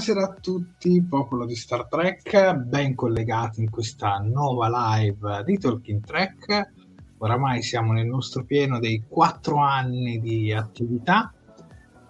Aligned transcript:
Buonasera 0.00 0.32
a 0.32 0.40
tutti, 0.40 1.04
popolo 1.06 1.44
di 1.44 1.54
Star 1.54 1.86
Trek, 1.86 2.54
ben 2.54 2.94
collegati 2.94 3.60
in 3.60 3.68
questa 3.68 4.16
nuova 4.16 4.96
live 4.96 5.42
di 5.44 5.58
Talking 5.58 6.02
Trek. 6.02 6.72
Oramai 7.18 7.60
siamo 7.60 7.92
nel 7.92 8.06
nostro 8.06 8.42
pieno 8.46 8.78
dei 8.78 9.04
quattro 9.06 9.58
anni 9.58 10.18
di 10.18 10.54
attività. 10.54 11.30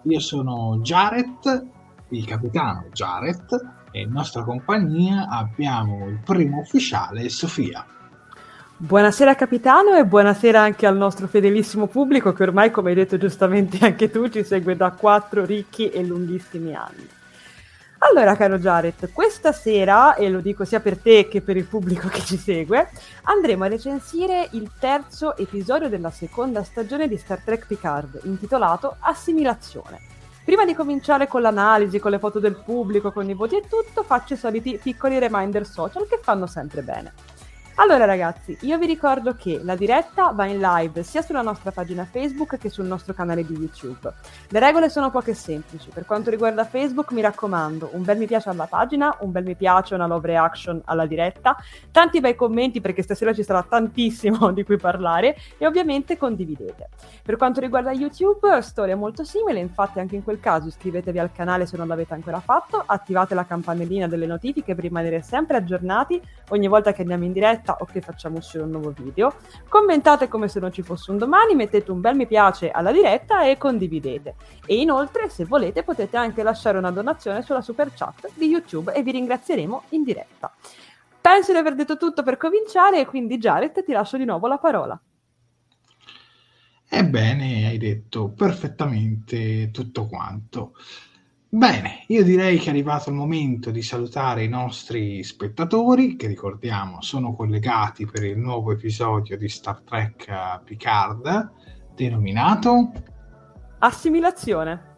Io 0.03 0.19
sono 0.21 0.79
Jared, 0.81 1.67
il 2.11 2.25
capitano 2.25 2.85
Jared, 2.93 3.47
e 3.91 4.03
in 4.03 4.11
nostra 4.11 4.43
compagnia 4.45 5.27
abbiamo 5.27 6.07
il 6.07 6.21
primo 6.23 6.59
ufficiale, 6.59 7.27
Sofia. 7.27 7.85
Buonasera 8.77 9.35
capitano 9.35 9.97
e 9.97 10.05
buonasera 10.05 10.61
anche 10.61 10.85
al 10.85 10.95
nostro 10.95 11.27
fedelissimo 11.27 11.87
pubblico 11.87 12.31
che 12.31 12.43
ormai, 12.43 12.71
come 12.71 12.91
hai 12.91 12.95
detto 12.95 13.17
giustamente 13.17 13.79
anche 13.83 14.09
tu, 14.09 14.29
ci 14.29 14.45
segue 14.45 14.77
da 14.77 14.91
quattro 14.91 15.43
ricchi 15.43 15.89
e 15.89 16.01
lunghissimi 16.05 16.73
anni. 16.73 17.19
Allora, 18.03 18.35
caro 18.35 18.57
Jared, 18.57 19.11
questa 19.13 19.51
sera, 19.51 20.15
e 20.15 20.27
lo 20.27 20.39
dico 20.39 20.65
sia 20.65 20.79
per 20.79 20.97
te 20.97 21.27
che 21.27 21.41
per 21.41 21.55
il 21.55 21.65
pubblico 21.65 22.07
che 22.07 22.21
ci 22.21 22.35
segue, 22.35 22.89
andremo 23.23 23.63
a 23.63 23.67
recensire 23.67 24.49
il 24.53 24.71
terzo 24.79 25.37
episodio 25.37 25.87
della 25.87 26.09
seconda 26.09 26.63
stagione 26.63 27.07
di 27.07 27.15
Star 27.15 27.41
Trek 27.41 27.67
Picard, 27.67 28.21
intitolato 28.23 28.95
Assimilazione. 29.01 29.99
Prima 30.43 30.65
di 30.65 30.73
cominciare 30.73 31.27
con 31.27 31.43
l'analisi, 31.43 31.99
con 31.99 32.09
le 32.09 32.17
foto 32.17 32.39
del 32.39 32.55
pubblico, 32.55 33.11
con 33.11 33.29
i 33.29 33.35
voti 33.35 33.57
e 33.57 33.67
tutto, 33.69 34.01
faccio 34.01 34.33
i 34.33 34.37
soliti 34.37 34.79
piccoli 34.81 35.19
reminder 35.19 35.65
social 35.65 36.07
che 36.07 36.19
fanno 36.19 36.47
sempre 36.47 36.81
bene. 36.81 37.13
Allora 37.81 38.05
ragazzi, 38.05 38.55
io 38.61 38.77
vi 38.77 38.85
ricordo 38.85 39.33
che 39.33 39.59
la 39.63 39.75
diretta 39.75 40.33
va 40.33 40.45
in 40.45 40.59
live 40.59 41.01
sia 41.01 41.23
sulla 41.23 41.41
nostra 41.41 41.71
pagina 41.71 42.05
Facebook 42.05 42.59
che 42.59 42.69
sul 42.69 42.85
nostro 42.85 43.15
canale 43.15 43.43
di 43.43 43.55
YouTube. 43.55 44.13
Le 44.49 44.59
regole 44.59 44.87
sono 44.87 45.09
poche 45.09 45.31
e 45.31 45.33
semplici. 45.33 45.89
Per 45.91 46.05
quanto 46.05 46.29
riguarda 46.29 46.63
Facebook, 46.63 47.11
mi 47.11 47.21
raccomando, 47.21 47.89
un 47.93 48.03
bel 48.03 48.19
mi 48.19 48.27
piace 48.27 48.49
alla 48.49 48.67
pagina, 48.67 49.17
un 49.21 49.31
bel 49.31 49.45
mi 49.45 49.55
piace, 49.55 49.95
una 49.95 50.05
love 50.05 50.27
reaction 50.27 50.79
alla 50.85 51.07
diretta, 51.07 51.57
tanti 51.89 52.19
bei 52.19 52.35
commenti 52.35 52.81
perché 52.81 53.01
stasera 53.01 53.33
ci 53.33 53.41
sarà 53.41 53.65
tantissimo 53.67 54.51
di 54.53 54.63
cui 54.63 54.77
parlare 54.77 55.35
e 55.57 55.65
ovviamente 55.65 56.17
condividete. 56.17 56.87
Per 57.23 57.35
quanto 57.35 57.61
riguarda 57.61 57.91
YouTube, 57.91 58.61
storia 58.61 58.95
molto 58.95 59.23
simile, 59.23 59.57
infatti 59.57 59.99
anche 59.99 60.15
in 60.15 60.23
quel 60.23 60.39
caso 60.39 60.67
iscrivetevi 60.67 61.17
al 61.17 61.31
canale 61.31 61.65
se 61.65 61.77
non 61.77 61.87
l'avete 61.87 62.13
ancora 62.13 62.41
fatto, 62.41 62.83
attivate 62.85 63.33
la 63.33 63.45
campanellina 63.47 64.07
delle 64.07 64.27
notifiche 64.27 64.75
per 64.75 64.83
rimanere 64.83 65.23
sempre 65.23 65.57
aggiornati 65.57 66.21
ogni 66.49 66.67
volta 66.67 66.93
che 66.93 67.01
andiamo 67.01 67.23
in 67.23 67.31
diretta 67.31 67.69
o 67.79 67.85
che 67.85 68.01
facciamo 68.01 68.37
uscire 68.37 68.63
un 68.63 68.71
nuovo 68.71 68.93
video. 68.95 69.33
Commentate 69.67 70.27
come 70.27 70.47
se 70.47 70.59
non 70.59 70.71
ci 70.71 70.81
fosse 70.81 71.11
un 71.11 71.17
domani, 71.17 71.55
mettete 71.55 71.91
un 71.91 72.01
bel 72.01 72.15
mi 72.15 72.27
piace 72.27 72.71
alla 72.71 72.91
diretta 72.91 73.45
e 73.45 73.57
condividete. 73.57 74.35
E 74.65 74.79
inoltre, 74.79 75.29
se 75.29 75.45
volete, 75.45 75.83
potete 75.83 76.17
anche 76.17 76.43
lasciare 76.43 76.77
una 76.77 76.91
donazione 76.91 77.41
sulla 77.41 77.61
super 77.61 77.93
chat 77.93 78.29
di 78.33 78.47
YouTube 78.47 78.93
e 78.93 79.03
vi 79.03 79.11
ringrazieremo 79.11 79.83
in 79.89 80.03
diretta. 80.03 80.53
Penso 81.21 81.51
di 81.51 81.57
aver 81.59 81.75
detto 81.75 81.97
tutto 81.97 82.23
per 82.23 82.37
cominciare 82.37 82.99
e 82.99 83.05
quindi 83.05 83.37
Jared 83.37 83.83
ti 83.83 83.91
lascio 83.91 84.17
di 84.17 84.25
nuovo 84.25 84.47
la 84.47 84.57
parola. 84.57 84.99
Ebbene, 86.93 87.67
hai 87.67 87.77
detto 87.77 88.29
perfettamente 88.29 89.71
tutto 89.71 90.07
quanto. 90.07 90.73
Bene, 91.53 92.05
io 92.07 92.23
direi 92.23 92.57
che 92.59 92.67
è 92.67 92.69
arrivato 92.69 93.09
il 93.09 93.15
momento 93.17 93.71
di 93.71 93.81
salutare 93.81 94.45
i 94.45 94.47
nostri 94.47 95.21
spettatori, 95.21 96.15
che 96.15 96.27
ricordiamo 96.27 97.01
sono 97.01 97.35
collegati 97.35 98.05
per 98.05 98.23
il 98.23 98.37
nuovo 98.37 98.71
episodio 98.71 99.37
di 99.37 99.49
Star 99.49 99.81
Trek 99.81 100.29
eh, 100.29 100.61
Picard, 100.63 101.51
denominato 101.93 102.93
Assimilazione. 103.79 104.93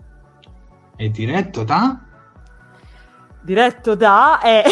È 0.95 1.09
diretto 1.09 1.63
da 1.63 1.99
Diretto 3.41 3.95
da 3.95 4.39
è 4.39 4.63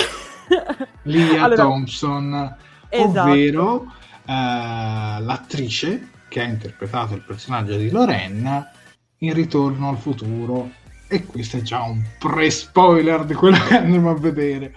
Lia 1.06 1.46
allora, 1.46 1.64
Thompson, 1.64 2.58
esatto. 2.90 3.28
ovvero 3.28 3.86
eh, 4.24 5.20
l'attrice 5.20 6.12
che 6.28 6.42
ha 6.42 6.46
interpretato 6.46 7.16
il 7.16 7.24
personaggio 7.24 7.76
di 7.76 7.90
Lorraine 7.90 8.70
in 9.18 9.34
Ritorno 9.34 9.90
al 9.90 9.98
futuro 9.98 10.80
e 11.12 11.26
questo 11.26 11.58
è 11.58 11.62
già 11.62 11.82
un 11.82 12.02
pre-spoiler 12.18 13.26
di 13.26 13.34
quello 13.34 13.62
che 13.66 13.76
andremo 13.76 14.12
a 14.12 14.16
vedere. 14.16 14.74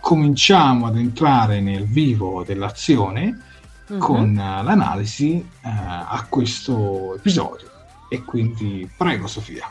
Cominciamo 0.00 0.86
ad 0.86 0.98
entrare 0.98 1.62
nel 1.62 1.86
vivo 1.86 2.44
dell'azione 2.44 3.40
uh-huh. 3.86 3.96
con 3.96 4.32
uh, 4.32 4.62
l'analisi 4.62 5.42
uh, 5.62 5.68
a 5.68 6.26
questo 6.28 7.14
episodio. 7.14 7.70
E 8.10 8.22
quindi 8.22 8.86
prego 8.94 9.26
Sofia. 9.26 9.66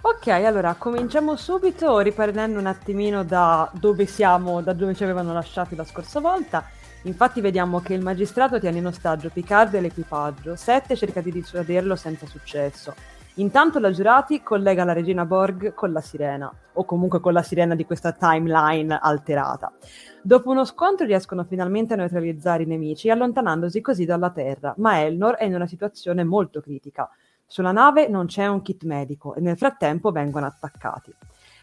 Ok, 0.00 0.26
allora 0.26 0.74
cominciamo 0.74 1.36
subito 1.36 2.00
riprendendo 2.00 2.58
un 2.58 2.66
attimino 2.66 3.22
da 3.22 3.70
dove 3.72 4.04
siamo, 4.06 4.60
da 4.62 4.72
dove 4.72 4.96
ci 4.96 5.04
avevano 5.04 5.32
lasciati 5.32 5.76
la 5.76 5.84
scorsa 5.84 6.18
volta. 6.18 6.68
Infatti 7.02 7.40
vediamo 7.40 7.80
che 7.80 7.94
il 7.94 8.02
magistrato 8.02 8.58
tiene 8.58 8.78
in 8.78 8.86
ostaggio 8.86 9.30
Picard 9.30 9.74
e 9.74 9.80
l'equipaggio. 9.80 10.56
Sette 10.56 10.96
cerca 10.96 11.20
di 11.20 11.30
dissuaderlo 11.30 11.94
senza 11.94 12.26
successo. 12.26 12.94
Intanto 13.36 13.78
la 13.78 13.90
Giurati 13.90 14.42
collega 14.42 14.84
la 14.84 14.92
regina 14.92 15.24
Borg 15.24 15.72
con 15.72 15.90
la 15.90 16.02
sirena, 16.02 16.52
o 16.74 16.84
comunque 16.84 17.18
con 17.18 17.32
la 17.32 17.42
sirena 17.42 17.74
di 17.74 17.86
questa 17.86 18.12
timeline 18.12 18.98
alterata. 19.00 19.72
Dopo 20.20 20.50
uno 20.50 20.66
scontro 20.66 21.06
riescono 21.06 21.42
finalmente 21.44 21.94
a 21.94 21.96
neutralizzare 21.96 22.64
i 22.64 22.66
nemici, 22.66 23.08
allontanandosi 23.08 23.80
così 23.80 24.04
dalla 24.04 24.28
Terra, 24.28 24.74
ma 24.76 25.00
Elnor 25.02 25.36
è 25.36 25.44
in 25.44 25.54
una 25.54 25.66
situazione 25.66 26.24
molto 26.24 26.60
critica. 26.60 27.08
Sulla 27.46 27.72
nave 27.72 28.06
non 28.06 28.26
c'è 28.26 28.46
un 28.46 28.60
kit 28.60 28.84
medico 28.84 29.34
e 29.34 29.40
nel 29.40 29.56
frattempo 29.56 30.10
vengono 30.10 30.44
attaccati. 30.44 31.10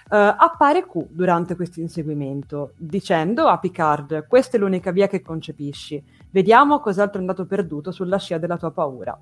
Uh, 0.10 0.16
appare 0.38 0.88
Q 0.88 1.06
durante 1.10 1.56
questo 1.56 1.82
inseguimento, 1.82 2.74
dicendo 2.78 3.48
a 3.48 3.60
Picard: 3.60 4.26
Questa 4.28 4.58
è 4.58 4.60
l'unica 4.60 4.90
via 4.90 5.08
che 5.08 5.22
concepisci. 5.22 6.04
Vediamo 6.32 6.80
cos'altro 6.80 7.18
è 7.18 7.22
andato 7.22 7.46
perduto 7.46 7.92
sulla 7.92 8.18
scia 8.18 8.40
della 8.40 8.58
tua 8.58 8.72
paura. 8.72 9.16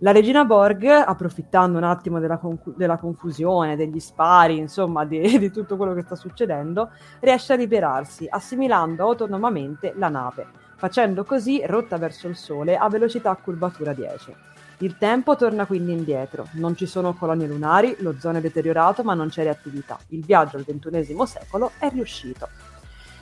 La 0.00 0.12
regina 0.12 0.44
Borg, 0.44 0.84
approfittando 0.84 1.78
un 1.78 1.84
attimo 1.84 2.20
della, 2.20 2.36
confu- 2.36 2.74
della 2.76 2.98
confusione, 2.98 3.76
degli 3.76 3.98
spari, 3.98 4.58
insomma, 4.58 5.06
di, 5.06 5.20
di, 5.38 5.50
tutto 5.50 5.76
quello 5.76 5.94
che 5.94 6.02
sta 6.02 6.14
succedendo, 6.14 6.90
riesce 7.20 7.54
a 7.54 7.56
liberarsi, 7.56 8.26
assimilando 8.28 9.02
autonomamente 9.02 9.94
la 9.96 10.08
nave, 10.08 10.46
facendo 10.76 11.24
così 11.24 11.64
rotta 11.64 11.96
verso 11.96 12.28
il 12.28 12.36
Sole 12.36 12.76
a 12.76 12.88
velocità 12.90 13.34
curvatura 13.36 13.94
10. 13.94 14.34
Il 14.80 14.98
tempo 14.98 15.34
torna 15.36 15.64
quindi 15.64 15.92
indietro, 15.92 16.48
non 16.52 16.76
ci 16.76 16.84
sono 16.84 17.14
colonie 17.14 17.46
lunari, 17.46 17.96
lo 18.00 18.14
zono 18.18 18.36
è 18.36 18.40
deteriorato 18.42 19.02
ma 19.02 19.14
non 19.14 19.28
c'è 19.28 19.44
reattività. 19.44 19.98
Il 20.08 20.22
viaggio 20.22 20.58
al 20.58 20.66
XXI 20.66 21.16
secolo 21.24 21.70
è 21.78 21.88
riuscito. 21.88 22.46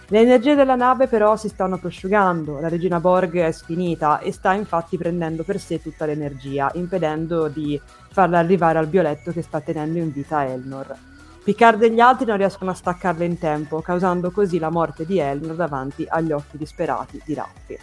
Le 0.08 0.20
energie 0.20 0.54
della 0.54 0.74
nave 0.74 1.06
però 1.06 1.34
si 1.36 1.48
stanno 1.48 1.78
prosciugando, 1.78 2.60
la 2.60 2.68
regina 2.68 3.00
Borg 3.00 3.38
è 3.38 3.50
sfinita 3.50 4.18
e 4.18 4.32
sta 4.32 4.52
infatti 4.52 4.98
prendendo 4.98 5.44
per 5.44 5.58
sé 5.58 5.80
tutta 5.80 6.04
l'energia, 6.04 6.70
impedendo 6.74 7.48
di 7.48 7.80
farla 8.10 8.38
arrivare 8.38 8.78
al 8.78 8.88
violetto 8.88 9.32
che 9.32 9.40
sta 9.40 9.60
tenendo 9.60 9.98
in 9.98 10.12
vita 10.12 10.46
Elnor. 10.46 10.94
Picard 11.42 11.82
e 11.82 11.90
gli 11.90 12.00
altri 12.00 12.26
non 12.26 12.36
riescono 12.36 12.70
a 12.70 12.74
staccarla 12.74 13.24
in 13.24 13.38
tempo, 13.38 13.80
causando 13.80 14.30
così 14.30 14.58
la 14.58 14.70
morte 14.70 15.06
di 15.06 15.18
Elnor 15.18 15.56
davanti 15.56 16.04
agli 16.06 16.32
occhi 16.32 16.58
disperati 16.58 17.20
di 17.24 17.34
Raffi. 17.34 17.78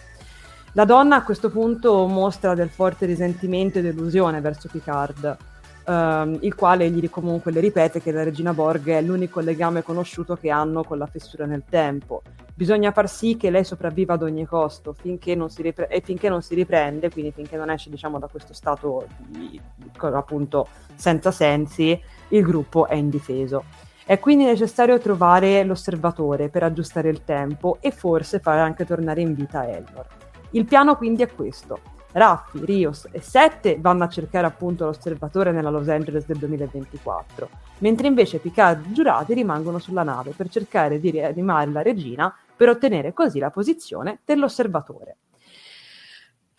La 0.73 0.85
donna 0.85 1.18
a 1.18 1.23
questo 1.23 1.50
punto 1.50 2.06
mostra 2.06 2.53
del 2.53 2.69
forte 2.69 3.07
risentimento 3.07 3.79
e 3.79 3.81
delusione 3.81 4.41
verso 4.41 4.69
Picard, 4.71 5.38
ehm, 5.86 6.38
il 6.42 6.56
quale 6.56 6.89
gli 6.89 7.10
comunque 7.10 7.51
le 7.51 7.60
ripete 7.60 8.01
che 8.01 8.12
la 8.12 8.24
regina 8.24 8.54
Borg 8.54 8.88
è 8.89 9.01
l'unico 9.01 9.39
legame 9.39 9.83
conosciuto 9.83 10.36
che 10.36 10.50
hanno 10.50 10.83
con 10.83 10.98
la 10.98 11.07
fessura 11.07 11.45
nel 11.45 11.63
tempo. 11.69 12.22
Bisogna 12.54 12.92
far 12.92 13.10
sì 13.10 13.38
che 13.38 13.50
lei 13.50 13.63
sopravviva 13.63 14.13
ad 14.13 14.24
ogni 14.24 14.45
costo 14.45 14.94
finché 14.94 15.36
non 15.36 15.50
si, 15.50 15.62
ripre- 15.62 15.88
e 15.88 16.01
finché 16.01 16.30
non 16.30 16.42
si 16.42 16.54
riprende, 16.54 17.10
quindi 17.10 17.31
finché 17.31 17.57
non 17.57 17.69
esce 17.69 17.89
diciamo, 17.89 18.19
da 18.19 18.28
questo 18.28 18.54
stato 18.54 19.07
di, 19.28 19.60
appunto 20.00 20.68
senza 20.95 21.31
sensi, 21.31 22.00
il 22.30 22.44
gruppo 22.44 22.88
è 22.88 22.95
indifeso. 22.95 23.63
È 24.06 24.19
quindi 24.19 24.44
necessario 24.44 25.00
trovare 25.00 25.63
l'osservatore 25.63 26.50
per 26.50 26.63
aggiustare 26.63 27.10
il 27.10 27.24
tempo 27.24 27.78
e 27.80 27.92
forse 27.92 28.39
fare 28.39 28.60
anche 28.60 28.86
tornare 28.86 29.22
in 29.22 29.33
vita 29.33 29.68
Elnor. 29.68 30.06
Il 30.51 30.66
piano 30.66 30.98
quindi 30.98 31.24
è 31.24 31.31
questo. 31.31 31.80
Raffi, 32.13 32.63
Rios 32.65 33.07
e 33.11 33.21
Sette 33.21 33.77
vanno 33.79 34.03
a 34.03 34.09
cercare 34.09 34.45
appunto 34.45 34.85
l'osservatore 34.85 35.51
nella 35.51 35.69
Los 35.69 35.87
Angeles 35.87 36.25
del 36.25 36.37
2024, 36.37 37.49
mentre 37.79 38.07
invece 38.07 38.39
Picard 38.39 38.85
e 38.85 38.91
giurati 38.91 39.33
rimangono 39.33 39.79
sulla 39.79 40.03
nave 40.03 40.31
per 40.35 40.49
cercare 40.49 40.99
di 40.99 41.11
rianimare 41.11 41.71
la 41.71 41.81
regina 41.81 42.33
per 42.55 42.69
ottenere 42.69 43.13
così 43.13 43.39
la 43.39 43.49
posizione 43.49 44.19
dell'osservatore. 44.25 45.17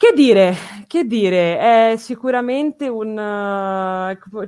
Che 0.03 0.13
dire, 0.17 0.53
che 0.89 1.05
dire, 1.05 1.93
è 1.93 1.95
sicuramente 1.97 2.89
un, 2.89 3.15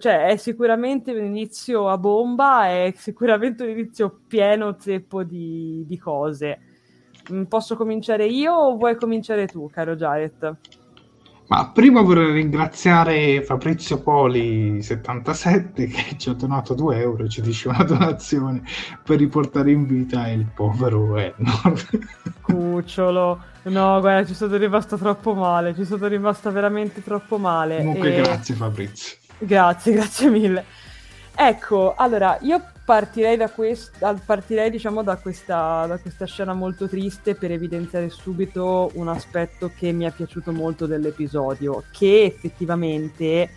cioè, 0.01 0.27
è 0.27 0.37
sicuramente 0.37 1.13
un 1.13 1.25
inizio 1.25 1.89
a 1.89 1.97
bomba, 1.97 2.67
è 2.67 2.93
sicuramente 2.97 3.63
un 3.63 3.69
inizio 3.69 4.23
pieno 4.27 4.75
zeppo 4.77 5.23
di, 5.23 5.85
di 5.87 5.97
cose. 5.97 6.59
Mm, 7.33 7.45
posso 7.45 7.77
cominciare 7.77 8.27
io 8.27 8.53
o 8.53 8.77
vuoi 8.77 8.97
cominciare 8.97 9.47
tu, 9.47 9.71
caro 9.71 9.95
Jared? 9.95 10.57
Ma 11.47 11.71
prima 11.73 12.01
vorrei 12.01 12.33
ringraziare 12.33 13.43
Fabrizio 13.43 14.01
Poli 14.01 14.81
77 14.81 15.87
che 15.87 16.17
ci 16.17 16.31
ha 16.31 16.33
donato 16.33 16.73
2 16.73 16.99
euro, 16.99 17.29
ci 17.29 17.43
dice 17.43 17.69
una 17.69 17.85
donazione 17.85 18.63
per 19.03 19.19
riportare 19.19 19.71
in 19.71 19.87
vita 19.87 20.27
il 20.29 20.47
povero 20.47 21.19
Ennor. 21.19 21.89
Cucciolo, 22.41 23.43
no 23.65 24.01
guarda 24.01 24.27
ci 24.27 24.35
sono 24.35 24.57
rimasta 24.57 24.97
troppo 24.97 25.35
male, 25.35 25.75
ci 25.75 25.85
sono 25.85 26.07
rimasta 26.07 26.51
veramente 26.51 27.03
troppo 27.03 27.37
male. 27.37 27.77
Comunque 27.77 28.17
e... 28.17 28.23
grazie 28.23 28.55
Fabrizio. 28.55 29.17
Grazie, 29.39 29.93
grazie 29.95 30.31
mille. 30.31 30.65
Ecco, 31.35 31.95
allora 31.95 32.39
io 32.41 32.63
partirei, 32.85 33.37
da, 33.37 33.49
quest- 33.49 33.97
partirei 34.25 34.71
diciamo, 34.71 35.03
da, 35.03 35.17
questa, 35.17 35.87
da 35.87 35.99
questa 35.99 36.27
scena 36.27 36.53
molto 36.53 36.89
triste 36.89 37.35
per 37.35 37.51
evidenziare 37.51 38.11
subito 38.11 38.91
un 38.95 39.09
aspetto 39.09 39.71
che 39.77 39.93
mi 39.93 40.05
è 40.05 40.11
piaciuto 40.11 40.53
molto 40.53 40.87
dell'episodio, 40.87 41.85
che 41.91 42.25
effettivamente 42.25 43.49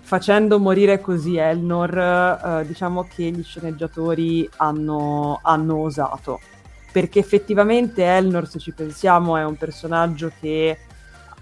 facendo 0.00 0.58
morire 0.58 1.00
così 1.00 1.36
Elnor, 1.36 1.98
eh, 1.98 2.66
diciamo 2.66 3.06
che 3.14 3.24
gli 3.24 3.42
sceneggiatori 3.42 4.48
hanno, 4.56 5.40
hanno 5.42 5.76
osato. 5.76 6.40
Perché 6.90 7.18
effettivamente 7.18 8.04
Elnor, 8.04 8.48
se 8.48 8.58
ci 8.58 8.72
pensiamo, 8.72 9.36
è 9.36 9.44
un 9.44 9.56
personaggio 9.56 10.32
che 10.40 10.78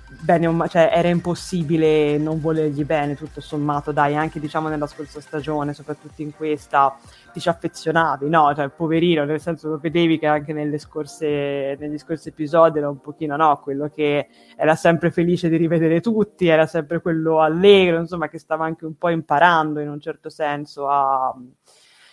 bene, 0.09 0.69
cioè, 0.69 0.91
era 0.93 1.09
impossibile 1.09 2.17
non 2.19 2.41
volergli 2.41 2.85
bene, 2.85 3.17
tutto 3.17 3.41
sommato, 3.41 3.93
dai, 3.93 4.17
anche 4.17 4.39
diciamo 4.39 4.69
nella 4.69 4.87
scorsa 4.87 5.21
stagione, 5.21 5.75
soprattutto 5.75 6.23
in 6.23 6.35
questa, 6.35 6.97
ti 7.33 7.41
ci 7.41 7.49
affezionavi, 7.49 8.29
no? 8.29 8.55
Cioè, 8.55 8.69
poverino, 8.69 9.25
nel 9.25 9.41
senso 9.41 9.69
lo 9.69 9.79
vedevi 9.79 10.19
che 10.19 10.27
anche 10.27 10.53
nelle 10.53 10.79
scorse, 10.79 11.77
negli 11.79 11.99
scorsi 11.99 12.29
episodi 12.29 12.79
era 12.79 12.89
un 12.89 13.01
pochino, 13.01 13.37
no? 13.37 13.59
Quello 13.61 13.89
che 13.89 14.29
era 14.57 14.77
sempre 14.77 15.11
felice 15.11 15.49
di 15.49 15.57
rivedere 15.57 16.01
tutti, 16.01 16.47
era 16.47 16.67
sempre 16.67 17.01
quello 17.01 17.41
allegro, 17.41 17.99
insomma, 17.99 18.29
che 18.29 18.39
stava 18.39 18.65
anche 18.65 18.85
un 18.85 18.97
po' 18.97 19.09
imparando 19.09 19.81
in 19.81 19.89
un 19.89 20.01
certo 20.01 20.29
senso 20.29 20.89
a, 20.89 21.35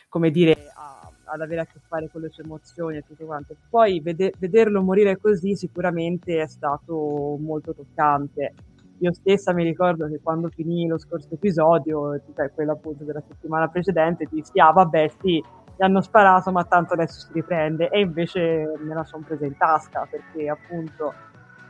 come 0.09 0.31
dire, 0.31 0.71
a 0.75 1.02
ad 1.25 1.41
avere 1.41 1.61
a 1.61 1.65
che 1.65 1.79
fare 1.87 2.09
con 2.11 2.21
le 2.21 2.29
sue 2.29 2.43
emozioni 2.43 2.97
e 2.97 3.03
tutto 3.05 3.25
quanto. 3.25 3.55
Poi 3.69 3.99
vede- 3.99 4.33
vederlo 4.37 4.81
morire 4.81 5.17
così 5.17 5.55
sicuramente 5.55 6.41
è 6.41 6.47
stato 6.47 7.37
molto 7.39 7.73
toccante. 7.73 8.53
Io 8.99 9.13
stessa 9.13 9.53
mi 9.53 9.63
ricordo 9.63 10.07
che 10.07 10.19
quando 10.21 10.49
finì 10.49 10.87
lo 10.87 10.97
scorso 10.97 11.27
episodio, 11.31 12.21
cioè 12.35 12.51
quello 12.51 12.73
appunto 12.73 13.03
della 13.03 13.23
settimana 13.27 13.67
precedente, 13.67 14.27
dissi, 14.29 14.59
ah 14.59 14.71
vabbè 14.71 15.11
sì, 15.21 15.43
gli 15.75 15.83
hanno 15.83 16.01
sparato 16.01 16.51
ma 16.51 16.63
tanto 16.63 16.93
adesso 16.93 17.19
si 17.19 17.33
riprende 17.33 17.89
e 17.89 17.99
invece 17.99 18.71
me 18.79 18.93
la 18.93 19.03
sono 19.03 19.23
presa 19.25 19.45
in 19.45 19.57
tasca 19.57 20.07
perché 20.09 20.49
appunto... 20.49 21.13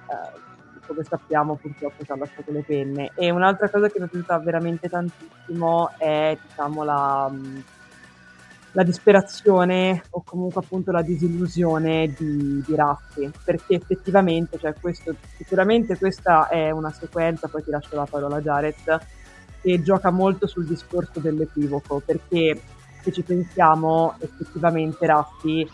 Eh, 0.10 0.52
come 0.86 1.04
sappiamo 1.04 1.56
purtroppo 1.56 2.04
ci 2.04 2.12
ha 2.12 2.18
lasciato 2.18 2.52
le 2.52 2.62
penne 2.62 3.12
e 3.16 3.30
un'altra 3.32 3.70
cosa 3.70 3.88
che 3.88 4.00
mi 4.00 4.06
è 4.06 4.10
piaciuta 4.10 4.38
veramente 4.40 4.90
tantissimo 4.90 5.92
è 5.98 6.38
diciamo 6.42 6.84
la, 6.84 7.32
la 8.74 8.84
disperazione 8.84 10.04
o 10.12 10.24
comunque 10.24 10.62
appunto 10.62 10.92
la 10.92 11.02
disillusione 11.02 12.14
di, 12.18 12.64
di 12.66 12.76
Raffi, 12.76 13.32
perché 13.44 13.76
effettivamente, 13.76 14.58
cioè 14.60 14.74
questo, 14.80 15.16
sicuramente 15.38 15.98
questa 15.98 16.48
è 16.48 16.72
una 16.72 16.92
sequenza, 16.92 17.48
poi 17.48 17.64
ti 17.64 17.72
lascio 17.72 17.96
la 17.96 18.08
parola 18.10 18.38
a 18.38 18.42
Jared, 18.42 19.00
che 19.62 19.82
gioca 19.82 20.10
molto 20.10 20.48
sul 20.48 20.66
discorso 20.66 21.20
dell'equivoco, 21.20 22.02
perché 22.04 22.62
se 23.02 23.12
ci 23.12 23.22
pensiamo 23.22 24.16
effettivamente 24.20 25.06
Raffi 25.06 25.70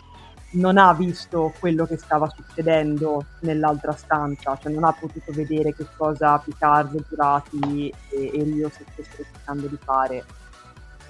non 0.52 0.78
ha 0.78 0.92
visto 0.92 1.54
quello 1.58 1.86
che 1.86 1.96
stava 1.96 2.28
succedendo 2.28 3.24
nell'altra 3.40 3.92
stanza, 3.92 4.58
cioè 4.60 4.72
non 4.72 4.84
ha 4.84 4.92
potuto 4.92 5.32
vedere 5.32 5.74
che 5.74 5.86
cosa 5.96 6.38
Picard, 6.38 7.06
Giurati 7.08 7.92
e, 8.10 8.30
e 8.34 8.42
Rio 8.42 8.68
stessero 8.68 9.24
cercando 9.32 9.68
di 9.68 9.78
fare 9.82 10.24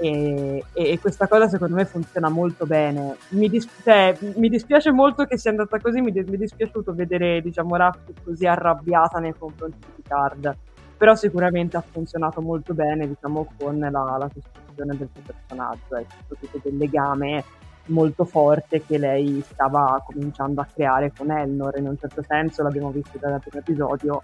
e, 0.00 0.64
e, 0.72 0.98
questa 0.98 1.28
cosa 1.28 1.46
secondo 1.46 1.74
me 1.74 1.84
funziona 1.84 2.30
molto 2.30 2.64
bene. 2.64 3.16
Mi, 3.30 3.50
dis- 3.50 3.68
cioè, 3.84 4.16
mi 4.36 4.48
dispiace 4.48 4.90
molto 4.90 5.26
che 5.26 5.36
sia 5.36 5.50
andata 5.50 5.78
così, 5.78 6.00
mi, 6.00 6.10
mi 6.10 6.22
è 6.22 6.36
dispiaciuto 6.36 6.94
vedere 6.94 7.42
diciamo, 7.42 7.76
Raffi 7.76 8.14
così 8.24 8.46
arrabbiata 8.46 9.18
nei 9.18 9.34
confronti 9.36 9.76
di 9.78 9.92
Picard, 9.96 10.56
però 10.96 11.14
sicuramente 11.14 11.76
ha 11.76 11.84
funzionato 11.88 12.40
molto 12.40 12.72
bene 12.72 13.06
diciamo, 13.06 13.52
con 13.58 13.78
la, 13.78 13.88
la 13.90 14.30
costruzione 14.32 14.96
del 14.96 15.08
suo 15.12 15.22
personaggio, 15.24 15.96
e 15.96 16.06
soprattutto 16.18 16.60
del 16.62 16.78
legame 16.78 17.44
molto 17.86 18.24
forte 18.24 18.82
che 18.84 18.96
lei 18.96 19.42
stava 19.46 20.02
cominciando 20.06 20.62
a 20.62 20.66
creare 20.72 21.12
con 21.14 21.30
Elnor, 21.30 21.76
in 21.76 21.88
un 21.88 21.98
certo 21.98 22.22
senso 22.26 22.62
l'abbiamo 22.62 22.90
visto 22.90 23.18
dal 23.18 23.38
primo 23.40 23.58
episodio, 23.58 24.22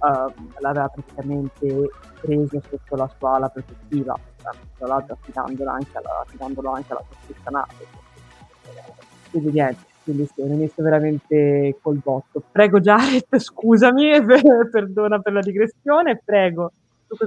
uh, 0.00 0.32
l'aveva 0.58 0.88
praticamente 0.88 1.90
preso 2.20 2.60
sotto 2.68 2.96
la 2.96 3.10
sua 3.18 3.34
ala 3.34 3.48
protettiva 3.48 4.18
tra 4.76 4.86
l'altro 4.86 5.14
affidandolo 5.14 5.70
anche 5.70 5.96
alla, 5.96 6.24
affidandolo 6.24 6.70
anche 6.70 6.92
alla 6.92 7.04
stessa 7.22 7.50
nave. 7.50 7.74
Quindi 9.30 9.50
niente, 9.52 9.84
quindi 10.02 10.28
sì, 10.34 10.40
un 10.40 10.52
inizio 10.52 10.82
veramente 10.82 11.76
col 11.80 12.00
botto. 12.02 12.42
Prego 12.50 12.80
Jared, 12.80 13.26
scusami, 13.38 14.24
perdona 14.70 15.18
per 15.20 15.32
la 15.32 15.40
digressione, 15.40 16.20
prego. 16.24 16.72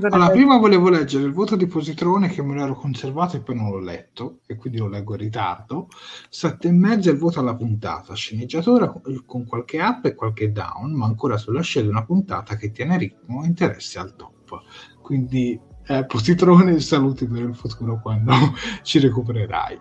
Allora, 0.10 0.30
prima 0.30 0.58
volevo 0.58 0.88
leggere 0.88 1.26
il 1.26 1.34
voto 1.34 1.58
di 1.58 1.68
Positrone 1.68 2.30
che 2.30 2.42
me 2.42 2.56
l'ero 2.56 2.74
conservato 2.74 3.36
e 3.36 3.42
poi 3.42 3.56
non 3.56 3.70
l'ho 3.70 3.80
letto 3.80 4.40
e 4.46 4.56
quindi 4.56 4.80
lo 4.80 4.88
leggo 4.88 5.14
in 5.14 5.20
ritardo. 5.20 5.90
Sette 6.30 6.70
e 6.70 6.72
mezzo 6.72 7.10
il 7.10 7.18
voto 7.18 7.42
alla 7.42 7.56
puntata, 7.56 8.14
sceneggiatura 8.14 8.94
con 9.26 9.46
qualche 9.46 9.82
up 9.82 10.06
e 10.06 10.16
qualche 10.16 10.54
down, 10.54 10.94
ma 10.94 11.06
ancora 11.06 11.38
sulla 11.38 11.62
scia 11.62 11.82
di 11.82 11.90
una 11.90 12.06
puntata 12.06 12.56
che 12.56 12.72
tiene 12.72 12.98
ritmo 12.98 13.44
e 13.44 13.48
interesse 13.48 14.00
al 14.00 14.16
top. 14.16 14.62
Quindi 15.02 15.60
eh, 15.86 16.06
positrone 16.06 16.80
saluti 16.82 17.28
per 17.28 17.42
il 17.42 17.56
futuro 17.56 18.00
quando 18.02 18.34
ci 18.84 19.00
recupererai. 19.00 19.80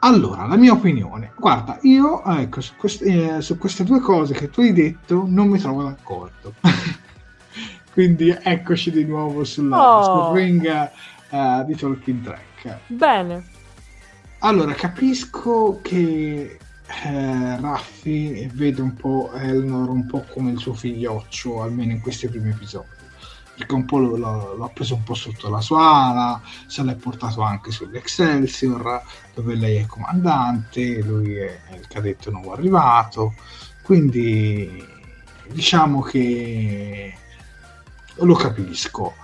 Allora, 0.00 0.46
la 0.46 0.56
mia 0.56 0.72
opinione, 0.72 1.32
guarda, 1.38 1.78
io 1.82 2.22
ecco, 2.24 2.60
su 2.60 2.74
queste, 2.76 3.36
eh, 3.36 3.40
su 3.40 3.56
queste 3.56 3.84
due 3.84 4.00
cose 4.00 4.34
che 4.34 4.48
tu 4.50 4.60
hai 4.60 4.72
detto 4.72 5.24
non 5.26 5.48
mi 5.48 5.58
trovo 5.58 5.82
d'accordo. 5.82 6.54
Quindi 7.92 8.36
eccoci 8.42 8.90
di 8.90 9.04
nuovo 9.04 9.44
sulla, 9.44 9.98
Oh. 9.98 10.02
sul 10.32 10.36
ring 10.40 10.64
eh, 11.30 11.64
di 11.66 11.74
Talking 11.76 12.22
Track. 12.22 12.78
Bene. 12.86 13.44
Allora, 14.40 14.72
capisco 14.74 15.80
che 15.82 16.58
eh, 17.04 17.60
Raffi 17.60 18.48
vede 18.54 18.80
un 18.80 18.94
po' 18.94 19.30
Elnor 19.34 19.88
un 19.90 20.06
po' 20.06 20.24
come 20.32 20.52
il 20.52 20.58
suo 20.58 20.72
figlioccio, 20.74 21.62
almeno 21.62 21.92
in 21.92 22.00
questi 22.00 22.28
primi 22.28 22.50
episodi. 22.50 22.98
Perché 23.56 23.74
un 23.74 23.84
po' 23.84 23.98
lo, 23.98 24.16
lo- 24.16 24.56
l'ha 24.56 24.68
preso 24.68 24.94
un 24.94 25.02
po' 25.02 25.12
sotto 25.12 25.50
la 25.50 25.60
sua 25.60 25.82
ala, 26.06 26.40
se 26.66 26.82
l'è 26.82 26.94
portato 26.94 27.42
anche 27.42 27.70
sull'Excelsior, 27.70 29.02
dove 29.34 29.54
lei 29.54 29.76
è 29.76 29.86
comandante, 29.86 31.02
lui 31.02 31.34
è 31.36 31.58
il 31.74 31.86
cadetto 31.86 32.30
nuovo 32.30 32.52
arrivato. 32.54 33.34
Quindi 33.82 34.82
diciamo 35.52 36.00
che 36.00 37.12
lo 38.16 38.34
capisco. 38.34 39.14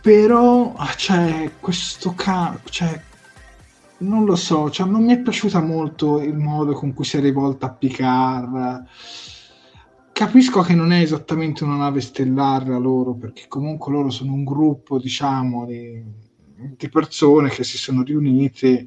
Però 0.00 0.74
c'è 0.96 1.50
questo 1.60 2.14
ca- 2.14 2.58
c'è 2.64 3.00
non 3.98 4.24
lo 4.24 4.36
so, 4.36 4.70
cioè, 4.70 4.86
non 4.86 5.04
mi 5.04 5.12
è 5.12 5.20
piaciuta 5.20 5.60
molto 5.60 6.20
il 6.20 6.36
modo 6.36 6.72
con 6.72 6.92
cui 6.92 7.04
si 7.04 7.16
è 7.16 7.20
rivolta 7.20 7.66
a 7.66 7.72
Picard. 7.72 8.84
Capisco 10.12 10.62
che 10.62 10.74
non 10.74 10.92
è 10.92 11.00
esattamente 11.00 11.64
una 11.64 11.76
nave 11.76 12.00
stellare 12.00 12.70
la 12.70 12.78
loro, 12.78 13.14
perché 13.14 13.46
comunque 13.48 13.92
loro 13.92 14.10
sono 14.10 14.32
un 14.32 14.44
gruppo, 14.44 14.98
diciamo, 14.98 15.66
di, 15.66 16.02
di 16.76 16.88
persone 16.88 17.48
che 17.48 17.64
si 17.64 17.78
sono 17.78 18.02
riunite 18.02 18.86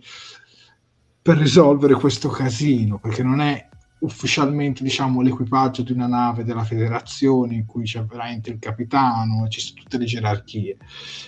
per 1.22 1.38
risolvere 1.38 1.94
questo 1.96 2.30
casino, 2.30 2.98
perché 3.00 3.24
non 3.24 3.42
è 3.42 3.69
ufficialmente, 4.00 4.84
diciamo, 4.84 5.22
l'equipaggio 5.22 5.84
di 5.84 5.92
una 5.92 6.08
nave 6.08 6.44
della 6.44 6.64
federazione 6.64 7.56
in 7.56 7.66
cui 7.66 7.84
c'è 7.84 8.04
veramente 8.04 8.50
il 8.50 8.60
capitano, 8.60 9.48
ci 9.48 9.60
sono 9.60 9.82
tutte 9.82 9.98
le 9.98 10.06
gerarchie. 10.06 10.78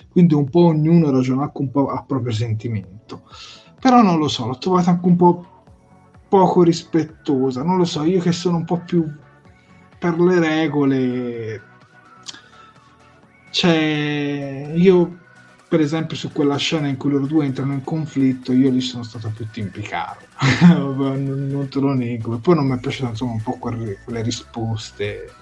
Quindi 0.10 0.34
un 0.34 0.50
po' 0.50 0.66
ognuno 0.66 1.12
ragiona 1.12 1.44
anche 1.44 1.62
un 1.62 1.72
po' 1.72 1.88
a 1.88 2.04
proprio 2.04 2.32
sentimento 2.34 3.24
però 3.82 4.04
non 4.04 4.20
lo 4.20 4.28
so, 4.28 4.46
l'ho 4.46 4.60
trovata 4.60 4.92
anche 4.92 5.08
un 5.08 5.16
po' 5.16 5.64
poco 6.30 6.62
rispettosa, 6.62 7.64
non 7.64 7.78
lo 7.78 7.84
so, 7.84 8.04
io 8.04 8.22
che 8.22 8.32
sono 8.32 8.58
un 8.58 8.64
po' 8.64 8.78
più 8.78 9.04
per 9.98 10.20
le 10.20 10.40
regole, 10.40 11.62
cioè 13.50 14.72
io 14.76 15.21
per 15.72 15.80
esempio 15.80 16.18
su 16.18 16.34
quella 16.34 16.58
scena 16.58 16.88
in 16.88 16.98
cui 16.98 17.12
loro 17.12 17.26
due 17.26 17.46
entrano 17.46 17.72
in 17.72 17.86
conflitto, 17.86 18.52
io 18.52 18.70
lì 18.70 18.82
sono 18.82 19.04
stato 19.04 19.32
più 19.34 19.48
team 19.50 19.70
Picard, 19.70 20.18
non, 20.76 21.48
non 21.50 21.70
te 21.70 21.80
lo 21.80 21.94
nego, 21.94 22.36
e 22.36 22.40
poi 22.40 22.56
non 22.56 22.68
mi 22.68 22.76
è 22.76 22.80
piaciuta 22.82 23.12
insomma 23.12 23.32
un 23.32 23.42
po' 23.42 23.54
quelle, 23.54 23.98
quelle 24.04 24.22
risposte. 24.22 25.34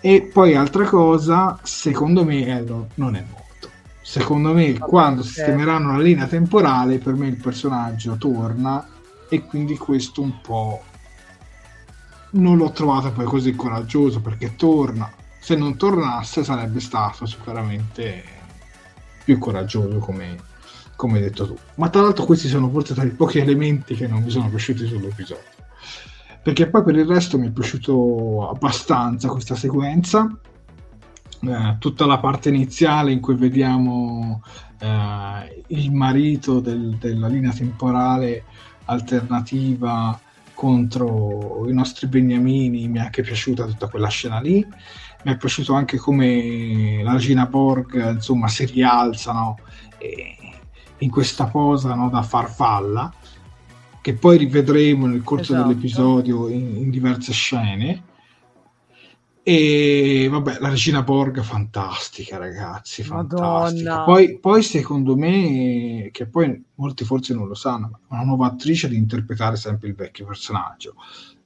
E 0.00 0.30
poi 0.32 0.54
altra 0.54 0.84
cosa, 0.84 1.58
secondo 1.64 2.24
me 2.24 2.46
Elrond 2.46 2.90
non 2.94 3.16
è 3.16 3.24
morto. 3.28 3.70
Secondo 4.02 4.52
me, 4.52 4.72
Vabbè, 4.72 4.88
quando 4.88 5.22
ok. 5.22 5.26
sistemeranno 5.26 5.96
la 5.96 6.02
linea 6.02 6.28
temporale, 6.28 6.98
per 6.98 7.14
me 7.14 7.26
il 7.26 7.38
personaggio 7.38 8.14
torna 8.18 8.86
e 9.28 9.42
quindi 9.42 9.76
questo 9.76 10.22
un 10.22 10.40
po' 10.40 10.84
non 12.30 12.56
l'ho 12.56 12.70
trovato 12.70 13.10
poi 13.10 13.24
così 13.24 13.56
coraggioso 13.56 14.20
perché 14.20 14.54
torna. 14.54 15.10
Se 15.48 15.56
non 15.56 15.78
tornasse 15.78 16.44
sarebbe 16.44 16.78
stato 16.78 17.24
sicuramente 17.24 18.22
più 19.24 19.38
coraggioso 19.38 19.96
come, 19.96 20.36
come 20.94 21.14
hai 21.14 21.22
detto 21.22 21.46
tu. 21.46 21.56
Ma 21.76 21.88
tra 21.88 22.02
l'altro 22.02 22.26
questi 22.26 22.48
sono 22.48 22.68
forse 22.68 22.92
tra 22.92 23.04
i 23.04 23.12
pochi 23.12 23.38
elementi 23.38 23.94
che 23.94 24.06
non 24.06 24.22
mi 24.22 24.28
sono 24.28 24.50
piaciuti 24.50 24.86
sull'episodio. 24.86 25.42
Perché 26.42 26.68
poi 26.68 26.82
per 26.82 26.96
il 26.96 27.06
resto 27.06 27.38
mi 27.38 27.46
è 27.46 27.50
piaciuto 27.50 28.50
abbastanza 28.50 29.28
questa 29.28 29.54
sequenza. 29.54 30.30
Eh, 31.40 31.76
tutta 31.78 32.04
la 32.04 32.18
parte 32.18 32.50
iniziale 32.50 33.10
in 33.10 33.20
cui 33.20 33.36
vediamo 33.36 34.42
eh, 34.80 35.64
il 35.68 35.92
marito 35.92 36.60
del- 36.60 36.98
della 36.98 37.28
linea 37.28 37.52
temporale 37.52 38.44
alternativa 38.84 40.20
contro 40.52 41.66
i 41.68 41.72
nostri 41.72 42.08
beniamini 42.08 42.88
mi 42.88 42.98
è 42.98 43.02
anche 43.02 43.22
piaciuta 43.22 43.64
tutta 43.64 43.88
quella 43.88 44.08
scena 44.08 44.40
lì 44.40 44.66
mi 45.24 45.32
è 45.32 45.36
piaciuto 45.36 45.74
anche 45.74 45.96
come 45.96 47.02
la 47.02 47.12
regina 47.12 47.46
Borg 47.46 48.12
insomma 48.12 48.48
si 48.48 48.64
rialzano 48.66 49.58
in 50.98 51.10
questa 51.10 51.46
posa 51.46 51.94
no, 51.94 52.08
da 52.08 52.22
farfalla 52.22 53.12
che 54.00 54.14
poi 54.14 54.38
rivedremo 54.38 55.06
nel 55.06 55.22
corso 55.22 55.52
Esatto. 55.52 55.68
dell'episodio 55.68 56.48
in, 56.48 56.76
in 56.76 56.90
diverse 56.90 57.32
scene. 57.32 58.04
E 59.42 60.28
vabbè 60.30 60.58
la 60.60 60.68
regina 60.68 61.02
Borg 61.02 61.40
fantastica 61.40 62.36
ragazzi 62.36 63.02
fantastica. 63.02 64.04
Poi, 64.04 64.38
poi 64.38 64.62
secondo 64.62 65.16
me 65.16 66.10
che 66.12 66.26
poi 66.26 66.62
molti 66.74 67.04
forse 67.04 67.32
non 67.32 67.48
lo 67.48 67.54
sanno 67.54 67.88
ma 68.08 68.16
una 68.16 68.24
nuova 68.24 68.46
attrice 68.46 68.86
ad 68.86 68.92
interpretare 68.92 69.56
sempre 69.56 69.88
il 69.88 69.94
vecchio 69.94 70.26
personaggio 70.26 70.96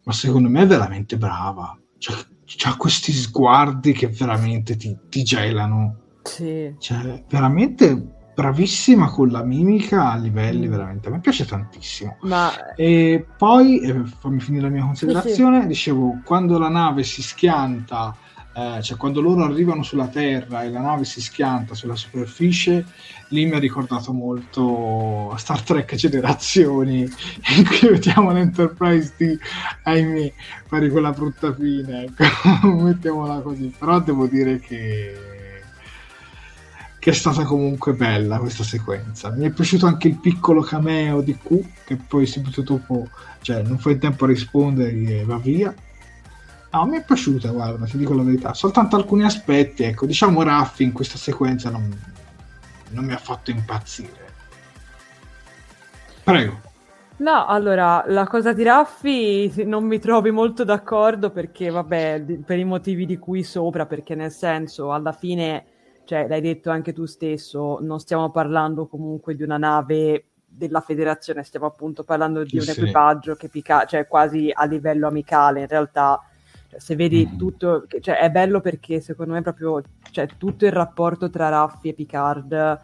ma 0.03 0.13
secondo 0.13 0.49
me 0.49 0.63
è 0.63 0.67
veramente 0.67 1.17
brava. 1.17 1.79
Cioè, 1.99 2.17
ha 2.65 2.77
questi 2.77 3.13
sguardi 3.13 3.93
che 3.93 4.09
veramente 4.09 4.77
ti, 4.77 4.97
ti 5.09 5.23
gelano 5.23 5.97
Sì. 6.23 6.75
cioè 6.79 7.25
veramente 7.29 8.21
bravissima 8.35 9.11
con 9.11 9.29
la 9.29 9.43
mimica 9.45 10.11
a 10.13 10.17
livelli 10.17 10.67
Mm. 10.67 10.71
veramente 10.71 11.09
a 11.09 11.11
me 11.11 11.21
piace 11.21 11.45
tantissimo 11.45 12.17
Ma 12.23 12.73
e 12.75 13.27
poi, 13.37 13.81
eh, 13.81 14.05
fammi 14.05 14.41
finire 14.41 14.65
la 14.65 14.71
mia 14.71 14.85
considerazione, 14.85 15.67
dicevo, 15.67 16.21
quando 16.25 16.59
la 16.59 16.71
nave 16.71 17.03
si 17.03 17.23
schianta, 17.23 18.17
eh, 18.55 18.83
cioè 18.83 18.97
quando 18.97 19.21
loro 19.21 19.45
arrivano 19.45 19.83
sulla 19.83 20.09
Terra 20.09 20.63
e 20.63 20.71
la 20.71 20.81
nave 20.81 21.05
si 21.05 21.21
schianta 21.21 21.75
sulla 21.75 21.97
superficie, 21.97 22.85
lì 23.29 23.47
mi 23.47 23.55
ha 23.55 23.59
ricordato 23.59 24.13
molto 24.13 25.35
Star 25.39 25.63
Trek 25.63 25.95
Generazioni, 25.95 27.01
in 27.57 27.65
cui 27.65 27.89
vediamo 27.89 28.33
l'Enterprise 28.33 29.15
di, 29.17 29.39
ahimè, 29.85 30.33
fare 30.67 30.91
quella 30.91 31.13
brutta 31.13 31.55
fine, 31.55 32.05
ecco, 32.05 32.67
mettiamola 32.69 33.41
così. 33.41 33.73
Però 33.79 34.01
devo 34.01 34.27
dire 34.27 34.61
che 34.61 35.31
che 37.03 37.11
è 37.11 37.15
stata 37.15 37.43
comunque 37.43 37.95
bella 37.95 38.39
questa 38.39 38.63
sequenza. 38.63 39.33
Mi 39.33 39.47
è 39.47 39.51
piaciuto 39.51 39.87
anche 39.87 40.07
il 40.07 40.19
piccolo 40.19 40.61
cameo 40.61 41.21
di 41.21 41.37
Q, 41.37 41.59
che 41.85 41.97
poi 41.97 42.27
subito 42.27 42.63
dopo, 42.63 43.09
cioè 43.41 43.61
non 43.63 43.77
fa 43.81 43.91
in 43.91 43.99
tempo 43.99 44.25
a 44.25 44.29
rispondere 44.29 44.93
e 44.93 45.25
va 45.25 45.37
via. 45.37 45.75
No, 46.73 46.87
mi 46.87 46.97
è 46.97 47.05
piaciuta, 47.05 47.51
guarda, 47.51 47.85
ti 47.85 47.99
dico 47.99 48.15
la 48.15 48.23
verità. 48.23 48.55
Soltanto 48.55 48.97
alcuni 48.97 49.25
aspetti, 49.25 49.83
ecco, 49.83 50.07
diciamo 50.07 50.43
Raffi 50.43 50.85
in 50.85 50.93
questa 50.93 51.19
sequenza 51.19 51.69
non, 51.69 51.91
non 52.91 53.05
mi 53.05 53.13
ha 53.13 53.19
fatto 53.19 53.51
impazzire. 53.51 54.31
Prego. 56.25 56.61
No, 57.19 57.47
allora, 57.47 58.03
la 58.07 58.27
cosa 58.27 58.55
di 58.55 58.63
Raffi 58.63 59.65
non 59.67 59.85
mi 59.85 59.99
trovi 59.99 60.31
molto 60.31 60.65
d'accordo 60.65 61.31
perché, 61.31 61.69
vabbè, 61.69 62.25
per 62.45 62.59
i 62.59 62.65
motivi 62.65 63.05
di 63.05 63.19
cui 63.19 63.43
sopra, 63.45 63.85
perché 63.85 64.15
nel 64.15 64.31
senso, 64.33 64.93
alla 64.93 65.13
fine, 65.13 65.65
cioè, 66.05 66.27
l'hai 66.27 66.41
detto 66.41 66.71
anche 66.71 66.95
tu 66.95 67.05
stesso, 67.05 67.79
non 67.83 68.01
stiamo 68.01 68.31
parlando 68.31 68.87
comunque 68.87 69.35
di 69.35 69.43
una 69.43 69.59
nave 69.59 70.25
della 70.47 70.81
federazione, 70.81 71.45
stiamo 71.45 71.67
appunto 71.67 72.03
parlando 72.03 72.43
di 72.43 72.49
Sì, 72.49 72.57
un 72.57 72.63
sì. 72.63 72.71
equipaggio 72.81 73.35
che 73.35 73.49
pica, 73.49 73.85
cioè 73.85 74.07
quasi 74.07 74.51
a 74.53 74.65
livello 74.65 75.07
amicale, 75.07 75.61
in 75.61 75.69
realtà, 75.69 76.19
cioè, 76.73 76.81
se 76.81 76.97
vedi 76.97 77.29
Mhm. 77.31 77.37
tutto, 77.37 77.85
cioè, 78.01 78.17
è 78.19 78.31
bello 78.31 78.61
perché 78.63 79.01
secondo 79.01 79.35
me 79.35 79.43
proprio, 79.43 79.83
cioè, 80.11 80.27
tutto 80.39 80.65
il 80.65 80.73
rapporto 80.73 81.29
tra 81.29 81.51
Raffi 81.51 81.91
e 81.91 81.93
Picard 81.93 82.81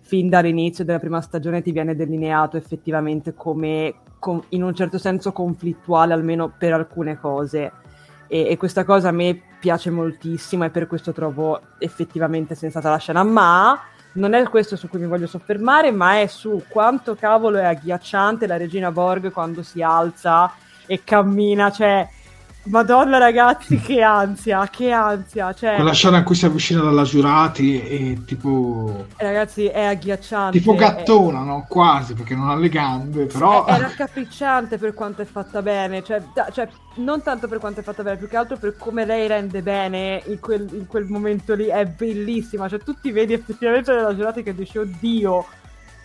fin 0.00 0.28
dall'inizio 0.28 0.84
della 0.84 0.98
prima 0.98 1.20
stagione 1.20 1.62
ti 1.62 1.70
viene 1.70 1.94
delineato 1.94 2.56
effettivamente 2.56 3.34
come 3.34 3.94
con- 4.18 4.42
in 4.50 4.62
un 4.62 4.74
certo 4.74 4.96
senso 4.98 5.32
conflittuale 5.32 6.14
almeno 6.14 6.50
per 6.56 6.72
alcune 6.72 7.18
cose 7.20 7.70
e, 8.26 8.46
e 8.48 8.56
questa 8.56 8.84
cosa 8.84 9.08
a 9.10 9.12
me 9.12 9.38
piace 9.60 9.90
moltissimo 9.90 10.64
e 10.64 10.70
per 10.70 10.86
questo 10.86 11.12
trovo 11.12 11.60
effettivamente 11.78 12.54
sensata 12.54 12.88
la 12.88 12.96
scena 12.96 13.22
ma 13.22 13.78
non 14.14 14.32
è 14.32 14.42
questo 14.48 14.76
su 14.76 14.88
cui 14.88 14.98
mi 14.98 15.06
voglio 15.06 15.26
soffermare 15.26 15.90
ma 15.92 16.20
è 16.20 16.26
su 16.26 16.64
quanto 16.68 17.14
cavolo 17.14 17.58
è 17.58 17.64
agghiacciante 17.64 18.46
la 18.46 18.56
regina 18.56 18.90
Borg 18.90 19.30
quando 19.30 19.62
si 19.62 19.82
alza 19.82 20.50
e 20.86 21.02
cammina 21.04 21.70
cioè 21.70 22.08
Madonna 22.68 23.18
ragazzi, 23.18 23.78
che 23.78 24.02
ansia, 24.02 24.68
che 24.70 24.90
ansia. 24.90 25.52
Cioè... 25.52 25.74
Quella 25.76 25.92
scena 25.92 26.18
in 26.18 26.24
cui 26.24 26.34
si 26.34 26.46
avvicina 26.46 26.82
dalla 26.82 27.02
giurati 27.02 27.80
e 27.82 28.22
tipo... 28.24 29.06
Eh, 29.16 29.24
ragazzi, 29.24 29.66
è 29.66 29.84
agghiacciante. 29.84 30.58
Tipo 30.58 30.74
gattona, 30.74 31.40
è... 31.40 31.44
no? 31.44 31.66
Quasi, 31.68 32.14
perché 32.14 32.34
non 32.34 32.48
ha 32.48 32.56
le 32.56 32.68
gambe, 32.68 33.26
però... 33.26 33.64
È, 33.64 33.74
è 33.74 33.78
raccapricciante 33.80 34.78
per 34.78 34.94
quanto 34.94 35.22
è 35.22 35.24
fatta 35.24 35.62
bene, 35.62 36.02
cioè, 36.02 36.22
da, 36.32 36.48
cioè, 36.52 36.68
non 36.96 37.22
tanto 37.22 37.48
per 37.48 37.58
quanto 37.58 37.80
è 37.80 37.82
fatta 37.82 38.02
bene, 38.02 38.16
più 38.16 38.28
che 38.28 38.36
altro 38.36 38.56
per 38.56 38.76
come 38.76 39.04
lei 39.04 39.26
rende 39.26 39.62
bene 39.62 40.22
in 40.26 40.40
quel, 40.40 40.68
in 40.72 40.86
quel 40.86 41.06
momento 41.06 41.54
lì, 41.54 41.66
è 41.66 41.86
bellissima. 41.86 42.68
Cioè, 42.68 42.80
tu 42.80 42.94
ti 43.00 43.10
vedi 43.12 43.32
effettivamente 43.32 43.92
nella 43.92 44.14
giurata 44.14 44.40
che 44.40 44.54
dici, 44.54 44.78
oddio 44.78 45.46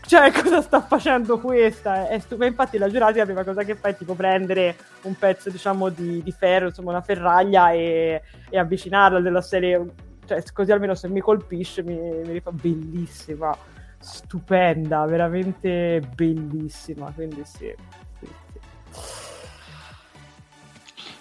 cioè, 0.05 0.31
cosa 0.31 0.61
sta 0.61 0.81
facendo 0.81 1.39
questa? 1.39 2.07
È 2.07 2.19
stupenda. 2.19 2.47
Infatti, 2.47 2.77
la 2.77 2.89
giurata 2.89 3.17
la 3.17 3.25
prima 3.25 3.43
cosa 3.43 3.63
che 3.63 3.75
fa 3.75 3.87
è 3.89 3.95
tipo 3.95 4.15
prendere 4.15 4.75
un 5.03 5.15
pezzo, 5.15 5.49
diciamo, 5.49 5.89
di, 5.89 6.21
di 6.21 6.31
ferro, 6.31 6.67
insomma, 6.67 6.91
una 6.91 7.01
ferraglia 7.01 7.71
e, 7.71 8.21
e 8.49 8.57
avvicinarla 8.57 9.21
della 9.21 9.41
serie. 9.41 9.85
Cioè, 10.25 10.43
così 10.51 10.71
almeno 10.71 10.93
se 10.95 11.07
mi 11.07 11.21
colpisce 11.21 11.83
mi, 11.83 11.95
mi 11.95 12.31
rifà 12.33 12.51
bellissima, 12.51 13.55
stupenda, 13.97 15.05
veramente 15.05 16.01
bellissima. 16.13 17.11
Quindi 17.15 17.41
sì. 17.45 17.73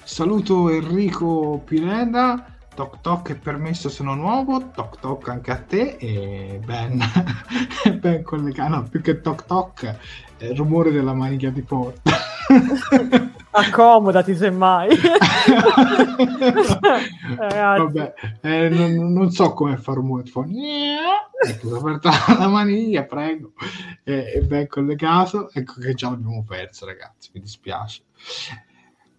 Saluto 0.03 0.69
Enrico 0.69 1.63
Pineda 1.65 2.45
Toc 2.75 3.01
toc 3.03 3.31
è 3.31 3.35
permesso 3.35 3.91
sono 3.91 4.15
nuovo, 4.15 4.71
toc 4.71 4.99
toc 4.99 5.29
anche 5.29 5.51
a 5.51 5.59
te 5.59 5.97
e 5.99 6.59
ben, 6.65 6.99
ben 8.01 8.23
collegato, 8.23 8.75
no, 8.75 8.83
più 8.85 9.03
che 9.03 9.21
toc 9.21 9.45
toc 9.45 9.97
è 10.39 10.47
il 10.47 10.57
rumore 10.57 10.91
della 10.91 11.13
manica 11.13 11.51
di 11.51 11.61
porta. 11.61 12.11
Accomodati 13.55 14.35
semmai. 14.35 14.89
Vabbè, 17.37 18.15
eh, 18.41 18.69
non, 18.71 19.13
non, 19.13 19.31
so 19.31 19.53
come 19.53 19.77
fare 19.77 19.99
rumore, 19.99 20.25
fa 20.25 20.43
ecco, 21.47 21.77
aperta 21.77 22.11
la 22.39 22.49
maniglia, 22.49 23.05
prego, 23.05 23.53
è, 24.03 24.33
è 24.35 24.41
ben 24.41 24.67
collegato, 24.67 25.51
ecco 25.53 25.75
che 25.79 25.93
già 25.93 26.09
l'abbiamo 26.09 26.43
perso 26.49 26.87
ragazzi, 26.87 27.29
mi 27.35 27.41
dispiace. 27.41 28.05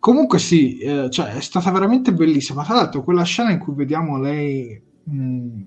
Comunque 0.04 0.38
sì, 0.38 0.80
eh, 0.80 1.10
cioè, 1.10 1.36
è 1.36 1.40
stata 1.40 1.72
veramente 1.72 2.12
bellissima. 2.12 2.66
Tra 2.66 2.74
l'altro, 2.74 3.04
quella 3.04 3.24
scena 3.24 3.52
in 3.52 3.58
cui 3.58 3.74
vediamo 3.74 4.20
lei. 4.20 4.78
Mh, 5.02 5.62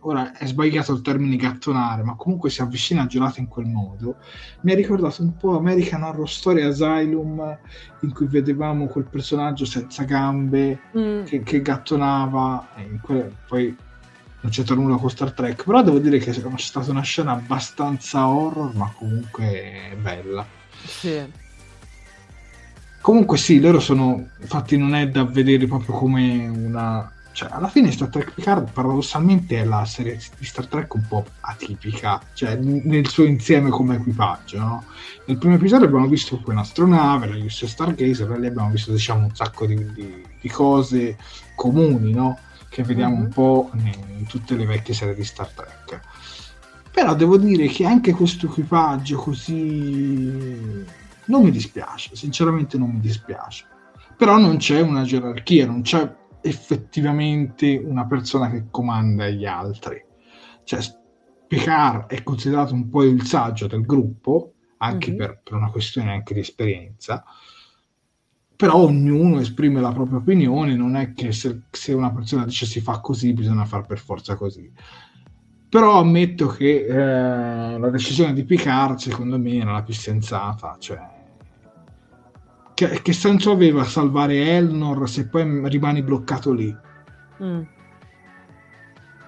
ora 0.00 0.32
è 0.32 0.46
sbagliato 0.46 0.94
il 0.94 1.02
termine 1.02 1.36
gattonare, 1.36 2.02
ma 2.02 2.16
comunque 2.16 2.48
si 2.48 2.62
avvicina 2.62 3.02
a 3.02 3.06
Giurata 3.06 3.38
in 3.38 3.48
quel 3.48 3.66
modo. 3.66 4.16
Mi 4.62 4.72
ha 4.72 4.74
ricordato 4.74 5.20
un 5.20 5.36
po' 5.36 5.58
American 5.58 6.04
Horror 6.04 6.26
Story 6.26 6.62
Asylum, 6.62 7.58
in 8.00 8.14
cui 8.14 8.26
vedevamo 8.28 8.86
quel 8.86 9.08
personaggio 9.10 9.66
senza 9.66 10.04
gambe 10.04 10.80
mm. 10.96 11.24
che, 11.24 11.42
che, 11.42 11.60
gattonava. 11.60 12.68
Que- 13.02 13.30
poi 13.46 13.76
non 14.40 14.50
c'entra 14.50 14.74
nulla 14.74 14.96
con 14.96 15.10
Star 15.10 15.32
Trek, 15.32 15.64
però 15.64 15.82
devo 15.82 15.98
dire 15.98 16.16
che 16.16 16.30
è 16.30 16.56
stata 16.56 16.90
una 16.90 17.02
scena 17.02 17.32
abbastanza 17.32 18.26
horror, 18.26 18.74
ma 18.74 18.90
comunque 18.96 19.94
bella. 20.00 20.46
Sì. 20.82 21.44
Comunque 23.06 23.38
sì, 23.38 23.60
loro 23.60 23.78
sono, 23.78 24.30
infatti 24.40 24.76
non 24.76 24.96
è 24.96 25.08
da 25.08 25.22
vedere 25.22 25.68
proprio 25.68 25.94
come 25.94 26.48
una... 26.48 27.08
Cioè, 27.30 27.48
alla 27.52 27.68
fine 27.68 27.92
Star 27.92 28.08
Trek 28.08 28.32
Picard 28.32 28.72
paradossalmente 28.72 29.60
è 29.60 29.64
la 29.64 29.84
serie 29.84 30.18
di 30.36 30.44
Star 30.44 30.66
Trek 30.66 30.92
un 30.94 31.06
po' 31.06 31.24
atipica, 31.42 32.20
cioè 32.32 32.56
nel 32.56 33.06
suo 33.06 33.22
insieme 33.22 33.70
come 33.70 33.94
equipaggio, 33.94 34.58
no? 34.58 34.84
Nel 35.26 35.38
primo 35.38 35.54
episodio 35.54 35.86
abbiamo 35.86 36.08
visto 36.08 36.40
poi 36.40 36.54
un'astronave, 36.54 37.28
la 37.28 37.36
USS 37.36 37.66
Stargazer, 37.66 38.28
lì 38.40 38.48
abbiamo 38.48 38.70
visto 38.70 38.90
diciamo 38.90 39.26
un 39.26 39.34
sacco 39.36 39.66
di, 39.66 39.92
di, 39.92 40.24
di 40.40 40.48
cose 40.48 41.16
comuni, 41.54 42.10
no? 42.10 42.36
Che 42.68 42.82
vediamo 42.82 43.14
mm-hmm. 43.14 43.24
un 43.24 43.30
po' 43.30 43.70
in 43.72 44.26
tutte 44.26 44.56
le 44.56 44.66
vecchie 44.66 44.94
serie 44.94 45.14
di 45.14 45.22
Star 45.22 45.48
Trek. 45.50 46.00
Però 46.90 47.14
devo 47.14 47.36
dire 47.36 47.68
che 47.68 47.86
anche 47.86 48.10
questo 48.10 48.46
equipaggio 48.46 49.16
così 49.16 51.04
non 51.26 51.42
mi 51.42 51.50
dispiace, 51.50 52.14
sinceramente 52.16 52.78
non 52.78 52.90
mi 52.90 53.00
dispiace. 53.00 53.66
Però 54.16 54.38
non 54.38 54.56
c'è 54.56 54.80
una 54.80 55.02
gerarchia, 55.02 55.66
non 55.66 55.82
c'è 55.82 56.14
effettivamente 56.40 57.76
una 57.76 58.06
persona 58.06 58.50
che 58.50 58.66
comanda 58.70 59.28
gli 59.28 59.44
altri. 59.44 60.02
Cioè, 60.64 60.80
Picard 61.46 62.08
è 62.08 62.22
considerato 62.22 62.74
un 62.74 62.88
po' 62.88 63.02
il 63.02 63.22
saggio 63.24 63.66
del 63.66 63.82
gruppo, 63.82 64.54
anche 64.78 65.10
mm-hmm. 65.10 65.18
per, 65.18 65.40
per, 65.42 65.54
una 65.54 65.70
questione 65.70 66.12
anche 66.12 66.34
di 66.34 66.40
esperienza, 66.40 67.24
però 68.54 68.76
ognuno 68.76 69.40
esprime 69.40 69.80
la 69.80 69.92
propria 69.92 70.18
opinione, 70.18 70.74
non 70.76 70.96
è 70.96 71.12
che 71.12 71.32
se, 71.32 71.62
se 71.70 71.92
una 71.92 72.12
persona 72.12 72.44
dice 72.44 72.66
si 72.66 72.80
fa 72.80 73.00
così, 73.00 73.32
bisogna 73.32 73.64
far 73.64 73.84
per 73.86 73.98
forza 73.98 74.34
così. 74.34 74.70
Però 75.68 75.98
ammetto 75.98 76.46
che 76.46 76.86
eh, 76.86 77.78
la 77.78 77.90
decisione 77.90 78.32
di 78.32 78.44
Picard, 78.44 78.98
secondo 78.98 79.38
me, 79.38 79.56
era 79.56 79.72
la 79.72 79.82
più 79.82 79.94
sensata, 79.94 80.76
cioè 80.78 81.15
che, 82.76 83.00
che, 83.00 83.12
senso 83.14 83.52
aveva 83.52 83.84
salvare 83.84 84.54
Elnor 84.54 85.08
se 85.08 85.26
poi 85.28 85.66
rimani 85.66 86.02
bloccato 86.02 86.52
lì? 86.52 86.76
Mm. 87.42 87.62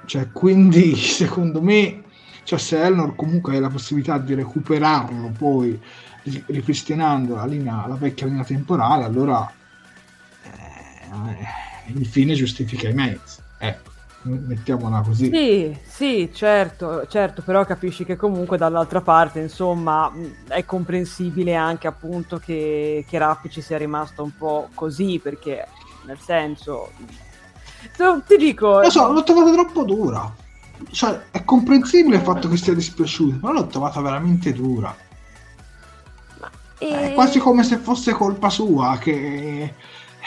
Cioè, 0.04 0.30
quindi, 0.32 0.94
secondo 1.00 1.62
me, 1.62 2.02
cioè, 2.42 2.58
se 2.58 2.78
Elnor 2.82 3.16
comunque 3.16 3.54
hai 3.54 3.60
la 3.60 3.70
possibilità 3.70 4.18
di 4.18 4.34
recuperarlo 4.34 5.32
poi 5.36 5.80
ripristinando 6.44 7.36
la, 7.36 7.46
linea, 7.46 7.86
la 7.86 7.94
vecchia 7.94 8.26
linea 8.26 8.44
temporale, 8.44 9.04
allora 9.04 9.50
eh, 10.42 11.92
il 11.94 12.04
fine 12.04 12.34
giustifica 12.34 12.90
i 12.90 12.92
mezzi. 12.92 13.40
Ecco 13.56 13.87
mettiamola 14.22 15.00
così. 15.00 15.30
Sì, 15.32 15.78
sì, 15.86 16.30
certo, 16.32 17.06
certo, 17.06 17.42
però 17.42 17.64
capisci 17.64 18.04
che 18.04 18.16
comunque 18.16 18.56
dall'altra 18.56 19.00
parte, 19.00 19.40
insomma, 19.40 20.12
è 20.48 20.64
comprensibile 20.64 21.54
anche 21.54 21.86
appunto 21.86 22.38
che, 22.38 23.04
che 23.08 23.18
Raffici 23.18 23.60
sia 23.60 23.78
rimasto 23.78 24.22
un 24.22 24.36
po' 24.36 24.68
così, 24.74 25.18
perché 25.22 25.66
nel 26.06 26.18
senso... 26.18 26.90
Ti 27.96 28.36
dico... 28.36 28.80
Lo 28.80 28.90
so, 28.90 29.12
l'ho 29.12 29.22
trovata 29.22 29.52
troppo 29.52 29.84
dura. 29.84 30.34
Cioè, 30.90 31.30
è 31.30 31.44
comprensibile 31.44 32.16
il 32.16 32.22
fatto 32.22 32.48
che 32.48 32.56
sia 32.56 32.74
dispiaciuto, 32.74 33.38
però 33.38 33.52
l'ho 33.52 33.66
trovata 33.66 34.00
veramente 34.00 34.52
dura. 34.52 34.94
E... 36.78 37.10
È 37.10 37.14
quasi 37.14 37.38
come 37.38 37.64
se 37.64 37.78
fosse 37.78 38.12
colpa 38.12 38.50
sua 38.50 38.98
che 38.98 39.74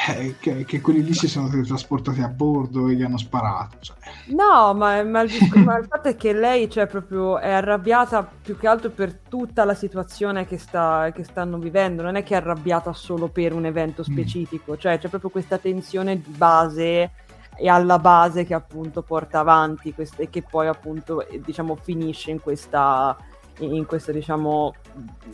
eh, 0.10 0.36
che, 0.40 0.66
che, 0.66 0.82
quelli 0.82 1.04
lì 1.04 1.14
si 1.14 1.28
sono 1.28 1.48
teletrasportati 1.48 2.22
a 2.22 2.28
bordo 2.28 2.88
e 2.88 2.96
gli 2.96 3.04
hanno 3.04 3.18
sparato. 3.18 3.78
Cioè. 3.80 3.96
No, 4.28 4.74
ma, 4.74 5.04
ma, 5.04 5.22
il, 5.22 5.32
ma, 5.64 5.78
il, 5.78 5.86
fatto 5.86 6.08
è 6.10 6.16
che 6.16 6.34
lei 6.34 6.70
cioè, 6.70 6.88
proprio 6.88 7.38
è 7.38 7.52
arrabbiata 7.52 8.24
più 8.24 8.58
che 8.58 8.68
altro 8.68 8.90
per 8.90 9.14
tutta 9.30 9.64
la 9.64 9.76
situazione 9.76 10.46
che, 10.46 10.58
sta, 10.58 11.12
che 11.14 11.24
stanno 11.24 11.58
vivendo, 11.60 12.02
non 12.02 12.16
è 12.16 12.24
che 12.24 12.34
è 12.34 12.38
arrabbiata 12.38 12.94
solo 12.94 13.28
per 13.28 13.54
un 13.54 13.66
evento 13.66 14.02
mm. 14.02 14.12
specifico, 14.12 14.74
mm. 14.74 14.78
cioè 14.78 14.98
c'è 14.98 15.08
proprio 15.08 15.30
questa 15.30 15.58
tensione 15.58 16.20
di 16.20 16.32
base 16.32 17.12
e 17.56 17.70
alla 17.70 18.00
base 18.00 18.44
che 18.44 18.56
appunto 18.56 19.04
porta 19.04 19.40
avanti 19.40 19.94
queste, 19.94 20.24
e 20.24 20.30
che 20.30 20.42
poi 20.42 20.68
appunto 20.68 21.26
diciamo 21.44 21.76
finisce 21.76 22.32
in 22.32 22.40
questa 22.40 23.16
in 23.60 23.86
questa 23.86 24.12
diciamo 24.12 24.74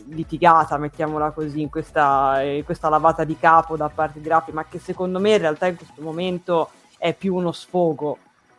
litigata, 0.08 0.76
mettiamola 0.76 1.30
così, 1.30 1.60
in 1.60 1.70
questa, 1.70 2.42
in 2.42 2.64
questa 2.64 2.88
lavata 2.88 3.24
di 3.24 3.36
capo 3.36 3.76
da 3.76 3.88
parte 3.88 4.20
di 4.20 4.28
Raffi, 4.28 4.52
ma 4.52 4.66
che 4.66 4.78
secondo 4.78 5.18
me 5.18 5.32
in 5.32 5.38
realtà 5.38 5.66
in 5.66 5.76
questo 5.76 6.02
momento 6.02 6.70
è 6.98 7.14
più 7.14 7.34
uno 7.34 7.52
sfogo. 7.52 8.18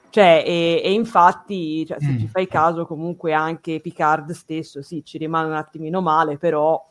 Cioè, 0.10 0.44
e, 0.44 0.82
e 0.84 0.92
infatti, 0.92 1.86
cioè, 1.86 2.00
se 2.00 2.12
mm. 2.12 2.18
ci 2.18 2.28
fai 2.28 2.48
caso, 2.48 2.88
comunque 2.88 3.32
anche 3.32 3.80
Picard 3.80 4.32
stesso, 4.32 4.82
sì, 4.82 5.04
ci 5.06 5.20
rimane 5.20 5.48
un 5.48 5.54
attimino 5.54 6.02
male, 6.02 6.38
però 6.38 6.84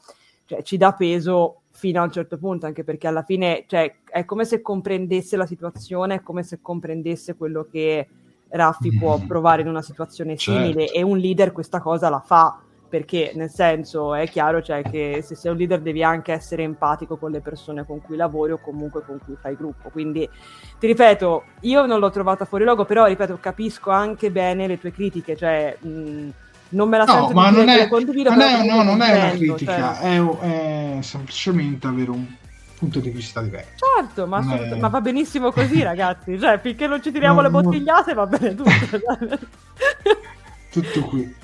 cioè, 0.44 0.62
ci 0.62 0.76
dà 0.76 0.92
peso 0.92 1.62
fino 1.70 2.00
a 2.00 2.04
un 2.04 2.12
certo 2.12 2.38
punto, 2.38 2.66
anche 2.66 2.84
perché 2.84 3.08
alla 3.08 3.22
fine 3.22 3.64
cioè, 3.66 3.92
è 4.04 4.24
come 4.24 4.44
se 4.44 4.60
comprendesse 4.60 5.36
la 5.36 5.46
situazione, 5.46 6.16
è 6.16 6.22
come 6.22 6.42
se 6.44 6.60
comprendesse 6.60 7.34
quello 7.34 7.66
che 7.70 8.08
Raffi 8.50 8.94
mm. 8.94 8.98
può 8.98 9.18
provare 9.26 9.62
in 9.62 9.68
una 9.68 9.82
situazione 9.82 10.36
simile 10.36 10.86
certo. 10.86 10.94
e 10.94 11.02
un 11.02 11.18
leader 11.18 11.52
questa 11.52 11.80
cosa 11.80 12.08
la 12.08 12.20
fa 12.20 12.60
perché 12.88 13.32
nel 13.34 13.50
senso 13.50 14.14
è 14.14 14.26
chiaro 14.28 14.62
cioè, 14.62 14.82
che 14.82 15.20
se 15.22 15.34
sei 15.34 15.52
un 15.52 15.58
leader 15.58 15.80
devi 15.80 16.02
anche 16.02 16.32
essere 16.32 16.62
empatico 16.62 17.16
con 17.16 17.30
le 17.30 17.40
persone 17.40 17.84
con 17.84 18.00
cui 18.00 18.16
lavori 18.16 18.52
o 18.52 18.58
comunque 18.58 19.04
con 19.04 19.18
cui 19.24 19.36
fai 19.40 19.54
gruppo. 19.56 19.90
Quindi 19.90 20.28
ti 20.78 20.86
ripeto, 20.86 21.44
io 21.60 21.86
non 21.86 21.98
l'ho 21.98 22.10
trovata 22.10 22.46
fuori 22.46 22.64
luogo, 22.64 22.84
però 22.84 23.04
ripeto, 23.06 23.38
capisco 23.40 23.90
anche 23.90 24.30
bene 24.30 24.66
le 24.66 24.78
tue 24.78 24.90
critiche, 24.90 25.36
cioè 25.36 25.76
mh, 25.78 26.28
non 26.70 26.88
me 26.88 26.98
la 26.98 27.04
no, 27.04 27.12
sento 27.12 27.34
ma 27.34 27.50
non 27.50 27.68
è, 27.68 27.88
condivido. 27.88 28.30
Non 28.30 28.40
è, 28.40 28.66
no, 28.66 28.82
non 28.82 29.02
è 29.02 29.14
una 29.14 29.30
critica, 29.30 29.94
cioè... 29.94 30.18
è, 30.18 30.96
è 30.96 31.02
semplicemente 31.02 31.86
avere 31.86 32.10
un 32.10 32.26
punto 32.78 33.00
di 33.00 33.10
vista 33.10 33.40
diverso. 33.40 33.84
Certo, 33.96 34.26
ma, 34.26 34.38
assolut- 34.38 34.74
è... 34.74 34.78
ma 34.78 34.88
va 34.88 35.00
benissimo 35.00 35.50
così, 35.50 35.82
ragazzi. 35.82 36.38
Cioè, 36.38 36.58
finché 36.60 36.86
non 36.86 37.02
ci 37.02 37.10
tiriamo 37.10 37.40
no, 37.40 37.42
le 37.42 37.50
bottigliate, 37.50 38.14
va 38.14 38.26
bene 38.26 38.54
tutto. 38.54 38.70
tutto 40.70 41.00
qui. 41.02 41.34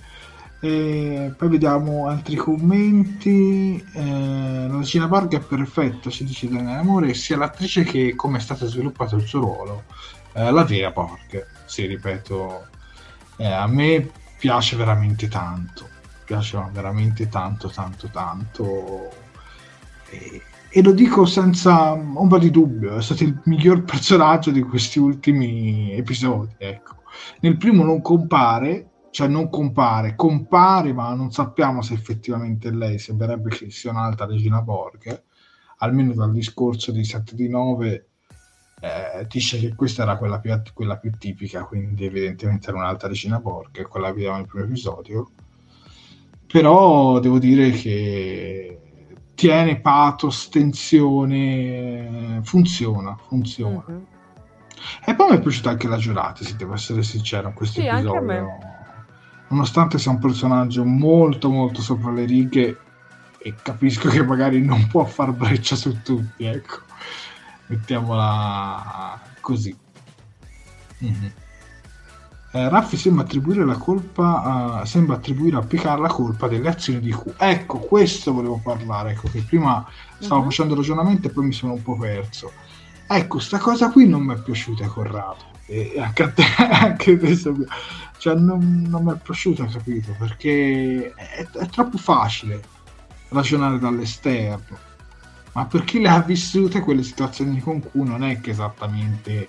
E 0.61 1.35
poi 1.37 1.49
vediamo 1.49 2.09
altri 2.09 2.37
commenti. 2.37 3.85
Eh, 3.93 4.67
la 4.67 4.79
Regina 4.79 5.07
Borg 5.07 5.35
è 5.35 5.41
perfetta, 5.41 6.09
ci 6.09 6.25
dice 6.25 6.49
Daniele 6.49 6.79
Amore, 6.79 7.13
sia 7.13 7.37
l'attrice 7.37 7.83
che 7.83 8.15
come 8.15 8.39
è 8.39 8.41
stato 8.41 8.67
sviluppato 8.67 9.17
il 9.17 9.27
suo 9.27 9.41
ruolo. 9.41 9.85
Eh, 10.33 10.51
la 10.51 10.65
vera 10.65 10.91
Borg, 10.91 11.47
sì, 11.67 11.85
ripeto, 11.85 12.67
eh, 13.37 13.47
a 13.47 13.67
me 13.67 14.11
piace 14.39 14.77
veramente 14.77 15.29
tanto. 15.29 15.87
Piace 16.25 16.59
veramente 16.73 17.29
tanto, 17.29 17.69
tanto, 17.69 18.09
tanto. 18.09 19.11
E, 20.71 20.83
lo 20.83 20.93
dico 20.93 21.25
senza 21.25 21.93
ombra 21.93 22.39
di 22.39 22.51
dubbio, 22.51 22.97
è 22.97 23.03
stato 23.03 23.23
il 23.23 23.41
miglior 23.45 23.83
personaggio 23.85 24.51
di 24.51 24.63
questi 24.63 24.99
ultimi 24.99 25.93
episodi. 25.93 26.55
Ecco. 26.59 27.03
Nel 27.41 27.57
primo 27.57 27.85
non 27.85 28.01
compare, 28.01 28.91
cioè 29.11 29.29
non 29.29 29.49
compare, 29.49 30.17
compare, 30.17 30.93
ma 30.93 31.15
non 31.15 31.31
sappiamo 31.31 31.81
se 31.83 31.95
effettivamente 31.95 32.71
lei 32.71 32.99
sembrerebbe 32.99 33.51
che 33.51 33.71
sia 33.71 33.93
un'altra 33.93 34.27
Regina 34.27 34.61
Borg, 34.63 35.23
almeno 35.79 36.13
dal 36.13 36.33
discorso 36.33 36.91
di 36.91 37.05
7 37.05 37.35
di 37.37 37.49
9 37.49 38.09
eh, 38.81 39.27
dice 39.29 39.59
che 39.59 39.75
questa 39.75 40.03
era 40.03 40.19
quella 40.19 40.41
più, 40.41 40.53
quella 40.75 40.99
più, 40.99 41.11
tipica, 41.17 41.65
quindi 41.65 42.05
evidentemente 42.05 42.69
era 42.69 42.77
un'altra 42.77 43.09
Regina 43.09 43.39
Borg, 43.39 43.87
quella 43.89 44.09
che 44.09 44.15
vediamo 44.15 44.37
nel 44.37 44.47
primo 44.47 44.65
episodio. 44.65 45.31
Però 46.47 47.19
devo 47.19 47.39
dire 47.39 47.71
che 47.71 48.84
tiene 49.35 49.81
pathos, 49.81 50.49
tensione, 50.49 52.41
funziona, 52.43 53.17
funziona. 53.29 53.85
Mm-hmm. 53.91 54.03
E 55.07 55.15
poi 55.15 55.31
mi 55.31 55.37
è 55.37 55.41
piaciuta 55.41 55.71
anche 55.71 55.89
la 55.89 55.97
giurata, 55.97 56.45
se 56.45 56.57
devo 56.57 56.75
essere 56.75 57.03
sincero, 57.03 57.49
in 57.49 57.55
questo 57.55 57.81
sì, 57.81 57.87
episodio 57.87 58.73
nonostante 59.49 59.99
sia 59.99 60.11
un 60.11 60.19
personaggio 60.19 60.85
molto 60.85 61.51
molto 61.51 61.81
sopra 61.81 62.11
le 62.11 62.25
righe 62.25 62.79
e 63.39 63.55
capisco 63.63 64.09
che 64.09 64.25
magari 64.25 64.61
non 64.63 64.87
può 64.87 65.05
far 65.05 65.33
breccia 65.33 65.77
su 65.77 66.01
tutti, 66.03 66.45
ecco, 66.45 66.81
mettiamola 67.67 69.21
così. 69.41 69.77
Mm-hmm. 71.05 71.27
Eh, 72.55 72.69
Raffi 72.69 72.97
sembra 72.97 73.25
attribuire 73.25 73.65
la 73.65 73.77
colpa, 73.77 74.81
uh, 74.81 74.87
sembra 74.87 75.17
attribuire 75.17 75.57
a 75.57 75.63
Picard 75.63 76.01
la 76.01 76.07
colpa 76.07 76.47
delle 76.47 76.69
azioni 76.69 77.01
di 77.01 77.11
Q. 77.11 77.35
Ecco, 77.37 77.81
questo 77.81 78.33
volevo 78.33 78.61
parlare, 78.63 79.11
ecco 79.11 79.29
che 79.29 79.43
prima 79.43 79.85
stavo 80.21 80.37
uh-huh. 80.37 80.45
facendo 80.45 80.77
ragionamento 80.77 81.27
e 81.27 81.33
poi 81.33 81.47
mi 81.47 81.53
sono 81.53 81.73
un 81.73 81.83
po' 81.83 81.99
perso. 81.99 82.53
Ecco, 83.09 83.41
sta 83.41 83.59
cosa 83.59 83.91
qui 83.91 84.07
non 84.07 84.23
mi 84.23 84.35
è 84.35 84.39
piaciuta, 84.41 84.87
Corrado. 84.87 85.51
E 85.67 85.95
anche 85.99 86.23
a 86.23 86.31
te, 86.31 86.45
anche 86.71 87.11
adesso 87.15 87.57
cioè, 88.19 88.37
non, 88.37 88.87
non 88.89 89.03
mi 89.03 89.11
è 89.11 89.17
piaciuto, 89.21 89.65
capito? 89.65 90.15
Perché 90.17 91.13
è, 91.13 91.49
è, 91.51 91.67
troppo 91.67 91.99
facile 91.99 92.63
ragionare 93.31 93.81
dall'esterno. 93.81 94.79
Ma 95.55 95.67
per 95.67 95.83
chi 95.83 96.01
le 96.01 96.09
ha 96.09 96.21
vissute 96.21 96.79
quelle 96.83 97.03
situazioni 97.03 97.59
con 97.59 97.81
Q 97.81 97.95
non 97.95 98.23
è 98.23 98.41
che 98.41 98.51
esattamente... 98.51 99.49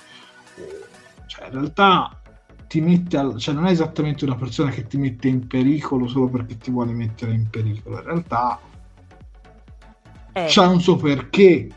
Cioè, 1.28 1.46
in 1.46 1.52
realtà 1.52 2.20
ti 2.68 2.82
mette 2.82 3.18
al, 3.18 3.38
cioè 3.38 3.54
non 3.54 3.66
è 3.68 3.72
esattamente 3.72 4.26
una 4.26 4.36
persona 4.36 4.70
che 4.72 4.88
ti 4.88 4.98
mette 4.98 5.28
in 5.28 5.48
pericolo 5.48 6.08
solo 6.08 6.28
perché 6.30 6.58
ti 6.58 6.72
vuole 6.72 6.92
mettere 6.94 7.34
in 7.34 7.50
pericolo. 7.50 7.98
In 7.98 8.04
realtà 8.04 8.60
eh. 10.34 10.46
c'è 10.46 10.66
un 10.66 10.82
suo 10.82 10.96
perché. 10.96 11.70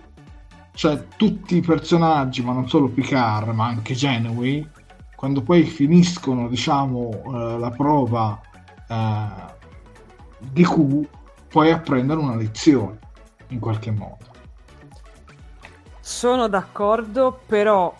Cioè, 0.78 1.06
tutti 1.16 1.56
i 1.56 1.60
personaggi, 1.60 2.40
ma 2.40 2.52
non 2.52 2.68
solo 2.68 2.86
Picard, 2.86 3.48
ma 3.48 3.66
anche 3.66 3.94
Genoway, 3.94 4.64
quando 5.18 5.42
poi 5.42 5.64
finiscono 5.64 6.46
diciamo 6.46 7.10
eh, 7.10 7.58
la 7.58 7.70
prova 7.70 8.40
eh, 8.88 9.26
di 10.38 10.62
Q 10.62 11.08
poi 11.48 11.72
apprendono 11.72 12.20
una 12.20 12.36
lezione 12.36 13.00
in 13.48 13.58
qualche 13.58 13.90
modo 13.90 14.26
sono 15.98 16.46
d'accordo 16.46 17.40
però 17.46 17.92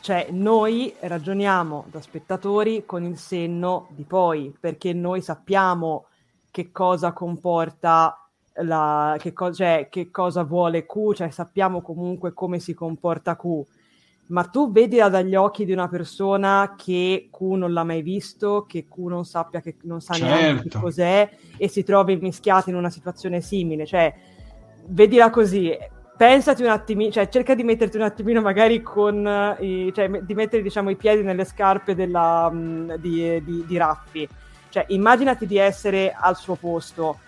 cioè 0.00 0.28
noi 0.30 0.94
ragioniamo 0.98 1.86
da 1.90 2.00
spettatori 2.00 2.84
con 2.86 3.04
il 3.04 3.18
senno 3.18 3.88
di 3.90 4.04
poi 4.04 4.54
perché 4.58 4.92
noi 4.92 5.20
sappiamo 5.20 6.06
che 6.50 6.72
cosa 6.72 7.12
comporta 7.12 8.28
la, 8.62 9.16
che, 9.18 9.32
co- 9.32 9.52
cioè, 9.52 9.88
che 9.90 10.10
cosa 10.10 10.42
vuole 10.42 10.86
Q, 10.86 11.14
cioè 11.14 11.30
sappiamo 11.30 11.80
comunque 11.82 12.32
come 12.32 12.58
si 12.58 12.74
comporta 12.74 13.36
Q 13.36 13.64
ma 14.30 14.44
tu 14.44 14.70
vedila 14.70 15.08
dagli 15.08 15.34
occhi 15.34 15.64
di 15.64 15.72
una 15.72 15.88
persona 15.88 16.74
che 16.76 17.28
Q 17.30 17.40
non 17.40 17.72
l'ha 17.72 17.84
mai 17.84 18.00
visto, 18.02 18.64
che 18.66 18.86
Q 18.88 18.96
non 19.08 19.24
sappia 19.24 19.60
che 19.60 19.76
non 19.82 20.00
sa 20.00 20.14
certo. 20.14 20.34
neanche 20.34 20.68
che 20.68 20.78
cos'è 20.78 21.30
e 21.56 21.68
si 21.68 21.82
trovi 21.82 22.16
mischiato 22.16 22.70
in 22.70 22.76
una 22.76 22.90
situazione 22.90 23.40
simile, 23.40 23.86
cioè 23.86 24.14
vedila 24.86 25.30
così, 25.30 25.76
pensati 26.20 26.62
un 26.62 26.68
attimino, 26.68 27.10
cioè 27.10 27.30
cerca 27.30 27.54
di 27.54 27.62
metterti 27.62 27.96
un 27.96 28.02
attimino 28.02 28.42
magari 28.42 28.82
con, 28.82 29.56
i, 29.60 29.90
cioè 29.94 30.20
di 30.20 30.34
mettere 30.34 30.60
diciamo 30.60 30.90
i 30.90 30.94
piedi 30.94 31.22
nelle 31.22 31.46
scarpe 31.46 31.94
della, 31.94 32.46
um, 32.52 32.94
di, 32.96 33.42
di, 33.42 33.64
di 33.66 33.76
Raffi, 33.78 34.28
cioè 34.68 34.84
immaginati 34.88 35.46
di 35.46 35.56
essere 35.56 36.14
al 36.14 36.36
suo 36.36 36.56
posto, 36.56 37.20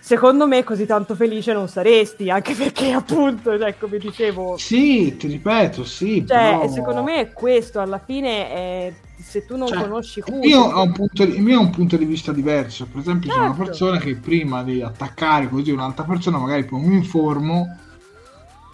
secondo 0.00 0.48
me 0.48 0.64
così 0.64 0.84
tanto 0.84 1.14
felice 1.14 1.52
non 1.52 1.68
saresti, 1.68 2.28
anche 2.28 2.54
perché 2.54 2.90
appunto, 2.90 3.56
cioè, 3.56 3.78
come 3.78 3.98
dicevo... 3.98 4.56
Sì, 4.56 5.16
ti 5.16 5.28
ripeto, 5.28 5.84
sì. 5.84 6.24
Cioè, 6.26 6.56
però... 6.58 6.68
secondo 6.72 7.04
me 7.04 7.20
è 7.20 7.32
questo, 7.32 7.78
alla 7.78 8.00
fine, 8.04 8.50
è, 8.50 8.92
se 9.16 9.44
tu 9.44 9.56
non 9.56 9.68
cioè, 9.68 9.82
conosci 9.82 10.22
Q... 10.22 10.26
Il 10.30 10.38
mio, 10.38 10.82
un 10.82 10.90
punto, 10.90 11.22
il 11.22 11.40
mio, 11.40 11.60
è 11.60 11.62
un 11.62 11.70
punto 11.70 11.96
di 11.96 12.04
vista 12.04 12.32
diverso, 12.32 12.84
per 12.90 12.98
esempio 12.98 13.30
certo. 13.30 13.42
c'è 13.42 13.46
una 13.46 13.56
certo. 13.56 13.70
persona 13.70 13.98
che 13.98 14.16
prima 14.16 14.64
di 14.64 14.82
attaccare 14.82 15.48
così 15.48 15.70
un'altra 15.70 16.02
persona, 16.02 16.38
magari 16.38 16.64
poi 16.64 16.80
mi 16.80 16.96
informo 16.96 17.86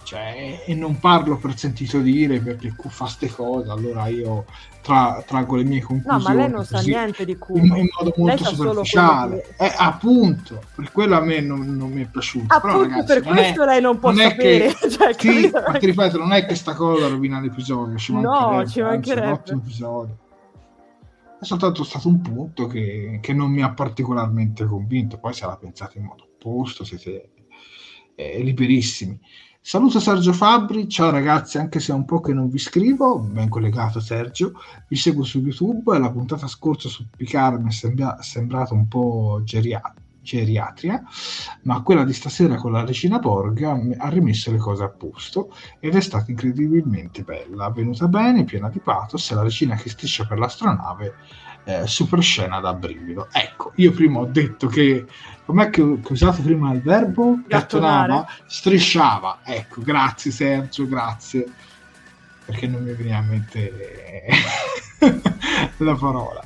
cioè, 0.05 0.63
e 0.65 0.75
non 0.75 0.99
parlo 0.99 1.37
per 1.37 1.57
sentito 1.57 1.99
dire 1.99 2.39
perché 2.39 2.75
Q 2.75 2.87
fa 2.89 3.07
ste 3.07 3.27
cose, 3.27 3.71
allora 3.71 4.07
io 4.07 4.45
tra, 4.81 5.23
traggo 5.25 5.55
le 5.55 5.63
mie 5.63 5.81
conclusioni. 5.81 6.23
No, 6.23 6.29
ma 6.29 6.35
lei 6.35 6.51
non 6.51 6.63
sa 6.63 6.79
niente 6.81 7.25
di 7.25 7.35
Q. 7.37 7.49
In, 7.55 7.65
in 7.75 7.87
modo 7.97 8.13
molto 8.15 8.45
superficiale. 8.45 9.55
Che... 9.57 9.65
Eh, 9.65 9.73
appunto, 9.75 10.61
per 10.75 10.91
quello 10.91 11.17
a 11.17 11.21
me 11.21 11.41
non, 11.41 11.75
non 11.75 11.89
mi 11.91 12.03
è 12.03 12.07
piaciuto. 12.07 12.53
Appunto 12.53 12.77
Però, 12.77 12.89
ragazzi, 12.89 13.13
per 13.13 13.23
questo 13.23 13.63
è, 13.63 13.65
lei 13.65 13.81
non 13.81 13.97
può 13.97 14.11
non 14.11 14.19
sapere. 14.19 14.73
Che, 14.75 14.89
cioè, 14.91 15.15
sì, 15.17 15.51
ma 15.51 15.77
ti 15.79 15.85
ripeto, 15.87 16.17
non 16.19 16.33
è 16.33 16.45
che 16.45 16.53
sta 16.53 16.75
cosa 16.75 17.07
rovina 17.07 17.41
l'episodio, 17.41 17.97
ci 17.97 18.13
no, 18.13 18.63
ci 18.67 18.81
mancherebbe. 18.81 19.27
Anzi, 19.27 19.53
episodio. 19.53 20.17
È 21.41 21.43
soltanto 21.43 21.83
stato 21.83 22.07
un 22.07 22.21
punto 22.21 22.67
che, 22.67 23.17
che, 23.21 23.33
non 23.33 23.49
mi 23.49 23.63
ha 23.63 23.73
particolarmente 23.73 24.65
convinto. 24.65 25.17
Poi 25.17 25.33
se 25.33 25.47
la 25.47 25.57
pensate 25.57 25.97
in 25.97 26.05
modo 26.05 26.23
opposto, 26.23 26.83
siete 26.83 27.31
eh, 28.13 28.41
liberissimi. 28.43 29.19
Saluto 29.67 29.99
Sergio 29.99 30.31
Fabri, 30.31 30.87
ciao 30.87 31.09
ragazzi, 31.09 31.57
anche 31.57 31.79
se 31.79 31.91
è 31.91 31.95
un 31.95 32.05
po' 32.05 32.19
che 32.19 32.33
non 32.33 32.49
vi 32.49 32.59
scrivo, 32.59 33.17
ben 33.17 33.49
collegato 33.49 33.99
Sergio, 33.99 34.51
vi 34.87 34.95
seguo 34.95 35.23
su 35.23 35.39
YouTube, 35.39 35.97
la 35.97 36.11
puntata 36.11 36.45
scorsa 36.45 36.87
su 36.87 37.07
Picard 37.09 37.63
mi 37.63 37.69
è 37.69 37.71
sembra- 37.71 38.21
sembrata 38.21 38.75
un 38.75 38.87
po' 38.87 39.41
geria- 39.43 39.81
geriatria, 40.21 41.01
ma 41.63 41.81
quella 41.81 42.03
di 42.03 42.13
stasera 42.13 42.57
con 42.57 42.73
la 42.73 42.85
Regina 42.85 43.17
Borg 43.17 43.95
ha 43.97 44.09
rimesso 44.09 44.51
le 44.51 44.57
cose 44.57 44.83
a 44.83 44.89
posto 44.89 45.51
ed 45.79 45.95
è 45.95 46.01
stata 46.01 46.29
incredibilmente 46.29 47.23
bella, 47.23 47.71
venuta 47.71 48.07
bene, 48.07 48.43
piena 48.43 48.69
di 48.69 48.77
pathos, 48.77 49.31
e 49.31 49.33
la 49.33 49.41
regina 49.41 49.73
che 49.73 49.89
striscia 49.89 50.27
per 50.27 50.37
l'astronave 50.37 51.15
eh, 51.65 51.87
super 51.87 52.21
scena 52.21 52.59
da 52.59 52.73
brivido. 52.73 53.27
Ecco, 53.31 53.73
io 53.75 53.91
prima 53.91 54.19
ho 54.19 54.25
detto 54.25 54.67
che 54.67 55.05
com'è 55.45 55.69
che 55.69 55.81
ho 55.81 55.99
usato 56.07 56.41
prima 56.41 56.71
il 56.71 56.81
verbo? 56.81 57.39
Gattonava, 57.45 58.27
strisciava. 58.45 59.39
Ecco, 59.43 59.81
grazie 59.81 60.31
Sergio, 60.31 60.87
grazie. 60.87 61.45
Perché 62.45 62.67
non 62.67 62.83
mi 62.83 62.93
veniva 62.93 63.17
in 63.17 63.27
mente 63.27 64.27
la 65.77 65.95
parola. 65.95 66.43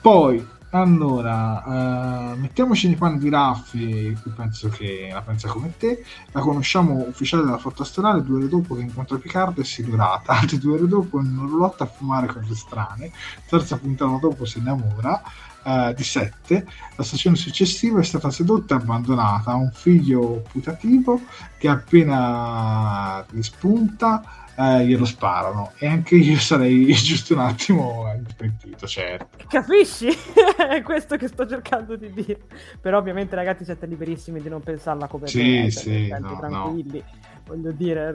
Poi 0.00 0.44
allora, 0.74 2.32
uh, 2.32 2.38
mettiamoci 2.38 2.86
nei 2.86 2.96
panni 2.96 3.18
di 3.18 3.28
Raffi, 3.28 4.16
qui 4.22 4.30
penso 4.30 4.70
che 4.70 5.10
la 5.12 5.20
pensa 5.20 5.48
come 5.48 5.74
te. 5.76 6.02
La 6.30 6.40
conosciamo 6.40 7.04
ufficiale 7.06 7.44
della 7.44 7.58
flotta 7.58 7.84
stellare 7.84 8.22
due 8.22 8.38
ore 8.38 8.48
dopo 8.48 8.74
che 8.74 8.80
incontra 8.80 9.18
Picard 9.18 9.58
e 9.58 9.64
si 9.64 9.82
durata. 9.84 10.32
Altre 10.40 10.56
due 10.56 10.74
ore 10.74 10.88
dopo 10.88 11.20
in 11.20 11.36
un 11.36 11.46
roulotte 11.46 11.82
a 11.82 11.86
fumare 11.86 12.26
cose 12.26 12.54
strane. 12.54 13.12
Terza 13.46 13.76
puntata 13.76 14.16
dopo 14.18 14.46
si 14.46 14.58
innamora. 14.58 15.22
Uh, 15.62 15.92
di 15.92 16.02
sette. 16.02 16.66
La 16.96 17.04
stagione 17.04 17.36
successiva 17.36 18.00
è 18.00 18.04
stata 18.04 18.30
sedotta 18.30 18.74
e 18.74 18.78
abbandonata. 18.78 19.50
Ha 19.50 19.56
un 19.56 19.70
figlio 19.72 20.42
putativo 20.50 21.20
che 21.58 21.68
appena 21.68 23.24
rispunta 23.30 24.41
eh, 24.56 24.86
glielo 24.86 25.04
sparano 25.04 25.72
e 25.78 25.86
anche 25.86 26.16
io 26.16 26.38
sarei 26.38 26.92
giusto 26.92 27.34
un 27.34 27.40
attimo 27.40 28.04
pentito, 28.36 28.86
certo. 28.86 29.44
Capisci? 29.48 30.08
È 30.56 30.82
questo 30.82 31.16
che 31.16 31.28
sto 31.28 31.46
cercando 31.46 31.96
di 31.96 32.12
dire. 32.12 32.40
Però 32.80 32.98
ovviamente 32.98 33.34
ragazzi 33.34 33.64
siete 33.64 33.86
liberissimi 33.86 34.40
di 34.40 34.48
non 34.48 34.60
pensarla 34.60 35.06
come 35.06 35.26
sì, 35.26 35.70
sì, 35.70 36.08
no, 36.08 36.36
tranquilli. 36.38 36.98
No. 36.98 37.30
Voglio 37.46 37.72
dire 37.72 38.12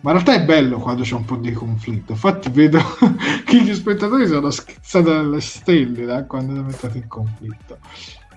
Ma 0.00 0.10
in 0.10 0.22
realtà 0.22 0.34
è 0.34 0.44
bello 0.44 0.78
quando 0.78 1.02
c'è 1.02 1.14
un 1.14 1.24
po' 1.24 1.36
di 1.36 1.52
conflitto. 1.52 2.12
Infatti 2.12 2.50
vedo 2.50 2.80
che 3.44 3.62
gli 3.62 3.74
spettatori 3.74 4.26
sono 4.26 4.50
schizzati 4.50 5.04
dalle 5.04 5.40
stelle 5.40 6.04
da 6.04 6.24
quando 6.24 6.54
sono 6.54 6.68
entrati 6.68 6.98
in 6.98 7.08
conflitto. 7.08 7.78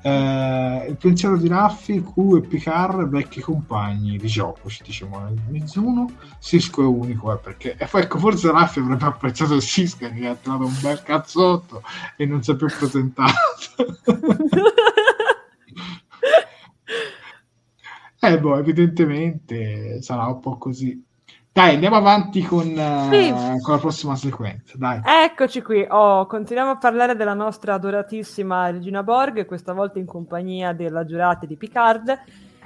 Eh, 0.03 0.85
il 0.89 0.97
pensiero 0.97 1.37
di 1.37 1.47
Raffi, 1.47 2.01
Q 2.01 2.37
e 2.37 2.41
Picard, 2.41 3.07
vecchi 3.07 3.39
compagni 3.39 4.17
di 4.17 4.27
gioco, 4.27 4.67
ci 4.67 4.81
diciamo 4.83 5.19
nel 5.19 5.39
Mizuno. 5.49 6.09
Cisco 6.39 6.81
è 6.81 6.85
unico, 6.85 7.31
eh, 7.31 7.37
perché 7.37 7.77
ecco, 7.77 8.17
forse 8.17 8.51
Raffi 8.51 8.79
avrebbe 8.79 9.05
apprezzato 9.05 9.61
Cisco 9.61 10.09
che 10.09 10.27
ha 10.27 10.35
tirato 10.35 10.65
un 10.65 10.75
bel 10.81 11.03
cazzotto 11.03 11.83
e 12.17 12.25
non 12.25 12.41
si 12.41 12.51
è 12.51 12.55
più 12.55 12.67
presentato. 12.67 13.31
eh, 18.19 18.39
boh, 18.39 18.57
evidentemente 18.57 20.01
sarà 20.01 20.25
un 20.25 20.39
po' 20.39 20.57
così. 20.57 21.09
Dai, 21.53 21.73
andiamo 21.73 21.97
avanti 21.97 22.41
con, 22.43 22.65
uh, 22.65 23.11
sì. 23.11 23.29
con, 23.61 23.73
la 23.73 23.77
prossima 23.77 24.15
sequenza. 24.15 24.77
Dai. 24.77 25.01
Eccoci 25.03 25.61
qui. 25.61 25.85
Oh, 25.89 26.25
continuiamo 26.25 26.71
a 26.71 26.77
parlare 26.77 27.17
della 27.17 27.33
nostra 27.33 27.73
adoratissima 27.73 28.69
Regina 28.69 29.03
Borg, 29.03 29.45
questa 29.45 29.73
volta 29.73 29.99
in 29.99 30.05
compagnia 30.05 30.71
della 30.71 31.03
giurata 31.03 31.45
di 31.45 31.57
Picard. 31.57 32.19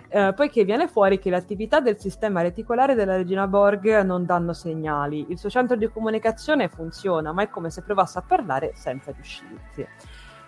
Eh, 0.08 0.34
poiché 0.36 0.64
viene 0.66 0.88
fuori 0.88 1.18
che 1.18 1.32
le 1.32 1.36
attività 1.36 1.80
del 1.80 2.00
sistema 2.00 2.44
reticolare 2.44 2.94
della 2.94 3.16
Regina 3.16 3.48
Borg 3.48 4.02
non 4.02 4.24
danno 4.24 4.54
segnali. 4.54 5.26
Il 5.30 5.40
suo 5.40 5.50
centro 5.50 5.76
di 5.76 5.90
comunicazione 5.90 6.70
funziona, 6.70 7.32
ma 7.32 7.42
è 7.42 7.50
come 7.50 7.72
se 7.72 7.82
provasse 7.82 8.20
a 8.20 8.22
parlare 8.22 8.74
senza 8.76 9.12
riuscirci. 9.12 9.88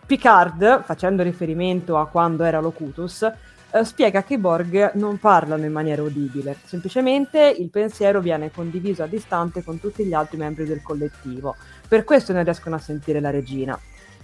Picard, 0.06 0.84
facendo 0.84 1.24
riferimento 1.24 1.98
a 1.98 2.06
quando 2.06 2.44
era 2.44 2.60
Locutus, 2.60 3.30
eh, 3.72 3.84
spiega 3.84 4.24
che 4.24 4.36
i 4.36 4.38
Borg 4.38 4.94
non 4.94 5.18
parlano 5.18 5.66
in 5.66 5.72
maniera 5.72 6.02
udibile, 6.02 6.58
semplicemente 6.66 7.54
il 7.58 7.70
pensiero 7.70 8.22
viene 8.22 8.52
condiviso 8.52 9.04
a 9.04 9.08
distante 9.08 9.64
con 9.64 9.80
tutti 9.80 10.06
gli 10.06 10.14
altri 10.14 10.38
membri 10.38 10.66
del 10.66 10.82
collettivo, 10.82 11.56
per 11.88 12.04
questo 12.04 12.34
non 12.34 12.44
riescono 12.44 12.76
a 12.76 12.80
sentire 12.80 13.20
la 13.20 13.30
regina. 13.30 13.80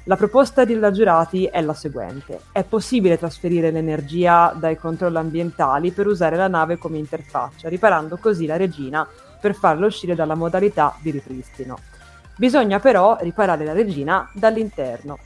La 0.05 0.17
proposta 0.17 0.65
della 0.65 0.91
Giurati 0.91 1.45
è 1.45 1.61
la 1.61 1.73
seguente. 1.73 2.41
È 2.51 2.65
possibile 2.65 3.17
trasferire 3.17 3.71
l'energia 3.71 4.53
dai 4.53 4.75
controlli 4.75 5.15
ambientali 5.15 5.91
per 5.91 6.07
usare 6.07 6.35
la 6.35 6.49
nave 6.49 6.77
come 6.77 6.97
interfaccia, 6.97 7.69
riparando 7.69 8.17
così 8.17 8.45
la 8.45 8.57
regina 8.57 9.07
per 9.39 9.55
farla 9.55 9.85
uscire 9.85 10.13
dalla 10.13 10.35
modalità 10.35 10.93
di 10.99 11.09
ripristino. 11.09 11.77
Bisogna 12.35 12.79
però 12.79 13.17
riparare 13.21 13.63
la 13.63 13.71
regina 13.71 14.29
dall'interno, 14.33 15.19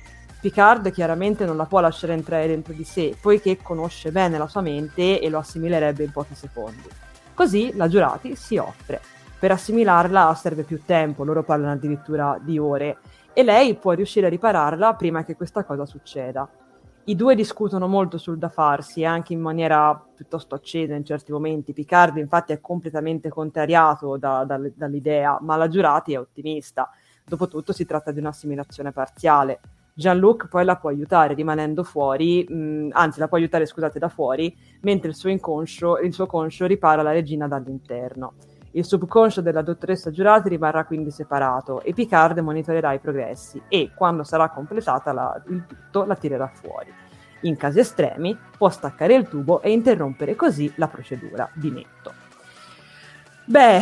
Picard 0.47 0.91
chiaramente 0.91 1.43
non 1.43 1.57
la 1.57 1.65
può 1.65 1.81
lasciare 1.81 2.13
entrare 2.13 2.47
dentro 2.47 2.71
di 2.71 2.85
sé, 2.85 3.17
poiché 3.19 3.57
conosce 3.61 4.13
bene 4.13 4.37
la 4.37 4.47
sua 4.47 4.61
mente 4.61 5.19
e 5.19 5.29
lo 5.29 5.39
assimilerebbe 5.39 6.05
in 6.05 6.11
pochi 6.13 6.35
secondi. 6.35 6.87
Così 7.33 7.75
la 7.75 7.89
Giurati 7.89 8.33
si 8.37 8.55
offre. 8.55 9.01
Per 9.37 9.51
assimilarla 9.51 10.33
serve 10.35 10.63
più 10.63 10.83
tempo, 10.85 11.25
loro 11.25 11.43
parlano 11.43 11.73
addirittura 11.73 12.39
di 12.41 12.57
ore, 12.57 12.99
e 13.33 13.43
lei 13.43 13.75
può 13.75 13.91
riuscire 13.91 14.27
a 14.27 14.29
ripararla 14.29 14.93
prima 14.93 15.25
che 15.25 15.35
questa 15.35 15.65
cosa 15.65 15.85
succeda. 15.85 16.47
I 17.03 17.15
due 17.17 17.35
discutono 17.35 17.89
molto 17.89 18.17
sul 18.17 18.37
da 18.37 18.47
farsi, 18.47 19.03
anche 19.03 19.33
in 19.33 19.41
maniera 19.41 20.01
piuttosto 20.15 20.55
accesa 20.55 20.93
in 20.93 21.03
certi 21.03 21.33
momenti. 21.33 21.73
Picard 21.73 22.15
infatti 22.15 22.53
è 22.53 22.61
completamente 22.61 23.27
contrariato 23.27 24.15
da, 24.15 24.45
da, 24.45 24.57
dall'idea, 24.73 25.39
ma 25.41 25.57
la 25.57 25.67
Giurati 25.67 26.13
è 26.13 26.19
ottimista. 26.19 26.89
Dopotutto 27.25 27.73
si 27.73 27.85
tratta 27.85 28.11
di 28.11 28.19
un'assimilazione 28.19 28.93
parziale. 28.93 29.59
Jean-Luc 29.97 30.47
poi 30.47 30.63
la 30.63 30.75
può 30.75 30.89
aiutare 30.89 31.33
rimanendo 31.33 31.83
fuori, 31.83 32.45
mh, 32.47 32.55
mm, 32.55 32.89
anzi 32.91 33.19
la 33.19 33.27
può 33.27 33.37
aiutare 33.37 33.65
scusate 33.65 33.97
da 33.97 34.09
fuori, 34.09 34.55
mentre 34.81 35.09
il 35.09 35.15
suo 35.15 35.31
inconscio, 35.31 35.97
il 35.97 36.13
suo 36.13 36.27
conscio 36.27 36.67
ripara 36.67 37.01
la 37.01 37.11
regina 37.11 37.47
dall'interno. 37.47 38.33
Il 38.71 38.85
subconscio 38.85 39.41
della 39.41 39.63
dottoressa 39.63 40.11
Giurati 40.11 40.49
rimarrà 40.49 40.85
quindi 40.85 41.09
separato 41.09 41.81
e 41.81 41.93
Picard 41.93 42.37
monitorerà 42.37 42.93
i 42.93 42.99
progressi 42.99 43.59
e, 43.67 43.89
quando 43.95 44.23
sarà 44.23 44.49
completata 44.49 45.11
la, 45.13 45.41
il 45.47 45.65
tutto, 45.65 46.05
la 46.05 46.15
tirerà 46.15 46.47
fuori. 46.47 46.93
In 47.41 47.57
casi 47.57 47.79
estremi 47.79 48.37
può 48.55 48.69
staccare 48.69 49.15
il 49.15 49.27
tubo 49.27 49.63
e 49.63 49.71
interrompere 49.71 50.35
così 50.35 50.71
la 50.75 50.87
procedura 50.87 51.49
di 51.55 51.71
netto. 51.71 52.16
Beh, 53.49 53.81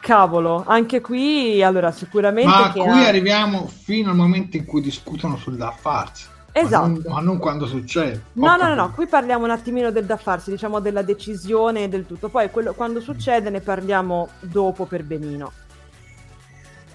cavolo, 0.00 0.64
anche 0.66 1.00
qui 1.00 1.62
allora 1.62 1.92
sicuramente. 1.92 2.50
Ma 2.50 2.72
qui 2.72 2.80
ha... 2.80 3.06
arriviamo 3.06 3.68
fino 3.68 4.10
al 4.10 4.16
momento 4.16 4.56
in 4.56 4.64
cui 4.64 4.80
discutono 4.80 5.36
sul 5.36 5.56
da 5.56 5.70
farsi. 5.70 6.26
Esatto. 6.50 6.80
Ma 6.80 6.86
non, 6.86 7.02
ma 7.06 7.20
non 7.20 7.38
quando 7.38 7.66
succede. 7.66 8.24
No, 8.32 8.56
no, 8.56 8.66
no, 8.66 8.74
no, 8.74 8.90
qui 8.90 9.06
parliamo 9.06 9.44
un 9.44 9.50
attimino 9.50 9.92
del 9.92 10.04
da 10.04 10.16
farsi, 10.16 10.50
diciamo 10.50 10.80
della 10.80 11.02
decisione 11.02 11.84
e 11.84 11.88
del 11.88 12.06
tutto. 12.06 12.28
Poi 12.28 12.50
quello, 12.50 12.72
quando 12.72 13.00
succede 13.00 13.50
ne 13.50 13.60
parliamo 13.60 14.30
dopo 14.40 14.84
per 14.84 15.04
benino. 15.04 15.52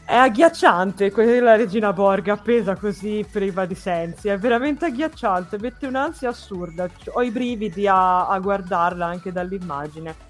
È 0.04 0.16
agghiacciante 0.16 1.10
quella 1.10 1.56
regina 1.56 1.94
Borg 1.94 2.28
appesa 2.28 2.76
così 2.76 3.26
priva 3.32 3.64
di 3.66 3.76
sensi, 3.76 4.28
è 4.28 4.38
veramente 4.38 4.84
agghiacciante, 4.84 5.58
mette 5.58 5.88
un'ansia 5.88 6.28
assurda. 6.28 6.90
Ho 7.14 7.22
i 7.22 7.32
brividi 7.32 7.88
a, 7.88 8.28
a 8.28 8.38
guardarla 8.40 9.06
anche 9.06 9.32
dall'immagine. 9.32 10.30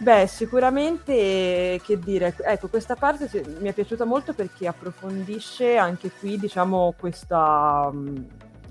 Beh, 0.00 0.28
sicuramente, 0.28 1.80
che 1.82 1.98
dire, 1.98 2.32
ecco, 2.44 2.68
questa 2.68 2.94
parte 2.94 3.28
mi 3.58 3.68
è 3.68 3.72
piaciuta 3.72 4.04
molto 4.04 4.32
perché 4.32 4.68
approfondisce 4.68 5.76
anche 5.76 6.12
qui, 6.12 6.38
diciamo, 6.38 6.94
questa, 6.96 7.90
mm, 7.92 8.16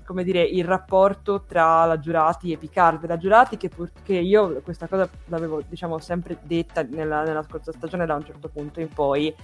come 0.06 0.24
dire, 0.24 0.42
il 0.42 0.64
rapporto 0.64 1.44
tra 1.46 1.84
la 1.84 1.98
Giurati 1.98 2.50
e 2.50 2.56
Picard. 2.56 3.06
La 3.06 3.18
Giurati 3.18 3.58
che, 3.58 3.68
pur, 3.68 3.90
che 4.02 4.14
io 4.14 4.62
questa 4.62 4.86
cosa 4.88 5.06
l'avevo, 5.26 5.62
diciamo, 5.68 5.98
sempre 5.98 6.38
detta 6.40 6.82
nella, 6.82 7.22
nella 7.24 7.42
scorsa 7.42 7.72
stagione 7.72 8.06
da 8.06 8.14
un 8.14 8.24
certo 8.24 8.48
punto 8.48 8.80
in 8.80 8.88
poi, 8.88 9.34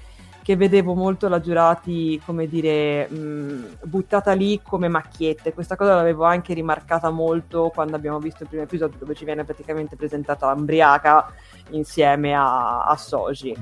che 0.45 0.57
vedevo 0.57 0.93
molto 0.93 1.27
la 1.27 1.41
Giurati, 1.41 2.21
come 2.23 2.47
dire, 2.47 3.09
mh, 3.09 3.79
buttata 3.85 4.33
lì 4.33 4.61
come 4.63 4.89
macchiette. 4.89 5.55
Questa 5.55 5.75
cosa 5.75 5.95
l'avevo 5.95 6.25
anche 6.25 6.53
rimarcata 6.53 7.09
molto 7.09 7.71
quando 7.75 7.97
abbiamo 7.97 8.19
visto 8.19 8.43
il 8.43 8.51
primo 8.51 8.65
episodio 8.65 8.99
dove 8.99 9.15
ci 9.15 9.25
viene 9.25 9.45
praticamente 9.45 9.97
presentata 9.97 10.51
Ambriaca 10.51 11.33
insieme 11.71 12.35
a, 12.35 12.85
a 12.85 12.95
Soji. 12.95 13.57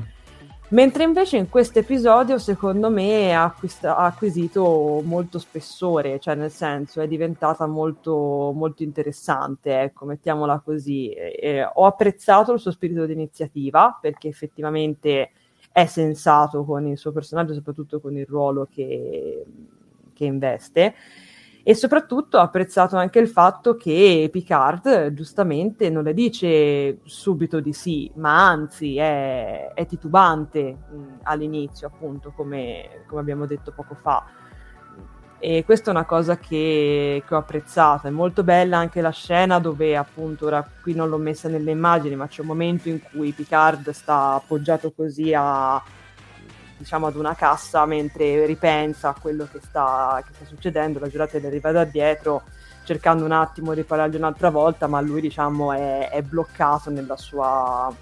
Mentre 0.70 1.04
invece 1.04 1.36
in 1.36 1.48
questo 1.48 1.78
episodio, 1.78 2.36
secondo 2.38 2.90
me, 2.90 3.32
ha, 3.32 3.44
acquista- 3.44 3.94
ha, 3.94 4.06
acquisito 4.06 5.02
molto 5.04 5.38
spessore, 5.38 6.18
cioè 6.18 6.34
nel 6.34 6.50
senso 6.50 7.00
è 7.00 7.06
diventata 7.06 7.66
molto, 7.66 8.52
molto 8.52 8.82
interessante, 8.82 9.82
ecco, 9.82 10.04
mettiamola 10.04 10.60
così. 10.64 11.10
E, 11.10 11.62
ho 11.62 11.86
apprezzato 11.86 12.52
il 12.52 12.58
suo 12.58 12.72
spirito 12.72 13.06
di 13.06 13.12
iniziativa 13.12 13.96
perché 14.00 14.26
effettivamente 14.26 15.30
è 15.72 15.87
sensato 15.87 16.64
con 16.64 16.87
il 16.87 16.98
suo 16.98 17.12
personaggio, 17.12 17.54
soprattutto 17.54 18.00
con 18.00 18.16
il 18.16 18.26
ruolo 18.26 18.68
che, 18.70 19.44
che 20.12 20.24
investe. 20.24 20.94
E 21.64 21.74
soprattutto 21.74 22.38
ho 22.38 22.40
apprezzato 22.40 22.96
anche 22.96 23.20
il 23.20 23.28
fatto 23.28 23.76
che 23.76 24.28
Picard 24.32 25.12
giustamente 25.12 25.90
non 25.90 26.02
le 26.02 26.12
dice 26.12 26.98
subito 27.04 27.61
di 27.61 27.72
sì, 27.72 28.11
ma 28.16 28.48
anzi 28.48 28.96
è, 28.96 29.72
è 29.72 29.87
titubante 29.87 30.72
mh, 30.90 31.18
all'inizio, 31.22 31.87
appunto, 31.87 32.32
come, 32.32 33.04
come 33.06 33.20
abbiamo 33.20 33.46
detto 33.46 33.72
poco 33.72 33.94
fa 33.94 34.41
e 35.44 35.64
questa 35.64 35.90
è 35.90 35.92
una 35.92 36.05
cosa 36.05 36.38
che, 36.38 37.20
che, 37.26 37.35
ho 37.35 37.38
apprezzato. 37.38 38.07
È 38.07 38.11
molto 38.11 38.44
bella 38.44 38.78
anche 38.78 39.00
la 39.00 39.11
scena 39.11 39.59
dove, 39.59 39.96
appunto, 39.96 40.46
ora 40.46 40.64
qui 40.81 40.94
non 40.94 41.09
l'ho 41.09 41.16
messa 41.16 41.48
nelle 41.48 41.72
immagini, 41.72 42.14
ma 42.14 42.28
c'è 42.28 42.42
un 42.42 42.46
momento 42.46 42.88
in 42.88 43.00
cui 43.02 43.33
Picard 43.33 43.90
sta 43.90 44.35
appoggiato 44.35 44.92
così 44.92 45.35
a 45.37 45.83
diciamo 46.78 47.09
ad 47.09 47.16
una 47.16 47.35
cassa 47.35 47.85
mentre 47.87 48.46
ripensa 48.46 49.09
a 49.09 49.16
quello 49.20 49.48
che 49.50 49.59
sta, 49.61 50.22
che 50.24 50.33
sta 50.33 50.44
succedendo. 50.44 51.00
La 51.00 51.09
giurata 51.09 51.37
le 51.40 51.48
arriva 51.48 51.72
da 51.72 51.83
dietro 51.83 52.44
cercando 52.85 53.24
un 53.24 53.33
attimo 53.33 53.74
di 53.74 53.83
parlargli 53.83 54.14
un'altra 54.14 54.50
volta, 54.50 54.87
ma 54.87 55.00
lui 55.00 55.20
diciamo 55.20 55.72
è, 55.72 56.09
è 56.09 56.22
bloccato 56.22 56.88
nella 56.88 57.16
sua 57.16 57.92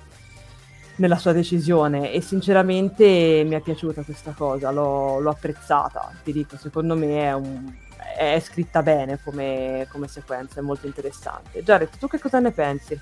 nella 1.00 1.16
sua 1.16 1.32
decisione 1.32 2.12
e 2.12 2.20
sinceramente 2.20 3.42
mi 3.46 3.54
è 3.54 3.60
piaciuta 3.60 4.02
questa 4.02 4.32
cosa, 4.32 4.70
l'ho, 4.70 5.18
l'ho 5.18 5.30
apprezzata, 5.30 6.12
ti 6.22 6.30
dico, 6.30 6.58
secondo 6.58 6.94
me 6.94 7.22
è, 7.22 7.32
un, 7.32 7.72
è 8.16 8.38
scritta 8.40 8.82
bene 8.82 9.18
come, 9.24 9.88
come, 9.90 10.06
sequenza, 10.08 10.60
è 10.60 10.62
molto 10.62 10.86
interessante. 10.86 11.62
Jared, 11.62 11.88
tu 11.98 12.06
che 12.06 12.20
cosa 12.20 12.38
ne 12.38 12.52
pensi? 12.52 12.98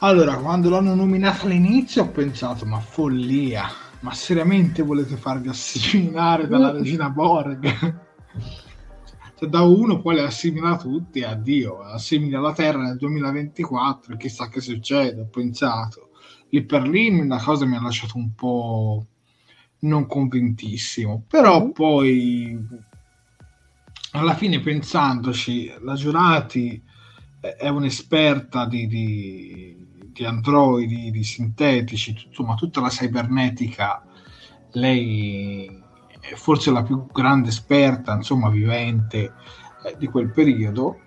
Allora, 0.00 0.36
quando 0.36 0.70
l'hanno 0.70 0.94
nominata 0.94 1.44
all'inizio 1.44 2.04
ho 2.04 2.08
pensato, 2.08 2.64
ma 2.66 2.78
follia, 2.78 3.68
ma 4.00 4.14
seriamente 4.14 4.82
volete 4.82 5.16
farvi 5.16 5.48
assimilare 5.48 6.46
dalla 6.46 6.72
mm. 6.72 6.76
regina 6.76 7.10
Borg? 7.10 7.98
cioè, 9.36 9.48
da 9.48 9.62
uno 9.62 10.00
poi 10.00 10.14
le 10.14 10.22
assimila 10.22 10.76
tutti, 10.76 11.24
addio, 11.24 11.80
assimila 11.80 12.38
la 12.38 12.52
Terra 12.52 12.78
nel 12.78 12.96
2024, 12.96 14.16
chissà 14.16 14.48
che 14.48 14.60
succede, 14.60 15.22
ho 15.22 15.28
pensato 15.28 16.05
lì 16.50 16.64
per 16.64 16.86
lì 16.88 17.26
la 17.26 17.38
cosa 17.38 17.66
mi 17.66 17.76
ha 17.76 17.82
lasciato 17.82 18.16
un 18.16 18.34
po' 18.34 19.06
non 19.80 20.06
convintissimo, 20.06 21.24
però 21.26 21.66
mm 21.66 21.70
poi 21.70 22.68
alla 24.12 24.34
fine 24.34 24.60
pensandoci, 24.60 25.72
la 25.80 25.94
Giurati 25.94 26.82
è 27.40 27.68
un'esperta 27.68 28.66
di, 28.66 28.86
di, 28.86 29.76
di 30.06 30.24
androidi, 30.24 31.10
di 31.10 31.22
sintetici, 31.22 32.26
insomma 32.28 32.54
tutta 32.54 32.80
la 32.80 32.88
cibernetica, 32.88 34.02
lei 34.72 35.82
è 36.18 36.34
forse 36.34 36.70
la 36.70 36.82
più 36.82 37.06
grande 37.12 37.50
esperta, 37.50 38.14
insomma 38.14 38.48
vivente 38.48 39.34
eh, 39.84 39.96
di 39.98 40.06
quel 40.06 40.30
periodo, 40.30 41.00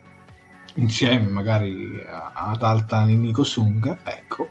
insieme 0.76 1.28
magari 1.28 2.00
ad 2.34 2.62
Alta 2.62 3.04
Ninico 3.04 3.44
Sung, 3.44 3.98
ecco. 4.04 4.50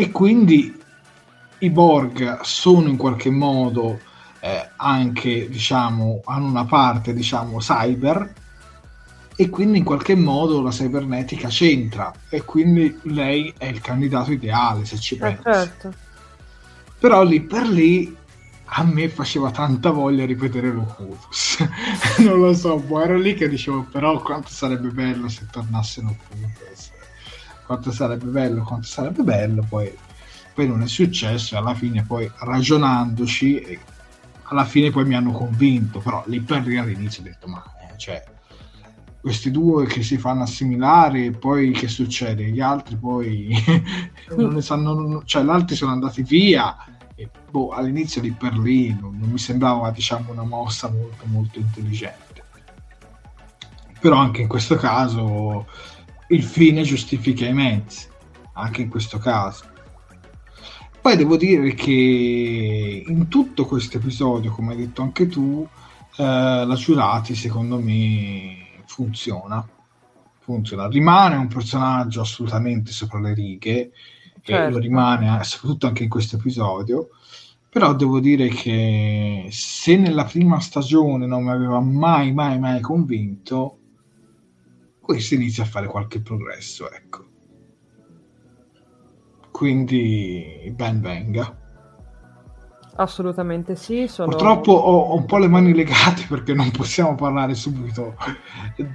E 0.00 0.10
quindi 0.12 0.74
i 1.58 1.68
Borg 1.68 2.40
sono 2.40 2.88
in 2.88 2.96
qualche 2.96 3.28
modo 3.28 4.00
eh, 4.40 4.70
anche, 4.76 5.46
diciamo, 5.50 6.22
hanno 6.24 6.46
una 6.46 6.64
parte, 6.64 7.12
diciamo, 7.12 7.58
cyber, 7.58 8.32
e 9.36 9.50
quindi 9.50 9.76
in 9.76 9.84
qualche 9.84 10.14
modo 10.14 10.62
la 10.62 10.70
cibernetica 10.70 11.48
c'entra 11.48 12.10
e 12.30 12.46
quindi 12.46 12.98
lei 13.02 13.52
è 13.58 13.66
il 13.66 13.82
candidato 13.82 14.32
ideale 14.32 14.86
se 14.86 14.98
ci 14.98 15.16
eh, 15.16 15.18
pensi. 15.18 15.42
certo. 15.42 15.92
Però 16.98 17.22
lì 17.22 17.42
per 17.42 17.68
lì 17.68 18.16
a 18.64 18.82
me 18.84 19.10
faceva 19.10 19.50
tanta 19.50 19.90
voglia 19.90 20.24
ripetere 20.24 20.72
Locutus. 20.72 21.58
non 22.24 22.40
lo 22.40 22.54
so, 22.54 22.78
boh, 22.78 23.02
ero 23.02 23.18
lì 23.18 23.34
che 23.34 23.50
dicevo 23.50 23.82
però 23.82 24.18
quanto 24.22 24.48
sarebbe 24.48 24.88
bello 24.88 25.28
se 25.28 25.46
tornasse 25.50 26.00
Locutus. 26.00 26.98
Quanto 27.70 27.92
sarebbe 27.92 28.24
bello, 28.24 28.64
quanto 28.64 28.88
sarebbe 28.88 29.22
bello, 29.22 29.64
poi, 29.68 29.96
poi 30.52 30.66
non 30.66 30.82
è 30.82 30.88
successo 30.88 31.54
e 31.54 31.58
alla 31.58 31.72
fine 31.72 32.02
poi 32.02 32.28
ragionandoci 32.40 33.78
alla 34.42 34.64
fine 34.64 34.90
poi 34.90 35.04
mi 35.04 35.14
hanno 35.14 35.30
convinto, 35.30 36.00
però 36.00 36.20
lì 36.26 36.40
per 36.40 36.66
lì 36.66 36.76
all'inizio 36.76 37.22
ho 37.22 37.26
detto 37.26 37.46
ma 37.46 37.62
eh, 37.88 37.96
cioè 37.96 38.24
questi 39.20 39.52
due 39.52 39.86
che 39.86 40.02
si 40.02 40.18
fanno 40.18 40.42
assimilare 40.42 41.30
poi 41.30 41.70
che 41.70 41.86
succede? 41.86 42.50
Gli 42.50 42.58
altri 42.58 42.96
poi 42.96 43.54
non 44.36 44.54
ne 44.54 44.62
sanno, 44.62 45.22
cioè 45.24 45.44
gli 45.44 45.50
altri 45.50 45.76
sono 45.76 45.92
andati 45.92 46.24
via 46.24 46.76
e 47.14 47.30
boh, 47.48 47.68
all'inizio 47.68 48.20
di 48.20 48.32
per 48.32 48.58
lì 48.58 48.88
non, 49.00 49.16
non 49.16 49.30
mi 49.30 49.38
sembrava 49.38 49.92
diciamo 49.92 50.32
una 50.32 50.42
mossa 50.42 50.90
molto 50.90 51.24
molto 51.26 51.60
intelligente. 51.60 52.42
Però 54.00 54.16
anche 54.16 54.40
in 54.40 54.48
questo 54.48 54.74
caso 54.74 55.68
il 56.30 56.42
fine 56.42 56.82
giustifica 56.82 57.46
i 57.46 57.52
mezzi, 57.52 58.06
anche 58.54 58.82
in 58.82 58.88
questo 58.88 59.18
caso. 59.18 59.64
Poi 61.00 61.16
devo 61.16 61.36
dire 61.36 61.72
che 61.74 63.04
in 63.06 63.28
tutto 63.28 63.64
questo 63.64 63.96
episodio, 63.96 64.52
come 64.52 64.72
hai 64.72 64.78
detto 64.78 65.02
anche 65.02 65.26
tu, 65.28 65.66
eh, 66.16 66.22
la 66.22 66.74
Giurati 66.74 67.34
secondo 67.34 67.78
me 67.78 68.82
funziona. 68.86 69.66
funziona. 70.38 70.88
Rimane 70.88 71.36
un 71.36 71.48
personaggio 71.48 72.20
assolutamente 72.20 72.92
sopra 72.92 73.20
le 73.20 73.34
righe, 73.34 73.92
certo. 74.42 74.68
e 74.68 74.70
lo 74.70 74.78
rimane 74.78 75.42
soprattutto 75.44 75.86
anche 75.86 76.02
in 76.04 76.08
questo 76.08 76.36
episodio. 76.36 77.08
Però 77.68 77.94
devo 77.94 78.20
dire 78.20 78.48
che 78.48 79.46
se 79.50 79.96
nella 79.96 80.24
prima 80.24 80.58
stagione 80.60 81.26
non 81.26 81.44
mi 81.44 81.50
aveva 81.50 81.80
mai, 81.80 82.32
mai, 82.32 82.58
mai 82.58 82.80
convinto, 82.80 83.79
questo 85.10 85.34
inizia 85.34 85.64
a 85.64 85.66
fare 85.66 85.88
qualche 85.88 86.20
progresso, 86.20 86.88
ecco. 86.88 87.24
Quindi 89.50 90.72
ben 90.72 91.00
venga. 91.00 91.58
Assolutamente 92.94 93.74
sì. 93.74 94.06
Sono... 94.06 94.28
Purtroppo 94.28 94.70
ho, 94.70 94.98
ho, 94.98 95.16
un 95.16 95.26
po' 95.26 95.38
le 95.38 95.48
mani 95.48 95.74
legate 95.74 96.26
perché 96.28 96.54
non 96.54 96.70
possiamo 96.70 97.16
parlare 97.16 97.54
subito 97.56 98.14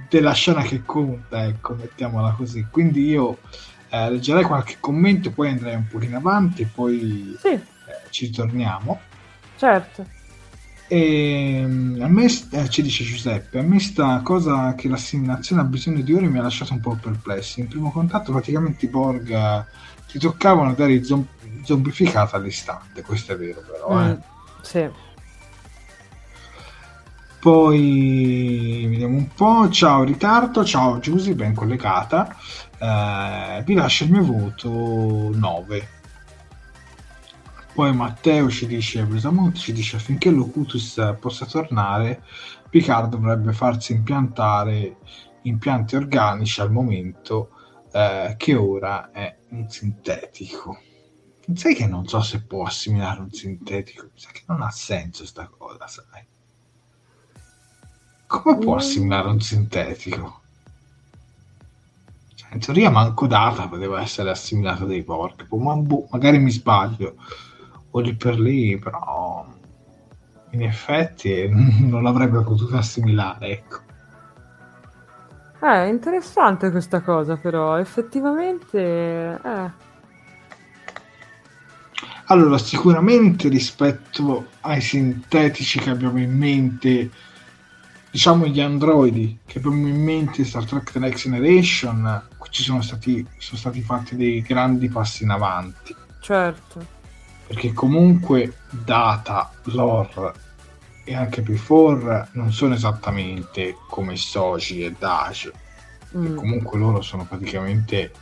della 0.08 0.32
scena 0.32 0.62
che 0.62 0.84
conta, 0.86 1.44
ecco, 1.44 1.74
mettiamola 1.74 2.32
così. 2.32 2.66
Quindi 2.70 3.04
io 3.08 3.36
eh, 3.90 4.10
leggerei 4.10 4.44
qualche 4.44 4.78
commento, 4.80 5.30
poi 5.30 5.50
andrei 5.50 5.74
un 5.74 5.86
pochino 5.86 6.16
avanti 6.16 6.64
poi 6.64 7.36
sì. 7.38 7.48
eh, 7.48 7.62
ci 8.08 8.30
torniamo. 8.30 9.00
Certo. 9.56 10.15
E, 10.88 11.56
ehm, 11.56 11.98
a 12.00 12.08
me, 12.08 12.24
eh, 12.24 12.68
ci 12.68 12.82
dice 12.82 13.04
Giuseppe, 13.04 13.58
a 13.58 13.62
me 13.62 13.80
sta 13.80 14.20
cosa 14.22 14.74
che 14.74 14.88
l'assimilazione 14.88 15.62
ha 15.62 15.64
bisogno 15.64 16.02
di 16.02 16.12
ore 16.14 16.28
mi 16.28 16.38
ha 16.38 16.42
lasciato 16.42 16.72
un 16.72 16.80
po' 16.80 16.96
perplessi. 17.00 17.60
In 17.60 17.68
primo 17.68 17.90
contatto 17.90 18.32
praticamente 18.32 18.86
i 18.86 18.88
Borg 18.88 19.30
eh, 19.30 19.64
ti 20.06 20.18
toccavano 20.18 20.74
dare 20.74 21.02
zombie 21.02 21.34
zombificata 21.66 22.36
all'istante, 22.36 23.02
questo 23.02 23.32
è 23.32 23.36
vero 23.36 23.60
però. 23.60 23.94
Mm, 23.94 24.08
eh. 24.08 24.18
Sì. 24.62 24.88
Poi 27.40 28.86
vediamo 28.88 29.16
un 29.16 29.28
po'. 29.34 29.68
Ciao 29.68 30.04
ritardo, 30.04 30.64
ciao 30.64 30.98
Giusy, 30.98 31.34
ben 31.34 31.54
collegata. 31.54 32.34
Eh, 32.78 33.62
vi 33.64 33.74
lascio 33.74 34.04
il 34.04 34.12
mio 34.12 34.24
voto 34.24 35.30
9. 35.34 35.88
Poi 37.76 37.94
Matteo 37.94 38.48
ci 38.48 38.66
dice, 38.66 39.04
Bresamonte 39.04 39.58
ci 39.58 39.74
dice 39.74 39.96
affinché 39.96 40.30
Locutus 40.30 41.14
possa 41.20 41.44
tornare, 41.44 42.22
Picard 42.70 43.10
dovrebbe 43.10 43.52
farsi 43.52 43.92
impiantare 43.92 44.96
impianti 45.42 45.94
organici 45.94 46.62
al 46.62 46.72
momento 46.72 47.50
eh, 47.92 48.34
che 48.38 48.54
ora 48.54 49.10
è 49.10 49.36
un 49.50 49.68
sintetico. 49.68 50.80
Sai 51.52 51.74
che 51.74 51.86
non 51.86 52.08
so 52.08 52.22
se 52.22 52.44
può 52.44 52.64
assimilare 52.64 53.20
un 53.20 53.30
sintetico, 53.30 54.04
mi 54.04 54.20
sa 54.20 54.30
che 54.32 54.44
non 54.46 54.62
ha 54.62 54.70
senso 54.70 55.26
sta 55.26 55.46
cosa, 55.46 55.86
sai. 55.86 56.24
Come 58.26 58.56
può 58.56 58.72
mm. 58.72 58.78
assimilare 58.78 59.28
un 59.28 59.40
sintetico? 59.42 60.40
Cioè, 62.34 62.54
in 62.54 62.58
teoria 62.58 62.88
manco 62.88 63.26
data 63.26 63.68
poteva 63.68 64.00
essere 64.00 64.30
assimilato 64.30 64.86
dai 64.86 65.04
porchi, 65.04 65.44
ma 65.50 65.74
boh, 65.74 66.08
magari 66.10 66.38
mi 66.38 66.50
sbaglio, 66.50 67.16
o 67.96 68.00
lì 68.00 68.14
per 68.14 68.38
lì, 68.38 68.78
però 68.78 69.46
in 70.50 70.62
effetti 70.62 71.48
non 71.80 72.02
l'avrebbe 72.02 72.42
potuto 72.42 72.76
assimilare, 72.76 73.48
ecco. 73.48 73.84
È 75.58 75.66
eh, 75.66 75.88
interessante 75.88 76.70
questa 76.70 77.00
cosa, 77.00 77.36
però 77.36 77.78
effettivamente... 77.78 79.40
Eh 79.42 79.84
allora, 82.28 82.58
sicuramente 82.58 83.48
rispetto 83.48 84.48
ai 84.62 84.80
sintetici 84.80 85.78
che 85.78 85.90
abbiamo 85.90 86.18
in 86.18 86.36
mente, 86.36 87.08
diciamo 88.10 88.46
gli 88.46 88.60
androidi 88.60 89.38
che 89.46 89.58
abbiamo 89.58 89.86
in 89.86 90.02
mente 90.02 90.44
Star 90.44 90.64
Trek 90.64 90.90
The 90.90 90.98
Next 90.98 91.22
Generation, 91.22 92.22
ci 92.50 92.64
sono 92.64 92.82
stati, 92.82 93.24
sono 93.38 93.58
stati 93.58 93.80
fatti 93.80 94.16
dei 94.16 94.42
grandi 94.42 94.88
passi 94.88 95.22
in 95.22 95.30
avanti. 95.30 95.94
Certo. 96.20 96.95
Perché 97.46 97.72
comunque 97.72 98.58
Data, 98.70 99.52
Lore 99.64 100.32
e 101.04 101.14
anche 101.14 101.42
Before 101.42 102.28
non 102.32 102.52
sono 102.52 102.74
esattamente 102.74 103.76
come 103.88 104.16
Soji 104.16 104.84
e 104.84 104.94
Dash. 104.98 105.50
Mm. 106.16 106.36
comunque 106.36 106.78
loro 106.78 107.02
sono 107.02 107.26
praticamente 107.26 108.12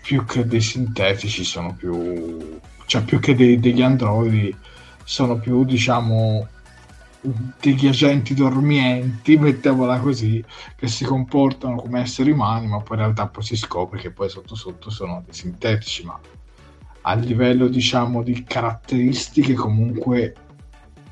più 0.00 0.24
che 0.24 0.46
dei 0.46 0.60
sintetici 0.60 1.42
sono 1.42 1.74
più 1.74 2.60
cioè 2.86 3.02
più 3.02 3.18
che 3.18 3.34
dei, 3.34 3.58
degli 3.58 3.82
androidi 3.82 4.56
sono 5.02 5.36
più 5.36 5.64
diciamo 5.64 6.46
degli 7.20 7.88
agenti 7.88 8.34
dormienti 8.34 9.36
mettiamola 9.38 9.98
così 9.98 10.42
che 10.76 10.86
si 10.86 11.04
comportano 11.04 11.76
come 11.76 12.02
esseri 12.02 12.30
umani 12.30 12.68
ma 12.68 12.80
poi 12.80 12.98
in 12.98 13.02
realtà 13.02 13.26
poi 13.26 13.42
si 13.42 13.56
scopre 13.56 13.98
che 13.98 14.10
poi 14.10 14.28
sotto 14.28 14.54
sotto 14.54 14.90
sono 14.90 15.22
dei 15.24 15.34
sintetici 15.34 16.04
ma 16.04 16.18
a 17.06 17.14
livello 17.14 17.68
diciamo 17.68 18.22
di 18.22 18.44
caratteristiche 18.44 19.54
comunque 19.54 20.34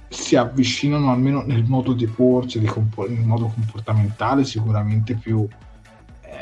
si 0.09 0.37
avvicinano 0.37 1.11
almeno 1.11 1.43
nel 1.43 1.65
modo 1.65 1.93
di 1.93 2.07
porsi, 2.07 2.59
di 2.59 2.67
compo- 2.67 3.09
nel 3.09 3.25
modo 3.25 3.47
comportamentale 3.47 4.45
sicuramente 4.45 5.15
più 5.15 5.47
eh, 6.21 6.39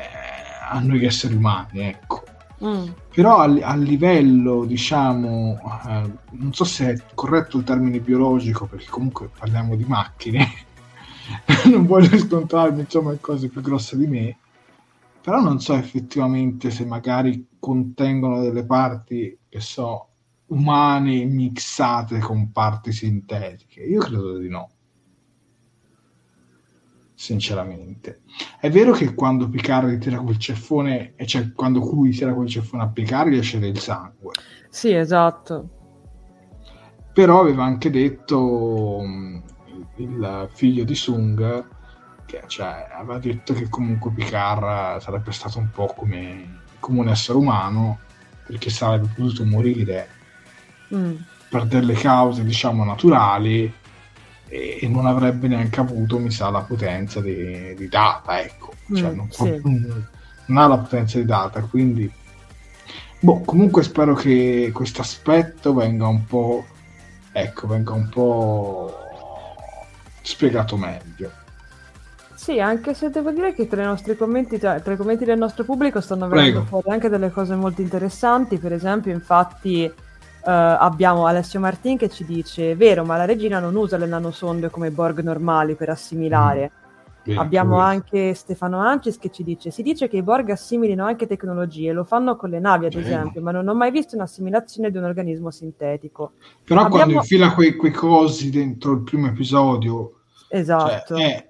a 0.68 0.78
noi 0.80 1.04
esseri 1.04 1.34
umani 1.34 1.80
ecco. 1.80 2.24
Mm. 2.62 2.88
Però 3.14 3.38
a, 3.38 3.44
a, 3.44 3.74
livello, 3.74 4.66
diciamo, 4.66 5.58
eh, 5.88 6.12
non 6.32 6.52
so 6.52 6.64
se 6.64 6.92
è 6.92 7.02
corretto 7.14 7.56
il 7.56 7.64
termine 7.64 8.00
biologico, 8.00 8.66
perché 8.66 8.86
comunque 8.90 9.30
parliamo 9.36 9.76
di 9.76 9.84
macchine, 9.84 10.46
non 11.70 11.86
voglio 11.86 12.18
scontrarmi 12.18 12.80
insomma 12.80 13.12
in 13.12 13.20
cose 13.20 13.48
più 13.48 13.62
grosse 13.62 13.96
di 13.96 14.06
me, 14.06 14.36
però 15.22 15.40
non 15.40 15.58
so 15.60 15.74
effettivamente 15.74 16.70
se 16.70 16.84
magari 16.84 17.46
contengono 17.61 18.40
delle 18.40 18.64
parti 18.64 19.38
che 19.49 19.61
so 19.61 20.09
umane 20.46 21.25
mixate 21.25 22.18
con 22.18 22.51
parti 22.51 22.90
sintetiche. 22.90 23.83
Io 23.83 24.01
credo 24.01 24.38
di 24.38 24.49
no 24.49 24.70
sinceramente. 27.20 28.23
È 28.59 28.70
vero 28.70 28.92
che 28.92 29.12
quando 29.12 29.51
Picard 29.51 29.99
tira 29.99 30.18
quel 30.20 30.38
ceffone, 30.38 31.12
cioè 31.27 31.53
quando 31.53 31.79
lui 31.81 32.12
tira 32.12 32.33
quel 32.33 32.49
ceffone 32.49 32.83
a 32.83 32.88
Picard 32.88 33.29
riesce 33.29 33.59
del 33.59 33.78
sangue. 33.78 34.32
Sì, 34.70 34.95
esatto. 34.95 35.68
Però 37.12 37.41
aveva 37.41 37.64
anche 37.64 37.91
detto 37.91 39.01
mm, 39.03 39.39
il 39.97 40.49
figlio 40.55 40.84
di 40.84 40.95
Sung 40.95 41.66
che 42.24 42.43
cioè, 42.47 42.89
aveva 42.91 43.18
detto 43.18 43.53
che 43.53 43.68
comunque 43.68 44.12
Picard 44.12 45.01
sarebbe 45.01 45.32
stato 45.32 45.59
un 45.59 45.68
po' 45.70 45.93
come 45.95 46.59
comune 46.81 47.12
essere 47.12 47.39
umano 47.39 47.99
perché 48.47 48.70
sarebbe 48.70 49.09
potuto 49.14 49.45
morire 49.45 50.09
mm. 50.95 51.14
per 51.49 51.66
delle 51.66 51.95
cause 51.95 52.43
diciamo 52.45 52.85
naturali 52.85 53.72
e, 54.49 54.78
e, 54.81 54.89
non 54.89 55.07
avrebbe 55.07 55.47
neanche 55.47 55.78
avuto 55.78 56.18
mi 56.18 56.31
sa 56.33 56.51
la 56.51 56.62
potenza 56.62 57.20
di, 57.20 57.74
di 57.76 57.89
data 57.89 58.41
ecco 58.41 58.72
cioè, 58.93 59.12
mm, 59.12 59.14
non, 59.14 59.31
sì. 59.31 59.61
non, 59.62 60.59
ha 60.59 60.66
la 60.66 60.78
potenza 60.78 61.18
di 61.18 61.24
data 61.24 61.61
quindi 61.62 62.11
boh, 63.20 63.41
comunque 63.43 63.85
spero 63.85 64.14
che 64.14 64.70
questo 64.74 65.03
aspetto 65.03 65.72
venga 65.74 66.09
un 66.09 66.24
po' 66.24 66.66
ecco 67.33 67.68
venga 67.68 67.93
un 67.93 68.09
po' 68.09 68.97
spiegato 70.22 70.76
meglio 70.76 71.39
sì, 72.41 72.59
anche 72.59 72.95
se 72.95 73.11
devo 73.11 73.32
dire 73.32 73.53
che 73.53 73.68
tra 73.68 73.82
i 73.82 73.84
nostri 73.84 74.16
commenti, 74.16 74.59
tra, 74.59 74.80
tra 74.80 74.95
i 74.95 74.97
commenti 74.97 75.26
del 75.26 75.36
nostro 75.36 75.62
pubblico 75.62 76.01
stanno 76.01 76.26
venendo 76.26 76.64
fuori 76.64 76.88
anche 76.88 77.11
delle 77.11 77.30
cose 77.30 77.55
molto 77.55 77.82
interessanti. 77.82 78.57
Per 78.57 78.72
esempio, 78.72 79.12
infatti, 79.12 79.84
eh, 79.84 79.93
abbiamo 80.43 81.26
Alessio 81.26 81.61
Martin 81.61 81.99
che 81.99 82.09
ci 82.09 82.24
dice: 82.24 82.74
Vero, 82.76 83.05
ma 83.05 83.18
la 83.18 83.26
regina 83.26 83.59
non 83.59 83.76
usa 83.76 83.99
le 83.99 84.07
nanosonde 84.07 84.70
come 84.70 84.91
Borg 84.91 85.20
normali 85.20 85.74
per 85.74 85.91
assimilare. 85.91 86.72
Mm. 87.30 87.36
Abbiamo 87.36 87.76
vero. 87.76 87.82
anche 87.82 88.32
Stefano 88.32 88.78
Ancis 88.78 89.18
che 89.18 89.30
ci 89.30 89.45
dice: 89.45 89.70
Si 89.70 89.82
dice 89.82 90.09
che 90.09 90.16
i 90.16 90.22
Borg 90.22 90.49
assimilino 90.49 91.05
anche 91.05 91.26
tecnologie, 91.26 91.93
lo 91.93 92.05
fanno 92.05 92.36
con 92.36 92.49
le 92.49 92.59
navi, 92.59 92.86
ad 92.86 92.95
esempio, 92.95 93.43
ma 93.43 93.51
non 93.51 93.68
ho 93.68 93.74
mai 93.74 93.91
visto 93.91 94.16
un'assimilazione 94.16 94.91
di 94.91 94.97
un 94.97 95.05
organismo 95.05 95.51
sintetico. 95.51 96.32
Però 96.64 96.80
Abbiamo... 96.80 97.05
quando 97.05 97.14
infila 97.20 97.53
quei, 97.53 97.76
quei 97.76 97.93
cosi 97.93 98.49
dentro 98.49 98.93
il 98.93 99.03
primo 99.03 99.26
episodio, 99.26 100.20
esatto. 100.49 101.16
Cioè, 101.16 101.49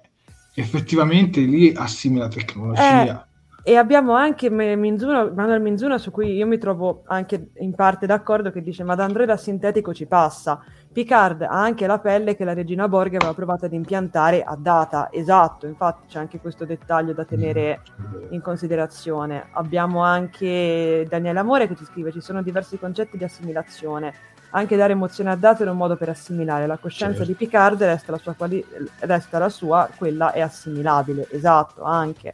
effettivamente 0.53 1.41
lì 1.41 1.73
assimila 1.75 2.27
tecnologia. 2.27 3.25
Eh, 3.25 3.29
e 3.63 3.75
abbiamo 3.75 4.13
anche 4.13 4.49
Minzuno, 4.49 5.31
Manuel 5.35 5.61
Minzuno 5.61 5.99
su 5.99 6.09
cui 6.09 6.33
io 6.33 6.47
mi 6.47 6.57
trovo 6.57 7.03
anche 7.05 7.51
in 7.59 7.75
parte 7.75 8.07
d'accordo 8.07 8.49
che 8.49 8.63
dice 8.63 8.83
ma 8.83 8.95
da 8.95 9.03
Android 9.03 9.29
a 9.29 9.37
sintetico 9.37 9.93
ci 9.93 10.07
passa. 10.07 10.59
Picard 10.91 11.43
ha 11.43 11.61
anche 11.61 11.85
la 11.85 11.99
pelle 11.99 12.35
che 12.35 12.43
la 12.43 12.53
regina 12.53 12.87
Borg 12.87 13.13
aveva 13.15 13.35
provato 13.35 13.65
ad 13.65 13.73
impiantare 13.73 14.41
a 14.41 14.55
data, 14.57 15.09
esatto, 15.11 15.67
infatti 15.67 16.07
c'è 16.07 16.17
anche 16.17 16.39
questo 16.39 16.65
dettaglio 16.65 17.13
da 17.13 17.23
tenere 17.23 17.81
mm, 18.01 18.33
in 18.33 18.41
considerazione. 18.41 19.49
Abbiamo 19.51 20.01
anche 20.01 21.05
Daniele 21.07 21.39
Amore 21.39 21.67
che 21.67 21.75
ci 21.75 21.85
scrive 21.85 22.11
ci 22.11 22.19
sono 22.19 22.41
diversi 22.41 22.79
concetti 22.79 23.15
di 23.15 23.23
assimilazione 23.23 24.13
anche 24.51 24.75
dare 24.75 24.93
emozione 24.93 25.31
a 25.31 25.35
dato 25.35 25.63
era 25.63 25.71
un 25.71 25.77
modo 25.77 25.95
per 25.95 26.09
assimilare. 26.09 26.67
La 26.67 26.77
coscienza 26.77 27.17
certo. 27.17 27.31
di 27.31 27.33
Picard 27.37 27.81
resta 27.83 28.11
la, 28.11 28.17
sua 28.17 28.33
quali- 28.33 28.65
resta 28.99 29.39
la 29.39 29.49
sua, 29.49 29.89
quella 29.95 30.31
è 30.31 30.41
assimilabile, 30.41 31.27
esatto, 31.31 31.83
anche. 31.83 32.33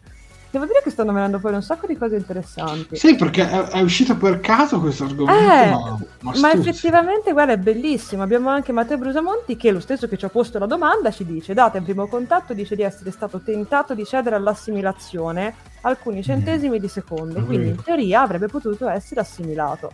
Devo 0.49 0.65
dire 0.65 0.79
che 0.81 0.89
stanno 0.89 1.11
venendo 1.11 1.39
fuori 1.39 1.55
un 1.55 1.61
sacco 1.61 1.87
di 1.87 1.97
cose 1.97 2.15
interessanti. 2.15 2.95
Sì, 2.95 3.15
perché 3.15 3.49
è, 3.49 3.61
è 3.67 3.81
uscito 3.81 4.15
per 4.15 4.39
caso 4.39 4.79
questo 4.79 5.03
argomento. 5.03 5.41
Eh, 5.41 5.69
ma, 5.69 5.97
ma, 6.21 6.39
ma 6.39 6.51
effettivamente, 6.53 7.33
guarda, 7.33 7.53
è 7.53 7.57
bellissimo. 7.57 8.23
Abbiamo 8.23 8.49
anche 8.49 8.71
Matteo 8.71 8.97
Brusamonti 8.97 9.57
che, 9.57 9.71
lo 9.71 9.81
stesso 9.81 10.07
che 10.07 10.17
ci 10.17 10.23
ha 10.23 10.29
posto 10.29 10.57
la 10.57 10.65
domanda, 10.65 11.11
ci 11.11 11.25
dice: 11.25 11.53
Data 11.53 11.77
in 11.77 11.83
primo 11.83 12.07
contatto, 12.07 12.53
dice 12.53 12.75
di 12.75 12.81
essere 12.81 13.11
stato 13.11 13.39
tentato 13.39 13.93
di 13.93 14.05
cedere 14.05 14.37
all'assimilazione 14.37 15.53
alcuni 15.81 16.19
mm. 16.19 16.23
centesimi 16.23 16.77
mm. 16.77 16.81
di 16.81 16.87
secondo. 16.87 17.43
Quindi, 17.43 17.67
in 17.67 17.83
teoria, 17.83 18.21
avrebbe 18.21 18.47
potuto 18.47 18.87
essere 18.87 19.19
assimilato. 19.19 19.91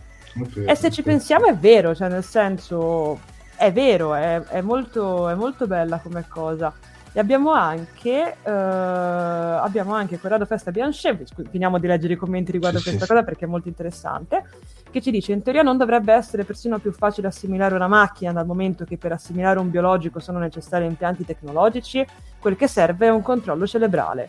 E 0.66 0.74
se 0.74 0.90
ci 0.90 1.02
pensiamo 1.02 1.46
è 1.46 1.54
vero, 1.56 1.94
cioè 1.94 2.08
nel 2.08 2.24
senso 2.24 3.20
è 3.56 3.72
vero, 3.72 4.14
è, 4.14 4.40
è, 4.40 4.60
molto, 4.60 5.28
è 5.28 5.34
molto, 5.34 5.66
bella 5.66 5.98
come 5.98 6.26
cosa. 6.28 6.72
E 7.16 7.20
abbiamo 7.20 7.52
anche, 7.52 8.36
uh, 8.42 8.48
abbiamo 8.48 9.94
anche 9.94 10.18
Corrado 10.18 10.46
Festa 10.46 10.72
Bianche, 10.72 11.24
finiamo 11.48 11.78
di 11.78 11.86
leggere 11.86 12.14
i 12.14 12.16
commenti 12.16 12.50
riguardo 12.50 12.78
sì, 12.78 12.84
questa 12.84 13.04
sì, 13.04 13.10
cosa 13.10 13.20
sì. 13.20 13.26
perché 13.26 13.44
è 13.44 13.48
molto 13.48 13.68
interessante, 13.68 14.44
che 14.90 15.00
ci 15.00 15.12
dice 15.12 15.30
in 15.30 15.42
teoria 15.42 15.62
non 15.62 15.76
dovrebbe 15.76 16.12
essere 16.12 16.42
persino 16.42 16.80
più 16.80 16.90
facile 16.90 17.28
assimilare 17.28 17.76
una 17.76 17.86
macchina 17.86 18.32
dal 18.32 18.46
momento 18.46 18.84
che 18.84 18.98
per 18.98 19.12
assimilare 19.12 19.60
un 19.60 19.70
biologico 19.70 20.18
sono 20.18 20.40
necessari 20.40 20.86
impianti 20.86 21.24
tecnologici, 21.24 22.04
quel 22.40 22.56
che 22.56 22.66
serve 22.66 23.06
è 23.06 23.10
un 23.10 23.22
controllo 23.22 23.64
cerebrale 23.64 24.28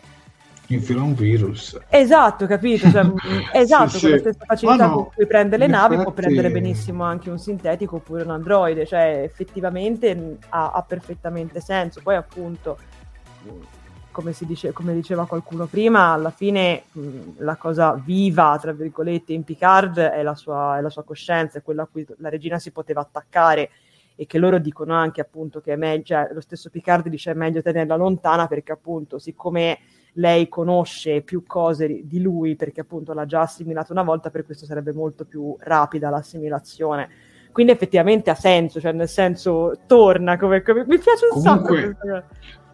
infila 0.68 1.02
un 1.02 1.14
virus. 1.14 1.78
Esatto, 1.88 2.46
capito? 2.46 2.90
Cioè, 2.90 3.04
esatto, 3.52 3.90
sì, 3.90 4.00
con 4.00 4.10
la 4.10 4.18
stessa 4.18 4.44
facilità 4.44 4.86
no, 4.86 4.94
con 4.94 5.08
cui 5.14 5.26
prende 5.26 5.56
le 5.56 5.66
navi 5.66 5.94
effetti... 5.94 6.02
può 6.02 6.12
prendere 6.12 6.50
benissimo 6.50 7.04
anche 7.04 7.30
un 7.30 7.38
sintetico 7.38 7.96
oppure 7.96 8.22
un 8.22 8.30
androide, 8.30 8.86
cioè 8.86 9.22
effettivamente 9.22 10.38
ha, 10.48 10.72
ha 10.72 10.82
perfettamente 10.82 11.60
senso. 11.60 12.00
Poi 12.02 12.16
appunto, 12.16 12.78
come, 14.10 14.34
dice, 14.38 14.72
come, 14.72 14.94
diceva 14.94 15.26
qualcuno 15.26 15.66
prima, 15.66 16.12
alla 16.12 16.30
fine 16.30 16.84
la 17.38 17.56
cosa 17.56 18.00
viva, 18.02 18.58
tra 18.60 18.72
virgolette, 18.72 19.32
in 19.32 19.44
Picard 19.44 19.98
è 19.98 20.22
la 20.22 20.34
sua, 20.34 20.78
è 20.78 20.80
la 20.80 20.90
sua 20.90 21.04
coscienza, 21.04 21.58
è 21.58 21.62
quella 21.62 21.82
a 21.82 21.88
cui 21.90 22.06
la 22.18 22.28
regina 22.28 22.58
si 22.58 22.70
poteva 22.72 23.00
attaccare 23.00 23.70
e 24.18 24.26
che 24.26 24.38
loro 24.38 24.58
dicono 24.58 24.94
anche 24.94 25.20
appunto 25.20 25.60
che 25.60 25.74
è 25.74 25.76
meglio, 25.76 26.04
cioè, 26.04 26.30
lo 26.32 26.40
stesso 26.40 26.70
Picard 26.70 27.06
dice 27.08 27.32
è 27.32 27.34
meglio 27.34 27.60
tenerla 27.60 27.96
lontana 27.96 28.46
perché 28.46 28.72
appunto 28.72 29.18
siccome 29.18 29.78
lei 30.16 30.48
conosce 30.48 31.22
più 31.22 31.44
cose 31.46 32.02
di 32.04 32.20
lui 32.20 32.56
perché 32.56 32.80
appunto 32.80 33.12
l'ha 33.12 33.26
già 33.26 33.42
assimilato 33.42 33.92
una 33.92 34.02
volta, 34.02 34.30
per 34.30 34.44
questo 34.44 34.64
sarebbe 34.64 34.92
molto 34.92 35.24
più 35.24 35.56
rapida 35.58 36.10
l'assimilazione. 36.10 37.08
Quindi 37.52 37.72
effettivamente 37.72 38.30
ha 38.30 38.34
senso, 38.34 38.80
cioè 38.80 38.92
nel 38.92 39.08
senso 39.08 39.80
torna 39.86 40.36
come, 40.36 40.62
come... 40.62 40.84
mi 40.86 40.98
piace 40.98 41.26
un 41.32 41.42
comunque, 41.42 41.96
sacco. 41.98 42.24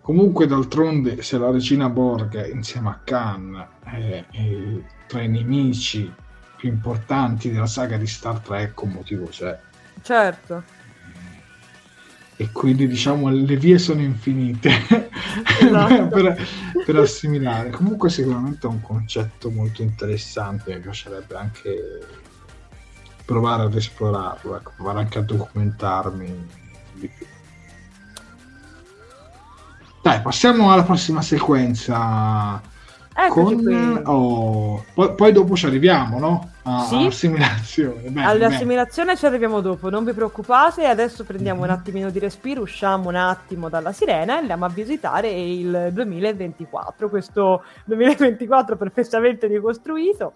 Comunque 0.00 0.46
d'altronde 0.46 1.22
se 1.22 1.38
la 1.38 1.50
regina 1.50 1.88
Borg 1.88 2.50
insieme 2.52 2.88
a 2.88 3.00
Khan 3.04 3.68
è, 3.84 4.24
è 4.30 4.56
tra 5.06 5.20
i 5.20 5.28
nemici 5.28 6.12
più 6.56 6.68
importanti 6.68 7.52
della 7.52 7.66
saga 7.66 7.96
di 7.96 8.06
Star 8.06 8.40
Trek 8.40 8.82
un 8.82 8.90
motivo 8.90 9.26
c'è. 9.26 9.56
Certo 10.02 10.80
e 12.36 12.50
quindi 12.50 12.88
diciamo 12.88 13.28
le 13.28 13.56
vie 13.56 13.78
sono 13.78 14.00
infinite 14.00 14.70
esatto. 15.60 16.08
per, 16.08 16.46
per, 16.84 16.96
assimilare. 16.96 17.70
Comunque 17.70 18.10
sicuramente 18.10 18.66
è 18.66 18.70
un 18.70 18.80
concetto 18.80 19.50
molto 19.50 19.82
interessante, 19.82 20.74
mi 20.74 20.80
piacerebbe 20.80 21.34
anche 21.36 22.00
provare 23.24 23.64
ad 23.64 23.74
esplorarlo, 23.74 24.56
ecco, 24.56 24.72
provare 24.76 24.98
anche 25.00 25.18
a 25.18 25.22
documentarmi 25.22 26.46
di 26.94 27.08
più. 27.08 27.26
Dai, 30.02 30.20
passiamo 30.20 30.72
alla 30.72 30.82
prossima 30.82 31.22
sequenza 31.22 32.60
con, 33.28 34.02
oh, 34.04 34.84
poi, 34.94 35.14
poi, 35.14 35.32
dopo 35.32 35.54
ci 35.54 35.66
arriviamo, 35.66 36.18
no? 36.18 36.51
A, 36.64 36.80
sì? 36.80 36.94
All'assimilazione. 36.94 38.10
Bene, 38.10 38.26
All'assimilazione 38.26 39.08
bene. 39.08 39.18
ci 39.18 39.26
arriviamo 39.26 39.60
dopo, 39.60 39.90
non 39.90 40.04
vi 40.04 40.12
preoccupate. 40.12 40.86
Adesso 40.86 41.24
prendiamo 41.24 41.60
mm-hmm. 41.60 41.70
un 41.70 41.76
attimino 41.76 42.10
di 42.10 42.18
respiro, 42.18 42.62
usciamo 42.62 43.08
un 43.08 43.16
attimo 43.16 43.68
dalla 43.68 43.92
sirena 43.92 44.34
e 44.34 44.38
andiamo 44.38 44.64
a 44.64 44.68
visitare 44.68 45.30
il 45.30 45.90
2024, 45.92 47.08
questo 47.08 47.64
2024 47.84 48.76
perfettamente 48.76 49.46
ricostruito. 49.46 50.34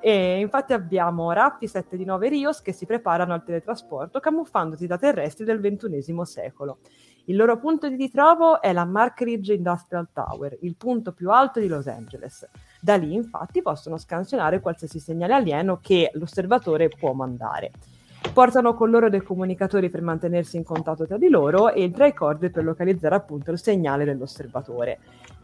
E 0.00 0.38
infatti 0.38 0.72
abbiamo 0.72 1.32
Raffi 1.32 1.66
7 1.66 1.96
di 1.96 2.04
9 2.04 2.28
Rios 2.28 2.62
che 2.62 2.72
si 2.72 2.86
preparano 2.86 3.32
al 3.34 3.42
teletrasporto 3.44 4.20
camuffandosi 4.20 4.86
da 4.86 4.98
terrestri 4.98 5.44
del 5.44 5.60
XXI 5.60 6.14
secolo. 6.22 6.78
Il 7.24 7.36
loro 7.36 7.58
punto 7.58 7.88
di 7.88 7.96
ritrovo 7.96 8.62
è 8.62 8.72
la 8.72 8.84
Mark 8.84 9.20
Ridge 9.22 9.52
Industrial 9.52 10.06
Tower, 10.12 10.56
il 10.60 10.76
punto 10.76 11.12
più 11.12 11.30
alto 11.30 11.58
di 11.58 11.66
Los 11.66 11.88
Angeles. 11.88 12.48
Da 12.80 12.96
lì 12.96 13.14
infatti 13.14 13.62
possono 13.62 13.98
scansionare 13.98 14.60
qualsiasi 14.60 14.98
segnale 14.98 15.34
alieno 15.34 15.78
che 15.80 16.10
l'osservatore 16.14 16.88
può 16.88 17.12
mandare. 17.12 17.70
Portano 18.32 18.74
con 18.74 18.90
loro 18.90 19.08
dei 19.08 19.22
comunicatori 19.22 19.88
per 19.88 20.02
mantenersi 20.02 20.56
in 20.56 20.64
contatto 20.64 21.06
tra 21.06 21.16
di 21.16 21.28
loro 21.28 21.72
e 21.72 21.84
il 21.84 21.92
tricorder 21.92 22.50
per 22.50 22.64
localizzare 22.64 23.14
appunto 23.14 23.50
il 23.50 23.58
segnale 23.58 24.04
dell'osservatore. 24.04 24.98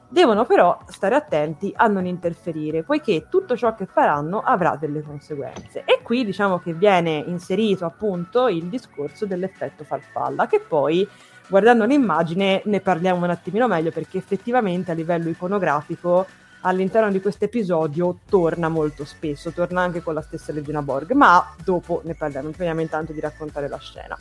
Devono 0.08 0.44
però 0.44 0.78
stare 0.88 1.14
attenti 1.14 1.72
a 1.74 1.86
non 1.86 2.04
interferire, 2.04 2.82
poiché 2.82 3.28
tutto 3.30 3.56
ciò 3.56 3.74
che 3.74 3.86
faranno 3.86 4.40
avrà 4.40 4.76
delle 4.76 5.00
conseguenze. 5.00 5.84
E 5.86 6.02
qui 6.02 6.22
diciamo 6.22 6.58
che 6.58 6.74
viene 6.74 7.24
inserito 7.26 7.86
appunto 7.86 8.48
il 8.48 8.66
discorso 8.66 9.24
dell'effetto 9.24 9.84
farfalla, 9.84 10.46
che 10.46 10.60
poi 10.60 11.08
guardando 11.48 11.86
l'immagine 11.86 12.60
ne 12.66 12.80
parliamo 12.80 13.24
un 13.24 13.30
attimino 13.30 13.66
meglio 13.66 13.90
perché 13.90 14.18
effettivamente 14.18 14.90
a 14.90 14.94
livello 14.94 15.30
iconografico 15.30 16.26
all'interno 16.62 17.10
di 17.10 17.20
questo 17.20 17.44
episodio 17.44 18.18
torna 18.28 18.68
molto 18.68 19.04
spesso, 19.04 19.52
torna 19.52 19.82
anche 19.82 20.02
con 20.02 20.14
la 20.14 20.22
stessa 20.22 20.52
Regina 20.52 20.82
Borg, 20.82 21.12
ma 21.12 21.54
dopo 21.62 22.00
ne 22.04 22.14
parliamo, 22.14 22.52
finiamo 22.52 22.80
intanto 22.80 23.12
di 23.12 23.20
raccontare 23.20 23.68
la 23.68 23.78
scena, 23.78 24.16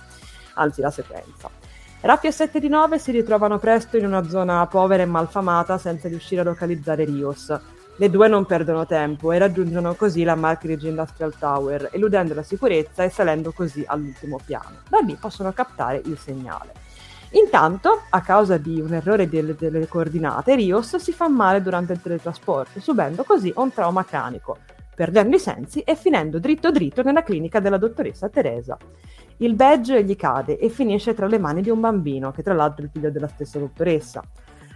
anzi 0.56 0.82
la 0.82 0.92
sequenza. 0.92 1.50
Raffi 2.02 2.28
e 2.28 2.32
7 2.32 2.60
di 2.60 2.68
9 2.68 2.98
si 2.98 3.12
ritrovano 3.12 3.60
presto 3.60 3.96
in 3.98 4.06
una 4.06 4.28
zona 4.28 4.66
povera 4.66 5.04
e 5.04 5.06
malfamata 5.06 5.78
senza 5.78 6.08
riuscire 6.08 6.42
a 6.42 6.44
localizzare 6.44 7.06
Rios. 7.06 7.60
Le 7.98 8.10
due 8.10 8.28
non 8.28 8.46
perdono 8.46 8.88
tempo 8.88 9.32
e 9.32 9.38
raggiungono 9.38 9.94
così 9.94 10.24
la 10.24 10.34
Markridge 10.34 10.88
Industrial 10.88 11.38
Tower, 11.38 11.89
eludendo 11.92 12.34
la 12.34 12.42
sicurezza 12.42 13.04
e 13.04 13.10
salendo 13.10 13.52
così 13.52 13.84
all'ultimo 13.86 14.39
piano. 14.44 14.78
Da 14.89 14.98
lì 15.00 15.16
possono 15.20 15.52
captare 15.52 16.02
il 16.06 16.18
segnale. 16.18 16.74
Intanto, 17.34 18.01
a 18.09 18.21
causa 18.21 18.57
di 18.57 18.82
un 18.82 18.93
errore 18.93 19.29
delle, 19.29 19.55
delle 19.57 19.88
coordinate, 19.88 20.55
Rios 20.55 20.97
si 20.97 21.13
fa 21.13 21.29
male 21.29 21.61
durante 21.61 21.93
il 21.93 22.01
teletrasporto, 22.01 22.79
subendo 22.79 23.23
così 23.23 23.53
un 23.55 23.71
trauma 23.71 24.03
cranico. 24.03 24.57
perdendo 25.01 25.36
i 25.36 25.39
sensi 25.39 25.79
e 25.79 25.95
finendo 25.95 26.38
dritto 26.38 26.69
dritto 26.69 27.01
nella 27.01 27.23
clinica 27.23 27.59
della 27.59 27.77
dottoressa 27.77 28.29
Teresa. 28.29 28.77
Il 29.38 29.55
badge 29.55 30.03
gli 30.03 30.15
cade 30.15 30.59
e 30.59 30.69
finisce 30.69 31.15
tra 31.15 31.25
le 31.25 31.39
mani 31.39 31.61
di 31.61 31.71
un 31.71 31.79
bambino, 31.79 32.32
che 32.32 32.43
tra 32.43 32.53
l'altro 32.53 32.84
è 32.84 32.86
il 32.86 32.91
figlio 32.93 33.09
della 33.09 33.27
stessa 33.27 33.57
dottoressa. 33.57 34.21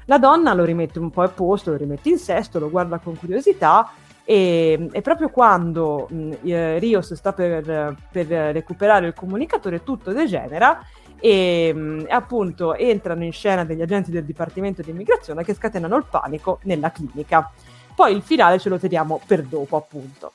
La 0.05 0.17
donna 0.17 0.53
lo 0.53 0.63
rimette 0.63 0.97
un 0.97 1.11
po' 1.11 1.21
a 1.21 1.27
posto, 1.27 1.71
lo 1.71 1.77
rimette 1.77 2.09
in 2.09 2.17
sesto, 2.17 2.57
lo 2.57 2.71
guarda 2.71 2.97
con 2.97 3.17
curiosità 3.17 3.87
e, 4.26 4.89
e 4.91 5.01
proprio 5.01 5.30
quando 5.30 6.07
mh, 6.09 6.32
eh, 6.43 6.80
Rios 6.80 7.13
sta 7.13 7.32
per, 7.32 7.95
per, 8.11 8.28
recuperare 8.28 9.07
il 9.07 9.13
comunicatore 9.13 9.84
tutto 9.84 10.11
degenera 10.11 10.82
e 11.19 11.71
mh, 11.71 12.07
appunto 12.09 12.73
entrano 12.73 13.23
in 13.23 13.32
scena 13.32 13.63
degli 13.63 13.82
agenti 13.82 14.09
del 14.09 14.26
Dipartimento 14.26 14.82
di 14.82 14.89
Immigrazione 14.89 15.43
che 15.43 15.53
scatenano 15.53 15.95
il 15.95 16.05
panico 16.09 16.59
nella 16.63 16.91
clinica. 16.91 17.51
Poi 17.95 18.13
il 18.15 18.23
finale 18.23 18.59
ce 18.59 18.69
lo 18.69 18.80
teniamo 18.80 19.21
per 19.26 19.43
dopo 19.43 19.78
appunto. 19.78 20.34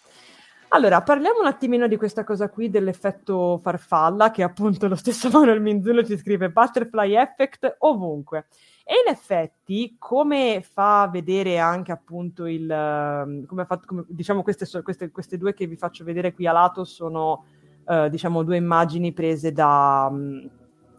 Allora, 0.72 1.02
parliamo 1.02 1.40
un 1.40 1.46
attimino 1.46 1.88
di 1.88 1.96
questa 1.96 2.22
cosa 2.22 2.48
qui 2.48 2.70
dell'effetto 2.70 3.58
farfalla, 3.60 4.30
che 4.30 4.44
appunto 4.44 4.86
lo 4.86 4.94
stesso 4.94 5.28
Manuel 5.30 5.60
Minzulo 5.60 6.04
ci 6.04 6.16
scrive 6.16 6.48
butterfly 6.48 7.16
effect 7.16 7.76
ovunque. 7.78 8.46
E 8.90 8.94
in 9.06 9.12
effetti, 9.12 9.94
come 10.00 10.64
fa 10.68 11.08
vedere 11.12 11.58
anche 11.58 11.92
appunto 11.92 12.46
il... 12.46 12.68
Ehm, 12.68 13.46
come 13.46 13.64
fa, 13.64 13.78
come, 13.78 14.02
diciamo 14.08 14.42
queste, 14.42 14.66
queste, 14.82 15.12
queste, 15.12 15.38
due 15.38 15.54
che 15.54 15.68
vi 15.68 15.76
faccio 15.76 16.02
vedere 16.02 16.34
qui 16.34 16.48
a 16.48 16.52
lato 16.52 16.82
sono, 16.82 17.44
uh, 17.84 18.08
diciamo, 18.08 18.42
due 18.42 18.56
immagini 18.56 19.12
prese 19.12 19.52
da... 19.52 20.08
Um, 20.10 20.50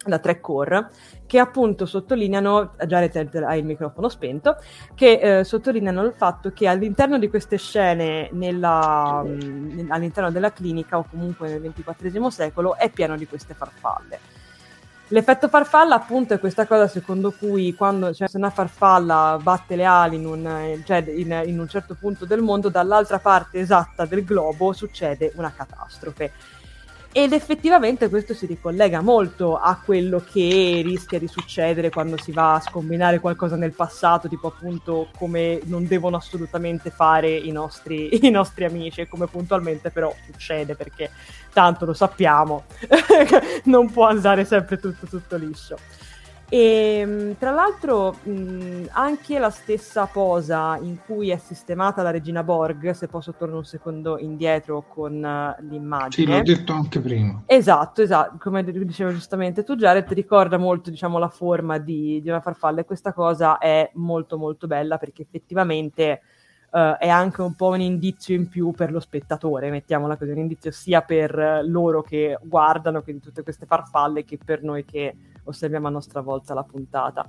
da 0.03 0.17
tre 0.17 0.39
core 0.39 0.89
che 1.27 1.37
appunto 1.37 1.85
sottolineano, 1.85 2.73
Jared 2.87 3.35
ha 3.35 3.55
il 3.55 3.65
microfono 3.65 4.09
spento, 4.09 4.55
che 4.95 5.19
eh, 5.39 5.43
sottolineano 5.43 6.03
il 6.03 6.13
fatto 6.13 6.49
che 6.53 6.67
all'interno 6.67 7.19
di 7.19 7.29
queste 7.29 7.59
scene 7.59 8.29
nella, 8.31 9.21
mh, 9.23 9.89
all'interno 9.89 10.31
della 10.31 10.51
clinica 10.51 10.97
o 10.97 11.05
comunque 11.07 11.59
nel 11.59 11.71
XXIV 11.71 12.27
secolo 12.29 12.75
è 12.75 12.89
pieno 12.89 13.15
di 13.15 13.27
queste 13.27 13.53
farfalle. 13.53 14.40
L'effetto 15.11 15.49
farfalla 15.49 15.95
appunto 15.95 16.33
è 16.33 16.39
questa 16.39 16.65
cosa 16.65 16.87
secondo 16.87 17.33
cui 17.37 17.75
quando 17.75 18.13
cioè, 18.13 18.29
se 18.29 18.37
una 18.37 18.49
farfalla 18.49 19.37
batte 19.41 19.75
le 19.75 19.83
ali 19.83 20.15
in 20.15 20.25
un, 20.25 20.81
cioè, 20.85 21.03
in, 21.05 21.43
in 21.47 21.59
un 21.59 21.67
certo 21.67 21.95
punto 21.99 22.23
del 22.23 22.41
mondo, 22.41 22.69
dall'altra 22.69 23.19
parte 23.19 23.59
esatta 23.59 24.05
del 24.05 24.23
globo 24.23 24.71
succede 24.71 25.33
una 25.35 25.51
catastrofe 25.53 26.31
ed 27.13 27.33
effettivamente 27.33 28.07
questo 28.09 28.33
si 28.33 28.45
ricollega 28.45 29.01
molto 29.01 29.57
a 29.57 29.81
quello 29.83 30.23
che 30.25 30.81
rischia 30.83 31.19
di 31.19 31.27
succedere 31.27 31.89
quando 31.89 32.17
si 32.17 32.31
va 32.31 32.53
a 32.53 32.59
scombinare 32.61 33.19
qualcosa 33.19 33.57
nel 33.57 33.73
passato, 33.73 34.29
tipo 34.29 34.47
appunto 34.47 35.09
come 35.17 35.59
non 35.65 35.85
devono 35.85 36.15
assolutamente 36.15 36.89
fare 36.89 37.29
i 37.29 37.51
nostri, 37.51 38.09
i 38.25 38.29
nostri 38.29 38.63
amici, 38.63 39.01
e 39.01 39.07
come 39.09 39.27
puntualmente 39.27 39.89
però 39.89 40.13
succede 40.25 40.75
perché 40.75 41.11
tanto 41.51 41.85
lo 41.85 41.93
sappiamo, 41.93 42.63
non 43.65 43.91
può 43.91 44.07
andare 44.07 44.45
sempre 44.45 44.77
tutto, 44.77 45.05
tutto 45.05 45.35
liscio. 45.35 45.77
E 46.53 46.97
ehm, 46.99 47.37
tra 47.37 47.51
l'altro 47.51 48.17
mh, 48.23 48.87
anche 48.91 49.39
la 49.39 49.49
stessa 49.49 50.05
posa 50.05 50.77
in 50.81 50.97
cui 51.05 51.29
è 51.29 51.37
sistemata 51.37 52.01
la 52.01 52.11
regina 52.11 52.43
Borg, 52.43 52.91
se 52.91 53.07
posso 53.07 53.31
tornare 53.31 53.59
un 53.59 53.65
secondo 53.65 54.17
indietro 54.17 54.83
con 54.85 55.13
uh, 55.13 55.63
l'immagine. 55.63 56.09
Sì, 56.09 56.25
l'ho 56.25 56.41
detto 56.41 56.73
anche 56.73 56.99
prima. 56.99 57.43
Esatto, 57.45 58.01
esatto, 58.01 58.35
come 58.37 58.65
diceva 58.65 59.11
giustamente 59.11 59.63
tu 59.63 59.77
Jared, 59.77 60.11
ricorda 60.11 60.57
molto 60.57 60.89
diciamo, 60.89 61.17
la 61.19 61.29
forma 61.29 61.77
di, 61.77 62.19
di 62.21 62.27
una 62.27 62.41
farfalla 62.41 62.81
e 62.81 62.85
questa 62.85 63.13
cosa 63.13 63.57
è 63.57 63.89
molto 63.93 64.37
molto 64.37 64.67
bella 64.67 64.97
perché 64.97 65.21
effettivamente 65.21 66.19
uh, 66.71 66.97
è 66.99 67.07
anche 67.07 67.41
un 67.43 67.55
po' 67.55 67.69
un 67.69 67.79
indizio 67.79 68.35
in 68.35 68.49
più 68.49 68.71
per 68.71 68.91
lo 68.91 68.99
spettatore, 68.99 69.69
mettiamola 69.69 70.17
così, 70.17 70.31
un 70.31 70.39
indizio 70.39 70.71
sia 70.71 71.01
per 71.01 71.61
loro 71.63 72.01
che 72.01 72.37
guardano 72.43 73.01
quindi 73.03 73.21
tutte 73.21 73.41
queste 73.41 73.65
farfalle 73.65 74.25
che 74.25 74.37
per 74.43 74.63
noi 74.63 74.83
che 74.83 75.15
osserviamo 75.43 75.87
a 75.87 75.91
nostra 75.91 76.21
volta 76.21 76.53
la 76.53 76.63
puntata. 76.63 77.27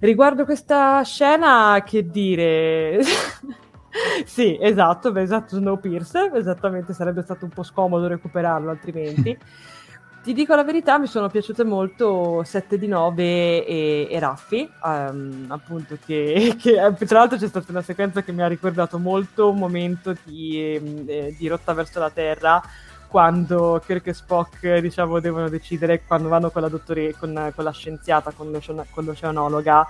Riguardo 0.00 0.44
questa 0.44 1.02
scena, 1.02 1.82
che 1.84 2.08
dire... 2.08 3.00
sì, 4.24 4.56
esatto, 4.60 5.10
beh, 5.10 5.22
esatto, 5.22 5.56
Snowpiercer, 5.56 6.36
esattamente, 6.36 6.92
sarebbe 6.92 7.22
stato 7.22 7.44
un 7.44 7.50
po' 7.50 7.62
scomodo 7.62 8.06
recuperarlo 8.06 8.70
altrimenti. 8.70 9.36
Ti 10.20 10.34
dico 10.34 10.54
la 10.54 10.64
verità, 10.64 10.98
mi 10.98 11.06
sono 11.06 11.28
piaciute 11.28 11.64
molto 11.64 12.42
7 12.42 12.76
di 12.76 12.86
9 12.86 13.64
e, 13.64 14.08
e 14.10 14.18
Raffi, 14.18 14.68
um, 14.82 15.46
appunto 15.48 15.96
che, 16.04 16.54
che, 16.58 16.74
tra 17.06 17.20
l'altro 17.20 17.38
c'è 17.38 17.46
stata 17.46 17.70
una 17.70 17.82
sequenza 17.82 18.22
che 18.22 18.32
mi 18.32 18.42
ha 18.42 18.48
ricordato 18.48 18.98
molto 18.98 19.48
un 19.48 19.56
momento 19.56 20.14
di, 20.24 21.06
eh, 21.06 21.34
di 21.38 21.48
Rotta 21.48 21.72
verso 21.72 21.98
la 21.98 22.10
Terra, 22.10 22.60
quando 23.08 23.82
Kirk 23.84 24.06
e 24.06 24.14
Spock 24.14 24.78
diciamo 24.78 25.18
devono 25.18 25.48
decidere 25.48 26.02
quando 26.06 26.28
vanno 26.28 26.50
con 26.50 26.62
la 26.62 26.68
dottore, 26.68 27.14
con, 27.18 27.52
con 27.54 27.64
la 27.64 27.72
scienziata, 27.72 28.32
con, 28.32 28.58
con 28.90 29.04
l'oceanologa 29.04 29.86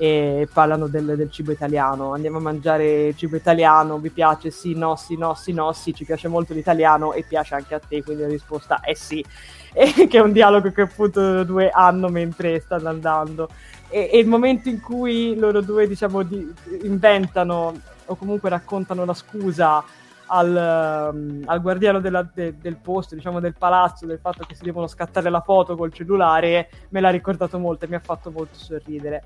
e 0.00 0.46
parlano 0.52 0.86
del, 0.86 1.16
del, 1.16 1.30
cibo 1.30 1.50
italiano. 1.50 2.12
Andiamo 2.12 2.36
a 2.36 2.40
mangiare 2.40 3.14
cibo 3.16 3.34
italiano, 3.34 3.98
vi 3.98 4.10
piace? 4.10 4.50
Sì, 4.50 4.74
no, 4.74 4.94
sì, 4.94 5.16
no, 5.16 5.34
sì, 5.34 5.52
no, 5.52 5.72
sì, 5.72 5.92
ci 5.92 6.04
piace 6.04 6.28
molto 6.28 6.54
l'italiano 6.54 7.12
e 7.12 7.24
piace 7.26 7.56
anche 7.56 7.74
a 7.74 7.80
te, 7.80 8.02
quindi 8.04 8.22
la 8.22 8.28
risposta 8.28 8.80
è 8.80 8.94
sì. 8.94 9.24
E, 9.70 10.08
che 10.08 10.18
è 10.18 10.20
un 10.20 10.32
dialogo 10.32 10.72
che 10.72 10.80
appunto 10.80 11.44
due 11.44 11.68
hanno 11.68 12.08
mentre 12.08 12.58
stanno 12.58 12.88
andando. 12.88 13.50
E, 13.88 14.08
e 14.12 14.18
il 14.18 14.26
momento 14.26 14.68
in 14.68 14.80
cui 14.80 15.36
loro 15.36 15.60
due, 15.60 15.86
diciamo, 15.86 16.22
di, 16.22 16.52
inventano 16.82 17.78
o 18.06 18.16
comunque 18.16 18.48
raccontano 18.48 19.04
la 19.04 19.14
scusa 19.14 19.84
al, 20.28 21.10
um, 21.12 21.42
al 21.44 21.60
guardiano 21.60 22.00
della, 22.00 22.22
de, 22.22 22.56
del 22.58 22.76
posto, 22.76 23.14
diciamo 23.14 23.40
del 23.40 23.54
palazzo, 23.56 24.06
del 24.06 24.18
fatto 24.18 24.44
che 24.46 24.54
si 24.54 24.64
devono 24.64 24.86
scattare 24.86 25.28
la 25.30 25.40
foto 25.40 25.76
col 25.76 25.92
cellulare, 25.92 26.70
me 26.90 27.00
l'ha 27.00 27.10
ricordato 27.10 27.58
molto 27.58 27.84
e 27.84 27.88
mi 27.88 27.96
ha 27.96 28.00
fatto 28.00 28.30
molto 28.30 28.54
sorridere. 28.56 29.22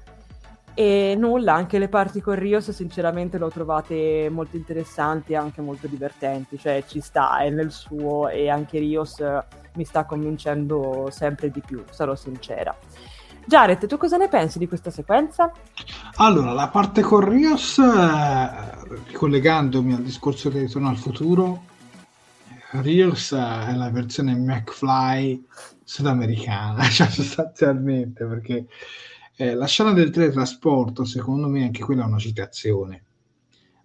E 0.74 1.14
nulla, 1.18 1.52
anche 1.52 1.78
le 1.78 1.88
parti 1.88 2.22
con 2.22 2.34
Rios 2.34 2.70
sinceramente 2.70 3.36
le 3.36 3.44
ho 3.44 3.50
trovate 3.50 4.30
molto 4.30 4.56
interessanti 4.56 5.32
e 5.32 5.36
anche 5.36 5.60
molto 5.60 5.86
divertenti, 5.86 6.58
cioè 6.58 6.82
ci 6.86 7.00
sta, 7.00 7.40
è 7.40 7.50
nel 7.50 7.70
suo 7.70 8.28
e 8.28 8.48
anche 8.48 8.78
Rios 8.78 9.22
mi 9.74 9.84
sta 9.84 10.04
convincendo 10.04 11.08
sempre 11.10 11.50
di 11.50 11.60
più, 11.60 11.84
sarò 11.90 12.14
sincera. 12.14 12.74
Jared, 13.44 13.86
tu 13.86 13.96
cosa 13.96 14.16
ne 14.16 14.28
pensi 14.28 14.58
di 14.58 14.68
questa 14.68 14.90
sequenza? 14.90 15.52
Allora, 16.16 16.52
la 16.52 16.68
parte 16.68 17.02
con 17.02 17.28
Rios, 17.28 17.78
eh, 17.78 19.12
collegandomi 19.12 19.94
al 19.94 20.02
discorso 20.02 20.50
che 20.50 20.60
ritorno 20.60 20.88
al 20.88 20.96
futuro, 20.96 21.64
Rios 22.72 23.32
è 23.32 23.74
la 23.74 23.90
versione 23.90 24.34
McFly 24.34 25.44
sudamericana, 25.82 26.84
cioè 26.88 27.08
sostanzialmente, 27.08 28.24
perché 28.24 28.66
eh, 29.36 29.54
la 29.54 29.66
scena 29.66 29.92
del 29.92 30.10
teletrasporto, 30.10 31.04
secondo 31.04 31.48
me, 31.48 31.64
anche 31.64 31.82
quella 31.82 32.04
è 32.04 32.06
una 32.06 32.18
citazione 32.18 33.04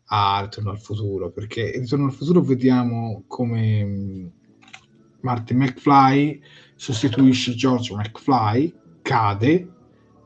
a 0.10 0.40
Ritorno 0.42 0.70
al 0.70 0.80
futuro, 0.80 1.32
perché 1.32 1.62
in 1.62 1.82
Ritorno 1.82 2.06
al 2.06 2.14
futuro 2.14 2.42
vediamo 2.42 3.24
come 3.28 3.84
mm, 3.84 4.28
Martin 5.22 5.58
McFly 5.58 6.42
sostituisce 6.76 7.56
George 7.56 7.94
McFly 7.94 8.74
cade 9.08 9.70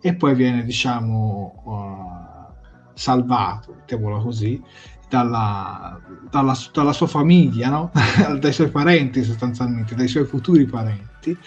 e 0.01 0.15
poi 0.15 0.33
viene, 0.33 0.65
diciamo, 0.65 1.61
uh, 1.63 2.93
salvato, 2.95 3.75
mettiamola 3.75 4.19
così, 4.19 4.59
dalla, 5.07 5.99
dalla, 6.27 6.57
dalla, 6.73 6.91
sua 6.91 7.05
famiglia, 7.05 7.69
no? 7.69 7.91
dai 8.39 8.51
suoi 8.51 8.69
parenti 8.69 9.23
sostanzialmente, 9.23 9.93
dai 9.93 10.07
suoi 10.07 10.25
futuri 10.25 10.65
parenti, 10.65 11.37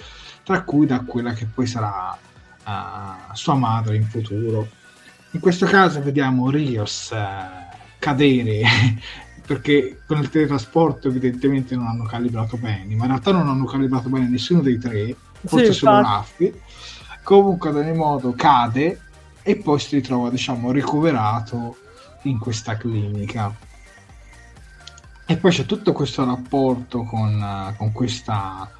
tra 0.44 0.62
cui 0.62 0.86
da 0.86 1.00
quella 1.00 1.32
che 1.32 1.46
poi 1.52 1.66
sarà 1.66 2.16
uh, 2.64 3.34
sua 3.34 3.54
madre 3.54 3.96
in 3.96 4.04
futuro. 4.04 4.68
In 5.32 5.40
questo 5.40 5.66
caso 5.66 6.00
vediamo 6.00 6.50
Rios 6.50 7.10
uh, 7.12 7.76
cadere 7.98 8.62
perché 9.44 10.02
con 10.06 10.20
il 10.20 10.30
teletrasporto 10.30 11.08
evidentemente 11.08 11.74
non 11.74 11.88
hanno 11.88 12.04
calibrato 12.04 12.56
bene, 12.56 12.94
ma 12.94 13.04
in 13.04 13.10
realtà 13.10 13.32
non 13.32 13.48
hanno 13.48 13.64
calibrato 13.64 14.08
bene 14.08 14.28
nessuno 14.28 14.60
dei 14.60 14.78
tre, 14.78 15.16
forse 15.44 15.72
sì, 15.72 15.78
solo 15.80 16.00
Raffi 16.00 16.62
comunque 17.24 17.70
ad 17.70 17.76
ogni 17.76 17.94
modo 17.94 18.32
cade 18.36 19.00
e 19.42 19.56
poi 19.56 19.80
si 19.80 19.96
ritrova 19.96 20.30
diciamo 20.30 20.70
ricoverato 20.70 21.76
in 22.22 22.38
questa 22.38 22.76
clinica. 22.76 23.52
E 25.26 25.36
poi 25.36 25.50
c'è 25.50 25.64
tutto 25.64 25.92
questo 25.92 26.24
rapporto 26.24 27.02
con, 27.02 27.74
con, 27.76 27.92
questa, 27.92 28.70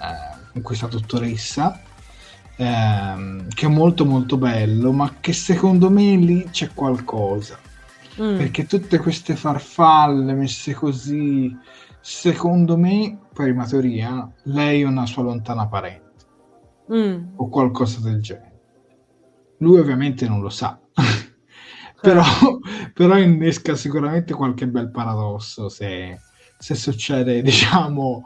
eh, 0.00 0.50
con 0.52 0.62
questa 0.62 0.86
dottoressa 0.86 1.80
ehm, 2.56 3.48
che 3.48 3.66
è 3.66 3.68
molto 3.68 4.04
molto 4.04 4.36
bello 4.36 4.92
ma 4.92 5.14
che 5.20 5.32
secondo 5.32 5.90
me 5.90 6.16
lì 6.16 6.48
c'è 6.50 6.70
qualcosa. 6.72 7.58
Mm. 8.20 8.36
perché 8.36 8.64
tutte 8.64 8.98
queste 8.98 9.34
farfalle 9.34 10.34
messe 10.34 10.72
così 10.72 11.52
secondo 11.98 12.76
me 12.76 13.18
per 13.34 13.50
una 13.50 13.66
teoria 13.66 14.30
lei 14.44 14.82
è 14.82 14.86
una 14.86 15.04
sua 15.04 15.24
lontana 15.24 15.66
parente 15.66 16.03
mm. 16.92 17.36
o 17.36 17.48
qualcosa 17.48 18.00
del 18.00 18.20
genere. 18.20 18.52
Lui 19.58 19.78
ovviamente 19.78 20.28
non 20.28 20.40
lo 20.40 20.50
sa, 20.50 20.78
però, 22.00 22.22
però 22.92 23.18
innesca 23.18 23.74
sicuramente 23.74 24.34
qualche 24.34 24.66
bel 24.66 24.90
paradosso 24.90 25.68
se, 25.68 26.18
se 26.58 26.74
succede, 26.74 27.40
diciamo, 27.42 28.22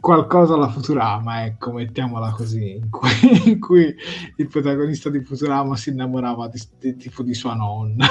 qualcosa 0.00 0.54
alla 0.54 0.68
Futurama, 0.68 1.44
ecco, 1.44 1.72
mettiamola 1.72 2.30
così, 2.32 2.76
in 2.76 2.90
cui, 2.90 3.10
in 3.44 3.60
cui 3.60 3.94
il 4.36 4.48
protagonista 4.48 5.10
di 5.10 5.22
Futurama 5.22 5.76
si 5.76 5.90
innamorava 5.90 6.48
di, 6.48 6.60
di, 6.78 6.96
tipo 6.96 7.22
di 7.22 7.34
sua 7.34 7.54
nonna. 7.54 8.06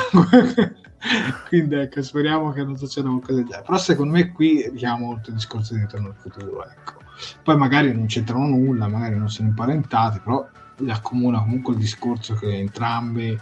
Quindi 1.48 1.76
ecco, 1.76 2.02
speriamo 2.02 2.52
che 2.52 2.64
non 2.64 2.78
succeda 2.78 3.08
qualcosa 3.08 3.36
del 3.36 3.46
genere. 3.46 3.64
Però 3.64 3.78
secondo 3.78 4.14
me 4.14 4.32
qui 4.32 4.70
richiama 4.70 5.06
molto 5.06 5.30
il 5.30 5.36
discorso 5.36 5.74
di 5.74 5.82
ritorno 5.82 6.08
al 6.10 6.16
futuro, 6.16 6.66
ecco. 6.66 7.09
Poi 7.44 7.58
magari 7.58 7.94
non 7.94 8.06
c'entrano 8.06 8.48
nulla, 8.48 8.88
magari 8.88 9.18
non 9.18 9.30
sono 9.30 9.50
imparentati, 9.50 10.20
però 10.24 10.48
li 10.78 10.92
accomuna 10.92 11.40
comunque 11.40 11.74
il 11.74 11.80
discorso 11.80 12.36
che 12.36 12.58
entrambi 12.58 13.38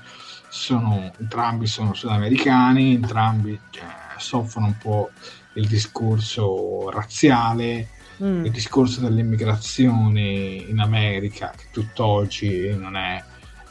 sono, 0.50 1.12
entrambi 1.20 1.68
sono 1.68 1.94
sudamericani, 1.94 2.96
entrambi 2.96 3.54
eh, 3.54 4.20
soffrono 4.20 4.68
un 4.68 4.78
po' 4.78 5.10
il 5.54 5.68
discorso 5.68 6.90
razziale, 6.90 7.90
mm. 8.24 8.46
il 8.46 8.52
discorso 8.52 9.02
dell'immigrazione 9.02 10.22
in 10.22 10.80
America, 10.80 11.54
che 11.56 11.66
tutt'oggi 11.72 12.76
non 12.76 12.96
è, 12.96 13.24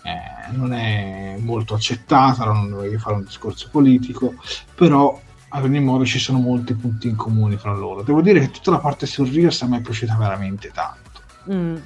eh, 0.03 0.53
non 0.53 0.73
è 0.73 1.37
molto 1.39 1.75
accettata, 1.75 2.45
non 2.45 2.71
voglio 2.71 2.99
fare 2.99 3.17
un 3.17 3.25
discorso 3.25 3.69
politico, 3.71 4.35
però 4.75 5.21
ad 5.57 5.65
ogni 5.65 5.81
modo 5.81 6.05
ci 6.05 6.19
sono 6.19 6.39
molti 6.39 6.75
punti 6.75 7.09
in 7.09 7.17
comune 7.17 7.57
fra 7.57 7.73
loro. 7.73 8.03
Devo 8.03 8.21
dire 8.21 8.41
che 8.41 8.51
tutta 8.51 8.71
la 8.71 8.79
parte 8.79 9.07
sul 9.07 9.29
Rios 9.29 9.63
a 9.63 9.67
me 9.67 9.79
è 9.79 9.81
piaciuta 9.81 10.15
veramente 10.15 10.71
tanto. 10.71 11.21
Mm. 11.51 11.77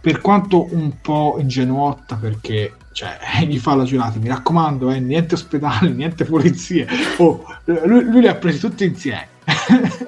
Per 0.00 0.20
quanto 0.20 0.66
un 0.74 1.00
po' 1.00 1.36
ingenuotta 1.38 2.16
perché 2.16 2.74
cioè, 2.90 3.16
gli 3.46 3.58
fa 3.58 3.76
la 3.76 3.84
giornata, 3.84 4.18
mi 4.18 4.26
raccomando, 4.26 4.90
eh, 4.90 4.98
niente 4.98 5.34
ospedali, 5.34 5.92
niente 5.94 6.24
polizie. 6.24 6.88
Oh, 7.18 7.44
lui, 7.64 8.04
lui 8.04 8.20
li 8.22 8.28
ha 8.28 8.34
presi 8.34 8.58
tutti 8.58 8.84
insieme. 8.84 9.34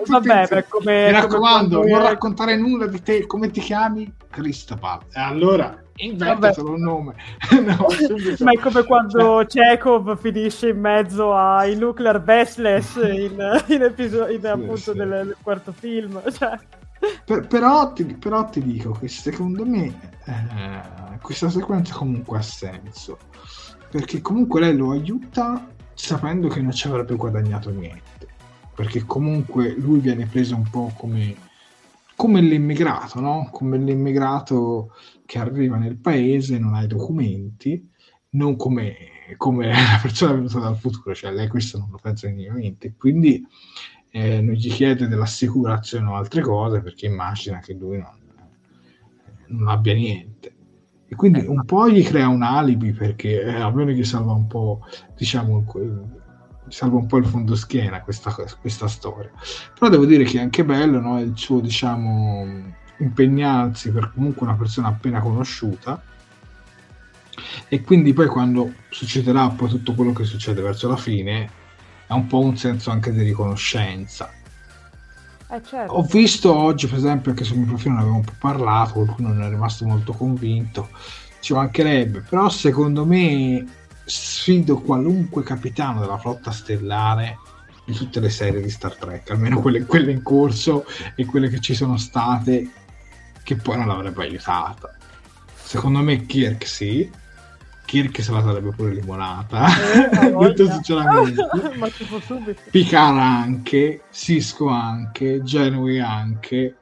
Vabbè, 0.06 0.46
beh, 0.48 0.64
come, 0.68 1.06
mi 1.06 1.12
raccomando, 1.12 1.78
non 1.86 2.00
è... 2.00 2.02
raccontare 2.02 2.56
nulla 2.56 2.86
di 2.86 3.02
te, 3.02 3.26
come 3.26 3.50
ti 3.50 3.60
chiami? 3.60 4.12
Cristobal. 4.30 5.00
E 5.12 5.20
allora 5.20 5.82
inventatelo 5.98 6.72
un 6.72 6.80
nome. 6.80 7.14
no, 7.64 7.86
Ma 8.40 8.52
è 8.52 8.58
come 8.58 8.84
quando 8.84 9.44
Chekhov 9.46 10.18
finisce 10.18 10.68
in 10.68 10.80
mezzo 10.80 11.34
ai 11.34 11.76
nuclear 11.76 12.20
baseless 12.20 12.96
in, 12.96 13.36
in, 13.68 13.82
episo- 13.82 14.28
in 14.28 14.40
sì, 14.40 14.46
appunto 14.46 14.76
sì. 14.76 14.92
Del, 14.92 15.08
del, 15.08 15.36
quarto 15.42 15.72
film. 15.72 16.20
Cioè. 16.30 16.58
Per, 17.24 17.46
però, 17.46 17.92
ti, 17.92 18.04
però, 18.04 18.44
ti, 18.46 18.60
dico 18.60 18.90
che 18.90 19.06
secondo 19.06 19.64
me 19.64 19.86
eh, 20.24 21.18
questa 21.22 21.48
sequenza 21.48 21.94
comunque 21.94 22.38
ha 22.38 22.42
senso. 22.42 23.18
Perché 23.90 24.20
comunque 24.20 24.60
lei 24.60 24.76
lo 24.76 24.90
aiuta 24.90 25.66
sapendo 25.94 26.48
che 26.48 26.60
non 26.60 26.72
ci 26.72 26.86
avrebbe 26.88 27.14
guadagnato 27.14 27.70
niente 27.70 28.07
perché 28.78 29.02
comunque 29.04 29.74
lui 29.76 29.98
viene 29.98 30.26
preso 30.26 30.54
un 30.54 30.70
po' 30.70 30.92
come, 30.96 31.34
come 32.14 32.40
l'immigrato, 32.40 33.18
no? 33.18 33.48
Come 33.50 33.76
l'immigrato 33.76 34.92
che 35.26 35.40
arriva 35.40 35.76
nel 35.78 35.96
paese, 35.96 36.60
non 36.60 36.74
ha 36.74 36.84
i 36.84 36.86
documenti, 36.86 37.90
non 38.30 38.54
come, 38.54 38.94
come 39.36 39.66
la 39.74 39.98
persona 40.00 40.34
venuta 40.34 40.60
dal 40.60 40.76
futuro, 40.76 41.12
cioè 41.12 41.32
lei 41.32 41.48
questo 41.48 41.76
non 41.76 41.88
lo 41.90 41.98
pensa 42.00 42.28
minimamente, 42.28 42.94
quindi 42.96 43.44
eh, 44.10 44.40
non 44.40 44.54
gli 44.54 44.70
chiede 44.70 45.08
dell'assicurazione 45.08 46.06
o 46.06 46.14
altre 46.14 46.40
cose 46.42 46.80
perché 46.80 47.06
immagina 47.06 47.58
che 47.58 47.72
lui 47.72 47.98
non, 47.98 48.16
non 49.48 49.66
abbia 49.66 49.94
niente. 49.94 50.54
E 51.08 51.16
quindi 51.16 51.40
un 51.40 51.64
po' 51.64 51.90
gli 51.90 52.04
crea 52.04 52.28
un 52.28 52.42
alibi 52.42 52.92
perché 52.92 53.42
eh, 53.42 53.54
almeno 53.56 53.90
gli 53.90 54.04
salva 54.04 54.34
un 54.34 54.46
po', 54.46 54.82
diciamo, 55.16 55.64
salva 56.70 56.96
un 56.96 57.06
po' 57.06 57.18
il 57.18 57.26
fondo 57.26 57.54
schiena 57.54 58.00
questa, 58.00 58.34
questa 58.60 58.88
storia. 58.88 59.30
Però 59.78 59.90
devo 59.90 60.04
dire 60.04 60.24
che 60.24 60.38
è 60.38 60.42
anche 60.42 60.64
bello 60.64 61.00
no? 61.00 61.20
il 61.20 61.32
suo, 61.36 61.60
diciamo, 61.60 62.46
impegnarsi 62.98 63.90
per 63.90 64.12
comunque 64.12 64.46
una 64.46 64.56
persona 64.56 64.88
appena 64.88 65.20
conosciuta 65.20 66.02
e 67.68 67.82
quindi 67.82 68.12
poi 68.12 68.26
quando 68.26 68.72
succederà 68.88 69.48
poi 69.48 69.68
tutto 69.68 69.94
quello 69.94 70.12
che 70.12 70.24
succede 70.24 70.60
verso 70.60 70.88
la 70.88 70.96
fine 70.96 71.50
ha 72.06 72.14
un 72.14 72.26
po' 72.26 72.40
un 72.40 72.56
senso 72.56 72.90
anche 72.90 73.12
di 73.12 73.22
riconoscenza. 73.22 74.32
Eh 75.50 75.62
certo. 75.62 75.92
Ho 75.92 76.02
visto 76.02 76.54
oggi, 76.54 76.86
per 76.86 76.98
esempio, 76.98 77.32
che 77.32 77.44
sul 77.44 77.58
mio 77.58 77.66
profilo 77.66 77.94
ne 77.94 78.00
avevo 78.00 78.16
un 78.16 78.24
po' 78.24 78.34
parlato, 78.38 78.94
qualcuno 78.94 79.28
non 79.28 79.42
è 79.42 79.48
rimasto 79.48 79.86
molto 79.86 80.12
convinto, 80.12 80.88
ci 81.40 81.52
mancherebbe, 81.52 82.20
però 82.28 82.48
secondo 82.48 83.04
me 83.04 83.64
sfido 84.08 84.80
qualunque 84.80 85.42
capitano 85.42 86.00
della 86.00 86.18
flotta 86.18 86.50
stellare 86.50 87.38
di 87.84 87.92
tutte 87.94 88.20
le 88.20 88.30
serie 88.30 88.60
di 88.60 88.68
Star 88.68 88.96
Trek, 88.96 89.30
almeno 89.30 89.60
quelle, 89.60 89.84
quelle 89.84 90.12
in 90.12 90.22
corso 90.22 90.84
e 91.14 91.24
quelle 91.24 91.48
che 91.48 91.60
ci 91.60 91.74
sono 91.74 91.96
state, 91.96 92.70
che 93.42 93.56
poi 93.56 93.76
non 93.78 93.86
l'avrebbe 93.86 94.24
aiutata. 94.24 94.94
Secondo 95.54 96.00
me 96.00 96.26
Kirk 96.26 96.66
sì, 96.66 97.10
Kirk 97.86 98.22
se 98.22 98.32
la 98.32 98.42
sarebbe 98.42 98.72
pure 98.72 98.92
limonata, 98.92 99.66
eh, 100.20 100.30
detto 100.30 100.68
sinceramente. 100.72 101.46
Picard 102.70 103.18
anche, 103.18 104.02
Cisco 104.10 104.68
anche, 104.68 105.42
Genui 105.42 105.98
anche, 105.98 106.76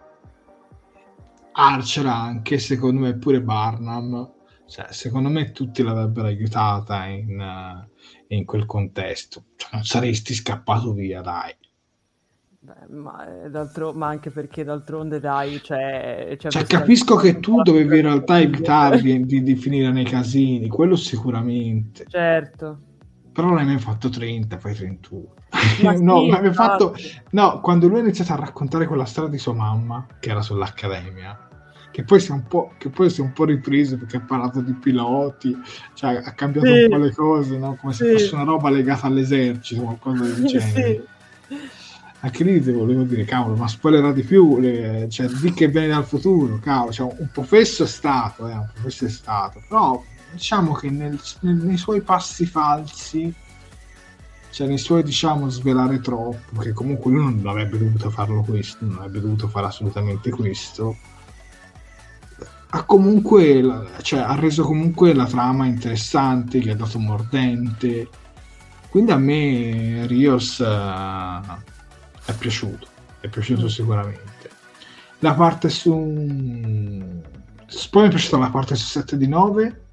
Archer 1.53 2.07
anche, 2.07 2.59
secondo 2.59 3.03
me 3.03 3.14
pure 3.14 3.41
Barnum 3.41 4.35
cioè, 4.67 4.87
secondo 4.91 5.29
me 5.29 5.53
tutti 5.53 5.83
l'avrebbero 5.83 6.27
aiutata 6.27 7.07
in, 7.07 7.39
uh, 7.39 7.89
in 8.29 8.45
quel 8.45 8.67
contesto. 8.67 9.45
Cioè, 9.57 9.71
non 9.73 9.85
saresti 9.85 10.35
scappato 10.35 10.93
via, 10.93 11.21
dai. 11.21 11.55
Beh, 12.59 12.97
ma, 12.97 13.45
eh, 13.45 13.93
ma, 13.95 14.09
anche 14.09 14.31
perché 14.31 14.64
d'altronde 14.64 15.21
dai, 15.21 15.62
cioè, 15.62 16.37
cioè, 16.37 16.51
cioè 16.51 16.64
capisco 16.64 17.14
che 17.14 17.39
tu 17.39 17.62
dovevi 17.62 17.97
in 17.97 18.03
realtà 18.03 18.41
evitare 18.41 19.01
di, 19.01 19.25
di, 19.25 19.45
di, 19.45 19.55
finire 19.55 19.93
nei 19.93 20.05
casini, 20.05 20.67
quello 20.67 20.97
sicuramente. 20.97 22.07
Certo. 22.09 22.81
Però 23.33 23.47
non 23.47 23.59
hai 23.59 23.67
mai 23.67 23.79
fatto 23.79 24.09
30, 24.09 24.59
fai 24.59 24.75
31. 24.75 25.35
Ma 25.83 25.93
no, 26.01 26.23
sì, 26.23 26.31
ma 26.31 26.53
fatto... 26.53 26.97
no, 27.31 27.61
quando 27.61 27.87
lui 27.87 27.99
ha 27.99 28.03
iniziato 28.03 28.33
a 28.33 28.37
raccontare 28.37 28.87
quella 28.87 29.05
storia 29.05 29.31
di 29.31 29.39
sua 29.39 29.53
mamma, 29.53 30.05
che 30.19 30.31
era 30.31 30.43
sull'accademia, 30.43 31.47
che 31.97 32.05
poi 32.05 32.20
si 32.20 32.28
è 32.28 32.34
un 32.34 32.47
po', 32.47 32.72
che 32.76 32.90
poi 32.90 33.09
si 33.09 33.22
è 33.22 33.24
un 33.24 33.32
po' 33.32 33.47
ripreso 33.47 33.97
perché 33.97 34.18
ha 34.18 34.20
parlato 34.20 34.61
di 34.61 34.74
piloti, 34.74 35.57
cioè 35.94 36.20
ha 36.22 36.32
cambiato 36.32 36.66
sì. 36.66 36.82
un 36.82 36.90
po' 36.90 36.97
le 36.99 37.14
cose, 37.14 37.57
no? 37.57 37.78
come 37.80 37.94
sì. 37.94 38.05
se 38.05 38.12
fosse 38.12 38.34
una 38.34 38.44
roba 38.44 38.68
legata 38.68 39.07
all'esercito, 39.07 39.80
qualcosa 39.80 40.24
del 40.24 40.44
genere. 40.44 41.07
Sì. 41.49 41.57
Anche 42.20 42.44
lì 42.44 42.61
ti 42.61 42.70
volevo 42.70 43.03
dire, 43.05 43.24
cavolo, 43.24 43.57
ma 43.57 43.66
spoilerà 43.66 44.12
di 44.12 44.24
più, 44.24 44.61
le, 44.61 45.07
cioè 45.09 45.26
di 45.26 45.55
che 45.55 45.68
viene 45.68 45.86
dal 45.86 46.05
futuro, 46.05 46.59
cavolo, 46.59 46.92
cioè, 46.92 47.14
un 47.16 47.30
professo 47.32 47.84
è 47.84 47.86
stato, 47.86 48.47
eh, 48.47 48.53
un 48.53 48.68
professo 48.74 49.07
è 49.07 49.09
stato, 49.09 49.62
però 49.66 50.05
diciamo 50.32 50.74
che 50.74 50.90
nel, 50.90 51.18
nel, 51.40 51.55
nei 51.55 51.78
suoi 51.78 52.03
passi 52.03 52.44
falsi 52.44 53.32
cioè 54.51 54.66
nei 54.66 54.78
suoi 54.78 55.03
diciamo 55.03 55.49
svelare 55.49 56.01
troppo 56.01 56.61
che 56.61 56.72
comunque 56.72 57.11
lui 57.11 57.22
non 57.22 57.47
avrebbe 57.47 57.78
dovuto 57.78 58.11
farlo 58.11 58.42
questo 58.42 58.84
non 58.84 58.97
avrebbe 58.99 59.20
dovuto 59.20 59.49
fare 59.49 59.66
assolutamente 59.66 60.30
questo 60.30 60.97
ha 62.77 62.85
comunque 62.85 63.89
cioè, 64.03 64.20
ha 64.20 64.35
reso 64.35 64.62
comunque 64.62 65.14
la 65.14 65.27
trama 65.27 65.66
interessante, 65.66 66.59
gli 66.59 66.68
ha 66.68 66.77
dato 66.77 66.99
mordente. 66.99 68.09
Quindi 68.91 69.12
a 69.12 69.16
me 69.16 70.07
Rios 70.07 70.59
uh, 70.59 71.41
è 72.24 72.33
piaciuto, 72.39 72.87
è 73.20 73.29
piaciuto 73.29 73.64
mm. 73.64 73.68
sicuramente. 73.68 74.51
La 75.20 75.35
parte 75.35 75.70
su 75.70 75.93
poi 77.91 78.03
mi 78.03 78.09
è 78.09 78.11
piaciuta 78.11 78.39
la 78.39 78.51
parte 78.51 78.77
su 78.77 78.87
7 78.87 79.16
di 79.16 79.27
9 79.27 79.86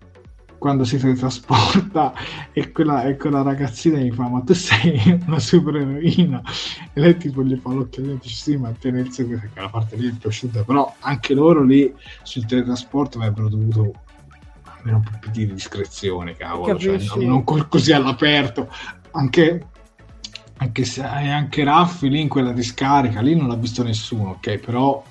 quando 0.64 0.86
si 0.86 0.98
teletrasporta 0.98 2.14
e 2.54 2.72
quella, 2.72 3.04
e 3.04 3.18
quella 3.18 3.42
ragazzina 3.42 3.98
gli 3.98 4.14
fa 4.14 4.30
ma 4.30 4.40
tu 4.44 4.54
sei 4.54 5.20
una 5.28 5.38
supereroina? 5.38 6.42
E 6.94 7.02
lei 7.02 7.18
tipo 7.18 7.44
gli 7.44 7.58
fa 7.58 7.74
l'occhiolino 7.74 8.14
e 8.14 8.20
dice 8.22 8.36
sì 8.36 8.56
ma 8.56 8.72
tenersi 8.72 9.26
perché 9.26 9.60
la 9.60 9.68
parte 9.68 9.98
lì 9.98 10.08
è 10.08 10.14
piaciuta. 10.14 10.64
Però 10.64 10.96
anche 11.00 11.34
loro 11.34 11.64
lì 11.64 11.94
sul 12.22 12.46
teletrasporto 12.46 13.18
avrebbero 13.18 13.50
dovuto 13.50 13.94
almeno 14.64 14.98
un 14.98 15.04
po' 15.04 15.18
più 15.20 15.32
di 15.32 15.54
discrezione 15.54 16.38
cavolo 16.38 16.80
cioè, 16.80 16.98
non, 17.14 17.44
non 17.44 17.68
così 17.68 17.92
all'aperto. 17.92 18.72
Anche 19.12 19.68
anche 20.56 20.86
se 20.86 21.04
anche 21.04 21.66
Raffi 21.66 22.08
lì 22.08 22.22
in 22.22 22.30
quella 22.30 22.54
discarica 22.54 23.20
lì 23.20 23.36
non 23.36 23.50
l'ha 23.50 23.58
visto 23.58 23.84
nessuno 23.84 24.30
ok 24.30 24.58
però 24.60 25.04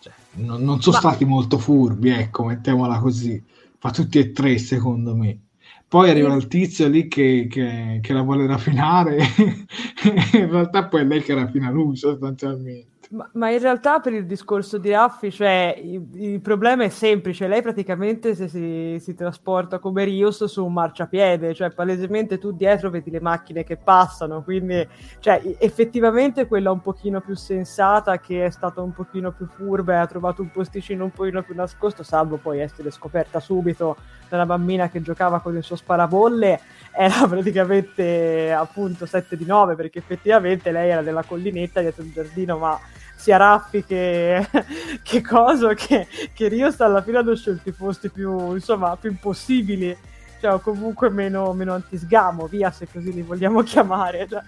cioè, 0.00 0.12
non, 0.32 0.62
non, 0.62 0.82
sono 0.82 0.96
ma... 0.96 1.08
stati 1.08 1.24
molto 1.24 1.56
furbi 1.56 2.10
ecco 2.10 2.44
mettiamola 2.44 2.98
così 2.98 3.42
fa 3.86 3.92
tutti 3.92 4.18
e 4.18 4.32
tre 4.32 4.58
secondo 4.58 5.14
me. 5.14 5.40
Poi 5.88 6.10
arriva 6.10 6.34
il 6.34 6.48
tizio 6.48 6.88
lì 6.88 7.06
che, 7.06 7.46
che, 7.48 8.00
che 8.02 8.12
la 8.12 8.22
vuole 8.22 8.46
raffinare, 8.46 9.18
in 10.32 10.50
realtà 10.50 10.88
poi 10.88 11.02
è 11.02 11.04
lei 11.04 11.22
che 11.22 11.34
raffina 11.34 11.70
lui 11.70 11.96
sostanzialmente. 11.96 12.95
Ma, 13.10 13.28
ma, 13.34 13.50
in 13.50 13.60
realtà 13.60 14.00
per 14.00 14.14
il 14.14 14.26
discorso 14.26 14.78
di 14.78 14.90
Raffi, 14.90 15.30
cioè, 15.30 15.78
il, 15.80 16.08
il 16.14 16.40
problema 16.40 16.82
è 16.82 16.88
semplice, 16.88 17.46
lei 17.46 17.62
praticamente 17.62 18.34
se 18.34 18.48
si, 18.48 18.98
si, 18.98 19.14
trasporta 19.14 19.78
come 19.78 20.02
Rios 20.02 20.44
su 20.46 20.64
un 20.64 20.72
marciapiede, 20.72 21.54
cioè 21.54 21.70
palesemente 21.70 22.38
tu 22.38 22.50
dietro 22.50 22.90
vedi 22.90 23.10
le 23.10 23.20
macchine 23.20 23.62
che 23.62 23.76
passano, 23.76 24.42
quindi 24.42 24.86
cioè, 25.20 25.40
effettivamente 25.58 26.48
quella 26.48 26.72
un 26.72 26.80
pochino 26.80 27.20
più 27.20 27.36
sensata 27.36 28.18
che 28.18 28.46
è 28.46 28.50
stata 28.50 28.80
un 28.80 28.92
pochino 28.92 29.30
più 29.30 29.46
furba 29.46 29.92
e 29.92 29.96
ha 29.98 30.06
trovato 30.06 30.42
un 30.42 30.50
posticino 30.50 31.04
un 31.04 31.12
pochino 31.12 31.42
più 31.44 31.54
nascosto, 31.54 32.02
salvo 32.02 32.38
poi 32.38 32.58
essere 32.58 32.90
scoperta 32.90 33.38
subito 33.38 33.96
da 34.28 34.36
una 34.36 34.46
bambina 34.46 34.88
che 34.88 35.00
giocava 35.00 35.38
con 35.38 35.56
il 35.56 35.62
suo 35.62 35.76
sparabolle, 35.76 36.60
era 36.96 37.26
praticamente 37.28 38.52
appunto 38.52 39.04
7 39.04 39.36
di 39.36 39.44
9 39.44 39.74
perché 39.74 39.98
effettivamente 39.98 40.72
lei 40.72 40.90
era 40.90 41.02
della 41.02 41.22
collinetta 41.22 41.80
dietro 41.80 42.02
il 42.02 42.12
giardino 42.12 42.56
ma 42.56 42.80
sia 43.14 43.36
Raffi 43.36 43.84
che, 43.84 44.46
che 45.02 45.20
Coso 45.20 45.68
che, 45.74 46.06
che 46.32 46.48
Rios 46.48 46.80
alla 46.80 47.02
fine 47.02 47.18
hanno 47.18 47.36
scelto 47.36 47.68
i 47.68 47.72
posti 47.72 48.08
più, 48.08 48.54
insomma, 48.54 48.96
più 48.96 49.10
impossibili 49.10 49.96
cioè 50.40 50.54
o 50.54 50.60
comunque 50.60 51.10
meno, 51.10 51.52
meno 51.52 51.74
antisgamo 51.74 52.46
via 52.46 52.70
se 52.70 52.88
così 52.90 53.12
li 53.12 53.22
vogliamo 53.22 53.60
chiamare 53.64 54.26
cioè. 54.28 54.42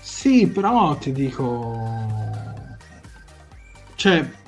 sì 0.00 0.46
però 0.48 0.96
ti 0.96 1.12
dico 1.12 2.22
cioè 3.94 4.42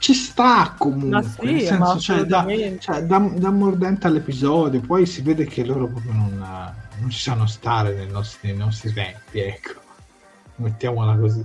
ci 0.00 0.14
sta 0.14 0.74
comunque 0.78 1.46
sì, 1.46 1.52
nel 1.52 1.60
senso, 1.60 1.98
cioè, 1.98 2.24
da, 2.24 2.46
cioè, 2.78 3.04
da, 3.04 3.18
da, 3.18 3.50
mordente 3.50 4.06
all'episodio 4.06 4.80
poi 4.80 5.04
si 5.04 5.20
vede 5.20 5.44
che 5.44 5.62
loro 5.62 5.88
proprio 5.88 6.12
non, 6.12 6.38
non 7.00 7.10
ci 7.10 7.20
sanno 7.20 7.46
stare 7.46 7.94
nei 7.94 8.10
nostri, 8.10 8.48
nei 8.48 8.56
nostri 8.56 8.94
tempi 8.94 9.40
ecco 9.40 9.78
mettiamola 10.60 11.18
così. 11.18 11.44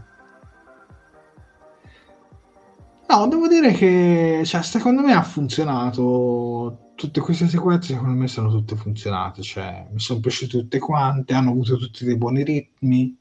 No, 3.08 3.28
devo 3.28 3.48
dire 3.48 3.72
che 3.72 4.42
cioè, 4.46 4.62
secondo 4.64 5.02
me 5.02 5.14
ha 5.14 5.24
funzionato. 5.24 6.80
Tutte 6.96 7.20
queste 7.20 7.48
sequenze, 7.48 7.94
secondo 7.94 8.18
me, 8.18 8.28
sono 8.28 8.50
tutte 8.50 8.76
funzionate. 8.76 9.42
Cioè, 9.42 9.88
mi 9.92 10.00
sono 10.00 10.20
piaciute 10.20 10.60
tutte 10.60 10.80
quante, 10.80 11.34
hanno 11.34 11.52
avuto 11.52 11.78
tutti 11.78 12.06
dei 12.06 12.18
buoni 12.18 12.44
ritmi, 12.44 13.16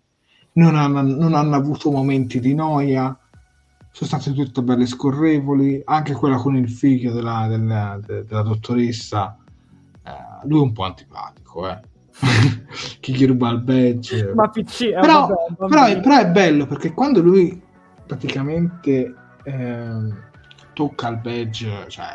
non 0.52 0.76
hanno, 0.76 1.02
non 1.02 1.34
hanno 1.34 1.56
avuto 1.56 1.90
momenti 1.90 2.40
di 2.40 2.54
noia, 2.54 3.16
sono 3.94 4.20
state 4.20 4.32
tutte 4.32 4.62
belle 4.62 4.86
scorrevoli. 4.86 5.80
Anche 5.84 6.14
quella 6.14 6.36
con 6.36 6.56
il 6.56 6.68
figlio 6.68 7.12
della, 7.12 7.46
della, 7.46 8.00
della 8.04 8.42
dottoressa, 8.42 9.38
eh, 10.02 10.46
lui 10.48 10.58
è 10.58 10.62
un 10.62 10.72
po' 10.72 10.82
antipatico, 10.82 11.68
eh 11.68 11.80
chi 13.00 13.14
gli 13.14 13.26
ruba 13.26 13.50
il 13.50 13.60
badge 13.60 14.32
ma 14.34 14.48
PC 14.48 14.90
però, 14.92 15.26
vabbè, 15.26 15.68
però, 15.68 15.84
è, 15.86 16.00
però, 16.00 16.18
è, 16.18 16.30
bello 16.30 16.64
perché 16.64 16.92
quando 16.94 17.20
lui 17.20 17.60
praticamente 18.06 19.14
eh, 19.42 20.14
tocca 20.74 21.08
il 21.08 21.16
badge 21.16 21.86
cioè 21.88 22.06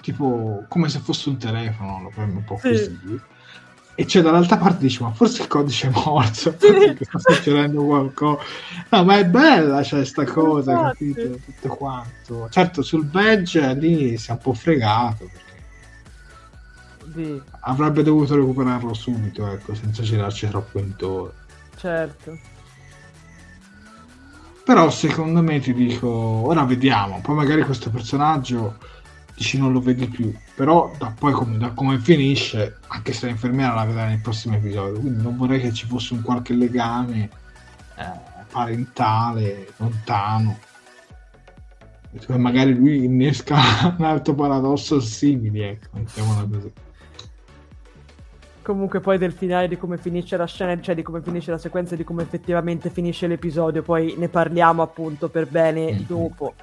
tipo 0.00 0.64
come 0.68 0.88
se 0.88 1.00
fosse 1.00 1.28
un 1.28 1.36
telefono 1.36 2.00
lo 2.04 2.08
prende 2.08 2.36
un 2.36 2.44
po' 2.44 2.56
sì. 2.56 2.68
così 2.70 3.20
e 3.96 4.04
c'è 4.04 4.20
dall'altra 4.20 4.58
parte 4.58 4.84
dice 4.84 5.02
ma 5.02 5.10
forse 5.10 5.42
il 5.42 5.48
codice 5.48 5.88
è 5.88 5.90
morto 5.90 6.54
sta 6.54 7.18
succedendo 7.18 7.82
qualcosa 7.82 8.42
no 8.90 9.04
ma 9.04 9.18
è 9.18 9.24
bella 9.24 9.82
cioè 9.82 10.04
sta 10.04 10.24
cosa 10.24 10.72
Infatti. 10.72 11.12
capito 11.12 11.38
tutto 11.44 11.68
quanto 11.74 12.48
certo 12.50 12.82
sul 12.82 13.06
badge 13.06 13.74
lì 13.74 14.16
si 14.16 14.28
è 14.28 14.32
un 14.32 14.38
po' 14.38 14.52
fregato 14.52 15.24
perché 15.24 15.46
sì. 17.16 17.40
Avrebbe 17.60 18.02
dovuto 18.02 18.34
recuperarlo 18.34 18.92
subito, 18.92 19.46
ecco, 19.46 19.74
senza 19.74 20.02
girarci 20.02 20.48
troppo 20.48 20.78
intorno. 20.78 21.32
Certo. 21.76 22.38
Però 24.64 24.90
secondo 24.90 25.42
me 25.42 25.60
ti 25.60 25.72
dico, 25.72 26.08
ora 26.08 26.64
vediamo, 26.64 27.20
poi 27.22 27.36
magari 27.36 27.62
questo 27.62 27.88
personaggio 27.88 28.78
dici 29.36 29.58
non 29.58 29.72
lo 29.72 29.80
vedi 29.80 30.08
più, 30.08 30.32
però 30.54 30.90
da 30.98 31.14
poi 31.16 31.32
come, 31.32 31.58
da 31.58 31.70
come 31.70 31.98
finisce, 31.98 32.78
anche 32.88 33.12
se 33.12 33.26
l'infermiera 33.26 33.74
la 33.74 33.84
vedrà 33.84 34.06
nel 34.06 34.20
prossimo 34.20 34.56
episodio, 34.56 35.00
quindi 35.00 35.22
non 35.22 35.36
vorrei 35.36 35.60
che 35.60 35.72
ci 35.72 35.86
fosse 35.86 36.14
un 36.14 36.22
qualche 36.22 36.54
legame 36.54 37.28
eh, 37.96 38.44
parentale, 38.50 39.68
lontano. 39.76 40.58
E 42.28 42.38
magari 42.38 42.74
lui 42.74 43.04
innesca 43.04 43.94
un 43.98 44.04
altro 44.04 44.34
paradosso 44.34 45.00
simile, 45.00 45.70
ecco, 45.70 45.88
mettiamola 45.92 46.48
così 46.50 46.72
comunque 48.66 48.98
poi 48.98 49.16
del 49.16 49.30
finale 49.30 49.68
di 49.68 49.76
come 49.76 49.96
finisce 49.96 50.36
la 50.36 50.44
scena, 50.44 50.80
cioè 50.80 50.96
di 50.96 51.02
come 51.02 51.22
finisce 51.22 51.52
la 51.52 51.58
sequenza 51.58 51.94
di 51.94 52.02
come 52.02 52.24
effettivamente 52.24 52.90
finisce 52.90 53.28
l'episodio, 53.28 53.80
poi 53.80 54.16
ne 54.18 54.28
parliamo 54.28 54.82
appunto 54.82 55.28
per 55.28 55.46
bene 55.46 55.92
mm-hmm. 55.92 56.02
dopo. 56.04 56.54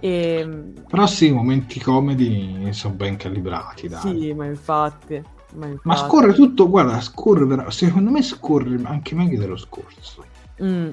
E... 0.00 0.38
Ehm, 0.40 0.84
Però 0.88 1.06
sì, 1.06 1.26
i 1.26 1.32
momenti 1.32 1.80
comedy 1.80 2.72
sono 2.72 2.94
ben 2.94 3.16
calibrati, 3.16 3.88
dai. 3.88 4.00
Sì, 4.00 4.32
ma 4.32 4.46
infatti, 4.46 5.22
ma 5.54 5.66
infatti. 5.66 5.88
Ma 5.88 5.96
scorre 5.96 6.32
tutto, 6.32 6.68
guarda, 6.68 7.00
scorre, 7.00 7.70
secondo 7.70 8.10
me 8.10 8.22
scorre 8.22 8.80
anche 8.84 9.14
meglio 9.14 9.38
dello 9.38 9.56
scorso. 9.56 10.24
Mm. 10.62 10.90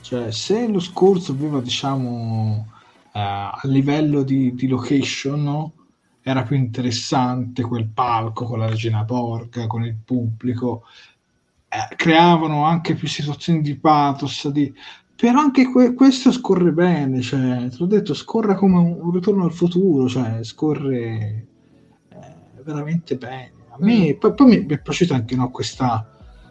Cioè, 0.00 0.30
se 0.30 0.68
lo 0.68 0.78
scorso 0.78 1.32
aveva, 1.32 1.60
diciamo, 1.60 2.66
eh, 3.12 3.20
a 3.20 3.60
livello 3.64 4.22
di, 4.22 4.54
di 4.54 4.68
location, 4.68 5.42
no? 5.42 5.72
era 6.28 6.42
più 6.42 6.56
interessante 6.56 7.62
quel 7.62 7.86
palco 7.86 8.46
con 8.46 8.58
la 8.58 8.66
regina 8.66 9.04
porca, 9.04 9.68
con 9.68 9.84
il 9.84 9.94
pubblico, 9.94 10.82
eh, 11.68 11.94
creavano 11.94 12.64
anche 12.64 12.94
più 12.94 13.06
situazioni 13.06 13.60
di 13.62 13.76
pathos, 13.76 14.48
di... 14.48 14.74
però 15.16 15.40
anche 15.40 15.70
que- 15.70 15.94
questo 15.94 16.30
scorre 16.30 16.72
bene, 16.72 17.22
cioè, 17.22 17.68
te 17.70 17.76
l'ho 17.78 17.86
detto, 17.86 18.12
scorre 18.12 18.54
come 18.54 18.78
un, 18.78 18.98
un 19.00 19.10
ritorno 19.12 19.44
al 19.44 19.52
futuro, 19.52 20.08
cioè, 20.08 20.44
scorre 20.44 21.46
eh, 22.10 22.62
veramente 22.62 23.16
bene. 23.16 23.52
A 23.70 23.76
me, 23.78 24.12
mm. 24.12 24.18
poi, 24.18 24.34
poi 24.34 24.46
mi, 24.46 24.58
mi, 24.60 24.74
è 24.74 24.80
piaciuto 24.80 25.14
anche 25.14 25.34
no, 25.34 25.50
questa, 25.50 26.06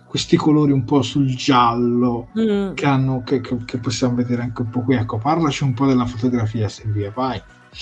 questi 0.07 0.35
colori 0.35 0.71
un 0.71 0.83
po' 0.83 1.03
sul 1.03 1.35
giallo 1.35 2.29
mm. 2.39 2.73
che, 2.73 2.85
hanno, 2.87 3.21
che, 3.23 3.39
che, 3.39 3.55
che, 3.65 3.77
possiamo 3.77 4.15
vedere 4.15 4.41
anche 4.41 4.63
un 4.63 4.69
po' 4.69 4.81
qui. 4.81 4.95
Ecco, 4.95 5.19
parlaci 5.19 5.63
un 5.63 5.75
po' 5.75 5.85
della 5.85 6.05
fotografia, 6.07 6.67
Silvia, 6.67 7.11
vai. 7.15 7.39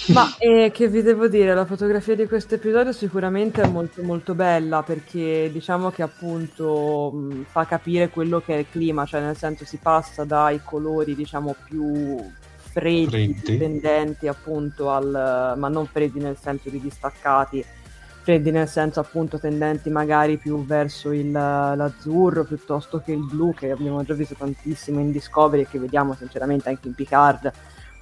Ma 0.08 0.36
eh, 0.40 0.72
che 0.74 0.88
vi 0.88 1.02
devo 1.02 1.28
dire, 1.28 1.54
la 1.54 1.66
fotografia 1.66 2.16
di 2.16 2.26
questo 2.26 2.56
episodio 2.56 2.92
sicuramente 2.92 3.62
è 3.62 3.68
molto 3.68 4.02
molto 4.02 4.34
bella 4.34 4.82
perché 4.82 5.50
diciamo 5.52 5.92
che 5.92 6.02
appunto 6.02 7.12
mh, 7.12 7.46
fa 7.46 7.66
capire 7.66 8.10
quello 8.10 8.42
che 8.42 8.56
è 8.56 8.58
il 8.60 8.66
clima, 8.70 9.06
cioè 9.06 9.22
nel 9.22 9.38
senso 9.38 9.66
si 9.66 9.78
passa 9.78 10.24
dai 10.26 10.62
colori 10.64 11.16
diciamo 11.16 11.56
più 11.64 12.18
freddi, 12.56 13.36
freddi. 13.36 13.58
tendenti 13.58 14.28
appunto 14.28 14.90
al, 14.90 15.54
ma 15.58 15.68
non 15.68 15.86
freddi 15.86 16.20
nel 16.20 16.38
senso 16.42 16.70
di 16.70 16.82
distaccati, 16.82 17.64
freddi 18.24 18.50
nel 18.50 18.68
senso 18.68 19.00
appunto 19.00 19.40
tendenti 19.40 19.90
magari 19.92 20.38
più 20.38 20.66
verso 20.66 21.12
il, 21.12 21.32
l'azzurro 21.32 22.44
piuttosto 22.46 23.00
che 23.00 23.12
il 23.12 23.24
blu 23.24 23.54
che 23.54 23.70
abbiamo 23.70 24.04
già 24.04 24.16
visto 24.16 24.34
tantissimo 24.34 25.00
in 25.00 25.12
Discovery 25.12 25.62
e 25.62 25.68
che 25.68 25.80
vediamo 25.80 26.16
sinceramente 26.16 26.70
anche 26.70 26.88
in 26.88 26.96
Picard 26.96 27.52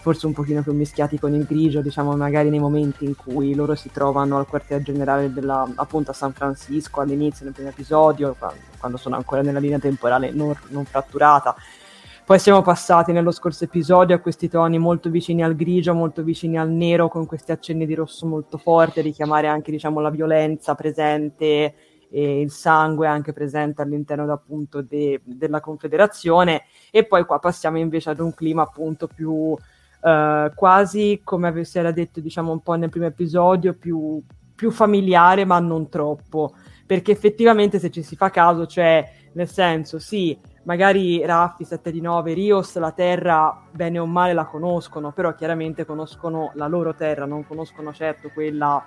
forse 0.02 0.26
un 0.26 0.34
pochino 0.34 0.64
più 0.64 0.74
mischiati 0.74 1.20
con 1.20 1.34
il 1.36 1.46
grigio, 1.46 1.82
diciamo 1.82 2.16
magari 2.16 2.50
nei 2.50 2.60
momenti 2.60 3.06
in 3.06 3.16
cui 3.16 3.54
loro 3.54 3.76
si 3.76 3.92
trovano 3.92 4.38
al 4.38 4.48
quartier 4.48 4.82
generale 4.82 5.32
della, 5.32 5.72
appunto 5.76 6.10
a 6.10 6.14
San 6.16 6.34
Francisco 6.34 7.02
all'inizio 7.02 7.46
nel 7.46 7.54
primo 7.54 7.70
episodio, 7.70 8.36
quando 8.80 8.98
sono 8.98 9.16
ancora 9.16 9.44
nella 9.44 9.60
linea 9.60 9.78
temporale 9.78 10.32
non, 10.32 10.54
non 10.70 10.86
fratturata. 10.86 11.56
Poi 12.26 12.40
siamo 12.40 12.62
passati 12.64 13.12
nello 13.12 13.32
scorso 13.32 13.66
episodio 13.66 14.16
a 14.16 14.20
questi 14.20 14.50
toni 14.50 14.80
molto 14.80 15.10
vicini 15.10 15.44
al 15.44 15.56
grigio, 15.56 15.94
molto 15.94 16.24
vicini 16.24 16.58
al 16.58 16.72
nero, 16.72 17.08
con 17.08 17.28
questi 17.28 17.52
accenni 17.52 17.86
di 17.86 17.94
rosso 17.94 18.26
molto 18.26 18.58
forti, 18.58 19.00
a 19.00 19.04
richiamare 19.04 19.48
anche 19.48 19.70
diciamo, 19.70 20.00
la 20.00 20.10
violenza 20.10 20.74
presente 20.74 21.76
e 22.10 22.42
il 22.42 22.50
sangue 22.50 23.08
anche 23.08 23.34
presente 23.34 23.82
all'interno 23.82 24.32
appunto 24.32 24.82
de- 24.82 25.22
della 25.24 25.60
Confederazione. 25.60 26.64
E 26.90 27.06
poi 27.06 27.24
qua 27.26 27.38
passiamo 27.38 27.78
invece 27.78 28.10
ad 28.10 28.20
un 28.20 28.34
clima 28.34 28.64
appunto 28.64 29.08
più 29.08 29.56
uh, 30.02 30.54
quasi 30.54 31.22
come 31.24 31.64
si 31.64 31.78
era 31.78 31.92
detto 31.92 32.20
diciamo 32.20 32.52
un 32.52 32.62
po' 32.62 32.74
nel 32.74 32.90
primo 32.90 33.06
episodio 33.06 33.74
più, 33.74 34.22
più 34.56 34.72
familiare 34.72 35.46
ma 35.46 35.60
non 35.60 35.90
troppo 35.90 36.54
perché 36.86 37.12
effettivamente 37.12 37.80
se 37.80 37.90
ci 37.90 38.04
si 38.04 38.16
fa 38.16 38.30
caso 38.30 38.66
cioè 38.66 39.10
nel 39.34 39.48
senso 39.48 40.00
sì 40.00 40.38
magari 40.64 41.26
Raffi 41.26 41.64
7 41.64 41.92
di 41.92 42.02
9 42.02 42.34
Rios 42.34 42.78
la 42.78 42.92
terra 42.92 43.64
bene 43.72 44.00
o 44.00 44.06
male 44.06 44.34
la 44.34 44.46
conoscono 44.46 45.12
però 45.12 45.34
chiaramente 45.36 45.86
conoscono 45.86 46.52
la 46.56 46.68
loro 46.68 46.94
terra 46.94 47.26
non 47.26 47.46
conoscono 47.48 47.94
certo 47.94 48.30
quella 48.34 48.84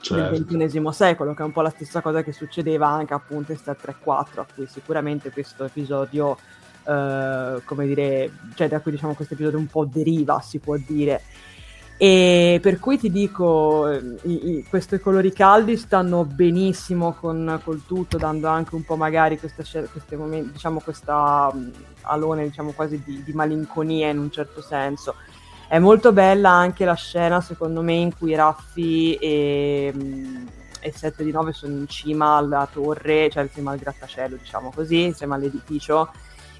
certo. 0.00 0.30
del 0.30 0.70
XXI 0.70 0.92
secolo 0.92 1.34
che 1.34 1.42
è 1.42 1.44
un 1.44 1.52
po' 1.52 1.62
la 1.62 1.70
stessa 1.70 2.00
cosa 2.00 2.22
che 2.22 2.32
succedeva 2.32 2.86
anche 2.86 3.14
appunto 3.14 3.52
in 3.52 3.58
Star 3.58 3.76
Trek 3.76 4.00
4 4.00 4.40
a 4.40 4.46
cui 4.54 4.66
sicuramente 4.66 5.30
questo 5.30 5.64
episodio 5.64 6.36
Uh, 6.86 7.60
come 7.64 7.84
dire, 7.84 8.30
cioè 8.54 8.68
da 8.68 8.78
cui 8.78 8.92
diciamo 8.92 9.14
questo 9.14 9.34
episodio 9.34 9.58
un 9.58 9.66
po' 9.66 9.84
deriva, 9.84 10.40
si 10.40 10.60
può 10.60 10.76
dire. 10.76 11.20
E 11.98 12.58
per 12.60 12.78
cui 12.78 12.98
ti 12.98 13.10
dico, 13.10 13.90
i, 13.90 14.10
i, 14.24 14.66
questi 14.68 14.98
colori 14.98 15.32
caldi 15.32 15.78
stanno 15.78 16.24
benissimo 16.24 17.14
con, 17.14 17.58
col 17.64 17.86
tutto, 17.86 18.18
dando 18.18 18.48
anche 18.48 18.74
un 18.74 18.84
po' 18.84 18.96
magari 18.96 19.38
questa, 19.38 19.62
momenti, 20.16 20.52
diciamo 20.52 20.80
questa 20.80 21.50
um, 21.52 21.72
alone 22.02 22.44
diciamo 22.44 22.72
quasi 22.72 23.02
di, 23.02 23.22
di, 23.22 23.32
malinconia 23.32 24.10
in 24.10 24.18
un 24.18 24.30
certo 24.30 24.60
senso. 24.60 25.14
È 25.68 25.78
molto 25.78 26.12
bella 26.12 26.50
anche 26.50 26.84
la 26.84 26.94
scena, 26.94 27.40
secondo 27.40 27.80
me, 27.80 27.94
in 27.94 28.14
cui 28.14 28.34
Raffi 28.34 29.14
e, 29.14 29.92
e 30.80 30.92
7 30.92 31.24
di 31.24 31.32
9 31.32 31.52
sono 31.54 31.78
in 31.78 31.88
cima 31.88 32.36
alla 32.36 32.68
torre, 32.70 33.30
cioè 33.30 33.44
insieme 33.44 33.70
al 33.70 33.78
grattacielo, 33.78 34.36
diciamo 34.36 34.70
così, 34.72 35.04
insieme 35.04 35.34
all'edificio 35.34 36.10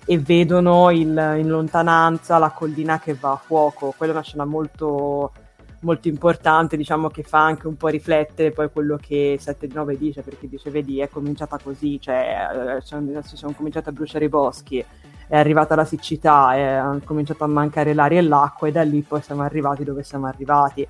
e 0.06 0.18
vedono 0.18 0.90
il, 0.90 1.08
in 1.08 1.48
lontananza 1.48 2.38
la 2.38 2.50
collina 2.50 3.00
che 3.00 3.14
va 3.14 3.32
a 3.32 3.36
fuoco. 3.36 3.92
Quella 3.96 4.12
è 4.12 4.16
una 4.16 4.24
scena 4.24 4.44
molto, 4.44 5.32
molto 5.80 6.06
importante, 6.08 6.76
diciamo 6.76 7.08
che 7.08 7.24
fa 7.24 7.44
anche 7.44 7.66
un 7.66 7.76
po' 7.76 7.88
riflettere 7.88 8.52
poi 8.52 8.70
quello 8.70 8.96
che 9.00 9.36
7 9.38 9.66
di 9.66 9.74
9 9.74 9.98
dice, 9.98 10.22
perché 10.22 10.48
dice 10.48 10.70
vedi 10.70 11.00
è 11.00 11.08
cominciata 11.08 11.58
così, 11.62 12.00
cioè 12.00 12.78
eh, 12.78 13.22
si 13.22 13.36
sono 13.36 13.52
cominciati 13.52 13.88
a 13.88 13.92
bruciare 13.92 14.26
i 14.26 14.28
boschi, 14.28 14.84
è 15.28 15.36
arrivata 15.36 15.74
la 15.74 15.84
siccità, 15.84 16.54
è 16.54 16.80
cominciato 17.04 17.42
a 17.42 17.48
mancare 17.48 17.92
l'aria 17.92 18.20
e 18.20 18.22
l'acqua 18.22 18.68
e 18.68 18.72
da 18.72 18.82
lì 18.82 19.02
poi 19.02 19.20
siamo 19.22 19.42
arrivati 19.42 19.82
dove 19.82 20.04
siamo 20.04 20.26
arrivati. 20.26 20.86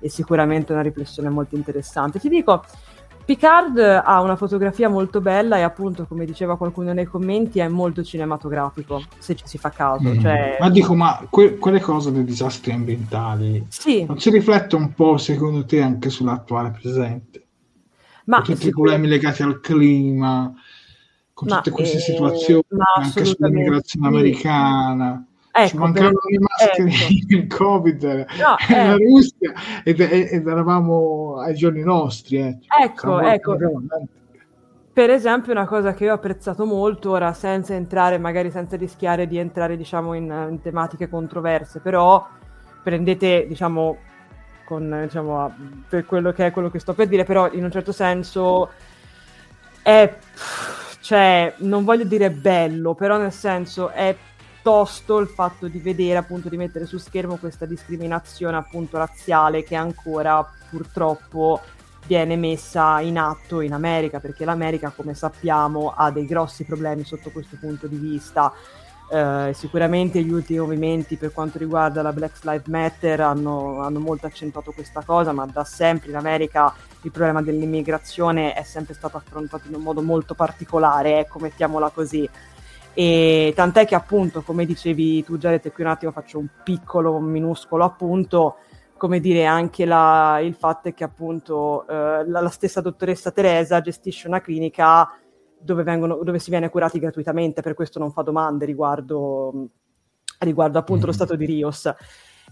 E 0.00 0.08
sicuramente 0.08 0.72
una 0.72 0.82
riflessione 0.82 1.28
molto 1.28 1.56
interessante. 1.56 2.20
Ti 2.20 2.28
dico, 2.28 2.62
Picard 3.28 3.76
ha 3.78 4.22
una 4.22 4.36
fotografia 4.36 4.88
molto 4.88 5.20
bella 5.20 5.58
e 5.58 5.60
appunto, 5.60 6.06
come 6.06 6.24
diceva 6.24 6.56
qualcuno 6.56 6.94
nei 6.94 7.04
commenti, 7.04 7.58
è 7.58 7.68
molto 7.68 8.02
cinematografico, 8.02 9.02
se 9.18 9.34
ci 9.34 9.46
si 9.46 9.58
fa 9.58 9.68
caso. 9.68 10.08
Mm. 10.08 10.18
Cioè... 10.18 10.56
Ma 10.58 10.70
dico, 10.70 10.94
ma 10.94 11.26
que- 11.28 11.58
quelle 11.58 11.78
cose 11.78 12.10
dei 12.10 12.24
disastri 12.24 12.72
ambientali 12.72 13.66
sì. 13.68 14.06
non 14.06 14.18
si 14.18 14.30
riflette 14.30 14.76
un 14.76 14.94
po', 14.94 15.18
secondo 15.18 15.66
te, 15.66 15.82
anche 15.82 16.08
sull'attuale 16.08 16.70
presente? 16.70 17.44
Ma 18.24 18.40
con 18.40 18.54
tutti 18.54 18.68
i 18.68 18.70
problemi 18.70 19.06
legati 19.08 19.42
al 19.42 19.60
clima, 19.60 20.50
con 21.34 21.48
ma, 21.48 21.56
tutte 21.56 21.70
queste 21.70 21.98
eh, 21.98 22.00
situazioni, 22.00 22.62
anche 22.96 23.24
sull'immigrazione 23.26 24.08
sì. 24.08 24.14
americana. 24.14 25.27
Ecco, 25.50 25.68
ci 25.68 25.76
mancavano 25.76 26.18
le 26.28 26.38
maschere 26.38 26.90
ecco. 26.90 27.26
il 27.34 27.46
covid 27.46 28.02
no, 28.02 28.56
la 28.68 28.92
eh. 28.92 28.96
Russia 28.96 29.52
ed, 29.82 30.00
ed, 30.00 30.46
eravamo 30.46 31.38
ai 31.38 31.54
giorni 31.54 31.82
nostri 31.82 32.36
eh. 32.36 32.58
ecco 32.82 33.18
ecco 33.20 33.56
per 34.92 35.10
esempio 35.10 35.52
una 35.52 35.66
cosa 35.66 35.94
che 35.94 36.04
io 36.04 36.12
ho 36.12 36.16
apprezzato 36.16 36.64
molto 36.64 37.10
ora 37.10 37.32
senza 37.32 37.74
entrare 37.74 38.18
magari 38.18 38.50
senza 38.50 38.76
rischiare 38.76 39.26
di 39.26 39.38
entrare 39.38 39.76
diciamo 39.76 40.12
in, 40.14 40.24
in 40.50 40.60
tematiche 40.60 41.08
controverse 41.08 41.80
però 41.80 42.24
prendete 42.82 43.46
diciamo 43.48 43.96
con 44.64 45.00
diciamo 45.04 45.54
per 45.88 46.04
quello 46.04 46.30
che 46.32 46.46
è 46.46 46.50
quello 46.50 46.70
che 46.70 46.78
sto 46.78 46.92
per 46.92 47.08
dire 47.08 47.24
però 47.24 47.50
in 47.52 47.64
un 47.64 47.70
certo 47.70 47.90
senso 47.90 48.70
è 49.82 50.14
cioè 51.00 51.54
non 51.58 51.84
voglio 51.84 52.04
dire 52.04 52.30
bello 52.30 52.94
però 52.94 53.16
nel 53.16 53.32
senso 53.32 53.88
è 53.88 54.14
piuttosto 54.68 55.16
il 55.16 55.28
fatto 55.28 55.66
di 55.66 55.78
vedere, 55.78 56.18
appunto, 56.18 56.50
di 56.50 56.58
mettere 56.58 56.84
su 56.84 56.98
schermo 56.98 57.36
questa 57.36 57.64
discriminazione 57.64 58.58
appunto 58.58 58.98
razziale 58.98 59.64
che 59.64 59.74
ancora 59.74 60.46
purtroppo 60.68 61.62
viene 62.06 62.36
messa 62.36 63.00
in 63.00 63.18
atto 63.18 63.62
in 63.62 63.72
America, 63.72 64.20
perché 64.20 64.44
l'America, 64.44 64.92
come 64.94 65.14
sappiamo, 65.14 65.94
ha 65.96 66.10
dei 66.10 66.26
grossi 66.26 66.64
problemi 66.64 67.02
sotto 67.04 67.30
questo 67.30 67.56
punto 67.58 67.86
di 67.86 67.96
vista. 67.96 68.52
Eh, 69.10 69.52
sicuramente 69.54 70.20
gli 70.20 70.30
ultimi 70.30 70.58
movimenti 70.58 71.16
per 71.16 71.32
quanto 71.32 71.56
riguarda 71.56 72.02
la 72.02 72.12
Black 72.12 72.44
Lives 72.44 72.66
Matter 72.66 73.22
hanno, 73.22 73.80
hanno, 73.80 74.00
molto 74.00 74.26
accentuato 74.26 74.72
questa 74.72 75.02
cosa, 75.02 75.32
ma 75.32 75.46
da 75.46 75.64
sempre 75.64 76.10
in 76.10 76.16
America 76.16 76.74
il 77.00 77.10
problema 77.10 77.40
dell'immigrazione 77.40 78.52
è 78.52 78.64
sempre 78.64 78.92
stato 78.92 79.16
affrontato 79.16 79.66
in 79.66 79.76
un 79.76 79.80
modo 79.80 80.02
molto 80.02 80.34
particolare, 80.34 81.20
ecco, 81.20 81.38
mettiamola 81.38 81.88
così. 81.88 82.28
E 82.98 83.52
tant'è 83.54 83.86
che 83.86 83.94
appunto, 83.94 84.42
come 84.42 84.66
dicevi 84.66 85.22
tu 85.22 85.38
Jared, 85.38 85.70
qui 85.70 85.84
un 85.84 85.90
attimo 85.90 86.10
faccio 86.10 86.40
un 86.40 86.48
piccolo, 86.64 87.14
un 87.14 87.26
minuscolo 87.26 87.84
appunto, 87.84 88.56
come 88.96 89.20
dire 89.20 89.44
anche 89.44 89.84
la, 89.84 90.40
il 90.42 90.54
fatto 90.54 90.88
è 90.88 90.94
che 90.94 91.04
appunto 91.04 91.86
eh, 91.86 92.26
la, 92.26 92.40
la, 92.40 92.48
stessa 92.48 92.80
dottoressa 92.80 93.30
Teresa 93.30 93.80
gestisce 93.80 94.26
una 94.26 94.40
clinica 94.40 95.08
dove, 95.60 95.84
vengono, 95.84 96.24
dove, 96.24 96.40
si 96.40 96.50
viene 96.50 96.70
curati 96.70 96.98
gratuitamente, 96.98 97.62
per 97.62 97.74
questo 97.74 98.00
non 98.00 98.10
fa 98.10 98.22
domande 98.22 98.64
riguardo, 98.64 99.68
riguardo 100.40 100.78
appunto 100.78 101.02
mm-hmm. 101.02 101.10
lo 101.10 101.14
stato 101.14 101.36
di 101.36 101.44
Rios. 101.44 101.94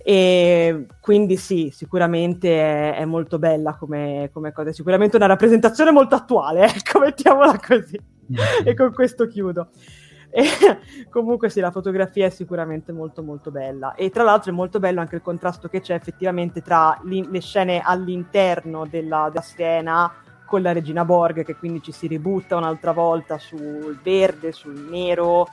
E 0.00 0.86
quindi 1.00 1.36
sì, 1.36 1.70
sicuramente 1.74 2.92
è, 2.92 2.98
è 2.98 3.04
molto 3.04 3.40
bella 3.40 3.74
come, 3.74 4.30
come, 4.32 4.52
cosa, 4.52 4.70
sicuramente 4.70 5.16
una 5.16 5.26
rappresentazione 5.26 5.90
molto 5.90 6.14
attuale, 6.14 6.66
ecco, 6.72 7.00
mettiamola 7.00 7.58
così. 7.58 7.98
Mm-hmm. 8.30 8.66
E 8.68 8.74
con 8.74 8.92
questo 8.92 9.26
chiudo. 9.26 9.70
Comunque 11.10 11.48
sì, 11.48 11.60
la 11.60 11.70
fotografia 11.70 12.26
è 12.26 12.30
sicuramente 12.30 12.92
molto 12.92 13.22
molto 13.22 13.50
bella. 13.50 13.94
E 13.94 14.10
tra 14.10 14.22
l'altro 14.22 14.50
è 14.50 14.54
molto 14.54 14.78
bello 14.78 15.00
anche 15.00 15.16
il 15.16 15.22
contrasto 15.22 15.68
che 15.68 15.80
c'è 15.80 15.94
effettivamente 15.94 16.62
tra 16.62 16.98
le 17.04 17.40
scene 17.40 17.80
all'interno 17.82 18.86
della, 18.86 19.28
della 19.28 19.42
Siena 19.42 20.12
con 20.44 20.62
la 20.62 20.72
regina 20.72 21.04
Borg, 21.04 21.44
che 21.44 21.56
quindi 21.56 21.82
ci 21.82 21.92
si 21.92 22.06
ributta 22.06 22.56
un'altra 22.56 22.92
volta 22.92 23.36
sul 23.36 23.98
verde, 24.02 24.52
sul 24.52 24.86
nero, 24.88 25.48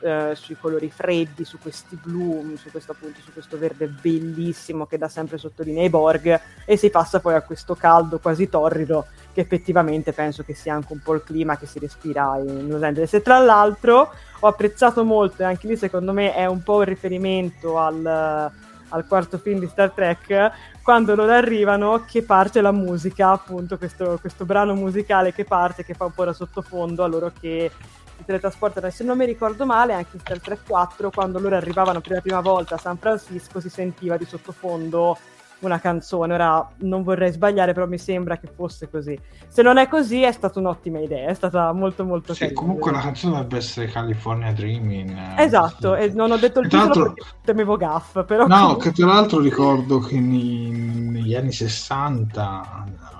eh, 0.00 0.32
sui 0.34 0.56
colori 0.58 0.90
freddi, 0.90 1.44
su 1.44 1.58
questi 1.58 1.98
blu, 2.00 2.54
su 2.56 2.70
questo 2.70 2.92
appunto, 2.92 3.20
su 3.20 3.32
questo 3.32 3.58
verde 3.58 3.86
bellissimo 3.86 4.86
che 4.86 4.98
da 4.98 5.08
sempre 5.08 5.38
sottolinea 5.38 5.84
i 5.84 5.90
Borg, 5.90 6.40
e 6.64 6.76
si 6.76 6.90
passa 6.90 7.20
poi 7.20 7.34
a 7.34 7.42
questo 7.42 7.74
caldo 7.74 8.18
quasi 8.18 8.48
torrido 8.48 9.06
che 9.32 9.40
effettivamente 9.40 10.12
penso 10.12 10.42
che 10.42 10.54
sia 10.54 10.74
anche 10.74 10.92
un 10.92 11.00
po' 11.00 11.14
il 11.14 11.22
clima 11.22 11.56
che 11.56 11.66
si 11.66 11.78
respira 11.78 12.36
in 12.38 12.68
Los 12.68 12.82
Angeles. 12.82 13.14
E 13.14 13.22
tra 13.22 13.38
l'altro 13.38 14.10
ho 14.40 14.46
apprezzato 14.46 15.04
molto, 15.04 15.42
e 15.42 15.44
anche 15.44 15.66
lì 15.66 15.76
secondo 15.76 16.12
me 16.12 16.34
è 16.34 16.46
un 16.46 16.62
po' 16.62 16.76
un 16.76 16.84
riferimento 16.84 17.78
al, 17.78 18.50
al 18.88 19.06
quarto 19.06 19.38
film 19.38 19.60
di 19.60 19.68
Star 19.68 19.90
Trek, 19.90 20.50
quando 20.82 21.14
loro 21.14 21.32
arrivano 21.32 22.04
che 22.06 22.22
parte 22.22 22.60
la 22.60 22.72
musica, 22.72 23.30
appunto 23.30 23.76
questo, 23.76 24.18
questo 24.20 24.44
brano 24.44 24.74
musicale 24.74 25.32
che 25.32 25.44
parte, 25.44 25.84
che 25.84 25.94
fa 25.94 26.06
un 26.06 26.12
po' 26.12 26.24
da 26.24 26.32
sottofondo 26.32 27.04
a 27.04 27.06
loro 27.06 27.30
che 27.38 27.70
si 28.18 28.24
teletrasportano. 28.24 28.86
E 28.88 28.90
se 28.90 29.04
non 29.04 29.16
mi 29.16 29.24
ricordo 29.24 29.64
male, 29.64 29.94
anche 29.94 30.10
in 30.14 30.20
Star 30.20 30.40
Trek 30.40 30.60
4, 30.66 31.10
quando 31.10 31.38
loro 31.38 31.56
arrivavano 31.56 32.00
per 32.00 32.12
la 32.12 32.20
prima 32.20 32.40
volta 32.40 32.74
a 32.74 32.78
San 32.78 32.98
Francisco, 32.98 33.60
si 33.60 33.70
sentiva 33.70 34.16
di 34.16 34.24
sottofondo 34.24 35.16
una 35.60 35.80
canzone. 35.80 36.34
Ora 36.34 36.68
non 36.78 37.02
vorrei 37.02 37.32
sbagliare, 37.32 37.72
però 37.72 37.86
mi 37.86 37.98
sembra 37.98 38.38
che 38.38 38.48
fosse 38.54 38.90
così. 38.90 39.18
Se 39.48 39.62
non 39.62 39.78
è 39.78 39.88
così, 39.88 40.22
è 40.22 40.32
stata 40.32 40.58
un'ottima 40.58 40.98
idea, 41.00 41.28
è 41.28 41.34
stata 41.34 41.72
molto 41.72 42.04
molto 42.04 42.34
sì, 42.34 42.40
carina. 42.40 42.60
Comunque 42.60 42.92
la 42.92 43.00
canzone 43.00 43.32
dovrebbe 43.32 43.56
essere 43.56 43.86
California 43.86 44.52
Dreaming. 44.52 45.10
Eh, 45.38 45.42
esatto, 45.42 45.94
sì. 45.94 46.02
e 46.02 46.08
non 46.12 46.30
ho 46.30 46.36
detto 46.36 46.60
il 46.60 46.68
titolo 46.68 47.14
temevo 47.44 47.76
gaff, 47.76 48.24
però... 48.24 48.46
No, 48.46 48.56
comunque... 48.56 48.90
che 48.90 48.92
tra 48.92 49.06
l'altro 49.06 49.40
ricordo 49.40 49.98
che 49.98 50.20
nei, 50.20 50.70
negli 50.70 51.34
anni 51.34 51.52
60 51.52 53.16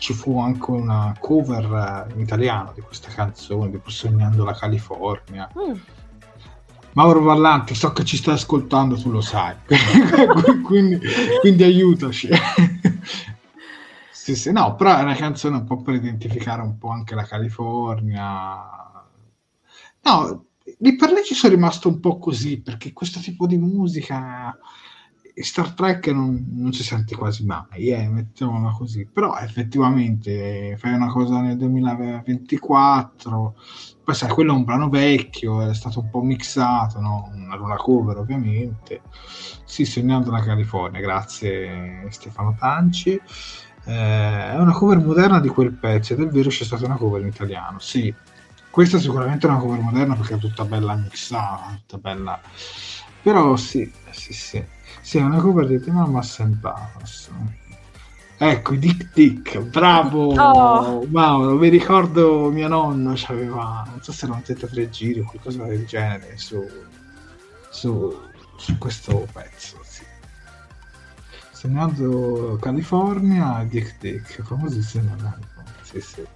ci 0.00 0.14
fu 0.14 0.40
anche 0.40 0.70
una 0.70 1.14
cover 1.20 2.08
in 2.14 2.20
italiano 2.20 2.72
di 2.74 2.80
questa 2.80 3.10
canzone, 3.10 3.70
di 3.70 3.80
Sognando 3.86 4.44
la 4.44 4.54
California. 4.54 5.48
Mm 5.56 5.78
Mauro 6.92 7.22
Vallanti, 7.22 7.74
so 7.74 7.92
che 7.92 8.04
ci 8.04 8.16
stai 8.16 8.34
ascoltando, 8.34 8.96
tu 9.00 9.10
lo 9.10 9.20
sai, 9.20 9.54
quindi, 10.64 10.98
quindi, 11.40 11.62
aiutaci. 11.62 12.28
sì, 14.10 14.34
sì, 14.34 14.50
no, 14.50 14.74
però 14.74 14.96
è 14.98 15.02
una 15.02 15.14
canzone 15.14 15.58
un 15.58 15.64
po' 15.64 15.82
per 15.82 15.94
identificare 15.94 16.62
un 16.62 16.78
po' 16.78 16.88
anche 16.88 17.14
la 17.14 17.22
California. 17.22 18.24
No, 20.02 20.44
lì 20.78 20.96
per 20.96 21.12
lì 21.12 21.22
ci 21.24 21.34
sono 21.34 21.54
rimasto 21.54 21.88
un 21.88 22.00
po' 22.00 22.18
così, 22.18 22.60
perché 22.60 22.92
questo 22.92 23.20
tipo 23.20 23.46
di 23.46 23.56
musica 23.56 24.56
Star 25.36 25.72
Trek 25.72 26.08
non, 26.08 26.46
non 26.52 26.72
si 26.72 26.82
sente 26.82 27.14
quasi 27.14 27.44
mai, 27.44 27.88
eh, 27.88 28.08
mettiamola 28.08 28.70
così, 28.72 29.06
però 29.10 29.36
effettivamente 29.38 30.76
fai 30.78 30.94
una 30.94 31.08
cosa 31.08 31.40
nel 31.40 31.56
2024, 31.56 33.54
poi 34.04 34.14
sai, 34.14 34.30
quello 34.30 34.52
è 34.52 34.56
un 34.56 34.64
brano 34.64 34.88
vecchio, 34.88 35.62
è 35.68 35.74
stato 35.74 36.00
un 36.00 36.10
po' 36.10 36.22
mixato, 36.22 37.00
no? 37.00 37.30
una, 37.34 37.76
cover 37.76 38.18
ovviamente, 38.18 39.02
sì, 39.64 39.84
sognando 39.84 40.30
la 40.30 40.42
California, 40.42 41.00
grazie 41.00 42.06
Stefano 42.10 42.56
Tanci, 42.58 43.20
eh, 43.84 44.52
è 44.52 44.56
una 44.56 44.72
cover 44.72 44.98
moderna 44.98 45.40
di 45.40 45.48
quel 45.48 45.72
pezzo 45.72 46.12
ed 46.12 46.20
è 46.20 46.26
vero 46.26 46.50
c'è 46.50 46.64
stata 46.64 46.84
una 46.84 46.96
cover 46.96 47.20
in 47.20 47.28
italiano, 47.28 47.78
sì, 47.78 48.12
questa 48.70 48.98
è 48.98 49.00
sicuramente 49.00 49.46
una 49.46 49.58
cover 49.58 49.80
moderna 49.80 50.14
perché 50.14 50.34
è 50.34 50.38
tutta 50.38 50.64
bella 50.64 50.94
mixata, 50.94 51.80
tutta 51.86 51.98
bella, 51.98 52.40
però 53.22 53.56
sì, 53.56 53.90
sì, 54.10 54.32
sì. 54.32 54.78
Sì, 55.00 55.18
è 55.18 55.22
una 55.22 55.40
cover 55.40 55.66
di 55.66 55.80
tema 55.80 56.06
Massa 56.06 56.48
Pass. 56.60 57.30
Ecco, 58.42 58.72
i 58.72 58.78
Dick 58.78 59.12
Dick, 59.12 59.58
bravo 59.58 60.32
oh. 60.32 61.06
Mauro, 61.10 61.56
mi 61.56 61.68
ricordo 61.68 62.50
mio 62.50 62.68
nonno 62.68 63.14
aveva, 63.26 63.84
non 63.86 64.02
so 64.02 64.12
se 64.12 64.24
erano 64.24 64.40
33 64.42 64.88
giri 64.88 65.20
o 65.20 65.24
qualcosa 65.24 65.64
del 65.64 65.84
genere 65.84 66.38
su, 66.38 66.66
su, 67.68 68.18
su 68.56 68.78
questo 68.78 69.26
pezzo. 69.30 69.78
Sì. 69.82 70.04
Segnando 71.50 72.56
California, 72.58 73.62
Dick 73.68 73.96
Dick, 74.00 74.42
famosissimo. 74.42 75.16
Sì, 75.82 76.00
sì. 76.00 76.26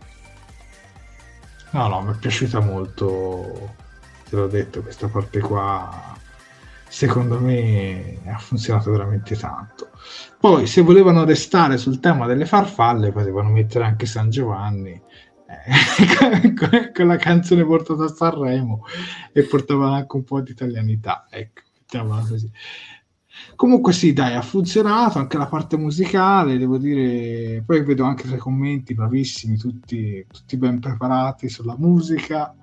No, 1.71 1.89
no, 1.89 2.03
mi 2.03 2.13
è 2.13 2.17
piaciuta 2.17 2.61
molto, 2.61 3.75
te 4.29 4.37
l'ho 4.37 4.47
detto, 4.47 4.83
questa 4.83 5.09
parte 5.09 5.41
qua 5.41 6.15
secondo 6.95 7.41
me 7.41 8.21
ha 8.27 8.39
funzionato 8.39 8.93
veramente 8.93 9.35
tanto. 9.35 9.91
Poi, 10.39 10.69
se 10.69 10.81
volevano 10.81 11.25
restare 11.25 11.77
sul 11.77 11.99
tema 11.99 12.25
delle 12.27 12.47
farfalle, 12.47 13.11
potevano 13.11 13.51
mettere 13.51 13.85
anche 13.85 14.07
San 14.07 14.31
Giovanni 14.31 14.93
eh, 14.93 16.55
con 16.95 17.07
la 17.09 17.17
canzone 17.17 17.65
portata 17.65 18.05
a 18.05 18.09
Sanremo 18.09 18.85
e 19.33 19.43
portavano 19.43 19.95
anche 19.95 20.15
un 20.15 20.23
po' 20.23 20.41
di 20.41 20.53
italianità. 20.53 21.27
Ecco, 21.29 21.63
mettiamola 21.81 22.25
così. 22.29 22.49
Comunque 23.57 23.93
sì, 23.93 24.13
dai, 24.13 24.37
ha 24.37 24.43
funzionato 24.43 25.19
anche 25.19 25.37
la 25.37 25.47
parte 25.47 25.77
musicale, 25.77 26.59
devo 26.59 26.79
dire, 26.79 27.61
poi 27.67 27.83
vedo 27.83 28.05
anche 28.05 28.29
tra 28.29 28.37
i 28.37 28.39
commenti, 28.39 28.95
bravissimi, 28.95 29.57
tutti, 29.57 30.25
tutti 30.31 30.57
ben 30.57 30.79
preparati 30.79 31.49
sulla 31.49 31.75
musica, 31.77 32.55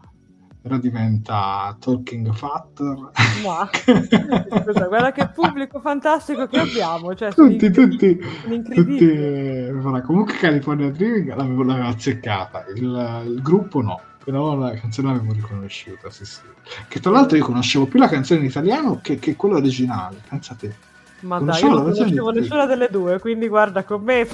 però 0.61 0.77
diventa 0.77 1.75
talking 1.79 2.31
factor. 2.33 3.11
Ma, 3.43 3.67
scusa, 4.63 4.87
guarda 4.87 5.11
che 5.11 5.27
pubblico 5.29 5.79
fantastico 5.79 6.47
che 6.47 6.59
abbiamo, 6.59 7.15
cioè, 7.15 7.33
tutti, 7.33 7.71
tutti, 7.71 8.19
tutti 8.73 9.69
comunque 10.05 10.33
California 10.39 10.91
Dreaming 10.91 11.35
l'avevo, 11.35 11.63
l'avevo 11.63 11.87
azzeccata, 11.87 12.65
il, 12.75 13.23
il 13.25 13.41
gruppo 13.41 13.81
no 13.81 14.01
però 14.23 14.55
la 14.55 14.73
canzone 14.73 15.07
l'avevo 15.11 15.33
riconosciuta, 15.33 16.09
sì, 16.11 16.25
sì. 16.25 16.41
Che 16.87 16.99
tra 16.99 17.11
l'altro 17.11 17.37
io 17.37 17.43
conoscevo 17.43 17.87
più 17.87 17.99
la 17.99 18.07
canzone 18.07 18.41
in 18.41 18.45
italiano 18.45 18.99
che, 19.01 19.17
che 19.17 19.35
quella 19.35 19.55
originale, 19.55 20.21
pensate. 20.27 20.77
Ma 21.21 21.39
dai, 21.39 21.61
io 21.61 21.69
non 21.69 21.91
conoscevo 21.91 22.29
nessuna 22.31 22.65
delle 22.65 22.87
due, 22.89 23.19
quindi 23.19 23.47
guarda 23.47 23.83
con 23.83 24.03
me. 24.03 24.27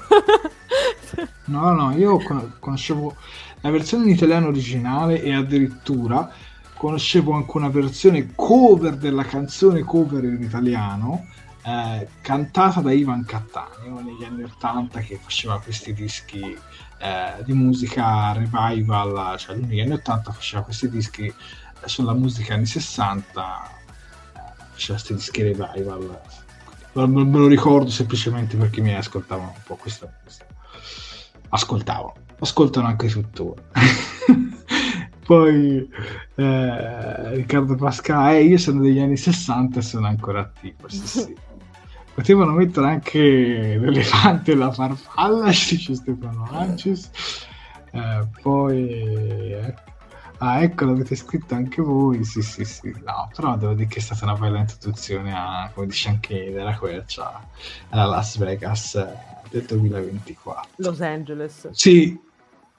no, 1.45 1.73
no, 1.73 1.91
io 1.91 2.19
conoscevo 2.59 3.15
la 3.61 3.69
versione 3.69 4.05
in 4.05 4.11
italiano 4.11 4.47
originale 4.47 5.21
e 5.21 5.33
addirittura 5.33 6.31
conoscevo 6.75 7.33
anche 7.33 7.57
una 7.57 7.69
versione 7.69 8.33
cover 8.35 8.97
della 8.97 9.23
canzone 9.23 9.83
cover 9.83 10.23
in 10.23 10.43
italiano 10.43 11.25
eh, 11.67 12.07
cantata 12.21 12.79
da 12.79 12.93
Ivan 12.93 13.25
Cattani 13.25 13.89
negli 14.01 14.23
anni 14.23 14.43
80 14.43 15.01
che 15.01 15.19
faceva 15.21 15.59
questi 15.59 15.93
dischi 15.93 16.57
eh, 16.99 17.43
di 17.43 17.51
musica 17.51 18.31
revival, 18.31 19.37
cioè 19.37 19.57
negli 19.57 19.81
anni 19.81 19.93
80 19.93 20.31
faceva 20.31 20.61
questi 20.61 20.89
dischi 20.89 21.33
sulla 21.83 22.13
musica 22.13 22.53
anni 22.53 22.65
60, 22.65 23.71
eh, 24.33 24.39
faceva 24.71 24.97
questi 24.97 25.13
dischi 25.13 25.43
revival. 25.43 26.21
Me 26.93 27.37
lo 27.37 27.47
ricordo 27.47 27.89
semplicemente 27.89 28.55
perché 28.55 28.79
mi 28.79 28.95
ascoltavano 28.95 29.53
un 29.55 29.61
po' 29.65 29.75
questa, 29.75 30.09
questa. 30.23 30.45
ascoltavano, 31.49 32.13
ascoltano 32.39 32.87
anche 32.87 33.07
tuttora. 33.07 33.61
Poi 35.25 35.89
eh, 36.35 37.35
Riccardo 37.35 37.75
Pascale, 37.75 38.39
eh, 38.39 38.43
io 38.43 38.57
sono 38.57 38.81
degli 38.81 38.99
anni 38.99 39.17
60 39.17 39.79
e 39.79 39.81
sono 39.81 40.07
ancora 40.07 40.39
attivo. 40.39 40.87
Sì, 40.87 41.07
sì 41.07 41.35
potevano 42.17 42.53
mettere 42.53 42.87
anche 42.87 43.77
l'elefante 43.77 44.53
e 44.53 44.55
la 44.55 44.71
farfalla, 44.71 45.49
dice 45.69 45.93
Stefano 45.93 46.47
Ancis. 46.49 47.11
Eh, 47.91 48.27
poi, 48.41 48.89
eh, 48.89 49.73
ah, 50.39 50.63
ecco, 50.63 50.85
l'avete 50.85 51.15
scritto 51.15 51.53
anche 51.53 51.79
voi. 51.79 52.23
Sì, 52.23 52.41
sì, 52.41 52.65
sì. 52.65 52.91
No, 53.05 53.29
però 53.35 53.55
devo 53.55 53.75
dire 53.75 53.87
che 53.87 53.99
è 53.99 54.01
stata 54.01 54.25
una 54.25 54.33
bella 54.33 54.57
introduzione 54.57 55.31
a, 55.31 55.69
come 55.71 55.85
dice 55.85 56.09
anche 56.09 56.51
della 56.51 56.75
quercia, 56.75 57.47
alla 57.89 58.05
Las 58.05 58.35
Vegas 58.39 58.95
eh, 58.95 59.07
del 59.51 59.65
2024. 59.65 60.71
Los 60.77 61.01
Angeles. 61.01 61.69
Sì, 61.69 62.19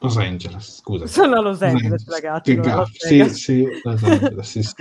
Los 0.01 0.17
Angeles, 0.17 0.79
scusa. 0.79 1.07
Sono 1.07 1.37
a 1.37 1.41
Los 1.41 1.61
Angeles, 1.63 2.07
Los 2.07 2.21
ragazzi. 2.21 2.61
Sì, 2.93 3.29
sì, 3.31 3.67
Los 3.83 4.03
Angeles, 4.05 4.49
sì, 4.49 4.63
sì. 4.63 4.75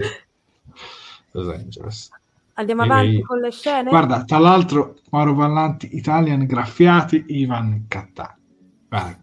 Los 1.32 1.48
Angeles. 1.50 2.10
Andiamo 2.54 2.84
avanti 2.84 3.22
con 3.22 3.40
le 3.40 3.52
scene? 3.52 3.90
Guarda, 3.90 4.24
tra 4.24 4.40
l'altro, 4.40 4.96
Mauro 5.12 5.36
Vallanti, 5.36 5.96
Italian 5.96 6.46
Graffiati, 6.46 7.24
Ivan 7.28 7.86
Cattà. 7.88 8.36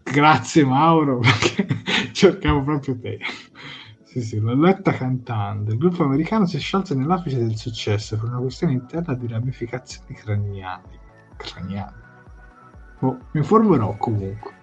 grazie 0.03 0.63
Mauro, 0.63 1.19
perché 1.19 1.67
cercavo 2.13 2.63
proprio 2.63 2.97
te. 2.97 3.19
Sì, 4.03 4.21
sì, 4.21 4.39
l'ho 4.39 4.55
letta 4.55 4.93
cantando. 4.93 5.71
Il 5.71 5.77
gruppo 5.77 6.03
americano 6.03 6.45
si 6.45 6.55
è 6.55 6.59
sciolto 6.59 6.95
nell'apice 6.95 7.37
del 7.37 7.57
successo 7.57 8.17
per 8.17 8.29
una 8.29 8.39
questione 8.39 8.71
interna 8.71 9.13
di 9.13 9.27
ramificazioni 9.27 10.13
craniali. 10.15 10.97
Craniali. 11.35 12.03
Oh, 12.99 13.17
mi 13.31 13.41
informerò 13.41 13.97
comunque. 13.97 14.54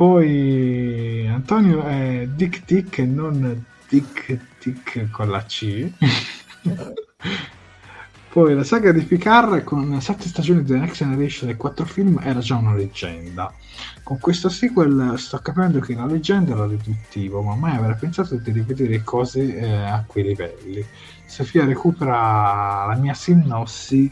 Poi 0.00 1.28
Antonio 1.28 1.82
è 1.82 2.26
Dick 2.26 2.64
Dick 2.64 3.00
e 3.00 3.04
non 3.04 3.66
Dick 3.86 4.38
Dick 4.58 5.10
con 5.10 5.28
la 5.28 5.44
C. 5.44 5.90
Poi 8.32 8.54
la 8.54 8.64
saga 8.64 8.92
di 8.92 9.02
Picard 9.02 9.62
con 9.62 10.00
sette 10.00 10.26
stagioni 10.26 10.62
di 10.62 10.72
The 10.72 10.78
Next 10.78 10.96
Generation 10.96 11.50
e 11.50 11.56
quattro 11.56 11.84
film 11.84 12.18
era 12.22 12.38
già 12.38 12.56
una 12.56 12.74
leggenda. 12.74 13.52
Con 14.02 14.18
questo 14.18 14.48
sequel 14.48 15.18
sto 15.18 15.36
capendo 15.40 15.80
che 15.80 15.94
la 15.94 16.06
leggenda 16.06 16.52
era 16.52 16.66
riduttivo, 16.66 17.42
ma 17.42 17.54
mai 17.54 17.76
avrei 17.76 17.96
pensato 17.96 18.36
di 18.36 18.52
rivedere 18.52 19.02
cose 19.02 19.54
eh, 19.54 19.70
a 19.70 20.02
quei 20.06 20.24
livelli. 20.24 20.82
Sofia 21.26 21.66
recupera 21.66 22.86
la 22.86 22.96
mia 22.98 23.12
sinossi 23.12 24.10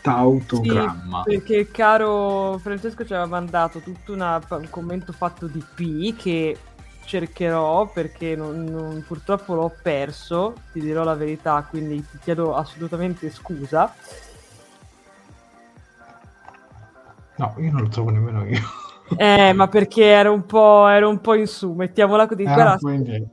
tautogramma. 0.00 1.22
Sì, 1.24 1.30
perché 1.30 1.56
il 1.56 1.70
caro 1.70 2.58
Francesco 2.58 3.04
ci 3.04 3.12
aveva 3.12 3.28
mandato 3.28 3.80
tutto 3.80 4.12
una, 4.12 4.40
un 4.48 4.70
commento 4.70 5.12
fatto 5.12 5.46
di 5.46 5.62
P 5.74 6.16
che 6.16 6.56
cercherò 7.04 7.90
perché 7.92 8.34
non, 8.34 8.64
non, 8.64 9.04
purtroppo 9.06 9.54
l'ho 9.54 9.72
perso, 9.82 10.54
ti 10.72 10.80
dirò 10.80 11.04
la 11.04 11.14
verità, 11.14 11.66
quindi 11.68 11.96
ti 12.00 12.18
chiedo 12.22 12.54
assolutamente 12.54 13.30
scusa. 13.30 13.94
No, 17.36 17.54
io 17.58 17.72
non 17.72 17.82
lo 17.82 17.88
trovo 17.88 18.10
nemmeno 18.10 18.44
io. 18.44 18.60
Eh, 19.16 19.52
ma 19.52 19.68
perché 19.68 20.04
era 20.04 20.30
un 20.30 20.46
po', 20.46 20.86
era 20.86 21.06
un 21.06 21.20
po 21.20 21.34
in 21.34 21.46
su, 21.46 21.72
mettiamola 21.72 22.26
così. 22.26 22.44
Era, 22.44 22.78
un 22.80 23.26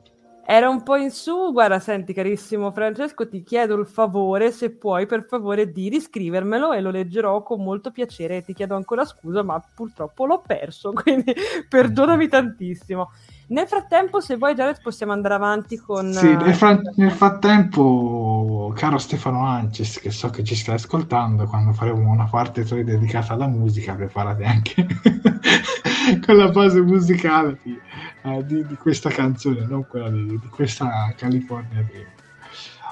era 0.54 0.68
un 0.68 0.82
po' 0.82 0.96
in 0.96 1.10
su, 1.10 1.50
guarda, 1.50 1.78
senti 1.78 2.12
carissimo 2.12 2.72
Francesco, 2.72 3.26
ti 3.26 3.42
chiedo 3.42 3.74
il 3.74 3.86
favore, 3.86 4.52
se 4.52 4.68
puoi 4.68 5.06
per 5.06 5.24
favore 5.24 5.72
di 5.72 5.88
riscrivermelo 5.88 6.74
e 6.74 6.82
lo 6.82 6.90
leggerò 6.90 7.42
con 7.42 7.62
molto 7.62 7.90
piacere. 7.90 8.42
Ti 8.42 8.52
chiedo 8.52 8.76
ancora 8.76 9.06
scusa, 9.06 9.42
ma 9.42 9.58
purtroppo 9.74 10.26
l'ho 10.26 10.42
perso, 10.46 10.92
quindi 11.02 11.32
perdonami 11.66 12.28
tantissimo. 12.28 13.12
Nel 13.46 13.66
frattempo, 13.66 14.20
se 14.20 14.36
vuoi, 14.36 14.52
Jared, 14.52 14.82
possiamo 14.82 15.12
andare 15.12 15.32
avanti 15.32 15.78
con. 15.78 16.12
Sì, 16.12 16.36
nel, 16.36 16.54
fra- 16.54 16.78
nel, 16.96 17.12
frattempo, 17.12 18.74
caro 18.76 18.98
Stefano 18.98 19.46
Ancis, 19.46 20.00
che 20.00 20.10
so 20.10 20.28
che 20.28 20.44
ci 20.44 20.54
stai 20.54 20.74
ascoltando, 20.74 21.46
quando 21.46 21.72
faremo 21.72 22.10
una 22.10 22.28
parte 22.30 22.62
3 22.62 22.84
dedicata 22.84 23.32
alla 23.32 23.48
musica, 23.48 23.94
preparate 23.94 24.44
anche 24.44 24.86
con 26.26 26.36
la 26.36 26.48
base 26.50 26.82
musicale 26.82 27.58
di, 27.62 27.80
uh, 28.22 28.42
di, 28.42 28.66
di, 28.66 28.74
questa 28.76 29.10
canzone, 29.10 29.64
non 29.66 29.86
quella 29.86 30.08
di, 30.08 30.26
di 30.26 30.48
questa 30.48 31.12
California 31.16 31.82
Dream. 31.82 32.06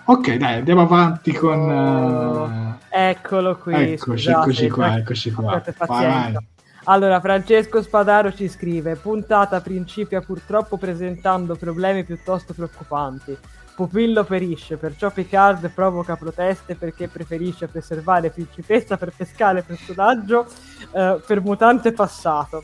Ok, 0.05 0.35
dai, 0.37 0.59
andiamo 0.59 0.83
avanti 0.83 1.33
con. 1.33 1.59
Uh... 1.69 2.75
Eccolo 2.89 3.57
qui. 3.57 3.75
Eccoci, 3.75 3.99
scusate, 3.99 4.41
eccoci 4.41 4.71
qua, 4.71 4.97
eccoci 4.97 5.31
qua. 5.31 5.63
Vai. 5.87 6.37
Allora, 6.85 7.21
Francesco 7.21 7.83
Spadaro 7.83 8.33
ci 8.33 8.49
scrive: 8.49 8.97
Puntata 8.97 9.61
principia 9.61 10.21
purtroppo 10.21 10.79
presentando 10.79 11.55
problemi 11.55 12.05
piuttosto 12.05 12.55
preoccupanti. 12.55 13.37
Pupillo 13.81 14.25
perisce, 14.25 14.77
perciò 14.77 15.11
Picard 15.11 15.71
provoca 15.71 16.17
proteste 16.17 16.75
perché 16.75 17.09
preferisce 17.09 17.67
preservare 17.67 18.31
principessa 18.31 18.99
per 18.99 19.13
pescare 19.17 19.63
personaggio 19.63 20.47
eh, 20.93 21.21
per 21.25 21.41
mutante 21.41 21.93
passato. 21.93 22.63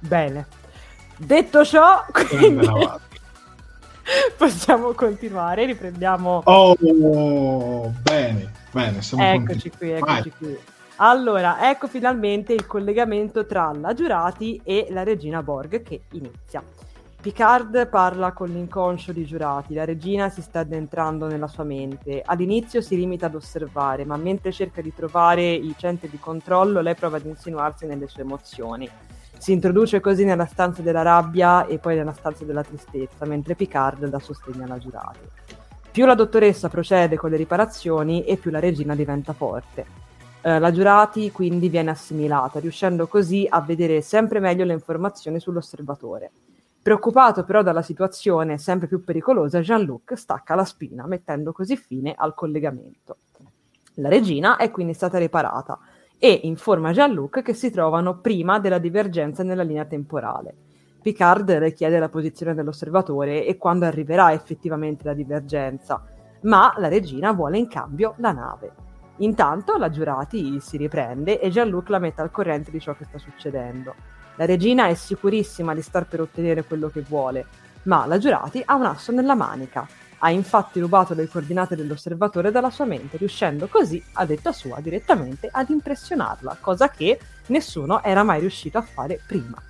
Bene. 0.00 0.46
Detto 1.16 1.64
ciò, 1.64 2.04
quindi 2.12 2.68
possiamo 4.36 4.92
continuare, 4.92 5.64
riprendiamo. 5.64 6.42
Oh, 6.44 6.76
bene, 8.02 8.52
bene. 8.70 8.98
Eccoci 9.00 9.70
qui, 9.70 9.90
eccoci 9.90 10.00
Vai. 10.00 10.32
qui. 10.36 10.58
Allora, 10.96 11.68
ecco 11.70 11.88
finalmente 11.88 12.52
il 12.52 12.66
collegamento 12.66 13.44
tra 13.44 13.70
la 13.78 13.92
Giurati 13.92 14.60
e 14.64 14.86
la 14.90 15.02
regina 15.02 15.42
Borg 15.42 15.82
che 15.82 16.02
inizia. 16.12 16.62
Picard 17.20 17.88
parla 17.88 18.32
con 18.32 18.48
l'inconscio 18.48 19.12
di 19.12 19.24
Giurati, 19.24 19.74
la 19.74 19.84
regina 19.84 20.28
si 20.28 20.40
sta 20.42 20.60
addentrando 20.60 21.26
nella 21.26 21.48
sua 21.48 21.64
mente. 21.64 22.22
All'inizio 22.24 22.80
si 22.80 22.96
limita 22.96 23.26
ad 23.26 23.34
osservare, 23.34 24.04
ma 24.04 24.16
mentre 24.16 24.52
cerca 24.52 24.80
di 24.80 24.94
trovare 24.94 25.52
i 25.52 25.74
centri 25.76 26.08
di 26.08 26.18
controllo, 26.20 26.80
lei 26.80 26.94
prova 26.94 27.16
ad 27.16 27.26
insinuarsi 27.26 27.84
nelle 27.84 28.06
sue 28.06 28.22
emozioni. 28.22 28.88
Si 29.38 29.52
introduce 29.52 30.00
così 30.00 30.24
nella 30.24 30.46
stanza 30.46 30.82
della 30.82 31.02
rabbia 31.02 31.66
e 31.66 31.78
poi 31.78 31.96
nella 31.96 32.12
stanza 32.12 32.44
della 32.44 32.64
tristezza, 32.64 33.24
mentre 33.26 33.54
Picard 33.54 34.06
dà 34.06 34.18
sostegno 34.18 34.64
alla 34.64 34.78
Giurati. 34.78 35.28
Più 35.90 36.04
la 36.04 36.14
dottoressa 36.14 36.68
procede 36.68 37.16
con 37.16 37.30
le 37.30 37.36
riparazioni 37.36 38.24
e 38.24 38.36
più 38.36 38.50
la 38.50 38.60
regina 38.60 38.94
diventa 38.94 39.32
forte. 39.32 39.86
Eh, 40.42 40.58
la 40.58 40.70
giurati 40.70 41.32
quindi 41.32 41.68
viene 41.68 41.90
assimilata, 41.90 42.60
riuscendo 42.60 43.06
così 43.06 43.46
a 43.48 43.60
vedere 43.62 44.02
sempre 44.02 44.38
meglio 44.38 44.64
le 44.64 44.74
informazioni 44.74 45.40
sull'osservatore. 45.40 46.30
Preoccupato 46.82 47.44
però 47.44 47.62
dalla 47.62 47.82
situazione 47.82 48.58
sempre 48.58 48.86
più 48.86 49.02
pericolosa, 49.02 49.60
Jean-Luc 49.60 50.16
stacca 50.16 50.54
la 50.54 50.64
spina, 50.64 51.06
mettendo 51.06 51.52
così 51.52 51.76
fine 51.76 52.14
al 52.16 52.34
collegamento. 52.34 53.16
La 53.94 54.08
regina 54.08 54.56
è 54.56 54.70
quindi 54.70 54.92
stata 54.92 55.18
riparata 55.18 55.78
e 56.18 56.40
informa 56.44 56.92
Jean-Luc 56.92 57.42
che 57.42 57.54
si 57.54 57.70
trovano 57.70 58.18
prima 58.18 58.58
della 58.58 58.78
divergenza 58.78 59.42
nella 59.42 59.62
linea 59.62 59.84
temporale. 59.84 60.54
Picard 61.02 61.72
chiede 61.72 61.98
la 61.98 62.08
posizione 62.08 62.54
dell'osservatore 62.54 63.46
e 63.46 63.56
quando 63.56 63.84
arriverà 63.84 64.32
effettivamente 64.32 65.04
la 65.04 65.14
divergenza, 65.14 66.02
ma 66.42 66.74
la 66.78 66.88
regina 66.88 67.32
vuole 67.32 67.58
in 67.58 67.68
cambio 67.68 68.14
la 68.16 68.32
nave. 68.32 68.72
Intanto 69.18 69.76
la 69.76 69.88
Giurati 69.88 70.58
si 70.60 70.76
riprende 70.76 71.40
e 71.40 71.48
Jean-Luc 71.48 71.88
la 71.90 71.98
mette 71.98 72.22
al 72.22 72.30
corrente 72.30 72.70
di 72.70 72.80
ciò 72.80 72.94
che 72.94 73.04
sta 73.04 73.18
succedendo. 73.18 73.94
La 74.36 74.44
regina 74.44 74.88
è 74.88 74.94
sicurissima 74.94 75.74
di 75.74 75.80
star 75.80 76.06
per 76.06 76.20
ottenere 76.20 76.64
quello 76.64 76.88
che 76.88 77.00
vuole, 77.00 77.46
ma 77.84 78.04
la 78.06 78.18
Giurati 78.18 78.60
ha 78.64 78.74
un 78.74 78.84
asso 78.84 79.12
nella 79.12 79.34
manica. 79.34 79.86
Ha 80.18 80.30
infatti 80.30 80.80
rubato 80.80 81.14
le 81.14 81.28
coordinate 81.28 81.76
dell'osservatore 81.76 82.50
dalla 82.50 82.70
sua 82.70 82.84
mente, 82.84 83.16
riuscendo 83.16 83.68
così, 83.68 84.02
a 84.14 84.24
detta 84.24 84.52
sua, 84.52 84.80
direttamente 84.80 85.48
ad 85.50 85.68
impressionarla, 85.68 86.56
cosa 86.60 86.88
che 86.88 87.18
nessuno 87.46 88.02
era 88.02 88.22
mai 88.22 88.40
riuscito 88.40 88.78
a 88.78 88.82
fare 88.82 89.20
prima. 89.26 89.62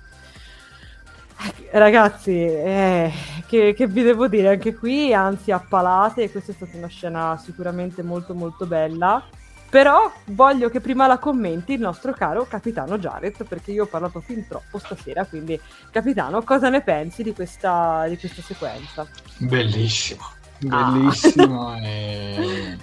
Ragazzi, 1.71 2.31
eh, 2.31 3.11
che, 3.45 3.73
che, 3.75 3.87
vi 3.87 4.01
devo 4.01 4.27
dire? 4.27 4.49
Anche 4.49 4.73
qui, 4.73 5.13
anzi, 5.13 5.51
appalate. 5.51 6.31
Questa 6.31 6.51
è 6.51 6.55
stata 6.55 6.77
una 6.77 6.87
scena 6.87 7.37
sicuramente 7.37 8.01
molto, 8.01 8.33
molto 8.33 8.65
bella. 8.65 9.23
Però 9.69 10.11
voglio 10.27 10.69
che 10.69 10.79
prima 10.79 11.07
la 11.07 11.17
commenti 11.17 11.73
il 11.73 11.81
nostro 11.81 12.13
caro 12.13 12.45
capitano 12.45 12.97
Jared, 12.97 13.43
perché 13.45 13.71
io 13.71 13.83
ho 13.83 13.87
parlato 13.87 14.21
fin 14.21 14.47
troppo 14.47 14.79
stasera. 14.79 15.25
Quindi, 15.25 15.59
capitano, 15.91 16.41
cosa 16.41 16.69
ne 16.69 16.81
pensi 16.81 17.21
di 17.21 17.33
questa, 17.33 18.05
di 18.07 18.17
questa 18.17 18.41
sequenza? 18.41 19.05
Bellissimo, 19.39 20.23
bellissimo. 20.59 21.69
Ah. 21.69 21.81
e... 21.85 22.77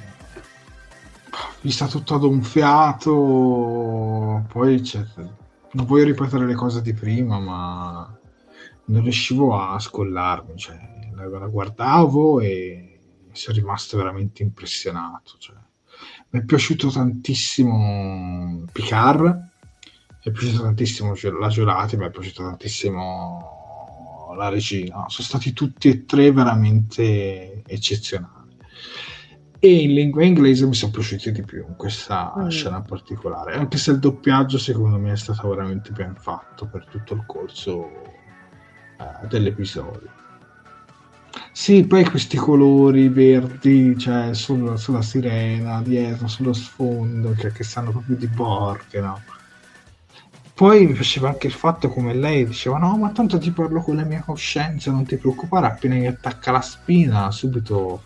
Vista 1.60 1.86
tutto 1.86 2.14
ad 2.14 2.24
un 2.24 2.42
fiato, 2.42 4.44
poi 4.48 4.80
c'è... 4.80 5.04
non 5.72 5.86
voglio 5.86 6.04
ripetere 6.04 6.46
le 6.46 6.54
cose 6.54 6.82
di 6.82 6.92
prima, 6.92 7.38
ma 7.38 8.18
non 8.86 9.02
riuscivo 9.02 9.58
a 9.58 9.78
scollarmi, 9.78 10.56
cioè, 10.56 10.76
la, 11.14 11.26
la 11.26 11.46
guardavo 11.46 12.40
e 12.40 13.00
sono 13.32 13.56
rimasto 13.56 13.96
veramente 13.96 14.42
impressionato. 14.42 15.36
Cioè. 15.38 15.56
Mi 16.30 16.40
è 16.40 16.44
piaciuto 16.44 16.90
tantissimo 16.90 18.64
Picard, 18.70 19.24
mi 19.24 20.22
è 20.22 20.30
piaciuto 20.30 20.62
tantissimo 20.62 21.14
la 21.38 21.48
Giurati, 21.48 21.96
mi 21.96 22.06
è 22.06 22.10
piaciuto 22.10 22.42
tantissimo 22.42 23.63
la 24.34 24.48
Regina, 24.48 25.04
sono 25.08 25.26
stati 25.26 25.52
tutti 25.52 25.88
e 25.88 26.04
tre 26.04 26.32
veramente 26.32 27.62
eccezionali. 27.66 28.56
E 29.58 29.82
in 29.82 29.94
lingua 29.94 30.24
inglese 30.24 30.66
mi 30.66 30.74
sono 30.74 30.92
piaciuti 30.92 31.32
di 31.32 31.42
più 31.42 31.64
in 31.66 31.76
questa 31.76 32.34
mm. 32.36 32.48
scena 32.48 32.82
particolare, 32.82 33.54
anche 33.54 33.78
se 33.78 33.92
il 33.92 33.98
doppiaggio 33.98 34.58
secondo 34.58 34.98
me 34.98 35.12
è 35.12 35.16
stato 35.16 35.48
veramente 35.48 35.90
ben 35.90 36.14
fatto 36.16 36.66
per 36.66 36.86
tutto 36.86 37.14
il 37.14 37.24
corso 37.26 37.78
uh, 37.78 39.26
dell'episodio. 39.26 40.10
Sì, 41.50 41.86
poi 41.86 42.04
questi 42.04 42.36
colori 42.36 43.08
verdi, 43.08 43.96
cioè 43.96 44.34
sul, 44.34 44.76
sulla 44.78 45.02
sirena, 45.02 45.80
dietro, 45.82 46.26
sullo 46.26 46.52
sfondo, 46.52 47.30
che, 47.30 47.52
che 47.52 47.64
sanno 47.64 47.90
proprio 47.90 48.16
di 48.16 48.28
porche, 48.28 49.00
no? 49.00 49.20
Poi 50.54 50.86
mi 50.86 50.92
piaceva 50.92 51.28
anche 51.30 51.48
il 51.48 51.52
fatto 51.52 51.88
come 51.88 52.14
lei 52.14 52.46
diceva: 52.46 52.78
No, 52.78 52.96
ma 52.96 53.10
tanto 53.10 53.38
ti 53.38 53.50
parlo 53.50 53.82
con 53.82 53.96
la 53.96 54.04
mia 54.04 54.22
coscienza, 54.24 54.90
non 54.90 55.04
ti 55.04 55.16
preoccupare. 55.16 55.66
Appena 55.66 55.96
mi 55.96 56.06
attacca 56.06 56.52
la 56.52 56.60
spina, 56.60 57.30
subito 57.30 58.02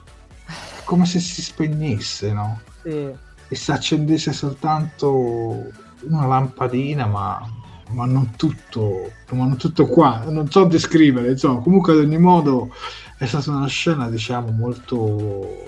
è 0.46 0.82
come 0.84 1.04
se 1.04 1.20
si 1.20 1.42
spegnesse, 1.42 2.32
no? 2.32 2.60
Sì. 2.82 3.12
E 3.50 3.54
si 3.54 3.70
accendesse 3.70 4.32
soltanto 4.32 5.66
una 6.08 6.26
lampadina, 6.26 7.06
ma 7.06 7.56
ma 7.90 8.04
non 8.04 8.32
tutto, 8.36 9.12
ma 9.30 9.44
non 9.44 9.56
tutto 9.56 9.86
qua, 9.86 10.24
non 10.28 10.50
so 10.50 10.64
descrivere, 10.64 11.30
insomma, 11.30 11.60
comunque 11.60 11.92
ad 11.92 12.00
ogni 12.00 12.18
modo 12.18 12.70
è 13.16 13.26
stata 13.26 13.50
una 13.50 13.66
scena, 13.66 14.08
diciamo, 14.10 14.50
molto 14.50 15.64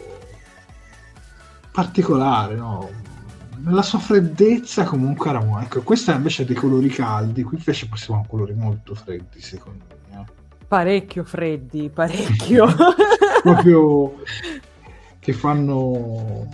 particolare, 1.72 2.56
no? 2.56 2.88
Nella 3.62 3.82
sua 3.82 3.98
freddezza 3.98 4.84
comunque 4.84 5.30
era 5.30 5.62
ecco, 5.62 5.82
questa 5.82 6.14
invece 6.14 6.42
ha 6.42 6.46
dei 6.46 6.54
colori 6.54 6.88
caldi, 6.88 7.42
qui 7.42 7.56
invece 7.58 7.88
possiamo 7.88 8.24
colori 8.28 8.54
molto 8.54 8.94
freddi, 8.94 9.40
secondo 9.40 9.84
me. 9.88 10.20
Eh. 10.20 10.64
Parecchio 10.66 11.24
freddi, 11.24 11.90
parecchio. 11.90 12.66
Proprio 13.42 14.14
che 15.18 15.32
fanno 15.32 16.48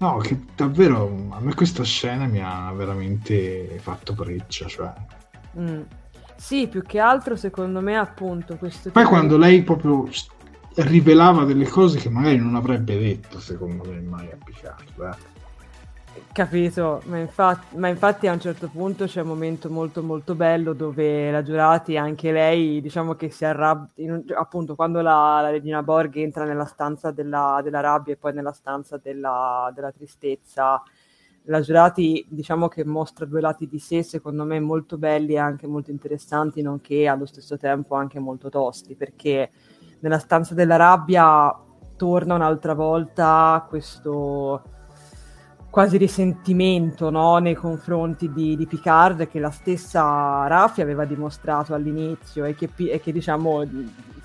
No, 0.00 0.16
che 0.16 0.40
davvero 0.56 1.28
a 1.30 1.40
me 1.40 1.54
questa 1.54 1.84
scena 1.84 2.24
mi 2.24 2.40
ha 2.42 2.72
veramente 2.72 3.78
fatto 3.80 4.14
breccia, 4.14 4.66
cioè. 4.66 4.90
Mm. 5.58 5.82
Sì, 6.36 6.68
più 6.68 6.80
che 6.80 6.98
altro 6.98 7.36
secondo 7.36 7.82
me 7.82 7.98
appunto 7.98 8.56
questo... 8.56 8.90
Poi 8.92 9.04
quando 9.04 9.34
di... 9.34 9.42
lei 9.42 9.62
proprio 9.62 10.08
rivelava 10.74 11.44
delle 11.44 11.66
cose 11.66 11.98
che 11.98 12.08
magari 12.08 12.38
non 12.38 12.54
avrebbe 12.54 12.98
detto, 12.98 13.40
secondo 13.40 13.88
me, 13.88 14.00
mai 14.00 14.30
a 14.30 14.36
Picard. 14.42 15.14
Eh. 15.14 15.38
Capito, 16.32 17.02
ma 17.06 17.18
infatti, 17.18 17.76
ma 17.76 17.88
infatti, 17.88 18.26
a 18.26 18.32
un 18.32 18.40
certo 18.40 18.68
punto 18.68 19.06
c'è 19.06 19.20
un 19.20 19.28
momento 19.28 19.68
molto 19.68 20.02
molto 20.02 20.34
bello 20.34 20.72
dove 20.72 21.30
la 21.30 21.42
Giurati, 21.42 21.96
anche 21.96 22.32
lei, 22.32 22.80
diciamo 22.80 23.14
che 23.14 23.30
si 23.30 23.44
arrabbia, 23.44 24.22
appunto 24.36 24.74
quando 24.74 25.00
la, 25.00 25.40
la, 25.40 25.50
regina 25.50 25.82
Borg 25.82 26.16
entra 26.16 26.44
nella 26.44 26.64
stanza 26.66 27.10
della, 27.10 27.60
della 27.62 27.80
rabbia 27.80 28.12
e 28.14 28.16
poi 28.16 28.32
nella 28.32 28.52
stanza 28.52 28.96
della, 28.96 29.72
della, 29.74 29.90
tristezza, 29.92 30.82
la 31.44 31.60
Giurati 31.60 32.24
diciamo 32.28 32.68
che 32.68 32.84
mostra 32.84 33.24
due 33.24 33.40
lati 33.40 33.68
di 33.68 33.78
sé 33.78 34.02
secondo 34.02 34.44
me 34.44 34.60
molto 34.60 34.98
belli 34.98 35.34
e 35.34 35.38
anche 35.38 35.66
molto 35.66 35.90
interessanti, 35.90 36.62
nonché 36.62 37.06
allo 37.08 37.26
stesso 37.26 37.56
tempo 37.56 37.94
anche 37.94 38.18
molto 38.18 38.48
tosti, 38.48 38.94
perché 38.94 39.50
nella 40.00 40.18
stanza 40.18 40.54
della 40.54 40.76
rabbia 40.76 41.54
torna 41.96 42.34
un'altra 42.34 42.74
volta 42.74 43.64
questo 43.68 44.62
quasi 45.70 45.98
risentimento 45.98 47.10
no? 47.10 47.38
nei 47.38 47.54
confronti 47.54 48.32
di, 48.32 48.56
di, 48.56 48.66
Picard 48.66 49.28
che 49.28 49.38
la 49.38 49.50
stessa 49.50 50.46
Raffi 50.48 50.80
aveva 50.80 51.04
dimostrato 51.04 51.74
all'inizio 51.74 52.44
e 52.44 52.54
che, 52.56 52.70
e 52.76 53.00
che 53.00 53.12
diciamo 53.12 53.64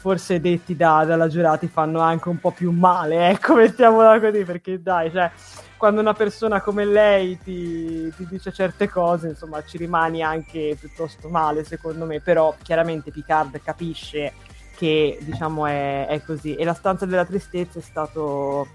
forse 0.05 0.39
detti 0.39 0.75
da, 0.75 1.03
dalla 1.03 1.27
giurati 1.27 1.67
fanno 1.67 1.99
anche 1.99 2.29
un 2.29 2.39
po' 2.39 2.51
più 2.51 2.69
male, 2.69 3.29
ecco, 3.29 3.55
mettiamola 3.57 4.19
così, 4.19 4.43
perché 4.43 4.79
dai, 4.79 5.09
cioè, 5.09 5.31
quando 5.77 5.99
una 5.99 6.13
persona 6.13 6.61
come 6.61 6.85
lei 6.85 7.39
ti, 7.39 8.13
ti, 8.15 8.27
dice 8.29 8.51
certe 8.51 8.87
cose, 8.87 9.29
insomma, 9.29 9.63
ci 9.65 9.77
rimani 9.77 10.21
anche 10.21 10.77
piuttosto 10.79 11.27
male, 11.29 11.63
secondo 11.63 12.05
me, 12.05 12.21
però 12.21 12.53
chiaramente 12.61 13.09
Picard 13.09 13.59
capisce 13.63 14.33
che, 14.75 15.17
diciamo, 15.21 15.65
è, 15.65 16.07
è 16.07 16.21
così. 16.23 16.55
E 16.55 16.63
la 16.63 16.73
stanza 16.73 17.05
della 17.05 17.25
tristezza 17.25 17.79
è 17.79 17.81
stato 17.81 18.67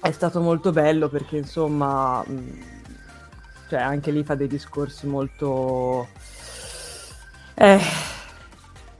è 0.00 0.10
stato 0.12 0.40
molto 0.40 0.72
bello 0.72 1.08
perché 1.08 1.36
insomma 1.36 2.24
mm, 2.26 2.60
cioè 3.68 3.80
anche 3.80 4.10
lì 4.10 4.24
fa 4.24 4.34
dei 4.34 4.48
discorsi 4.48 5.06
molto 5.06 6.08
eh, 7.54 7.80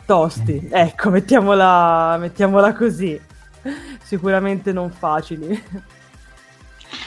tosti 0.04 0.68
ecco 0.70 1.10
mettiamola, 1.10 2.18
mettiamola 2.18 2.74
così 2.74 3.18
sicuramente 4.02 4.72
non 4.72 4.90
facili 4.90 5.62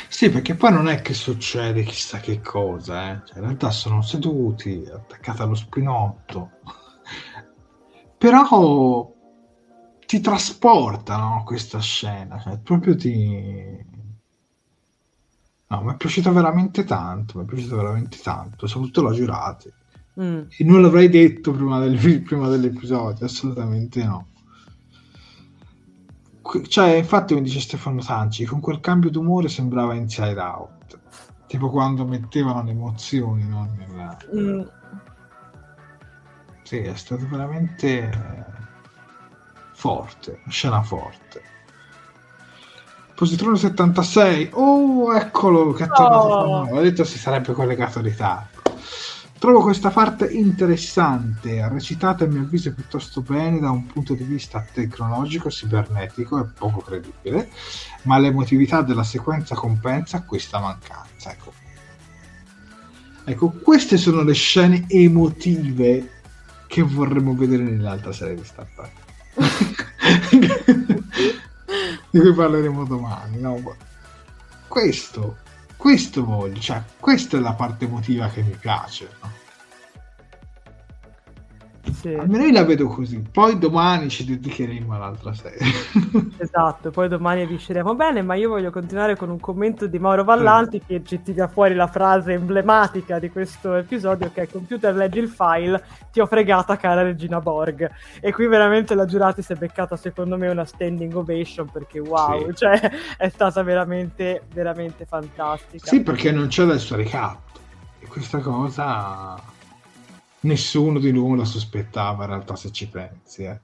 sì 0.07 0.31
perché 0.31 0.55
poi 0.55 0.71
non 0.71 0.87
è 0.87 1.01
che 1.01 1.13
succede 1.13 1.83
chissà 1.83 2.17
che 2.19 2.41
cosa 2.41 3.11
eh. 3.11 3.21
cioè, 3.25 3.37
in 3.37 3.43
realtà 3.43 3.69
sono 3.69 4.01
seduti 4.01 4.89
attaccati 4.91 5.41
allo 5.43 5.55
spinotto 5.55 6.49
però 8.23 9.13
ti 10.05 10.21
trasporta 10.21 11.17
no, 11.17 11.43
questa 11.43 11.81
scena, 11.81 12.39
cioè, 12.39 12.57
proprio 12.57 12.95
ti... 12.95 13.85
No, 15.67 15.81
mi 15.81 15.91
è 15.91 15.97
piaciuta 15.97 16.31
veramente 16.31 16.85
tanto, 16.85 17.37
mi 17.37 17.43
è 17.43 17.47
piaciuta 17.47 17.75
veramente 17.75 18.19
tanto, 18.23 18.65
soprattutto 18.65 19.01
la 19.01 19.11
giurata. 19.11 19.69
Mm. 20.21 20.43
E 20.57 20.63
non 20.63 20.81
l'avrei 20.81 21.09
detto 21.09 21.51
prima, 21.51 21.79
del, 21.79 22.21
prima 22.21 22.47
dell'episodio, 22.47 23.25
assolutamente 23.25 24.05
no. 24.05 24.27
Cioè, 26.69 26.93
infatti, 26.93 27.33
mi 27.33 27.41
dice 27.41 27.59
Stefano 27.59 28.01
Tanci, 28.01 28.45
con 28.45 28.61
quel 28.61 28.79
cambio 28.79 29.09
d'umore 29.09 29.49
sembrava 29.49 29.95
Inside 29.95 30.39
Out, 30.39 30.99
tipo 31.47 31.69
quando 31.69 32.05
mettevano 32.05 32.63
le 32.63 32.71
emozioni, 32.71 33.45
no? 33.45 33.69
Nella... 33.77 34.17
Mm. 34.33 34.61
Sì, 36.63 36.77
è 36.77 36.95
stato 36.95 37.27
veramente 37.29 38.09
forte, 39.73 40.39
una 40.43 40.51
scena 40.51 40.81
forte. 40.81 41.41
Positrone 43.15 43.57
76, 43.57 44.49
oh 44.53 45.13
eccolo 45.15 45.71
che 45.73 45.83
è 45.83 45.87
tornato, 45.87 46.27
Oh. 46.27 46.67
ho 46.75 46.81
detto 46.81 47.03
si 47.03 47.17
sarebbe 47.19 47.53
collegato 47.53 48.01
ritardo. 48.01 48.61
Trovo 49.37 49.61
questa 49.61 49.89
parte 49.89 50.25
interessante, 50.31 51.67
recitata 51.67 52.23
a 52.23 52.27
mio 52.27 52.41
avviso 52.43 52.73
piuttosto 52.73 53.21
bene 53.21 53.59
da 53.59 53.71
un 53.71 53.85
punto 53.87 54.13
di 54.13 54.23
vista 54.23 54.65
tecnologico, 54.71 55.51
cibernetico 55.51 56.39
e 56.39 56.45
poco 56.57 56.79
credibile, 56.79 57.49
ma 58.03 58.17
l'emotività 58.17 58.81
della 58.81 59.03
sequenza 59.03 59.53
compensa 59.53 60.23
questa 60.23 60.59
mancanza. 60.59 61.31
Ecco. 61.31 61.51
ecco, 63.25 63.49
queste 63.61 63.97
sono 63.97 64.23
le 64.23 64.33
scene 64.33 64.85
emotive 64.87 66.12
che 66.73 66.81
vorremmo 66.81 67.35
vedere 67.35 67.61
nell'altra 67.61 68.11
serie 68.11 68.33
di 68.33 68.43
Star 68.43 68.65
Trek. 68.73 68.91
di 72.09 72.19
cui 72.19 72.33
parleremo 72.33 72.83
domani. 72.85 73.39
No? 73.39 73.61
Questo, 74.67 75.37
questo 75.77 76.25
voglio, 76.25 76.59
cioè, 76.59 76.81
questa 76.99 77.37
è 77.37 77.41
la 77.41 77.53
parte 77.53 77.85
emotiva 77.85 78.27
che 78.29 78.41
mi 78.41 78.57
piace. 78.59 79.07
No? 79.21 79.31
Sì, 82.03 82.13
Almeno 82.13 82.43
io 82.43 82.51
la 82.51 82.65
vedo 82.65 82.87
così. 82.87 83.23
Poi 83.31 83.57
domani 83.57 84.09
ci 84.09 84.25
dedicheremo 84.25 84.93
all'altra 84.93 85.33
serie. 85.33 85.59
esatto, 86.37 86.91
poi 86.91 87.07
domani 87.07 87.45
riusciremo 87.45 87.95
bene, 87.95 88.21
ma 88.21 88.35
io 88.35 88.49
voglio 88.49 88.71
continuare 88.71 89.15
con 89.15 89.29
un 89.29 89.39
commento 89.39 89.87
di 89.87 89.97
Mauro 89.99 90.25
Vallanti 90.25 90.81
che 90.85 91.01
ci 91.05 91.21
tira 91.21 91.47
fuori 91.47 91.75
la 91.75 91.87
frase 91.87 92.33
emblematica 92.33 93.19
di 93.19 93.29
questo 93.29 93.75
episodio 93.75 94.31
che 94.33 94.41
è 94.41 94.49
computer 94.49 94.93
leggi 94.93 95.19
il 95.19 95.29
file, 95.29 95.81
ti 96.11 96.19
ho 96.19 96.25
fregata 96.25 96.75
cara 96.75 97.03
Regina 97.03 97.39
Borg. 97.39 97.89
E 98.19 98.33
qui 98.33 98.47
veramente 98.47 98.95
la 98.95 99.05
giurata 99.05 99.41
si 99.41 99.53
è 99.53 99.55
beccata 99.55 99.95
secondo 99.95 100.35
me 100.37 100.49
una 100.49 100.65
standing 100.65 101.15
ovation 101.15 101.69
perché 101.71 101.99
wow, 101.99 102.47
Sì. 102.49 102.55
cioè 102.55 102.91
è 103.15 103.29
stata 103.29 103.63
veramente, 103.63 104.43
veramente 104.53 105.05
fantastica. 105.05 105.87
sì, 105.87 106.01
perché 106.01 106.33
non 106.33 106.47
c'è 106.47 106.65
del 106.65 106.79
suo 106.79 106.97
ricatto. 106.97 107.61
E 107.99 108.07
questa 108.07 108.39
cosa 108.39 109.51
nessuno 110.43 110.99
di 110.99 111.11
noi 111.11 111.37
la 111.37 111.45
sospettava 111.45 112.23
in 112.23 112.29
realtà 112.29 112.55
se 112.55 112.71
ci 112.71 112.87
pensi. 112.89 113.43
eh. 113.43 113.59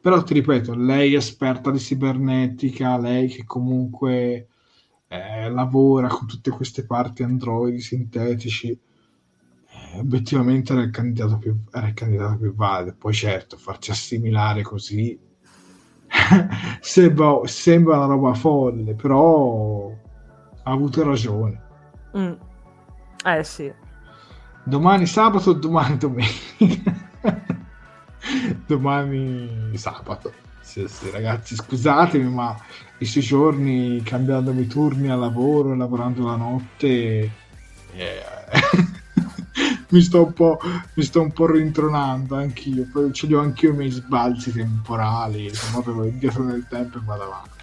Però 0.00 0.22
ti 0.22 0.34
ripeto, 0.34 0.74
lei 0.74 1.14
è 1.14 1.16
esperta 1.18 1.70
di 1.70 1.78
cibernetica, 1.78 2.98
lei 2.98 3.28
che 3.28 3.44
comunque 3.44 4.48
eh, 5.08 5.50
lavora 5.50 6.08
con 6.08 6.26
tutte 6.26 6.50
queste 6.50 6.86
parti 6.86 7.22
androidi 7.22 7.80
sintetici, 7.80 8.70
eh, 8.70 9.98
obiettivamente 9.98 10.72
era 10.72 10.82
il 10.82 10.90
candidato 10.90 11.38
più, 11.38 11.56
era 11.72 11.88
il 11.88 11.94
candidato 11.94 12.38
più 12.38 12.54
valido. 12.54 12.94
Poi 12.98 13.12
certo, 13.12 13.56
farci 13.58 13.90
assimilare 13.90 14.62
così 14.62 15.18
sembra, 16.80 17.40
sembra 17.46 17.96
una 17.96 18.06
roba 18.06 18.34
folle, 18.34 18.94
però 18.94 19.98
ha 20.62 20.70
avuto 20.70 21.02
ragione. 21.04 21.62
Mm. 22.16 22.32
Eh 23.24 23.44
sì. 23.44 23.72
Domani 24.70 25.04
sabato, 25.04 25.52
domani 25.52 25.96
domenica. 25.96 26.94
domani 28.64 29.72
sabato. 29.74 30.32
Sì, 30.60 30.86
sì, 30.86 31.10
ragazzi, 31.10 31.56
scusatemi, 31.56 32.30
ma 32.30 32.56
questi 32.96 33.18
giorni 33.18 34.00
cambiandomi 34.04 34.68
turni 34.68 35.10
al 35.10 35.18
lavoro, 35.18 35.74
lavorando 35.74 36.24
la 36.24 36.36
notte, 36.36 37.32
eh, 37.94 38.22
mi, 39.90 40.00
sto 40.02 40.26
un 40.26 40.32
po', 40.34 40.60
mi 40.94 41.02
sto 41.02 41.20
un 41.20 41.32
po' 41.32 41.50
rintronando 41.50 42.36
anch'io. 42.36 42.86
Poi 42.92 43.12
ce 43.12 43.26
li 43.26 43.34
ho 43.34 43.40
anch'io 43.40 43.72
i 43.72 43.76
miei 43.76 43.90
sbalzi 43.90 44.52
temporali, 44.52 45.50
modo 45.72 46.00
che 46.00 46.08
indietro 46.10 46.44
nel 46.44 46.64
tempo 46.68 46.98
e 46.98 47.00
vado 47.04 47.24
avanti. 47.24 47.58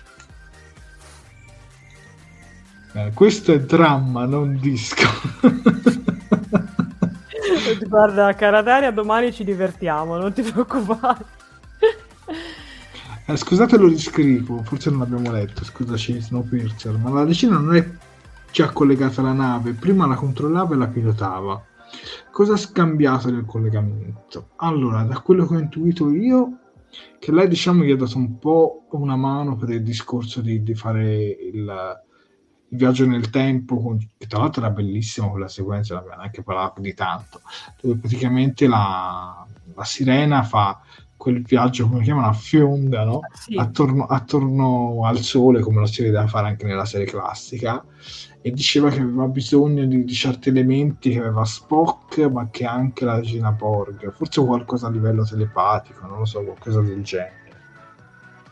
Eh, 2.95 3.11
questo 3.13 3.53
è 3.53 3.61
dramma, 3.61 4.25
non 4.25 4.59
disco. 4.59 5.07
Guarda, 7.87 8.33
cara 8.33 8.61
Daria, 8.61 8.91
domani 8.91 9.31
ci 9.31 9.43
divertiamo, 9.43 10.17
non 10.17 10.33
ti 10.33 10.41
preoccupare. 10.41 11.25
Eh, 13.25 13.35
scusate, 13.35 13.77
lo 13.77 13.87
riscrivo, 13.87 14.63
forse 14.63 14.89
non 14.89 14.99
l'abbiamo 14.99 15.31
letto, 15.31 15.65
scusaci 15.65 16.21
Snowpiercer, 16.21 16.97
ma 16.97 17.09
la 17.09 17.25
decina 17.25 17.57
non 17.57 17.75
è 17.75 17.85
già 18.51 18.69
collegata 18.71 19.21
alla 19.21 19.33
nave, 19.33 19.73
prima 19.73 20.07
la 20.07 20.15
controllava 20.15 20.73
e 20.73 20.77
la 20.77 20.87
pilotava. 20.87 21.61
Cosa 22.31 22.53
ha 22.53 22.57
scambiato 22.57 23.29
nel 23.29 23.45
collegamento? 23.45 24.49
Allora, 24.57 25.03
da 25.03 25.19
quello 25.19 25.45
che 25.45 25.55
ho 25.55 25.59
intuito 25.59 26.09
io, 26.11 26.59
che 27.19 27.31
lei 27.31 27.47
diciamo 27.47 27.83
gli 27.83 27.91
ha 27.91 27.97
dato 27.97 28.17
un 28.17 28.39
po' 28.39 28.87
una 28.91 29.15
mano 29.15 29.57
per 29.57 29.69
il 29.69 29.83
discorso 29.83 30.41
di, 30.41 30.63
di 30.63 30.73
fare 30.73 31.25
il, 31.51 32.01
il 32.69 32.77
viaggio 32.77 33.05
nel 33.05 33.29
tempo, 33.29 33.79
con- 33.81 33.97
che 34.17 34.27
tra 34.27 34.39
l'altro 34.39 34.61
era 34.61 34.71
bellissimo 34.71 35.31
quella 35.31 35.47
sequenza, 35.47 35.93
non 35.93 36.03
abbiamo 36.03 36.21
neanche 36.21 36.43
parlato 36.43 36.81
di 36.81 36.93
tanto, 36.93 37.41
dove 37.81 37.97
praticamente 37.97 38.67
la, 38.67 39.45
la 39.73 39.83
sirena 39.83 40.43
fa 40.43 40.81
quel 41.15 41.41
viaggio, 41.41 41.87
come 41.87 42.03
chiamano, 42.03 42.27
a 42.27 42.33
fionda, 42.33 43.03
no? 43.03 43.21
Sì, 43.33 43.55
attorno, 43.55 44.05
attorno 44.05 45.01
al 45.03 45.17
sole, 45.19 45.61
come 45.61 45.79
lo 45.79 45.87
si 45.87 46.03
vedeva 46.03 46.27
fare 46.27 46.47
anche 46.47 46.65
nella 46.65 46.85
serie 46.85 47.07
classica, 47.07 47.83
e 48.41 48.51
diceva 48.51 48.89
che 48.89 49.01
aveva 49.01 49.27
bisogno 49.27 49.85
di, 49.85 50.03
di 50.05 50.13
certi 50.13 50.49
elementi 50.49 51.09
che 51.09 51.19
aveva 51.19 51.43
Spock, 51.43 52.19
ma 52.29 52.49
che 52.49 52.65
anche 52.65 53.03
la 53.03 53.15
regina 53.15 53.51
Borg, 53.51 54.13
forse 54.13 54.45
qualcosa 54.45 54.87
a 54.87 54.91
livello 54.91 55.23
telepatico, 55.23 56.05
non 56.05 56.19
lo 56.19 56.25
so, 56.25 56.43
qualcosa 56.43 56.81
del 56.81 57.01
genere. 57.01 57.46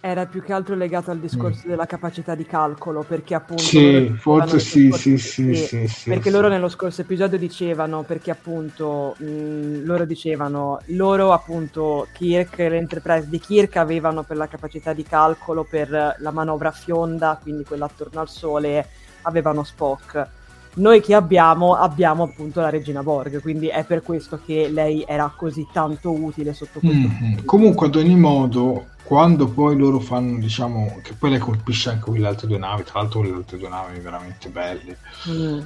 Era 0.07 0.27
più 0.27 0.43
che 0.43 0.53
altro 0.53 0.75
legato 0.75 1.09
al 1.09 1.17
discorso 1.17 1.67
della 1.67 1.87
capacità 1.87 2.35
di 2.35 2.45
calcolo, 2.45 3.01
perché 3.01 3.33
appunto... 3.33 3.63
Mm. 3.63 3.65
Sì, 3.65 4.13
forse 4.19 4.59
sì, 4.59 4.91
sì, 4.91 5.17
sì, 5.17 5.55
sì, 5.55 5.87
sì, 5.87 6.09
perché 6.09 6.29
sì. 6.29 6.29
loro 6.29 6.47
nello 6.47 6.69
scorso 6.69 7.01
episodio 7.01 7.39
dicevano, 7.39 8.03
perché 8.03 8.29
appunto 8.29 9.15
mh, 9.17 9.83
loro 9.83 10.05
dicevano, 10.05 10.79
loro 10.89 11.31
appunto 11.31 12.05
Kirk 12.13 12.59
e 12.59 12.69
l'Enterprise 12.69 13.27
di 13.29 13.39
Kirk 13.39 13.77
avevano 13.77 14.21
per 14.21 14.37
la 14.37 14.47
capacità 14.47 14.93
di 14.93 15.01
calcolo 15.01 15.65
per 15.67 15.89
la 16.19 16.31
manovra 16.31 16.69
fionda, 16.69 17.39
quindi 17.41 17.63
quella 17.63 17.85
attorno 17.85 18.19
al 18.19 18.29
Sole, 18.29 18.87
avevano 19.23 19.63
Spock. 19.63 20.27
Noi 20.75 21.01
che 21.01 21.15
abbiamo, 21.15 21.73
abbiamo 21.73 22.23
appunto 22.23 22.61
la 22.61 22.69
regina 22.69 23.01
Borg, 23.01 23.41
quindi 23.41 23.67
è 23.69 23.83
per 23.85 24.03
questo 24.03 24.39
che 24.45 24.67
lei 24.69 25.03
era 25.07 25.33
così 25.35 25.65
tanto 25.73 26.11
utile 26.11 26.53
sotto 26.53 26.79
questo 26.79 26.95
Mhm. 26.95 27.17
vista. 27.27 27.41
Comunque, 27.45 27.87
ad 27.87 27.95
ogni 27.95 28.17
modo, 28.17 28.85
quando 29.05 29.47
poi 29.47 29.77
loro 29.77 29.99
fanno, 29.99 30.39
diciamo, 30.39 30.99
che 31.03 31.13
poi 31.13 31.29
lei 31.29 31.39
colpisce 31.39 31.89
anche 31.89 32.09
quelle 32.09 32.27
altre 32.27 32.47
due 32.47 32.57
navi, 32.57 32.83
tra 32.83 32.99
l'altro 32.99 33.19
quelle 33.19 33.35
altre 33.35 33.57
due 33.59 33.69
navi 33.69 33.99
veramente 33.99 34.49
belle, 34.49 34.97
Mm. 35.29 35.59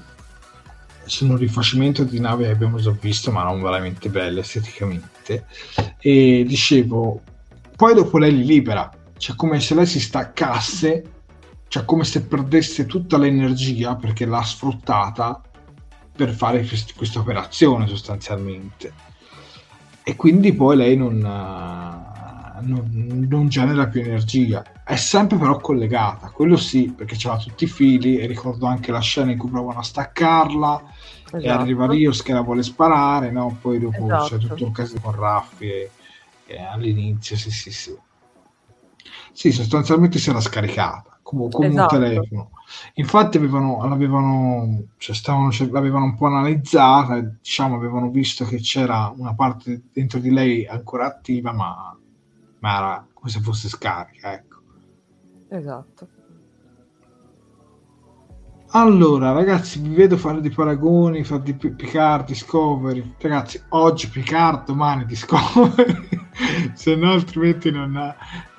sono 1.06 1.32
un 1.32 1.38
rifacimento 1.38 2.04
di 2.04 2.20
navi 2.20 2.44
che 2.44 2.50
abbiamo 2.52 2.78
già 2.80 2.92
visto, 2.92 3.32
ma 3.32 3.44
non 3.44 3.62
veramente 3.62 4.10
belle 4.10 4.42
esteticamente. 4.42 5.46
E 6.00 6.44
dicevo, 6.46 7.22
poi 7.76 7.94
dopo 7.94 8.18
lei 8.18 8.36
li 8.36 8.46
libera, 8.46 8.92
cioè 9.18 9.36
come 9.38 9.60
se 9.62 9.74
lei 9.74 9.86
si 9.86 10.00
staccasse, 10.02 11.04
cioè 11.70 11.86
come 11.86 12.04
se 12.04 12.24
perdesse 12.24 12.86
tutta 12.86 13.18
l'energia 13.18 13.96
perché 13.96 14.26
l'ha 14.26 14.44
sfruttata 14.44 15.42
per 16.16 16.32
fare 16.32 16.66
quest- 16.66 16.94
questa 16.96 17.20
operazione 17.20 17.88
sostanzialmente. 17.88 18.92
E 20.04 20.16
quindi 20.16 20.54
poi 20.54 20.76
lei 20.76 20.98
non, 20.98 21.24
eh, 21.24 22.09
non, 22.62 23.26
non 23.30 23.48
genera 23.50 23.88
più 23.88 24.02
energia. 24.02 24.64
È 24.84 24.96
sempre 24.96 25.38
però 25.38 25.60
collegata, 25.60 26.32
quello 26.32 26.58
sì, 26.58 26.92
perché 26.92 27.16
c'ha 27.18 27.38
tutti 27.38 27.66
i 27.66 27.68
fili 27.68 28.18
e 28.18 28.26
ricordo 28.28 28.66
anche 28.66 28.92
la 28.92 29.00
scena 29.00 29.32
in 29.32 29.38
cui 29.38 29.50
provano 29.50 29.80
a 29.80 29.84
staccarla 29.84 30.84
e 31.32 31.38
Esatto. 31.38 31.62
arriva 31.62 31.88
Rios 31.88 32.22
che 32.24 32.34
la 32.34 32.42
vuole 32.42 32.64
sparare, 32.64 33.32
no? 33.32 33.58
Poi 33.62 33.80
dopo 33.80 34.06
Esatto. 34.06 34.26
c'è 34.26 34.38
tutto 34.38 34.66
il 34.66 34.72
caso 34.72 35.00
con 35.00 35.14
Raffi 35.16 35.66
e, 35.66 35.92
e 36.46 36.58
all'inizio, 36.62 37.38
sì, 37.38 37.52
sì, 37.52 37.72
sì. 37.72 37.96
Sì, 39.32 39.52
sostanzialmente 39.52 40.20
si 40.20 40.30
era 40.30 40.42
scaricata, 40.42 41.20
come, 41.22 41.50
come 41.50 41.68
Esatto. 41.68 41.96
un 41.96 42.02
telefono. 42.02 42.50
Infatti 42.96 43.38
avevano, 43.38 43.88
l'avevano, 43.88 44.84
cioè 44.98 45.16
stavano, 45.16 45.52
cer- 45.52 45.72
l'avevano 45.72 46.06
un 46.06 46.16
po' 46.16 46.26
analizzata, 46.26 47.16
e, 47.18 47.36
diciamo, 47.42 47.76
avevano 47.76 48.10
visto 48.10 48.46
che 48.46 48.58
c'era 48.58 49.14
una 49.16 49.34
parte 49.36 49.84
dentro 49.94 50.20
di 50.20 50.32
lei 50.32 50.66
ancora 50.68 51.06
attiva, 51.06 51.52
ma, 51.54 51.98
ma 52.60 52.78
era 52.78 53.08
come 53.14 53.30
se 53.30 53.40
fosse 53.40 53.68
scarica, 53.70 54.34
ecco. 54.34 54.58
Esatto. 55.50 56.08
Allora, 58.72 59.32
ragazzi, 59.32 59.80
vi 59.80 59.96
vedo 59.96 60.16
fare 60.16 60.42
dei 60.42 60.52
paragoni 60.52 61.24
fra 61.24 61.40
di 61.40 61.56
Picard, 61.56 62.28
Discovery. 62.28 63.16
Ragazzi, 63.18 63.60
oggi 63.70 64.10
Picard, 64.10 64.66
domani 64.66 65.06
Discovery. 65.06 66.08
Se 66.74 66.96
no, 66.96 67.12
altrimenti 67.12 67.72
non, 67.72 67.92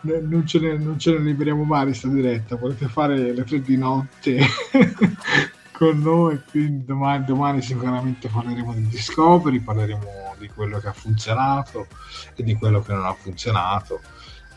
non, 0.00 0.46
ce 0.46 0.58
ne, 0.58 0.76
non 0.76 0.98
ce 0.98 1.12
ne 1.12 1.18
liberiamo 1.20 1.62
mai 1.62 1.86
di 1.86 1.94
sta 1.94 2.08
diretta. 2.08 2.56
Volete 2.56 2.88
fare 2.88 3.32
le 3.32 3.44
tre 3.44 3.60
di 3.60 3.76
notte 3.76 4.40
con 5.80 5.98
noi, 5.98 6.38
quindi 6.50 6.84
domani, 6.84 7.24
domani 7.24 7.62
sicuramente 7.62 8.28
parleremo 8.28 8.74
di 8.74 8.86
Discovery, 8.88 9.60
parleremo 9.60 10.34
di 10.36 10.46
quello 10.48 10.78
che 10.78 10.88
ha 10.88 10.92
funzionato 10.92 11.86
e 12.34 12.42
di 12.42 12.54
quello 12.54 12.82
che 12.82 12.92
non 12.92 13.06
ha 13.06 13.14
funzionato. 13.14 14.02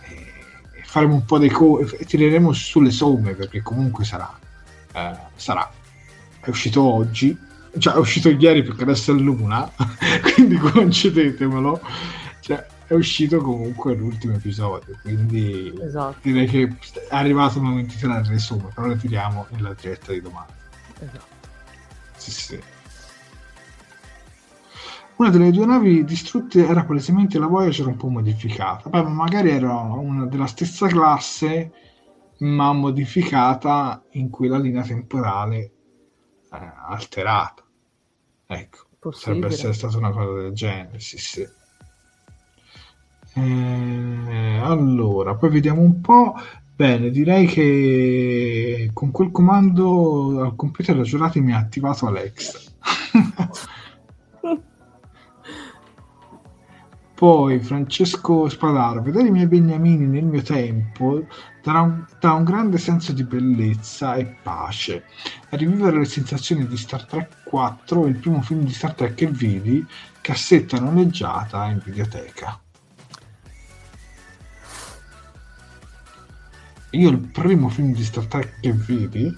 E 0.06 0.84
faremo 0.84 1.14
un 1.14 1.24
po' 1.24 1.38
dei 1.38 1.50
co- 1.50 1.80
e 1.80 2.04
tireremo 2.04 2.52
sulle 2.52 2.92
somme 2.92 3.36
perché 3.36 3.62
comunque 3.62 4.04
sarà, 4.04 4.38
eh, 4.92 5.16
sarà. 5.36 5.72
È 6.42 6.50
uscito 6.50 6.84
oggi, 6.84 7.38
cioè 7.78 7.94
è 7.94 8.00
uscito 8.00 8.28
ieri 8.28 8.62
perché 8.62 8.84
adesso 8.84 9.14
è 9.14 9.18
l'una, 9.18 9.72
quindi 10.36 10.58
concedetemelo. 10.58 11.80
Cioè, 12.42 12.68
è 12.86 12.94
uscito 12.96 13.38
comunque 13.38 13.96
l'ultimo 13.96 14.34
episodio, 14.34 15.00
quindi 15.02 15.74
esatto. 15.82 16.18
direi 16.22 16.48
che 16.48 16.76
è 17.08 17.16
arrivato 17.16 17.60
il 17.60 17.64
momento 17.64 17.94
di 17.94 18.00
tirare 18.02 18.28
le 18.28 18.40
somme, 18.40 18.72
però 18.76 18.88
le 18.88 18.98
tiriamo 18.98 19.48
nella 19.52 19.74
diretta 19.74 20.12
di 20.12 20.20
domani. 20.20 20.62
Esatto. 21.04 21.42
Sì, 22.16 22.32
sì. 22.32 22.62
Una 25.16 25.30
delle 25.30 25.52
due 25.52 25.66
navi 25.66 26.04
distrutte 26.04 26.66
era 26.66 26.84
palesemente 26.86 27.38
la 27.38 27.46
Voyager 27.46 27.88
un 27.88 27.98
po' 27.98 28.10
modificata, 28.10 28.90
Beh, 28.90 29.04
magari 29.04 29.52
era 29.52 29.74
una 29.74 30.26
della 30.26 30.48
stessa 30.48 30.88
classe, 30.88 31.72
ma 32.40 32.74
modificata 32.74 34.04
in 34.12 34.30
cui 34.30 34.48
la 34.48 34.58
linea 34.58 34.82
temporale 34.84 35.72
eh, 36.52 36.74
alterata. 36.88 37.64
Ecco, 38.48 38.88
Possibile. 39.00 39.36
potrebbe 39.36 39.54
essere 39.54 39.74
stata 39.74 39.98
una 39.98 40.12
cosa 40.12 40.42
del 40.42 40.54
genere, 40.54 41.00
sì, 41.00 41.18
sì. 41.18 41.48
Eh, 43.36 44.60
allora, 44.64 45.36
poi 45.36 45.50
vediamo 45.50 45.82
un 45.82 46.02
po'. 46.02 46.36
Bene, 46.76 47.12
direi 47.12 47.46
che 47.46 48.90
con 48.94 49.12
quel 49.12 49.30
comando 49.30 50.42
al 50.42 50.56
computer 50.56 50.98
aggiornato 50.98 51.40
mi 51.40 51.54
ha 51.54 51.60
attivato 51.60 52.08
Alexa. 52.08 52.60
Poi 57.14 57.60
Francesco 57.60 58.50
Spadaro, 58.50 59.04
vedere 59.04 59.28
i 59.28 59.32
miei 59.32 59.46
beniamini 59.46 60.08
nel 60.08 60.26
mio 60.26 60.42
tempo 60.42 61.28
dà 61.62 61.80
un, 61.82 62.06
dà 62.20 62.34
un 62.34 62.44
grande 62.44 62.80
senso 62.80 63.14
di 63.14 63.24
bellezza 63.24 64.16
e 64.16 64.26
pace. 64.42 65.04
A 65.52 65.56
rivivere 65.56 66.00
le 66.00 66.06
sensazioni 66.06 66.66
di 66.66 66.76
Star 66.76 67.06
Trek 67.06 67.44
4, 67.44 68.08
il 68.08 68.16
primo 68.16 68.42
film 68.42 68.64
di 68.64 68.74
Star 68.74 68.96
Trek 68.96 69.14
che 69.14 69.28
vidi, 69.28 69.86
cassetta 70.22 70.80
noleggiata 70.80 71.68
in 71.68 71.80
videoteca. 71.86 72.63
Io 76.94 77.10
il 77.10 77.18
primo 77.18 77.70
film 77.70 77.94
di 77.94 78.04
Star 78.04 78.26
Trek 78.26 78.60
che 78.60 78.72
vidi 78.72 79.36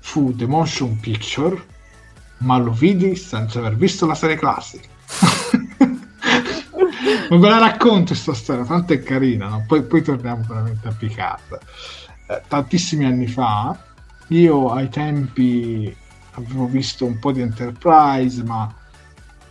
fu 0.00 0.34
The 0.34 0.46
Motion 0.46 0.98
Picture, 0.98 1.56
ma 2.38 2.58
lo 2.58 2.72
vidi 2.72 3.14
senza 3.14 3.60
aver 3.60 3.76
visto 3.76 4.04
la 4.04 4.16
serie 4.16 4.36
classica. 4.36 4.88
Ma 7.28 7.36
ve 7.38 7.48
la 7.48 7.58
racconto 7.58 8.06
questa 8.06 8.34
storia, 8.34 8.64
tanto 8.64 8.92
è 8.92 9.02
carina, 9.02 9.48
no? 9.48 9.64
poi, 9.66 9.84
poi, 9.84 10.02
torniamo 10.02 10.44
veramente 10.46 10.88
a 10.88 10.92
Picard. 10.92 11.58
Eh, 12.26 12.42
tantissimi 12.48 13.04
anni 13.04 13.28
fa, 13.28 13.78
io 14.28 14.70
ai 14.70 14.88
tempi 14.88 15.94
avevo 16.32 16.66
visto 16.66 17.04
un 17.04 17.18
po' 17.20 17.30
di 17.30 17.42
Enterprise, 17.42 18.42
ma 18.42 18.72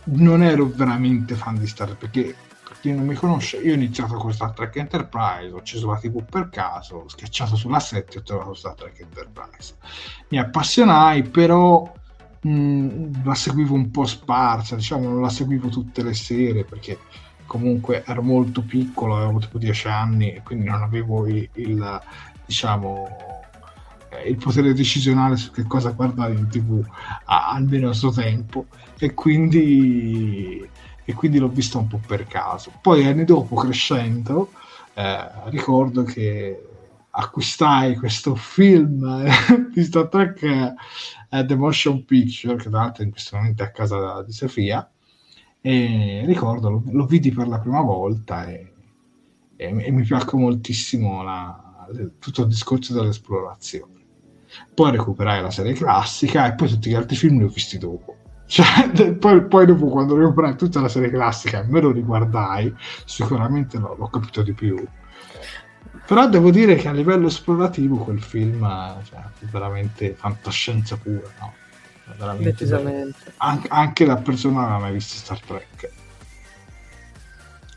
non 0.04 0.42
ero 0.42 0.66
veramente 0.66 1.34
fan 1.34 1.58
di 1.58 1.66
Star 1.66 1.88
Trek, 1.88 1.98
perché 1.98 2.22
per 2.22 2.45
chi 2.86 2.92
non 2.92 3.04
mi 3.04 3.14
conosce, 3.14 3.56
io 3.56 3.72
ho 3.72 3.74
iniziato 3.74 4.14
con 4.14 4.32
Star 4.32 4.52
Trek 4.52 4.76
Enterprise, 4.76 5.52
ho 5.52 5.58
acceso 5.58 5.90
la 5.90 5.98
TV 5.98 6.22
per 6.22 6.48
caso, 6.50 6.96
ho 6.96 7.08
schiacciato 7.08 7.56
sulla 7.56 7.80
7 7.80 8.16
e 8.16 8.20
ho 8.20 8.22
trovato 8.22 8.54
Star 8.54 8.74
Trek 8.74 9.00
Enterprise. 9.00 9.74
Mi 10.28 10.38
appassionai, 10.38 11.24
però 11.24 11.92
mh, 12.40 13.24
la 13.24 13.34
seguivo 13.34 13.74
un 13.74 13.90
po' 13.90 14.06
sparsa, 14.06 14.76
diciamo, 14.76 15.08
non 15.08 15.20
la 15.20 15.28
seguivo 15.28 15.68
tutte 15.68 16.04
le 16.04 16.14
sere 16.14 16.64
perché 16.64 16.98
comunque 17.46 18.04
ero 18.06 18.22
molto 18.22 18.62
piccolo, 18.62 19.16
avevo 19.16 19.40
tipo 19.40 19.58
10 19.58 19.88
anni 19.88 20.34
e 20.34 20.42
quindi 20.42 20.66
non 20.66 20.82
avevo 20.82 21.26
il, 21.26 21.48
il 21.54 22.00
diciamo 22.44 23.08
eh, 24.10 24.28
il 24.28 24.36
potere 24.36 24.72
decisionale 24.72 25.36
su 25.36 25.50
che 25.50 25.64
cosa 25.64 25.90
guardare 25.90 26.34
in 26.34 26.48
tv 26.48 26.84
almeno 27.24 27.88
a 27.88 27.92
suo 27.92 28.12
tempo 28.12 28.66
e 28.98 29.12
quindi, 29.14 30.68
e 31.06 31.14
quindi 31.14 31.38
l'ho 31.38 31.48
visto 31.48 31.78
un 31.78 31.86
po' 31.86 32.00
per 32.06 32.26
caso 32.26 32.70
poi 32.82 33.06
anni 33.06 33.24
dopo 33.24 33.54
crescendo 33.54 34.50
eh, 34.92 35.30
ricordo 35.46 36.02
che 36.02 36.68
acquistai 37.08 37.96
questo 37.96 38.34
film 38.34 39.02
eh, 39.04 39.70
di 39.72 39.82
Star 39.82 40.08
Trek 40.08 40.42
eh, 40.42 41.44
The 41.46 41.56
Motion 41.56 42.04
Picture 42.04 42.56
che 42.56 42.68
tra 42.68 42.80
l'altro 42.80 43.04
in 43.04 43.10
questo 43.10 43.36
momento 43.36 43.62
è 43.62 43.66
a 43.66 43.70
casa 43.70 44.22
di 44.22 44.32
Sofia 44.32 44.86
e 45.66 46.22
ricordo, 46.26 46.70
lo, 46.70 46.82
lo 46.86 47.06
vidi 47.06 47.32
per 47.32 47.48
la 47.48 47.58
prima 47.58 47.80
volta 47.80 48.46
e, 48.46 48.72
e, 49.56 49.84
e 49.84 49.90
mi 49.90 50.02
piacque 50.04 50.38
moltissimo 50.38 51.24
la, 51.24 51.88
tutto 52.20 52.42
il 52.42 52.48
discorso 52.48 52.92
dell'esplorazione. 52.94 53.94
Poi 54.72 54.92
recuperai 54.92 55.42
la 55.42 55.50
serie 55.50 55.72
classica 55.72 56.46
e 56.46 56.54
poi 56.54 56.68
tutti 56.68 56.90
gli 56.90 56.94
altri 56.94 57.16
film 57.16 57.38
li 57.38 57.44
ho 57.44 57.48
visti 57.48 57.78
dopo. 57.78 58.16
Cioè, 58.46 59.12
poi, 59.18 59.44
poi, 59.44 59.66
dopo 59.66 59.88
quando 59.88 60.16
recuperai 60.16 60.56
tutta 60.56 60.80
la 60.80 60.88
serie 60.88 61.10
classica 61.10 61.64
me 61.68 61.80
lo 61.80 61.90
riguardai, 61.90 62.74
sicuramente 63.04 63.78
no, 63.78 63.94
l'ho 63.98 64.08
capito 64.08 64.42
di 64.42 64.52
più. 64.52 64.82
Però 66.06 66.28
devo 66.28 66.50
dire 66.50 66.76
che 66.76 66.88
a 66.88 66.92
livello 66.92 67.26
esplorativo 67.26 67.96
quel 67.96 68.22
film 68.22 68.60
cioè, 69.04 69.18
è 69.40 69.44
veramente 69.46 70.14
fantascienza 70.14 70.96
pura, 70.96 71.28
no? 71.40 71.52
Decisamente. 72.38 73.32
Anche, 73.38 73.66
anche 73.68 74.04
da 74.04 74.16
persona 74.16 74.60
non 74.60 74.72
ha 74.72 74.78
mai 74.78 74.92
visto 74.92 75.16
Star 75.16 75.40
Trek. 75.40 75.90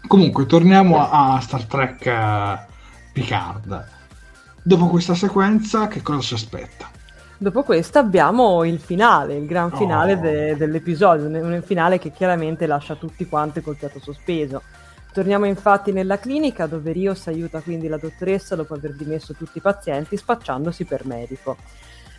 Comunque, 0.08 0.46
torniamo 0.46 1.00
a, 1.00 1.34
a 1.34 1.40
Star 1.40 1.66
Trek 1.66 2.06
uh, 2.06 2.72
Picard. 3.12 3.88
Dopo 4.62 4.88
questa 4.88 5.16
sequenza, 5.16 5.88
che 5.88 6.04
cosa 6.04 6.22
ci 6.22 6.34
aspetta? 6.36 6.98
Dopo 7.42 7.64
questa 7.64 8.00
abbiamo 8.00 8.66
il 8.66 8.80
finale, 8.80 9.36
il 9.36 9.46
gran 9.46 9.72
finale 9.72 10.12
oh. 10.12 10.16
de- 10.18 10.58
dell'episodio, 10.58 11.26
un 11.26 11.62
finale 11.66 11.98
che 11.98 12.12
chiaramente 12.12 12.68
lascia 12.68 12.96
tutti 12.96 13.26
quanti 13.30 13.62
col 13.62 13.78
fiato 13.78 13.98
sospeso. 14.02 14.62
Torniamo 15.14 15.46
infatti 15.46 15.94
nella 15.94 16.20
clinica 16.20 16.66
dove 16.66 16.92
Rios 16.92 17.28
aiuta 17.28 17.62
quindi 17.62 17.88
la 17.88 17.96
dottoressa 17.96 18.58
dopo 18.58 18.74
aver 18.74 18.94
dimesso 18.94 19.34
tutti 19.36 19.60
i 19.60 19.62
pazienti 19.62 20.18
spacciandosi 20.18 20.84
per 20.84 21.06
medico. 21.06 21.56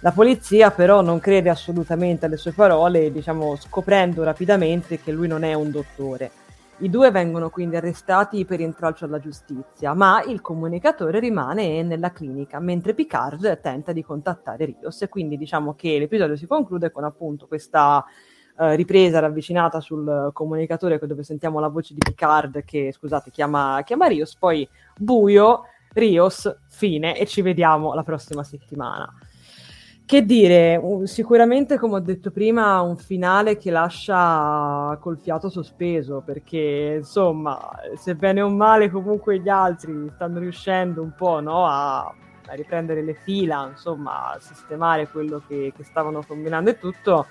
La 0.00 0.12
polizia 0.12 0.70
però 0.70 1.02
non 1.02 1.20
crede 1.20 1.50
assolutamente 1.50 2.24
alle 2.24 2.38
sue 2.38 2.52
parole, 2.52 3.12
diciamo, 3.12 3.56
scoprendo 3.56 4.22
rapidamente 4.22 5.02
che 5.02 5.12
lui 5.12 5.28
non 5.28 5.44
è 5.44 5.52
un 5.52 5.70
dottore. 5.70 6.30
I 6.82 6.88
due 6.88 7.10
vengono 7.10 7.50
quindi 7.50 7.76
arrestati 7.76 8.46
per 8.46 8.60
intralcio 8.60 9.04
alla 9.04 9.18
giustizia, 9.18 9.92
ma 9.92 10.22
il 10.22 10.40
comunicatore 10.40 11.20
rimane 11.20 11.82
nella 11.82 12.10
clinica, 12.10 12.58
mentre 12.58 12.94
Picard 12.94 13.60
tenta 13.60 13.92
di 13.92 14.02
contattare 14.02 14.64
Rios 14.64 15.02
e 15.02 15.10
quindi 15.10 15.36
diciamo 15.36 15.74
che 15.74 15.98
l'episodio 15.98 16.36
si 16.36 16.46
conclude 16.46 16.90
con 16.90 17.04
appunto 17.04 17.46
questa 17.46 18.02
uh, 18.56 18.68
ripresa 18.70 19.18
ravvicinata 19.18 19.78
sul 19.80 20.30
comunicatore 20.32 20.98
dove 20.98 21.22
sentiamo 21.22 21.60
la 21.60 21.68
voce 21.68 21.92
di 21.92 22.00
Picard 22.02 22.64
che, 22.64 22.92
scusate, 22.92 23.30
chiama, 23.30 23.82
chiama 23.84 24.06
Rios, 24.06 24.34
poi 24.36 24.66
buio, 24.96 25.64
Rios, 25.92 26.60
fine 26.68 27.14
e 27.14 27.26
ci 27.26 27.42
vediamo 27.42 27.92
la 27.92 28.04
prossima 28.04 28.42
settimana. 28.42 29.06
Che 30.10 30.26
dire, 30.26 30.82
sicuramente 31.04 31.78
come 31.78 31.94
ho 31.94 32.00
detto 32.00 32.32
prima, 32.32 32.80
un 32.80 32.96
finale 32.96 33.56
che 33.56 33.70
lascia 33.70 34.98
col 35.00 35.20
fiato 35.20 35.48
sospeso, 35.48 36.20
perché 36.20 36.96
insomma, 36.98 37.70
se 37.94 38.16
bene 38.16 38.42
o 38.42 38.48
male 38.48 38.90
comunque 38.90 39.38
gli 39.38 39.48
altri 39.48 40.10
stanno 40.16 40.40
riuscendo 40.40 41.00
un 41.00 41.12
po' 41.16 41.38
no, 41.38 41.64
a, 41.64 42.00
a, 42.00 42.54
riprendere 42.54 43.04
le 43.04 43.14
fila, 43.22 43.68
insomma, 43.70 44.32
a 44.32 44.40
sistemare 44.40 45.06
quello 45.06 45.42
che, 45.46 45.72
che 45.76 45.84
stavano 45.84 46.24
combinando 46.26 46.70
e 46.70 46.78
tutto, 46.80 47.26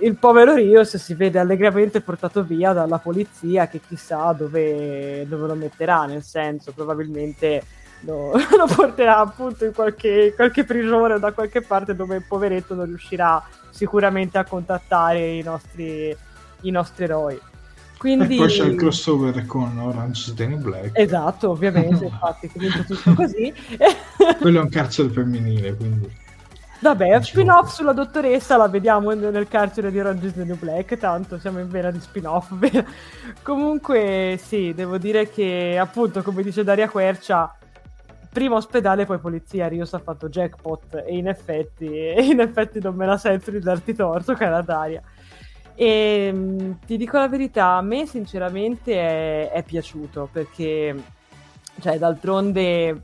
il 0.00 0.16
povero 0.16 0.56
Rios 0.56 0.98
si 0.98 1.14
vede 1.14 1.38
allegramente 1.38 2.02
portato 2.02 2.44
via 2.44 2.74
dalla 2.74 2.98
polizia 2.98 3.66
che 3.66 3.80
chissà 3.80 4.30
dove, 4.34 5.26
dove 5.26 5.46
lo 5.46 5.54
metterà, 5.54 6.04
nel 6.04 6.22
senso 6.22 6.72
probabilmente 6.72 7.62
lo, 8.04 8.32
lo 8.56 8.66
porterà 8.74 9.18
appunto 9.18 9.64
in 9.64 9.72
qualche, 9.72 10.32
qualche 10.34 10.64
prigione 10.64 11.14
o 11.14 11.18
da 11.18 11.32
qualche 11.32 11.62
parte 11.62 11.94
dove 11.94 12.16
il 12.16 12.24
poveretto 12.26 12.74
non 12.74 12.86
riuscirà 12.86 13.42
sicuramente 13.70 14.38
a 14.38 14.44
contattare 14.44 15.32
i 15.32 15.42
nostri, 15.42 16.16
i 16.62 16.70
nostri 16.70 17.04
eroi. 17.04 17.40
Quindi... 17.98 18.34
E 18.34 18.38
poi 18.38 18.48
c'è 18.48 18.64
il 18.64 18.76
crossover 18.76 19.46
con 19.46 19.78
Orange 19.78 20.30
is 20.30 20.34
the 20.34 20.46
New 20.46 20.58
Black. 20.58 20.90
Esatto, 20.92 21.50
ovviamente, 21.50 22.04
infatti 22.06 22.50
comincia 22.50 22.82
tutto 22.82 23.14
così. 23.14 23.52
Quello 24.38 24.58
è 24.58 24.62
un 24.62 24.68
carcere 24.68 25.08
femminile, 25.08 25.74
quindi... 25.74 26.22
Vabbè, 26.80 27.22
spin-off 27.22 27.72
sulla 27.72 27.94
dottoressa 27.94 28.58
la 28.58 28.68
vediamo 28.68 29.14
nel 29.14 29.48
carcere 29.48 29.90
di 29.90 29.98
Orange 29.98 30.26
is 30.26 30.34
the 30.34 30.44
New 30.44 30.58
Black, 30.58 30.98
tanto 30.98 31.38
siamo 31.38 31.58
in 31.58 31.70
vena 31.70 31.90
di 31.90 31.98
spin-off. 31.98 32.52
Comunque, 33.42 34.38
sì, 34.42 34.74
devo 34.74 34.98
dire 34.98 35.30
che, 35.30 35.78
appunto, 35.80 36.22
come 36.22 36.42
dice 36.42 36.62
Daria 36.62 36.90
Quercia, 36.90 37.56
prima 38.34 38.56
ospedale, 38.56 39.06
poi 39.06 39.18
polizia. 39.18 39.68
Rios 39.68 39.94
ha 39.94 40.00
fatto 40.00 40.28
jackpot 40.28 41.04
e 41.06 41.16
in 41.16 41.28
effetti, 41.28 41.86
in 42.18 42.40
effetti 42.40 42.80
non 42.80 42.96
me 42.96 43.06
la 43.06 43.16
sento 43.16 43.50
di 43.52 43.60
darti 43.60 43.94
torto, 43.94 44.34
cara 44.34 44.60
Daria. 44.60 45.00
E 45.76 46.32
mh, 46.32 46.80
ti 46.86 46.96
dico 46.96 47.16
la 47.18 47.28
verità, 47.28 47.76
a 47.76 47.82
me 47.82 48.06
sinceramente 48.06 48.92
è, 48.94 49.50
è 49.52 49.62
piaciuto 49.62 50.28
perché 50.32 50.94
Cioè, 51.80 51.98
d'altronde, 51.98 53.02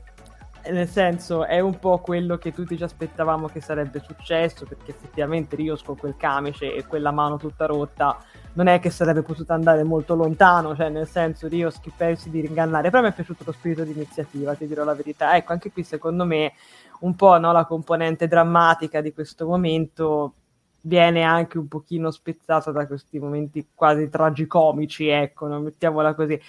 nel 0.71 0.87
senso, 0.87 1.45
è 1.45 1.59
un 1.59 1.77
po' 1.79 1.99
quello 1.99 2.37
che 2.37 2.53
tutti 2.53 2.77
ci 2.77 2.83
aspettavamo 2.83 3.47
che 3.47 3.61
sarebbe 3.61 3.99
successo, 3.99 4.65
perché 4.65 4.91
effettivamente 4.91 5.55
Rios 5.55 5.83
con 5.83 5.97
quel 5.97 6.15
camice 6.17 6.73
e 6.73 6.85
quella 6.85 7.11
mano 7.11 7.37
tutta 7.37 7.65
rotta 7.65 8.17
non 8.53 8.67
è 8.67 8.79
che 8.79 8.89
sarebbe 8.89 9.21
potuto 9.21 9.53
andare 9.53 9.83
molto 9.83 10.15
lontano, 10.15 10.75
cioè 10.75 10.89
nel 10.89 11.07
senso 11.07 11.47
Rios 11.47 11.79
che 11.79 11.91
pensi 11.95 12.29
di 12.29 12.41
ringannare, 12.41 12.89
però 12.89 13.01
mi 13.01 13.09
è 13.09 13.13
piaciuto 13.13 13.43
lo 13.45 13.51
spirito 13.51 13.83
di 13.83 13.91
iniziativa, 13.91 14.55
ti 14.55 14.67
dirò 14.67 14.83
la 14.83 14.93
verità. 14.93 15.35
Ecco, 15.35 15.53
anche 15.53 15.71
qui 15.71 15.83
secondo 15.83 16.25
me 16.25 16.53
un 17.01 17.15
po' 17.15 17.37
no, 17.39 17.51
la 17.51 17.65
componente 17.65 18.27
drammatica 18.27 19.01
di 19.01 19.13
questo 19.13 19.45
momento 19.45 20.33
viene 20.83 21.21
anche 21.21 21.57
un 21.57 21.67
pochino 21.67 22.09
spezzata 22.09 22.71
da 22.71 22.87
questi 22.87 23.19
momenti 23.19 23.67
quasi 23.73 24.09
tragicomici, 24.09 25.07
ecco, 25.07 25.47
no? 25.47 25.59
mettiamola 25.59 26.13
così. 26.15 26.39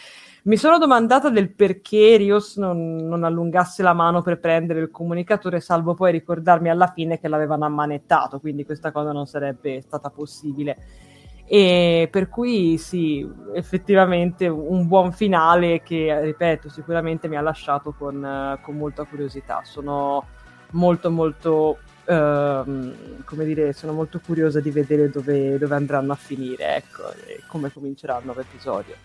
Mi 0.45 0.57
sono 0.57 0.79
domandata 0.79 1.31
del 1.31 1.53
perché 1.53 2.17
Rios 2.17 2.57
non, 2.57 2.97
non, 2.97 3.23
allungasse 3.25 3.83
la 3.83 3.93
mano 3.93 4.23
per 4.23 4.41
prendere 4.41 4.81
il 4.81 4.91
comunicatore, 4.91 5.61
salvo 5.61 5.95
poi 5.95 6.13
ricordarmi 6.13 6.69
alla 6.69 6.89
fine 6.89 7.21
che 7.21 7.29
l'avevano 7.29 7.65
ammanettato, 7.65 8.41
quindi 8.41 8.65
questa 8.65 8.91
cosa 8.91 9.13
non 9.13 9.27
sarebbe 9.27 9.81
stata 9.83 10.11
possibile. 10.11 10.77
E 11.53 12.09
per 12.11 12.31
cui 12.31 12.79
sì, 12.79 13.31
effettivamente 13.55 14.49
un 14.49 14.89
buon 14.89 15.13
finale 15.13 15.83
che, 15.83 16.19
ripeto, 16.23 16.71
sicuramente 16.71 17.29
mi 17.29 17.37
ha 17.37 17.43
lasciato 17.43 17.93
con, 17.93 18.59
con 18.63 18.75
molta 18.75 19.05
curiosità. 19.05 19.61
Sono 19.65 20.27
molto 20.71 21.11
molto 21.11 21.79
Uh, 22.05 23.23
come 23.25 23.45
dire, 23.45 23.73
sono 23.73 23.93
molto 23.93 24.19
curiosa 24.19 24.59
di 24.59 24.71
vedere 24.71 25.09
dove, 25.09 25.57
dove 25.57 25.75
andranno 25.77 26.11
a 26.11 26.17
finire, 26.17 26.79
ecco, 26.79 27.13
e 27.13 27.43
come 27.47 27.73
comincerà 27.73 28.19
il 28.19 28.25
nuovo 28.25 28.41
episodio. 28.41 28.97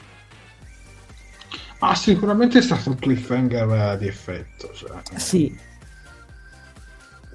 Ma 1.80 1.94
sicuramente 1.94 2.58
è 2.58 2.62
stato 2.64 2.90
un 2.90 2.96
cliffhanger 2.96 3.70
eh, 3.70 3.98
di 4.00 4.08
effetto. 4.08 4.72
Cioè. 4.74 4.98
Sì. 5.16 5.56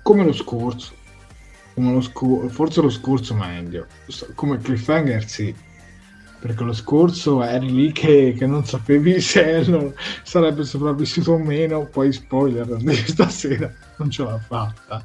Come 0.03 0.25
lo 0.25 0.33
scorso. 0.33 0.95
Come 1.75 1.93
lo 1.93 2.01
scor- 2.01 2.51
forse 2.51 2.81
lo 2.81 2.91
scorso 2.91 3.35
meglio. 3.35 3.87
Come 4.35 4.59
cliffhanger 4.59 5.29
sì. 5.29 5.55
Perché 6.39 6.65
lo 6.65 6.73
scorso 6.73 7.43
eri 7.43 7.73
lì 7.73 7.93
che, 7.93 8.35
che 8.37 8.47
non 8.47 8.65
sapevi 8.65 9.21
se 9.21 9.63
non 9.69 9.95
sarebbe 10.25 10.65
sopravvissuto 10.65 11.33
o 11.33 11.39
meno, 11.39 11.87
poi 11.87 12.13
spoiler 12.13 12.67
di 12.77 12.95
stasera 12.95 13.73
non 13.97 14.11
ce 14.11 14.25
l'ha 14.25 14.39
fatta. 14.39 15.05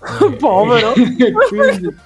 Povero. 0.38 0.94
e, 0.96 1.32
quindi, 1.32 1.96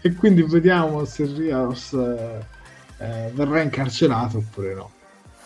e, 0.00 0.14
quindi, 0.14 0.42
vediamo 0.42 1.04
se 1.04 1.24
Rios 1.26 1.92
eh, 1.92 2.44
eh, 2.98 3.30
verrà 3.32 3.62
incarcerato 3.62 4.38
oppure 4.38 4.74
no. 4.74 4.90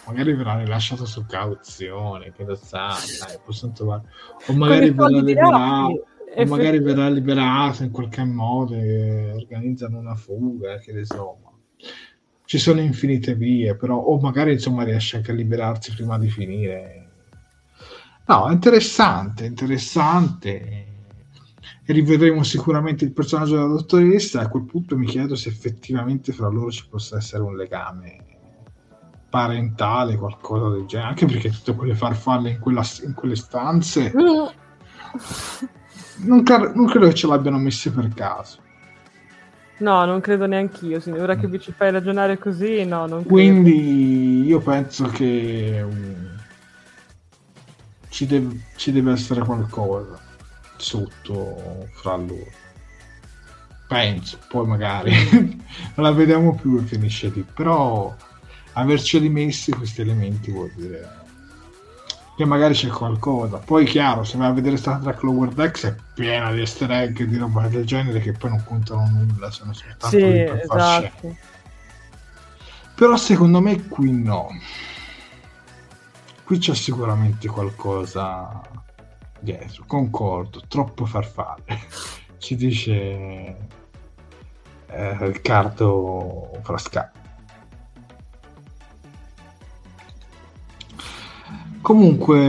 Magari 0.06 0.34
verrà 0.34 0.56
rilasciato 0.56 1.04
su 1.04 1.26
cauzione, 1.26 2.32
che 2.32 2.44
lo 2.44 2.54
sa, 2.54 2.96
dai, 3.26 3.38
possono 3.44 3.72
trovare. 3.72 4.02
O 4.46 4.52
magari 4.54 4.90
verrà 4.90 5.18
liberato. 5.18 6.06
O 6.36 6.46
magari 6.46 6.78
verrà 6.80 7.08
liberato 7.08 7.82
in 7.82 7.90
qualche 7.90 8.24
modo 8.24 8.74
e 8.74 9.32
organizzano 9.32 9.98
una 9.98 10.14
fuga, 10.14 10.78
che 10.78 10.92
insomma. 10.92 11.50
Ci 12.44 12.58
sono 12.58 12.80
infinite 12.80 13.34
vie, 13.34 13.74
però, 13.74 13.96
o 13.96 14.20
magari 14.20 14.52
insomma 14.52 14.84
riesce 14.84 15.16
anche 15.16 15.32
a 15.32 15.34
liberarsi 15.34 15.92
prima 15.92 16.16
di 16.16 16.30
finire 16.30 17.06
No, 18.28 18.50
interessante, 18.50 19.44
interessante. 19.46 20.84
E 21.84 21.92
rivedremo 21.92 22.42
sicuramente 22.42 23.04
il 23.04 23.12
personaggio 23.12 23.54
della 23.54 23.68
dottoressa. 23.68 24.40
A 24.40 24.48
quel 24.48 24.64
punto 24.64 24.96
mi 24.96 25.06
chiedo 25.06 25.36
se 25.36 25.48
effettivamente 25.48 26.32
fra 26.32 26.48
loro 26.48 26.72
ci 26.72 26.88
possa 26.88 27.18
essere 27.18 27.44
un 27.44 27.54
legame 27.54 28.24
parentale, 29.30 30.16
qualcosa 30.16 30.70
del 30.70 30.86
genere. 30.86 31.10
Anche 31.10 31.26
perché 31.26 31.50
tutte 31.50 31.76
quelle 31.76 31.94
farfalle 31.94 32.50
in, 32.50 32.58
quella, 32.58 32.82
in 33.04 33.14
quelle 33.14 33.36
stanze. 33.36 34.12
non, 36.18 36.42
car- 36.42 36.74
non 36.74 36.86
credo 36.86 37.08
che 37.08 37.14
ce 37.14 37.26
l'abbiano 37.26 37.58
messe 37.58 37.90
per 37.90 38.08
caso. 38.14 38.64
No, 39.78 40.04
non 40.06 40.20
credo 40.20 40.46
neanche 40.46 40.86
io. 40.86 41.02
Ora 41.20 41.36
che 41.36 41.48
vi 41.48 41.60
ci 41.60 41.72
fai 41.72 41.90
ragionare 41.90 42.38
così, 42.38 42.84
no, 42.84 43.00
non 43.00 43.20
credo. 43.20 43.28
Quindi 43.28 44.46
io 44.46 44.60
penso 44.60 45.06
che 45.08 45.84
um, 45.84 46.38
ci 48.08 48.26
deve, 48.26 48.60
ci 48.76 48.90
deve 48.90 49.12
essere 49.12 49.40
qualcosa 49.40 50.18
sotto 50.76 51.88
fra 51.92 52.16
loro. 52.16 52.64
Penso, 53.86 54.38
poi 54.48 54.66
magari 54.66 55.12
non 55.94 56.06
la 56.06 56.12
vediamo 56.12 56.54
più 56.54 56.78
e 56.78 56.82
finisce 56.82 57.28
lì. 57.28 57.44
Però 57.54 58.14
averceli 58.72 59.28
messi 59.28 59.72
questi 59.72 60.00
elementi 60.00 60.50
vuol 60.50 60.72
dire 60.74 61.15
che 62.36 62.44
magari 62.44 62.74
c'è 62.74 62.88
qualcosa. 62.88 63.56
Poi 63.58 63.84
chiaro, 63.84 64.22
se 64.22 64.36
vai 64.36 64.48
a 64.48 64.52
vedere 64.52 64.76
Star 64.76 65.00
Trek 65.00 65.22
Lower 65.22 65.48
Decks 65.48 65.84
è 65.86 65.96
piena 66.14 66.52
di 66.52 66.60
easter 66.60 66.90
egg 66.90 67.20
e 67.20 67.26
di 67.26 67.36
roba 67.36 67.66
del 67.68 67.84
genere 67.84 68.20
che 68.20 68.32
poi 68.32 68.50
non 68.50 68.62
contano 68.64 69.08
nulla, 69.08 69.50
sono 69.50 69.72
soltanto 69.72 70.08
sì, 70.08 70.18
per 70.18 70.60
esatto. 70.62 71.36
Però 72.94 73.16
secondo 73.16 73.60
me 73.60 73.86
qui 73.88 74.10
no 74.10 74.48
qui 76.46 76.58
c'è 76.58 76.76
sicuramente 76.76 77.48
qualcosa 77.48 78.60
dietro, 79.40 79.82
concordo, 79.86 80.62
troppo 80.68 81.04
farfalle. 81.04 81.80
Ci 82.38 82.54
dice 82.54 82.92
eh, 84.86 85.16
Riccardo 85.18 86.60
Frasca. 86.62 87.10
Comunque, 91.86 92.44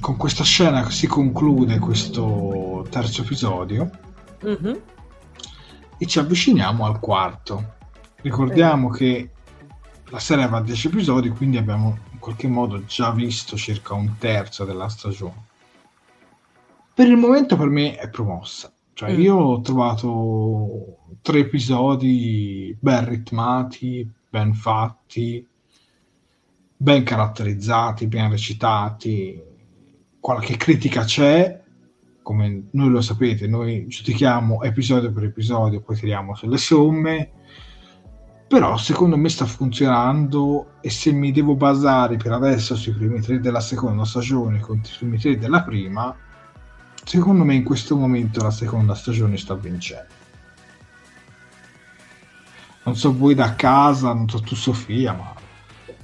con 0.00 0.16
questa 0.16 0.42
scena 0.42 0.90
si 0.90 1.06
conclude 1.06 1.78
questo 1.78 2.84
terzo 2.90 3.22
episodio 3.22 3.88
mm-hmm. 4.44 4.74
e 5.96 6.06
ci 6.06 6.18
avviciniamo 6.18 6.84
al 6.84 6.98
quarto. 6.98 7.76
Ricordiamo 8.20 8.92
eh. 8.92 8.96
che 8.98 9.30
la 10.06 10.18
serie 10.18 10.48
va 10.48 10.56
a 10.56 10.62
10 10.62 10.88
episodi, 10.88 11.28
quindi 11.28 11.56
abbiamo 11.56 11.98
in 12.10 12.18
qualche 12.18 12.48
modo 12.48 12.84
già 12.84 13.12
visto 13.12 13.56
circa 13.56 13.94
un 13.94 14.16
terzo 14.18 14.64
della 14.64 14.88
stagione. 14.88 15.44
Per 16.92 17.06
il 17.06 17.16
momento 17.16 17.56
per 17.56 17.68
me 17.68 17.96
è 17.96 18.10
promossa. 18.10 18.72
Cioè, 18.92 19.12
mm. 19.12 19.20
io 19.20 19.36
ho 19.36 19.60
trovato 19.60 20.96
tre 21.22 21.38
episodi 21.38 22.76
ben 22.76 23.08
ritmati, 23.08 24.10
ben 24.28 24.52
fatti, 24.52 25.46
ben 26.80 27.02
caratterizzati, 27.02 28.06
ben 28.06 28.30
recitati. 28.30 29.42
Qualche 30.20 30.56
critica 30.56 31.04
c'è, 31.04 31.60
come 32.22 32.68
noi 32.72 32.88
lo 32.88 33.00
sapete, 33.00 33.46
noi 33.46 33.86
giudichiamo 33.86 34.62
episodio 34.62 35.12
per 35.12 35.24
episodio, 35.24 35.80
poi 35.80 35.96
tiriamo 35.96 36.34
sulle 36.34 36.58
somme 36.58 37.32
però 38.48 38.78
secondo 38.78 39.18
me 39.18 39.28
sta 39.28 39.44
funzionando 39.44 40.78
e 40.80 40.88
se 40.88 41.12
mi 41.12 41.32
devo 41.32 41.54
basare 41.54 42.16
per 42.16 42.32
adesso 42.32 42.76
sui 42.76 42.92
primi 42.92 43.20
tre 43.20 43.40
della 43.40 43.60
seconda 43.60 44.06
stagione 44.06 44.58
contro 44.58 44.90
i 44.90 44.96
primi 44.96 45.18
tre 45.18 45.36
della 45.36 45.62
prima 45.62 46.16
secondo 47.04 47.44
me 47.44 47.54
in 47.54 47.62
questo 47.62 47.94
momento 47.94 48.42
la 48.42 48.50
seconda 48.50 48.94
stagione 48.94 49.36
sta 49.36 49.54
vincendo 49.54 50.14
non 52.84 52.96
so 52.96 53.14
voi 53.14 53.34
da 53.34 53.54
casa 53.54 54.14
non 54.14 54.30
so 54.30 54.40
tu 54.40 54.54
Sofia 54.54 55.12
ma 55.12 55.34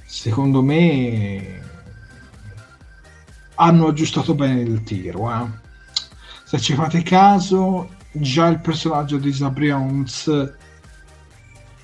secondo 0.05 0.61
me 0.61 1.63
hanno 3.55 3.87
aggiustato 3.87 4.33
bene 4.33 4.61
il 4.61 4.83
tiro 4.83 5.31
eh? 5.31 5.47
se 6.43 6.59
ci 6.59 6.73
fate 6.73 7.01
caso 7.03 7.89
già 8.11 8.47
il 8.47 8.59
personaggio 8.59 9.17
di 9.17 9.35
Hunz 9.39 10.27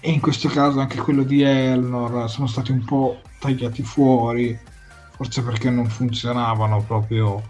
e 0.03 0.11
in 0.11 0.19
questo 0.19 0.49
caso 0.49 0.80
anche 0.80 0.98
quello 0.98 1.23
di 1.23 1.41
Elnor 1.41 2.30
sono 2.30 2.48
stati 2.48 2.72
un 2.72 2.84
po' 2.84 3.22
tagliati 3.38 3.84
fuori, 3.84 4.57
forse 5.11 5.43
perché 5.43 5.69
non 5.69 5.88
funzionavano 5.88 6.81
proprio 6.81 7.43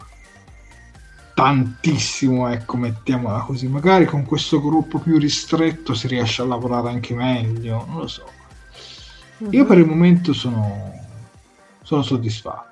tantissimo, 1.33 2.49
ecco, 2.49 2.75
mettiamola 2.75 3.39
così. 3.39 3.67
Magari 3.67 4.05
con 4.05 4.25
questo 4.25 4.61
gruppo 4.61 4.99
più 4.99 5.17
ristretto 5.17 5.93
si 5.93 6.07
riesce 6.07 6.41
a 6.41 6.45
lavorare 6.45 6.89
anche 6.89 7.13
meglio, 7.13 7.85
non 7.87 7.99
lo 7.99 8.07
so. 8.07 8.25
Io 9.49 9.65
per 9.65 9.77
il 9.79 9.85
momento 9.85 10.33
sono, 10.33 10.93
sono 11.81 12.01
soddisfatto. 12.03 12.69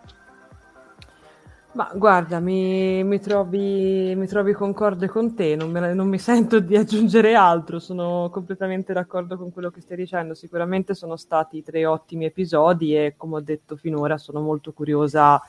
Ma 1.72 1.92
guarda, 1.94 2.40
mi, 2.40 3.04
mi, 3.04 3.20
trovi, 3.20 4.14
mi 4.16 4.28
trovi 4.28 4.54
concorde 4.54 5.08
con 5.08 5.36
te, 5.36 5.56
non, 5.56 5.70
me, 5.72 5.94
non, 5.94 6.08
mi 6.08 6.18
sento 6.18 6.60
di 6.60 6.76
aggiungere 6.76 7.36
altro, 7.36 7.80
sono 7.80 8.30
completamente 8.32 8.92
d'accordo 8.92 9.38
con 9.38 9.52
quello 9.52 9.70
che 9.70 9.82
stai 9.82 9.98
dicendo. 9.98 10.34
Sicuramente 10.34 10.94
sono 10.94 11.16
stati 11.16 11.62
tre 11.62 11.86
ottimi 11.86 12.26
episodi 12.26 12.96
e 12.96 13.14
come 13.16 13.36
ho 13.36 13.42
detto 13.42 13.76
finora 13.76 14.18
sono 14.18 14.42
molto 14.42 14.74
curiosa 14.74 15.42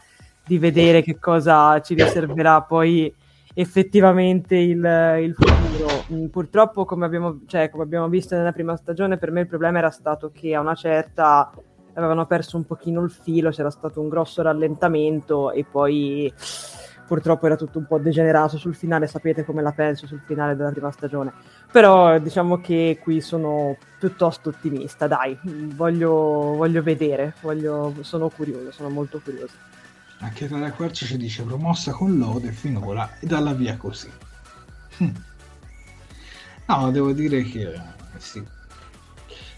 di 0.44 0.58
vedere 0.58 1.02
che 1.02 1.18
cosa 1.18 1.80
ci 1.80 1.94
riserverà 1.94 2.62
poi 2.62 3.12
effettivamente 3.54 4.56
il, 4.56 5.18
il 5.20 5.34
futuro. 5.34 6.04
Mm, 6.12 6.26
purtroppo, 6.26 6.84
come 6.84 7.04
abbiamo, 7.04 7.40
cioè, 7.46 7.70
come 7.70 7.82
abbiamo 7.84 8.08
visto 8.08 8.36
nella 8.36 8.52
prima 8.52 8.76
stagione, 8.76 9.18
per 9.18 9.30
me 9.30 9.40
il 9.40 9.46
problema 9.46 9.78
era 9.78 9.90
stato 9.90 10.30
che 10.32 10.54
a 10.54 10.60
una 10.60 10.74
certa 10.74 11.50
avevano 11.94 12.26
perso 12.26 12.56
un 12.56 12.64
pochino 12.64 13.02
il 13.02 13.10
filo, 13.10 13.50
c'era 13.50 13.70
stato 13.70 14.00
un 14.00 14.08
grosso 14.08 14.42
rallentamento 14.42 15.50
e 15.50 15.64
poi 15.64 16.32
purtroppo 17.06 17.46
era 17.46 17.56
tutto 17.56 17.78
un 17.78 17.86
po' 17.86 17.98
degenerato 17.98 18.56
sul 18.56 18.76
finale, 18.76 19.08
sapete 19.08 19.44
come 19.44 19.62
la 19.62 19.72
penso 19.72 20.06
sul 20.06 20.22
finale 20.24 20.54
della 20.54 20.70
prima 20.70 20.92
stagione. 20.92 21.32
Però 21.72 22.18
diciamo 22.20 22.60
che 22.60 23.00
qui 23.02 23.20
sono 23.20 23.76
piuttosto 23.98 24.50
ottimista, 24.50 25.08
dai, 25.08 25.36
voglio, 25.74 26.10
voglio 26.56 26.82
vedere, 26.82 27.34
voglio, 27.40 27.92
sono 28.02 28.28
curioso, 28.28 28.70
sono 28.70 28.90
molto 28.90 29.20
curioso. 29.22 29.54
Anche 30.22 30.48
Tara 30.48 30.70
Quercia 30.70 31.06
ci 31.06 31.16
dice 31.16 31.42
promossa 31.42 31.92
con 31.92 32.18
lode 32.18 32.52
finora 32.52 33.18
e 33.18 33.26
dalla 33.26 33.54
via 33.54 33.76
così. 33.76 34.10
Hm. 34.98 35.10
No, 36.66 36.90
devo 36.90 37.12
dire 37.12 37.42
che 37.42 37.80
sì. 38.18 38.42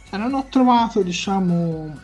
Cioè, 0.08 0.18
non 0.18 0.34
ho 0.34 0.46
trovato, 0.48 1.02
diciamo, 1.02 1.98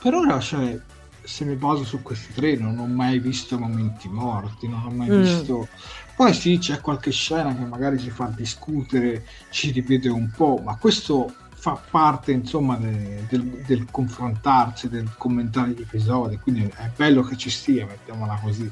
per 0.00 0.14
ora, 0.14 0.38
cioè, 0.38 0.78
se 1.22 1.44
mi 1.44 1.56
baso 1.56 1.82
su 1.84 2.02
questi 2.02 2.32
tre, 2.32 2.56
non 2.56 2.78
ho 2.78 2.86
mai 2.86 3.18
visto 3.18 3.58
momenti 3.58 4.08
morti, 4.08 4.68
non 4.68 4.84
ho 4.84 4.90
mai 4.90 5.10
mm. 5.10 5.20
visto... 5.20 5.68
Poi 6.14 6.32
sì, 6.32 6.58
c'è 6.58 6.80
qualche 6.80 7.10
scena 7.10 7.56
che 7.56 7.64
magari 7.64 7.98
ci 7.98 8.10
fa 8.10 8.26
discutere, 8.26 9.26
ci 9.50 9.72
ripete 9.72 10.08
un 10.08 10.30
po', 10.30 10.60
ma 10.62 10.76
questo 10.76 11.34
fa 11.64 11.80
parte 11.90 12.30
insomma 12.30 12.76
de, 12.76 13.24
del, 13.26 13.42
del, 13.64 13.86
confrontarsi, 13.90 14.90
del 14.90 15.16
commentare 15.16 15.70
gli 15.70 15.80
episodi, 15.80 16.36
quindi 16.36 16.70
è 16.76 16.90
bello 16.94 17.22
che 17.22 17.38
ci 17.38 17.48
sia, 17.48 17.86
mettiamola 17.86 18.38
così. 18.42 18.70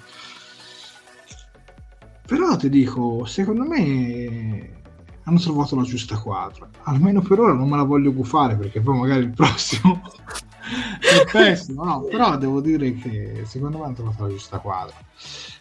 Però 2.27 2.55
ti 2.57 2.69
dico, 2.69 3.25
secondo 3.25 3.65
me 3.65 4.83
hanno 5.23 5.39
trovato 5.39 5.75
la 5.75 5.85
giusta 5.85 6.19
quadra. 6.19 6.69
Almeno 6.83 7.23
per 7.23 7.41
ora 7.41 7.55
non 7.55 7.71
me 7.71 7.77
la 7.77 7.85
voglio 7.85 8.13
gufare 8.13 8.57
perché 8.57 8.83
poi 8.83 8.99
magari 8.99 9.23
il 9.23 9.31
prossimo 9.31 10.03
è 11.01 11.31
pessimo, 11.31 11.85
no, 11.85 12.03
però 12.03 12.37
devo 12.37 12.61
dire 12.61 12.93
che 12.93 13.45
secondo 13.47 13.79
me 13.79 13.85
hanno 13.87 13.95
trovato 13.95 14.25
la 14.25 14.29
giusta 14.29 14.59
quadra. 14.59 14.97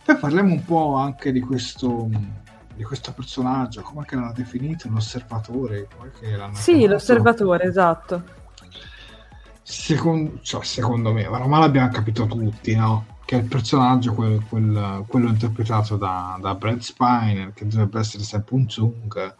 Poi 0.03 0.17
parliamo 0.17 0.51
un 0.51 0.65
po' 0.65 0.95
anche 0.95 1.31
di 1.31 1.39
questo 1.39 2.09
di 2.81 2.87
questo 2.87 3.13
personaggio, 3.13 3.81
come 3.83 4.05
che 4.05 4.15
l'hanno 4.15 4.33
definito? 4.33 4.89
L'osservatore? 4.89 5.87
sì, 6.53 6.71
chiamato? 6.71 6.87
l'osservatore, 6.87 7.63
esatto. 7.65 8.23
Secondo, 9.61 10.39
cioè, 10.41 10.63
secondo 10.63 11.13
me, 11.13 11.27
ormai 11.27 11.59
l'abbiamo 11.59 11.89
capito 11.89 12.25
tutti, 12.25 12.75
no? 12.75 13.19
Che 13.23 13.35
il 13.35 13.45
personaggio, 13.45 14.13
quel, 14.13 14.43
quel, 14.49 15.05
quello 15.07 15.27
interpretato 15.27 15.95
da, 15.95 16.37
da 16.41 16.55
Brad 16.55 16.79
Spiner, 16.79 17.53
che 17.53 17.67
dovrebbe 17.67 17.99
essere 17.99 18.23
sempre 18.23 18.55
un 18.55 18.67
Zung, 18.67 19.35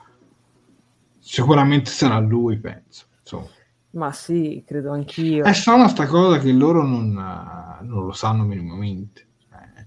sicuramente 1.17 1.89
sarà 1.89 2.19
lui, 2.19 2.59
penso. 2.59 3.05
Insomma. 3.21 3.47
Ma 3.93 4.11
sì, 4.11 4.63
credo 4.65 4.91
anch'io. 4.91 5.43
È 5.43 5.53
strana 5.53 5.87
sta 5.87 6.05
cosa 6.05 6.37
che 6.37 6.51
loro 6.51 6.85
non, 6.85 7.11
non 7.11 8.05
lo 8.05 8.13
sanno 8.13 8.43
minimamente 8.43 9.29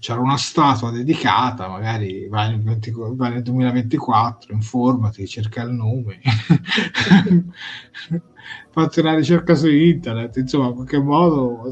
c'era 0.05 0.19
una 0.19 0.37
statua 0.37 0.91
dedicata, 0.91 1.67
magari 1.67 2.27
vai 2.27 2.51
nel, 2.51 2.61
20, 2.61 2.93
vai 3.15 3.31
nel 3.31 3.41
2024, 3.41 4.53
informati, 4.53 5.25
cerca 5.25 5.63
il 5.63 5.71
nome, 5.71 6.19
fatti 8.69 8.99
una 8.99 9.15
ricerca 9.15 9.55
su 9.55 9.67
internet, 9.67 10.37
insomma, 10.37 10.67
in 10.67 10.75
qualche 10.75 10.99
modo 10.99 11.67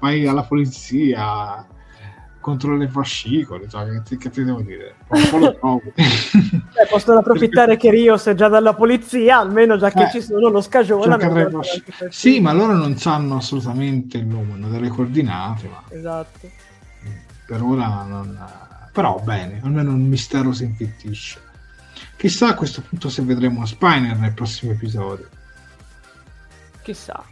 vai 0.00 0.26
alla 0.26 0.44
polizia, 0.44 1.66
controlla 2.40 2.84
i 2.84 2.88
fascicoli, 2.88 3.68
cioè, 3.68 4.00
che, 4.00 4.16
che 4.16 4.30
ti 4.30 4.44
devo 4.44 4.62
dire? 4.62 4.94
Eh, 6.78 6.86
possono 6.88 7.18
approfittare 7.18 7.76
che 7.76 7.90
Rios 7.90 8.26
è 8.26 8.34
già 8.34 8.48
dalla 8.48 8.72
polizia, 8.72 9.40
almeno 9.40 9.76
già 9.76 9.90
che 9.90 10.04
eh, 10.04 10.10
ci 10.10 10.22
sono 10.22 10.48
lo 10.48 10.60
scagione. 10.60 11.18
Sì, 12.08 12.40
ma 12.40 12.52
loro 12.52 12.74
non 12.74 12.96
sanno 12.96 13.36
assolutamente 13.36 14.16
il 14.16 14.26
nome, 14.26 14.52
hanno 14.52 14.68
delle 14.68 14.88
coordinate. 14.88 15.68
Ma... 15.68 15.82
Esatto 15.88 16.66
per 17.48 17.62
ora 17.62 18.02
non... 18.02 18.38
però 18.92 19.18
bene, 19.24 19.62
almeno 19.62 19.92
un 19.92 20.06
mistero 20.06 20.52
si 20.52 20.64
infittisce. 20.64 21.40
Chissà 22.14 22.48
a 22.48 22.54
questo 22.54 22.82
punto 22.82 23.08
se 23.08 23.22
vedremo 23.22 23.64
Spiner 23.64 24.18
nel 24.18 24.34
prossimo 24.34 24.72
episodio. 24.72 25.26
Chissà. 26.82 27.24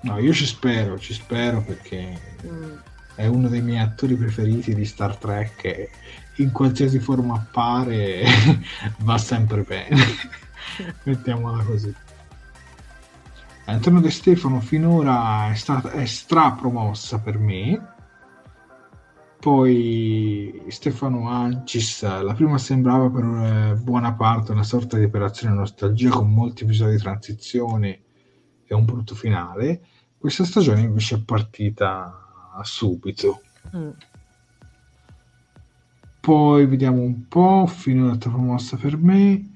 No, 0.00 0.18
io 0.18 0.32
ci 0.32 0.44
spero, 0.44 0.98
ci 0.98 1.14
spero 1.14 1.62
perché 1.62 2.20
mm. 2.44 2.72
è 3.14 3.26
uno 3.26 3.46
dei 3.48 3.62
miei 3.62 3.78
attori 3.78 4.16
preferiti 4.16 4.74
di 4.74 4.84
Star 4.84 5.14
Trek 5.16 5.64
e 5.64 5.90
in 6.36 6.50
qualsiasi 6.50 6.98
forma 6.98 7.34
appare 7.34 8.24
va 8.98 9.18
sempre 9.18 9.62
bene. 9.62 10.04
Mettiamola 11.04 11.62
così. 11.62 11.94
Antonio 13.68 14.00
De 14.00 14.10
Stefano 14.10 14.60
finora 14.60 15.50
è 15.50 15.54
stata 15.56 15.90
è 15.90 16.06
strapromossa 16.06 17.18
per 17.20 17.36
me. 17.38 17.94
Poi 19.40 20.62
Stefano 20.68 21.28
Ancis, 21.28 22.02
la 22.02 22.32
prima 22.32 22.58
sembrava 22.58 23.10
per 23.10 23.24
eh, 23.24 23.74
buona 23.74 24.14
parte 24.14 24.52
una 24.52 24.62
sorta 24.62 24.96
di 24.96 25.04
operazione 25.04 25.54
nostalgia 25.54 26.10
con 26.10 26.32
molti 26.32 26.62
episodi 26.62 26.92
di 26.92 27.02
transizione 27.02 28.02
e 28.64 28.74
un 28.74 28.84
brutto 28.84 29.14
finale. 29.16 29.82
Questa 30.16 30.44
stagione 30.44 30.80
invece 30.82 31.16
è 31.16 31.20
partita 31.24 32.60
subito. 32.62 33.42
Mm. 33.76 33.90
Poi 36.20 36.66
vediamo 36.66 37.02
un 37.02 37.26
po', 37.26 37.66
finora 37.66 38.16
promossa 38.16 38.76
per 38.76 38.96
me. 38.96 39.55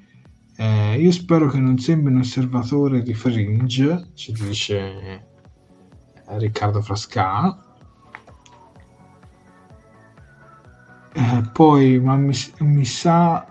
Eh, 0.60 1.00
io 1.00 1.10
spero 1.10 1.48
che 1.48 1.58
non 1.58 1.78
sembri 1.78 2.12
un 2.12 2.18
osservatore 2.18 3.00
di 3.02 3.14
Fringe, 3.14 4.10
ci 4.12 4.30
dice 4.32 4.76
eh, 4.76 5.22
Riccardo 6.36 6.82
Frasca. 6.82 7.58
Eh, 11.14 11.42
poi, 11.50 11.98
ma 11.98 12.14
mi, 12.16 12.36
mi, 12.58 12.84
sa, 12.84 13.46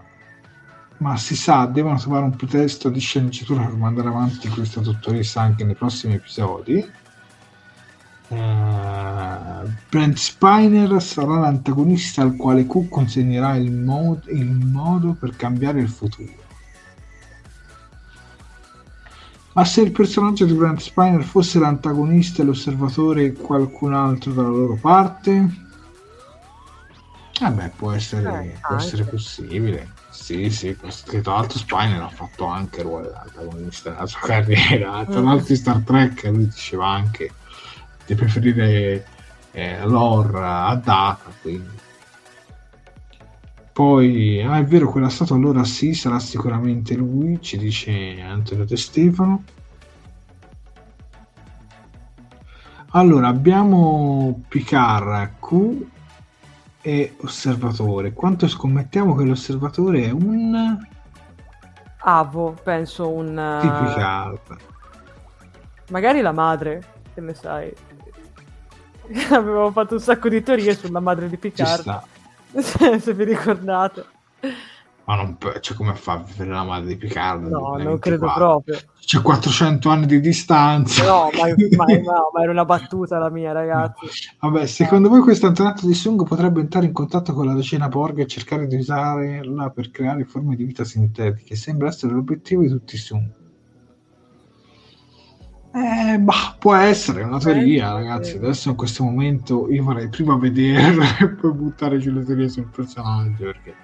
ma 0.98 1.18
si 1.18 1.36
sa, 1.36 1.66
devono 1.66 1.98
trovare 1.98 2.26
un 2.26 2.36
pretesto 2.36 2.90
di 2.90 3.00
sceneggiatura 3.00 3.66
per 3.66 3.76
mandare 3.76 4.10
avanti 4.10 4.48
questa 4.48 4.80
dottoressa 4.80 5.42
anche 5.42 5.64
nei 5.64 5.74
prossimi 5.74 6.14
episodi. 6.14 6.88
Uh, 8.28 9.68
Brent 9.90 10.16
Spiner 10.16 11.02
sarà 11.02 11.40
l'antagonista 11.40 12.22
al 12.22 12.36
quale 12.36 12.68
Q 12.68 12.88
consegnerà 12.88 13.56
il, 13.56 13.72
mod- 13.72 14.28
il 14.28 14.52
modo 14.52 15.14
per 15.14 15.36
cambiare 15.36 15.80
il 15.80 15.90
futuro. 15.90 16.49
Ma 19.60 19.66
se 19.66 19.82
il 19.82 19.92
personaggio 19.92 20.46
di 20.46 20.54
Brent 20.54 20.80
Spiner 20.80 21.22
fosse 21.22 21.60
l'antagonista 21.60 22.42
e 22.42 22.46
l'osservatore 22.46 23.26
e 23.26 23.34
qualcun 23.34 23.94
altro 23.94 24.32
dalla 24.32 24.48
loro 24.48 24.78
parte? 24.80 25.50
Vabbè, 27.42 27.72
può 27.76 27.92
essere, 27.92 28.54
eh, 28.54 28.58
può 28.66 28.78
essere 28.78 29.04
possibile. 29.04 29.92
Sì, 30.12 30.50
sì, 30.50 30.78
che 31.06 31.20
tra 31.20 31.34
l'altro 31.34 31.60
Spiner 31.60 32.02
ha 32.02 32.08
fatto 32.08 32.46
anche 32.46 32.80
il 32.80 32.86
ruolo 32.86 33.08
dell'antagonista 33.08 33.92
nella 33.92 34.08
sua 34.08 34.22
carriera. 34.22 35.04
Tra 35.12 35.20
l'altro 35.20 35.54
Star 35.54 35.82
Trek 35.82 36.24
lui 36.24 36.48
diceva 36.48 36.88
anche 36.88 37.30
di 38.06 38.16
preferire 38.16 39.06
eh, 39.52 39.86
lore 39.86 40.40
a 40.42 40.76
data, 40.82 41.30
quindi 41.42 41.88
poi, 43.80 44.42
ah, 44.42 44.58
è 44.58 44.66
vero, 44.66 44.92
quella 44.92 45.08
statua 45.08 45.38
allora 45.38 45.64
sì, 45.64 45.94
sarà 45.94 46.20
sicuramente 46.20 46.96
lui, 46.96 47.42
ci 47.42 47.58
dice 47.58 48.20
Antonio 48.20 48.66
De 48.66 48.76
Stefano. 48.76 49.44
Allora, 52.90 53.30
abbiamo 53.30 54.42
Picard, 54.50 55.36
Q 55.40 55.86
e 56.82 57.16
Osservatore. 57.22 58.12
Quanto 58.12 58.50
scommettiamo 58.50 59.16
che 59.16 59.24
l'Osservatore 59.24 60.08
è 60.08 60.12
un... 60.12 60.78
Avo, 62.00 62.58
penso 62.62 63.10
un... 63.10 63.60
Di 63.62 63.68
Picard. 63.70 64.40
Magari 65.92 66.20
la 66.20 66.34
madre, 66.34 66.84
che 67.14 67.22
ne 67.22 67.34
sai. 67.34 67.74
Avevamo 69.32 69.72
fatto 69.72 69.94
un 69.94 70.02
sacco 70.02 70.28
di 70.28 70.44
teorie 70.44 70.76
sulla 70.76 71.00
madre 71.00 71.30
di 71.30 71.38
Picard. 71.38 72.18
Se 73.00 73.14
vi 73.14 73.24
ricordate. 73.24 74.06
Ma 75.10 75.16
non, 75.16 75.38
cioè, 75.60 75.76
come 75.76 75.96
fa 75.96 76.14
a 76.14 76.18
vivere 76.24 76.52
la 76.52 76.64
madre 76.64 76.90
di 76.90 76.96
Picard? 76.96 77.48
No, 77.48 77.76
non 77.78 77.98
credo 77.98 78.32
proprio. 78.32 78.78
C'è 79.00 79.24
400 79.24 79.90
anni 79.90 80.06
di 80.06 80.20
distanza. 80.20 81.04
No, 81.04 81.30
ma, 81.36 81.48
ma, 81.78 81.86
no, 81.96 82.30
ma 82.32 82.42
era 82.44 82.52
una 82.52 82.66
battuta 82.66 83.18
la 83.18 83.32
mia, 83.32 83.52
ragazzi. 83.52 84.06
Vabbè, 84.40 84.68
secondo 84.68 85.10
voi 85.10 85.22
questo 85.22 85.48
antenato 85.48 85.88
di 85.88 85.96
Sung 85.96 86.28
potrebbe 86.28 86.60
entrare 86.60 86.86
in 86.86 86.92
contatto 86.92 87.34
con 87.34 87.48
la 87.48 87.56
decina 87.56 87.88
Borg 87.88 88.20
e 88.20 88.28
cercare 88.28 88.68
di 88.68 88.76
usarla 88.76 89.72
per 89.72 89.90
creare 89.90 90.26
forme 90.26 90.56
di 90.56 90.64
vita 90.64 90.84
sintetiche? 90.84 91.56
Sembra 91.56 91.88
essere 91.88 92.14
l'obiettivo 92.14 92.62
di 92.62 92.70
tutti 92.70 92.94
i 92.94 93.00
Sung. 93.00 93.39
Eh, 95.80 96.18
bah, 96.20 96.56
può 96.60 96.76
essere 96.76 97.24
una 97.24 97.40
teoria, 97.40 97.94
ragazzi. 97.94 98.36
Adesso 98.36 98.70
in 98.70 98.76
questo 98.76 99.04
momento 99.04 99.72
io 99.72 99.84
vorrei 99.84 100.10
prima 100.10 100.36
vederla 100.38 101.18
e 101.20 101.30
poi 101.30 101.54
buttare 101.54 102.00
giù 102.00 102.12
le 102.12 102.26
teorie 102.26 102.50
sul 102.50 102.68
personaggio 102.68 103.46
perché 103.46 103.76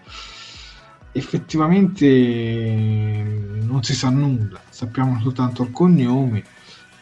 effettivamente 1.14 2.06
non 3.62 3.82
si 3.82 3.94
sa 3.94 4.10
nulla, 4.10 4.60
sappiamo 4.70 5.18
soltanto 5.22 5.64
il 5.64 5.72
cognome 5.72 6.44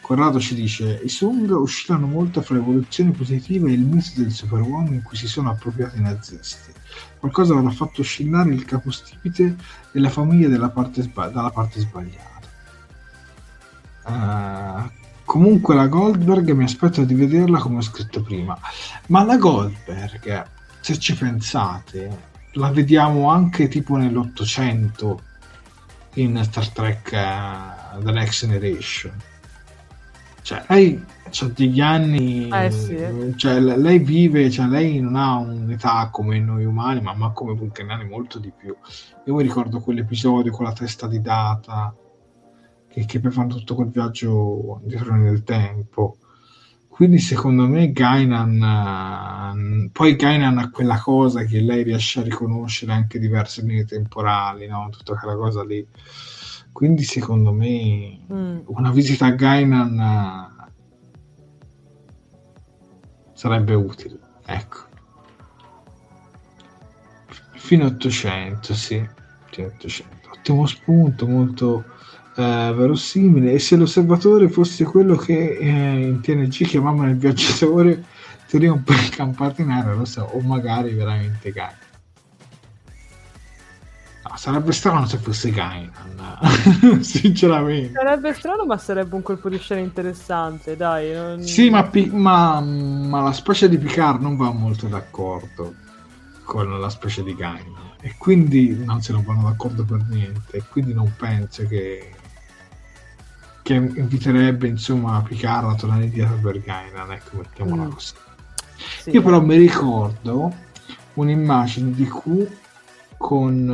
Corrado 0.04 0.38
ci 0.38 0.54
dice 0.54 1.00
i 1.02 1.08
Sung 1.08 1.48
usciranno 1.50 2.06
molto 2.06 2.42
fra 2.42 2.56
l'evoluzione 2.56 3.12
positiva 3.12 3.68
e 3.68 3.72
il 3.72 3.80
mito 3.80 4.10
del 4.16 4.32
superuomo 4.32 4.92
in 4.92 5.02
cui 5.02 5.16
si 5.16 5.26
sono 5.26 5.48
appropriati 5.48 5.96
i 5.96 6.02
nazisti. 6.02 6.70
Qualcosa 7.18 7.54
avrà 7.54 7.70
fatto 7.70 8.02
oscillare 8.02 8.52
il 8.52 8.66
capostipite 8.66 9.56
della 9.92 10.10
famiglia 10.10 10.48
dalla 10.48 10.68
parte, 10.68 11.00
sbag- 11.00 11.32
dalla 11.32 11.50
parte 11.50 11.80
sbagliata. 11.80 12.33
Uh, 14.06 14.90
comunque 15.24 15.74
la 15.74 15.86
Goldberg 15.86 16.50
mi 16.52 16.64
aspetto 16.64 17.04
di 17.04 17.14
vederla 17.14 17.58
come 17.58 17.78
ho 17.78 17.82
scritto 17.82 18.22
prima. 18.22 18.58
Ma 19.08 19.24
la 19.24 19.36
Goldberg, 19.36 20.46
se 20.80 20.98
ci 20.98 21.14
pensate, 21.14 22.32
la 22.52 22.70
vediamo 22.70 23.30
anche 23.30 23.68
tipo 23.68 23.96
nell'Ottocento 23.96 25.20
in 26.14 26.40
Star 26.44 26.68
Trek 26.68 27.10
uh, 27.12 28.02
The 28.02 28.12
Next 28.12 28.46
Generation 28.46 29.12
cioè 30.44 30.62
lei 30.68 31.02
ha 31.30 31.46
degli 31.54 31.80
anni 31.80 32.50
eh, 32.50 32.70
sì. 32.70 33.34
cioè, 33.36 33.58
lei 33.58 33.98
vive 33.98 34.50
cioè, 34.50 34.66
lei 34.66 35.00
non 35.00 35.16
ha 35.16 35.36
un'età 35.38 36.10
come 36.12 36.38
noi 36.38 36.66
umani 36.66 37.00
ma, 37.00 37.14
ma 37.14 37.30
come 37.30 37.54
vulcaniani 37.54 38.04
molto 38.04 38.38
di 38.38 38.52
più 38.54 38.76
io 39.24 39.34
mi 39.34 39.42
ricordo 39.42 39.80
quell'episodio 39.80 40.52
con 40.52 40.66
la 40.66 40.74
testa 40.74 41.08
di 41.08 41.22
data 41.22 41.94
che, 42.94 43.06
che 43.06 43.20
poi 43.20 43.32
fanno 43.32 43.56
tutto 43.56 43.74
quel 43.74 43.90
viaggio 43.90 44.80
dietro 44.84 45.16
nel 45.16 45.42
tempo 45.42 46.18
quindi 46.86 47.18
secondo 47.18 47.66
me 47.66 47.90
Gainan 47.90 49.90
poi 49.90 50.14
Gainan 50.14 50.58
ha 50.58 50.70
quella 50.70 51.00
cosa 51.00 51.42
che 51.42 51.60
lei 51.60 51.82
riesce 51.82 52.20
a 52.20 52.22
riconoscere 52.22 52.92
anche 52.92 53.18
diverse 53.18 53.62
linee 53.62 53.84
temporali 53.84 54.68
no? 54.68 54.88
tutta 54.90 55.16
quella 55.16 55.36
cosa 55.36 55.64
lì 55.64 55.84
quindi 56.70 57.02
secondo 57.02 57.52
me 57.52 58.20
mm. 58.32 58.58
una 58.66 58.92
visita 58.92 59.26
a 59.26 59.30
Gainan 59.30 59.98
uh, 59.98 60.54
sarebbe 63.44 63.74
utile. 63.74 64.18
Ecco. 64.46 64.78
Fino 67.52 67.84
a 67.84 67.88
800, 67.88 68.74
sì. 68.74 69.06
Fino 69.50 69.68
a 69.68 69.70
800. 69.70 70.30
Ottimo 70.32 70.66
spunto, 70.66 71.26
molto 71.26 71.84
uh, 72.36 72.74
verosimile. 72.74 73.52
E 73.52 73.58
se 73.58 73.76
l'osservatore 73.76 74.48
fosse 74.48 74.84
quello 74.84 75.16
che 75.16 75.56
eh, 75.58 76.06
in 76.06 76.20
TNG 76.20 76.66
chiamavano 76.66 77.10
il 77.10 77.16
viaggiatore, 77.16 78.04
teoria 78.48 78.72
un 78.72 78.82
po' 78.82 78.92
incampato 78.92 79.62
in 79.62 79.70
aria, 79.70 79.92
lo 79.92 80.04
so, 80.04 80.22
o 80.22 80.40
magari 80.40 80.92
veramente 80.92 81.50
Gainan 81.50 81.82
sarebbe 84.36 84.72
strano 84.72 85.06
se 85.06 85.18
fosse 85.18 85.50
Gainan, 85.50 87.00
sinceramente. 87.00 87.92
Sarebbe 87.94 88.34
strano, 88.34 88.66
ma 88.66 88.76
sarebbe 88.76 89.14
un 89.14 89.22
colpo 89.22 89.48
di 89.48 89.58
scena 89.58 89.80
interessante, 89.80 90.76
dai. 90.76 91.12
Non... 91.12 91.42
Sì, 91.42 91.70
ma, 91.70 91.88
ma, 92.10 92.60
ma, 92.60 93.22
la 93.22 93.32
specie 93.32 93.68
di 93.68 93.78
Picard 93.78 94.20
non 94.20 94.36
va 94.36 94.50
molto 94.52 94.86
d'accordo 94.86 95.74
con 96.44 96.78
la 96.78 96.90
specie 96.90 97.22
di 97.22 97.34
Gainan. 97.34 97.92
E 98.00 98.16
quindi 98.18 98.84
non 98.84 99.00
se 99.00 99.12
non 99.12 99.24
vanno 99.24 99.44
d'accordo 99.48 99.84
per 99.84 100.04
niente. 100.08 100.58
E 100.58 100.62
quindi 100.68 100.92
non 100.92 101.12
penso 101.16 101.66
che, 101.66 102.12
che 103.64 103.72
inviterebbe 103.72 104.68
insomma 104.68 105.22
Picard 105.26 105.70
a 105.70 105.74
tornare 105.74 106.04
indietro 106.04 106.36
per 106.36 106.60
Gainan. 106.60 107.10
Ecco, 107.12 107.38
mettiamola 107.38 107.84
mm. 107.84 107.90
così. 107.90 108.14
Sì. 109.00 109.10
Io 109.10 109.22
però 109.22 109.40
mi 109.40 109.56
ricordo 109.56 110.52
un'immagine 111.14 111.92
di 111.92 112.06
Q 112.06 112.46
con 113.16 113.68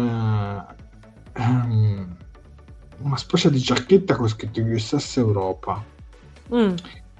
uh, 1.34 1.40
um, 1.42 2.16
una 2.98 3.16
specie 3.16 3.50
di 3.50 3.58
giacchetta 3.58 4.14
con 4.14 4.28
scritto 4.28 4.60
USS 4.60 5.16
Europa. 5.16 5.84
Mm. 6.54 6.74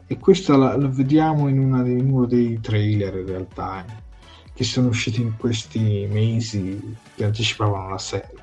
E 0.07 0.19
questa 0.19 0.57
la, 0.57 0.77
la 0.77 0.89
vediamo 0.89 1.49
in, 1.49 1.83
dei, 1.83 1.99
in, 1.99 2.13
uno 2.13 2.27
dei 2.27 2.61
trailer 2.61 3.17
in 3.17 3.27
realtà, 3.27 3.85
eh, 3.85 3.93
che 4.55 4.63
sono 4.63 4.89
usciti 4.89 5.21
in 5.21 5.37
questi 5.37 6.07
mesi 6.09 6.97
che 7.17 7.25
anticipavano 7.25 7.89
la 7.89 7.99
serie. 7.99 8.40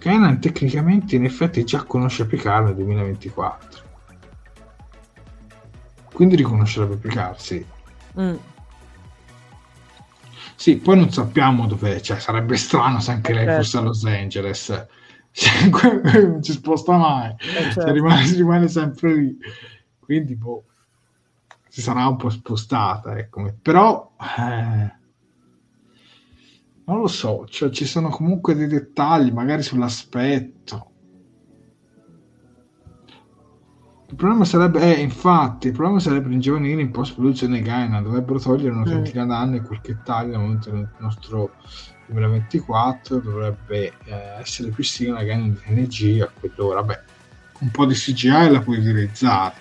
Kanan 0.00 0.40
tecnicamente 0.40 1.14
in 1.14 1.24
effetti 1.24 1.62
già 1.62 1.82
conosce 1.82 2.24
Picard 2.24 2.64
nel 2.64 2.74
2024. 2.76 3.82
Quindi 6.10 6.36
riconoscerebbe 6.36 6.96
Picard, 6.96 7.36
sì. 7.36 7.64
Mm. 8.18 8.36
Sì, 10.56 10.76
poi 10.76 10.96
non 10.96 11.10
sappiamo 11.10 11.66
dove, 11.66 12.00
cioè 12.00 12.18
sarebbe 12.18 12.56
strano 12.56 12.98
se 13.00 13.10
anche 13.10 13.34
lei 13.34 13.44
certo. 13.44 13.62
fosse 13.62 13.76
a 13.76 13.80
Los 13.80 14.04
Angeles, 14.04 14.86
cioè, 15.32 15.68
non 16.26 16.42
si 16.42 16.52
sposta 16.52 16.96
mai, 16.96 17.30
eh, 17.30 17.36
certo. 17.44 17.80
cioè, 17.82 17.92
rimane, 17.92 18.32
rimane, 18.32 18.68
sempre 18.68 19.14
lì. 19.14 19.38
Quindi, 19.98 20.34
boh, 20.34 20.64
si 21.68 21.82
sarà 21.82 22.06
un 22.06 22.16
po' 22.16 22.30
spostata, 22.30 23.16
ecco. 23.18 23.54
Però, 23.60 24.12
eh, 24.18 24.98
non 26.90 27.00
lo 27.00 27.06
so, 27.06 27.46
cioè, 27.46 27.70
ci 27.70 27.84
sono 27.84 28.08
comunque 28.08 28.54
dei 28.54 28.66
dettagli, 28.66 29.30
magari 29.30 29.62
sull'aspetto 29.62 30.90
Il 34.10 34.16
problema 34.16 34.44
sarebbe, 34.44 34.80
eh, 34.80 35.00
infatti, 35.00 35.68
il 35.68 35.72
problema 35.72 36.00
sarebbe 36.00 36.34
in 36.34 36.40
giovanile 36.40 36.82
in 36.82 36.90
post-produzione 36.90 37.62
Gaina, 37.62 38.02
dovrebbero 38.02 38.40
togliere 38.40 38.74
una 38.74 38.82
trentina 38.82 39.24
mm. 39.24 39.28
d'anni 39.28 39.56
e 39.58 39.62
qualche 39.62 40.00
taglio 40.04 40.34
al 40.34 40.40
momento 40.40 40.70
del 40.70 40.88
nostro 40.98 41.52
2024 42.06 43.20
dovrebbe 43.20 43.92
eh, 44.06 44.40
essere 44.40 44.70
più 44.70 44.82
simile 44.82 45.20
a 45.20 45.22
Gaina 45.22 45.44
di 45.44 45.54
TNG 45.54 46.22
a 46.22 46.30
quell'ora. 46.40 46.82
Beh, 46.82 47.00
un 47.60 47.70
po' 47.70 47.86
di 47.86 47.94
CGI 47.94 48.50
la 48.50 48.60
puoi 48.60 48.78
utilizzare, 48.78 49.54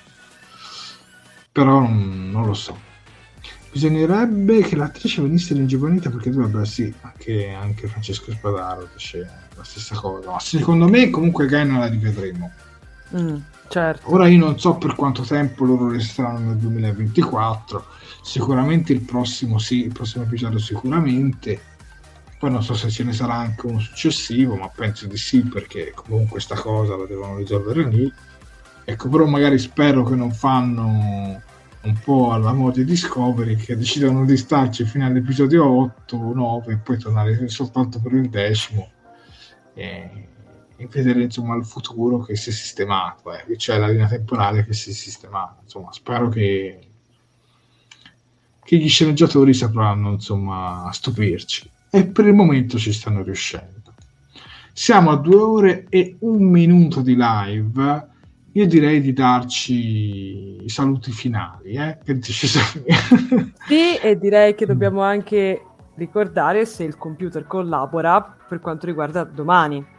però 1.51 1.81
non, 1.81 2.31
non 2.31 2.47
lo 2.47 2.55
so. 2.55 2.88
Bisognerebbe 3.71 4.61
che 4.61 4.75
l'attrice 4.75 5.21
venisse 5.21 5.53
ringiovanita 5.53 6.09
perché 6.09 6.31
dovrebbe, 6.31 6.65
sì, 6.65 6.93
anche, 7.01 7.49
anche 7.49 7.87
Francesco 7.87 8.31
Spadaro 8.31 8.89
dice 8.93 9.29
la 9.55 9.63
stessa 9.63 9.95
cosa, 9.95 10.31
ma 10.31 10.39
secondo 10.39 10.87
me 10.87 11.09
comunque 11.09 11.45
Gaina 11.45 11.79
la 11.79 11.87
rivedremo. 11.87 12.51
Mm. 13.15 13.37
Certo. 13.69 14.11
Ora 14.11 14.27
io 14.27 14.39
non 14.39 14.59
so 14.59 14.75
per 14.75 14.95
quanto 14.95 15.21
tempo 15.21 15.63
loro 15.63 15.89
resteranno 15.89 16.39
nel 16.39 16.57
2024, 16.57 17.85
sicuramente 18.23 18.93
il 18.93 19.01
prossimo 19.01 19.59
sì, 19.59 19.85
il 19.85 19.91
prossimo 19.91 20.23
episodio 20.23 20.57
sicuramente, 20.57 21.61
poi 22.39 22.49
non 22.49 22.63
so 22.63 22.73
se 22.73 22.89
ce 22.89 23.03
ne 23.03 23.13
sarà 23.13 23.35
anche 23.35 23.67
uno 23.67 23.79
successivo, 23.79 24.55
ma 24.55 24.69
penso 24.73 25.05
di 25.05 25.17
sì 25.17 25.41
perché 25.41 25.91
comunque 25.93 26.31
questa 26.31 26.55
cosa 26.55 26.95
la 26.95 27.05
devono 27.05 27.37
risolvere 27.37 27.83
lì. 27.87 28.11
Ecco, 28.85 29.07
però 29.07 29.25
magari 29.25 29.59
spero 29.59 30.03
che 30.03 30.15
non 30.15 30.31
fanno 30.31 31.39
un 31.81 31.97
po' 32.03 32.31
alla 32.31 32.53
moda 32.53 32.77
di 32.77 32.85
Discovery 32.85 33.55
che 33.55 33.77
decidono 33.77 34.25
di 34.25 34.37
starci 34.37 34.85
fino 34.85 35.05
all'episodio 35.05 35.65
8 35.65 36.17
o 36.17 36.33
9 36.33 36.73
e 36.73 36.77
poi 36.77 36.97
tornare 36.97 37.47
soltanto 37.47 37.99
per 37.99 38.13
il 38.13 38.29
decimo. 38.29 38.89
E 39.73 40.27
e 40.81 40.87
vedere 40.87 41.23
insomma 41.23 41.55
il 41.55 41.65
futuro 41.65 42.19
che 42.19 42.37
si 42.37 42.51
è 42.51 42.53
sistemato, 42.53 43.33
eh, 43.33 43.57
cioè 43.57 43.77
la 43.77 43.89
linea 43.89 44.07
temporale 44.07 44.63
che 44.63 44.71
si 44.71 44.91
è 44.91 44.93
sistemata. 44.93 45.57
Insomma, 45.61 45.91
spero 45.91 46.29
che, 46.29 46.79
che 48.63 48.77
gli 48.77 48.87
sceneggiatori 48.87 49.53
sapranno 49.53 50.11
insomma 50.11 50.89
stupirci 50.93 51.69
e 51.89 52.05
per 52.05 52.27
il 52.27 52.33
momento 52.33 52.77
ci 52.77 52.93
stanno 52.93 53.23
riuscendo. 53.23 53.93
Siamo 54.71 55.11
a 55.11 55.17
due 55.17 55.35
ore 55.35 55.85
e 55.89 56.15
un 56.19 56.43
minuto 56.43 57.01
di 57.01 57.17
live. 57.17 58.07
Io 58.59 58.67
direi 58.67 58.99
di 58.99 59.13
darci 59.13 60.65
i 60.65 60.67
saluti 60.67 61.13
finali. 61.13 61.75
Eh? 61.75 61.97
Che 62.03 62.17
dici, 62.17 62.45
sì, 63.67 63.95
e 64.01 64.17
direi 64.19 64.53
che 64.53 64.65
dobbiamo 64.65 65.01
anche 65.01 65.63
ricordare 65.95 66.65
se 66.65 66.83
il 66.83 66.97
computer 66.97 67.47
collabora 67.47 68.21
per 68.21 68.59
quanto 68.59 68.85
riguarda 68.85 69.23
domani 69.23 69.97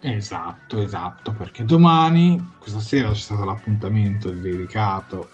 Esatto, 0.00 0.82
esatto, 0.82 1.32
perché 1.32 1.64
domani, 1.64 2.54
questa 2.58 2.80
sera 2.80 3.10
c'è 3.10 3.16
stato 3.16 3.44
l'appuntamento 3.44 4.30
dedicato 4.30 5.28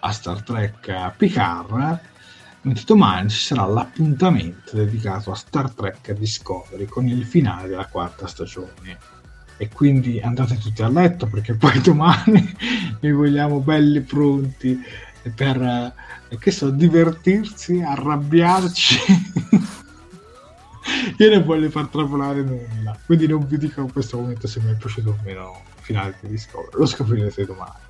a 0.00 0.10
Star 0.10 0.42
Trek 0.42 1.14
Picard, 1.16 2.00
mentre 2.62 2.84
domani 2.84 3.30
ci 3.30 3.40
sarà 3.40 3.64
l'appuntamento 3.64 4.76
dedicato 4.76 5.30
a 5.30 5.36
Star 5.36 5.70
Trek 5.70 6.12
Discovery 6.12 6.84
con 6.84 7.06
il 7.06 7.24
finale 7.24 7.68
della 7.68 7.86
quarta 7.86 8.26
stagione. 8.26 9.19
E 9.60 9.68
quindi 9.68 10.18
andate 10.22 10.56
tutti 10.56 10.80
a 10.80 10.88
letto 10.88 11.26
perché 11.26 11.52
poi 11.52 11.78
domani 11.84 12.56
vi 12.98 13.10
vogliamo 13.10 13.60
belli 13.60 14.00
pronti 14.00 14.80
per, 15.34 15.60
eh, 16.30 16.38
che 16.38 16.50
so, 16.50 16.70
divertirsi, 16.70 17.82
arrabbiarci. 17.82 18.96
io 21.18 21.30
non 21.30 21.44
voglio 21.44 21.68
far 21.68 21.88
travolare 21.88 22.42
nulla. 22.42 22.98
Quindi 23.04 23.26
non 23.26 23.46
vi 23.46 23.58
dico 23.58 23.82
in 23.82 23.92
questo 23.92 24.16
momento 24.16 24.48
se 24.48 24.60
mi 24.60 24.70
è 24.70 24.76
piaciuto 24.76 25.10
o 25.10 25.18
meno 25.24 25.60
il 25.76 25.82
finale 25.82 26.16
di 26.22 26.28
Discovery 26.28 26.78
lo 26.78 26.86
scoprirete 26.86 27.44
domani. 27.44 27.88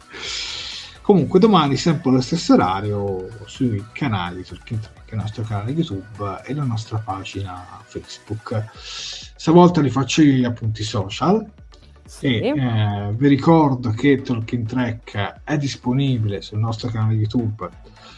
Comunque 1.03 1.39
domani 1.39 1.77
sempre 1.77 2.11
allo 2.11 2.21
stesso 2.21 2.55
orario 2.55 3.29
sui 3.45 3.85
canali 3.93 4.45
Talking 4.45 4.81
Track 4.81 5.13
il 5.13 5.19
nostro 5.19 5.45
canale 5.45 5.71
YouTube 5.71 6.43
e 6.45 6.53
la 6.53 6.65
nostra 6.65 6.99
pagina 6.99 7.81
Facebook. 7.85 8.65
Stavolta 8.75 9.81
li 9.81 9.91
faccio 9.91 10.23
io 10.23 10.33
gli 10.33 10.45
appunti 10.45 10.83
social 10.83 11.45
Sì. 12.11 12.41
E 12.41 12.49
eh, 12.49 13.13
vi 13.13 13.29
ricordo 13.29 13.91
che 13.91 14.21
Talking 14.21 14.67
Track 14.67 15.43
è 15.45 15.57
disponibile 15.57 16.43
sul 16.43 16.59
nostro 16.59 16.91
canale 16.91 17.15
YouTube, 17.15 17.69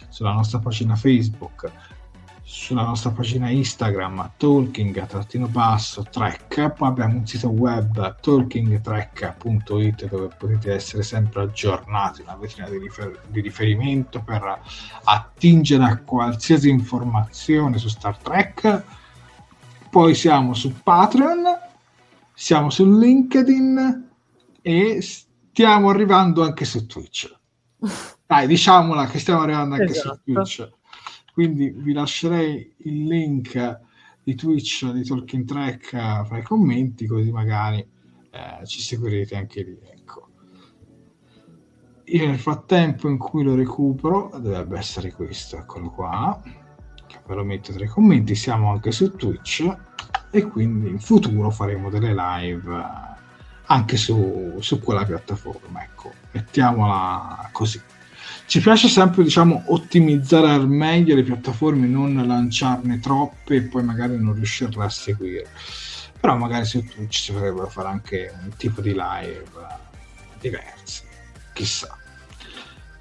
sulla 0.08 0.32
nostra 0.32 0.60
pagina 0.60 0.96
Facebook, 0.96 1.70
sulla 2.42 2.84
nostra 2.84 3.10
pagina 3.10 3.50
Instagram 3.50 4.30
talking-track, 4.38 6.72
poi 6.72 6.88
abbiamo 6.88 7.18
un 7.18 7.26
sito 7.26 7.50
web 7.50 8.18
talkingtrack.it 8.18 10.08
dove 10.08 10.28
potete 10.38 10.72
essere 10.72 11.02
sempre 11.02 11.42
aggiornati, 11.42 12.22
una 12.22 12.36
vetrina 12.36 12.70
di, 12.70 12.78
rifer- 12.78 13.20
di 13.26 13.42
riferimento 13.42 14.22
per 14.22 14.58
attingere 15.04 15.84
a 15.84 15.98
qualsiasi 15.98 16.70
informazione 16.70 17.76
su 17.76 17.88
Star 17.88 18.16
Trek. 18.16 18.84
Poi 19.90 20.14
siamo 20.14 20.54
su 20.54 20.72
Patreon 20.82 21.71
siamo 22.42 22.70
su 22.70 22.98
LinkedIn 22.98 24.10
e 24.62 25.00
stiamo 25.00 25.90
arrivando 25.90 26.42
anche 26.42 26.64
su 26.64 26.86
Twitch. 26.86 27.32
Dai, 28.26 28.48
diciamola 28.48 29.06
che 29.06 29.20
stiamo 29.20 29.42
arrivando 29.42 29.76
anche 29.76 29.92
esatto. 29.92 30.20
su 30.24 30.32
Twitch. 30.32 30.70
Quindi 31.32 31.70
vi 31.70 31.92
lascerei 31.92 32.74
il 32.78 33.04
link 33.04 33.80
di 34.24 34.34
Twitch 34.34 34.90
di 34.90 35.04
Talking 35.04 35.44
Track 35.44 35.90
fra 36.24 36.38
i 36.38 36.42
commenti, 36.42 37.06
così 37.06 37.30
magari 37.30 37.78
eh, 37.78 38.66
ci 38.66 38.80
seguirete 38.80 39.36
anche 39.36 39.62
lì. 39.62 39.78
Ecco. 39.80 40.28
Io 42.06 42.26
nel 42.26 42.40
frattempo 42.40 43.08
in 43.08 43.18
cui 43.18 43.44
lo 43.44 43.54
recupero, 43.54 44.30
dovrebbe 44.40 44.78
essere 44.78 45.12
questo, 45.12 45.58
eccolo 45.58 45.90
qua, 45.90 46.42
ve 47.32 47.36
lo 47.36 47.44
metto 47.44 47.72
tra 47.72 47.84
i 47.84 47.88
commenti, 47.88 48.34
siamo 48.34 48.70
anche 48.70 48.92
su 48.92 49.16
Twitch 49.16 49.76
e 50.30 50.42
quindi 50.42 50.88
in 50.88 51.00
futuro 51.00 51.50
faremo 51.50 51.90
delle 51.90 52.14
live 52.14 52.74
eh, 52.74 53.20
anche 53.66 53.96
su, 53.96 54.58
su 54.60 54.80
quella 54.80 55.04
piattaforma. 55.04 55.82
Ecco, 55.82 56.12
mettiamola 56.32 57.48
così. 57.52 57.80
Ci 58.46 58.60
piace 58.60 58.88
sempre 58.88 59.22
diciamo, 59.22 59.64
ottimizzare 59.66 60.50
al 60.50 60.68
meglio 60.68 61.14
le 61.14 61.22
piattaforme, 61.22 61.86
non 61.86 62.14
lanciarne 62.26 63.00
troppe 63.00 63.56
e 63.56 63.62
poi 63.62 63.82
magari 63.82 64.20
non 64.20 64.34
riuscirle 64.34 64.84
a 64.84 64.90
seguire. 64.90 65.48
Però 66.20 66.36
magari 66.36 66.66
su 66.66 66.84
Twitch 66.84 67.16
si 67.16 67.32
potrebbero 67.32 67.68
fare 67.68 67.88
anche 67.88 68.32
un 68.42 68.50
tipo 68.56 68.80
di 68.80 68.94
live 68.94 69.44
diversi, 70.38 71.02
chissà. 71.54 71.96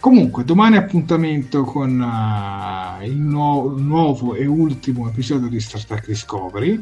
Comunque, 0.02 0.44
domani 0.44 0.78
appuntamento 0.78 1.64
con 1.64 2.00
uh, 2.00 3.04
il, 3.04 3.16
nu- 3.18 3.78
nuovo 3.78 4.34
e 4.34 4.48
ultimo 4.48 5.08
episodio 5.08 5.48
di 5.48 5.60
Star 5.60 5.86
Trek 5.86 6.08
Discovery 6.08 6.82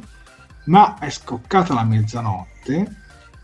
ma 0.68 0.98
è 1.00 1.10
scoccata 1.10 1.74
la 1.74 1.84
mezzanotte 1.84 2.96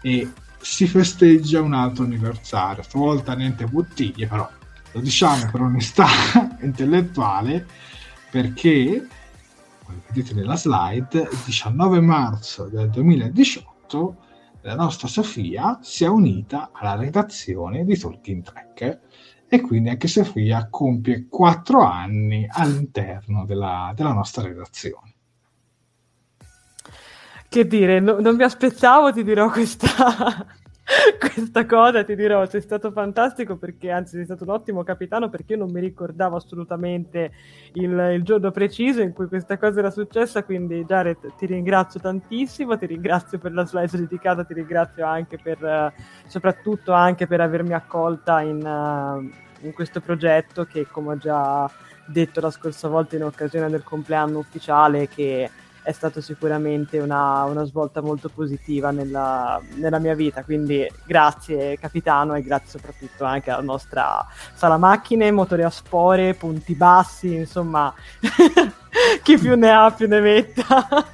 e 0.02 0.32
si 0.62 0.88
festeggia 0.88 1.60
un 1.60 1.74
altro 1.74 2.06
anniversario, 2.06 2.84
stavolta 2.84 3.36
niente 3.36 3.66
bottiglie 3.66 4.28
però, 4.28 4.50
lo 4.94 5.00
diciamo 5.02 5.52
per 5.52 5.60
onestà 5.60 6.08
intellettuale, 6.64 7.68
perché, 8.32 9.06
come 9.84 10.02
vedete 10.08 10.34
nella 10.36 10.56
slide, 10.56 11.20
il 11.20 11.40
19 11.44 12.00
marzo 12.00 12.70
del 12.70 12.90
2018 12.92 14.18
la 14.62 14.76
nostra 14.76 15.10
Sofia 15.10 15.80
si 15.82 16.06
è 16.06 16.08
unita 16.08 16.70
alla 16.72 16.96
redazione 16.96 17.84
di 17.84 17.98
Talking 17.98 18.42
Track 18.42 19.00
e 19.48 19.62
quindi 19.62 19.90
anche 19.90 20.08
Sofia 20.08 20.68
compie 20.70 21.28
4 21.30 21.82
anni 21.82 22.48
all'interno 22.50 23.46
della, 23.46 23.94
della 23.96 24.14
nostra 24.14 24.44
redazione. 24.44 25.14
Che 27.48 27.68
dire, 27.68 28.00
no, 28.00 28.20
non 28.20 28.36
mi 28.36 28.44
aspettavo, 28.44 29.14
ti 29.14 29.24
dirò 29.24 29.50
questa, 29.50 30.46
questa 31.20 31.66
cosa, 31.66 32.04
ti 32.04 32.16
dirò, 32.16 32.46
sei 32.46 32.62
stato 32.62 32.92
fantastico 32.92 33.58
perché, 33.58 33.92
anzi, 33.92 34.16
sei 34.16 34.26
stato 34.26 34.44
un 34.44 34.52
ottimo 34.52 34.84
capitano 34.84 35.30
perché 35.30 35.54
io 35.54 35.60
non 35.60 35.72
mi 35.72 35.80
ricordavo 35.80 36.36
assolutamente 36.36 37.32
il, 37.74 38.12
il 38.14 38.24
giorno 38.24 38.52
preciso 38.52 39.02
in 39.02 39.14
cui 39.14 39.28
questa 39.28 39.58
cosa 39.58 39.80
era 39.80 39.90
successa, 39.90 40.44
quindi 40.44 40.84
Jared 40.86 41.36
ti 41.36 41.46
ringrazio 41.46 42.00
tantissimo, 42.00 42.78
ti 42.78 42.86
ringrazio 42.86 43.38
per 43.38 43.54
la 43.54 43.66
slide 43.66 43.98
dedicata, 43.98 44.44
ti 44.44 44.54
ringrazio 44.54 45.06
anche 45.06 45.38
per, 45.42 45.94
soprattutto 46.28 46.92
anche 46.94 47.28
per 47.28 47.42
avermi 47.42 47.74
accolta 47.74 48.42
in, 48.42 49.32
in 49.62 49.74
questo 49.74 50.02
progetto 50.02 50.66
che, 50.66 50.88
come 50.90 51.14
ho 51.14 51.18
già 51.18 51.70
detto 52.08 52.40
la 52.40 52.52
scorsa 52.52 52.88
volta 52.88 53.16
in 53.16 53.24
occasione 53.24 53.70
del 53.70 53.84
compleanno 53.84 54.38
ufficiale, 54.38 55.08
che 55.08 55.50
è 55.86 55.92
stato 55.92 56.20
sicuramente 56.20 56.98
una, 56.98 57.44
una 57.44 57.64
svolta 57.64 58.02
molto 58.02 58.28
positiva 58.30 58.90
nella, 58.90 59.62
nella, 59.76 60.00
mia 60.00 60.16
vita. 60.16 60.44
Quindi 60.44 60.84
grazie 61.06 61.78
capitano 61.78 62.34
e 62.34 62.42
grazie 62.42 62.80
soprattutto 62.80 63.24
anche 63.24 63.52
alla 63.52 63.62
nostra 63.62 64.26
sala 64.56 64.78
macchine, 64.78 65.30
motori 65.30 65.62
a 65.62 65.70
spore, 65.70 66.34
punti 66.34 66.74
bassi, 66.74 67.36
insomma, 67.36 67.94
chi 69.22 69.38
più 69.38 69.56
ne 69.56 69.70
ha 69.70 69.92
più 69.92 70.08
ne 70.08 70.20
metta. 70.22 71.06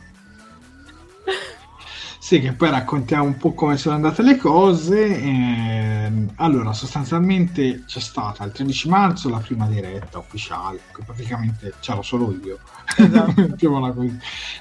Sì, 2.31 2.39
che 2.39 2.53
poi 2.53 2.69
raccontiamo 2.69 3.25
un 3.25 3.35
po' 3.35 3.51
come 3.51 3.75
sono 3.75 3.95
andate 3.95 4.21
le 4.21 4.37
cose. 4.37 5.05
Eh, 5.05 6.11
allora, 6.35 6.71
sostanzialmente 6.71 7.83
c'è 7.85 7.99
stata 7.99 8.45
il 8.45 8.53
13 8.53 8.87
marzo 8.87 9.27
la 9.27 9.39
prima 9.39 9.67
diretta 9.67 10.19
ufficiale, 10.19 10.79
che 10.95 11.03
praticamente 11.03 11.73
c'ero 11.81 12.01
solo 12.01 12.33
io. 12.41 12.59
Esatto. 12.95 13.57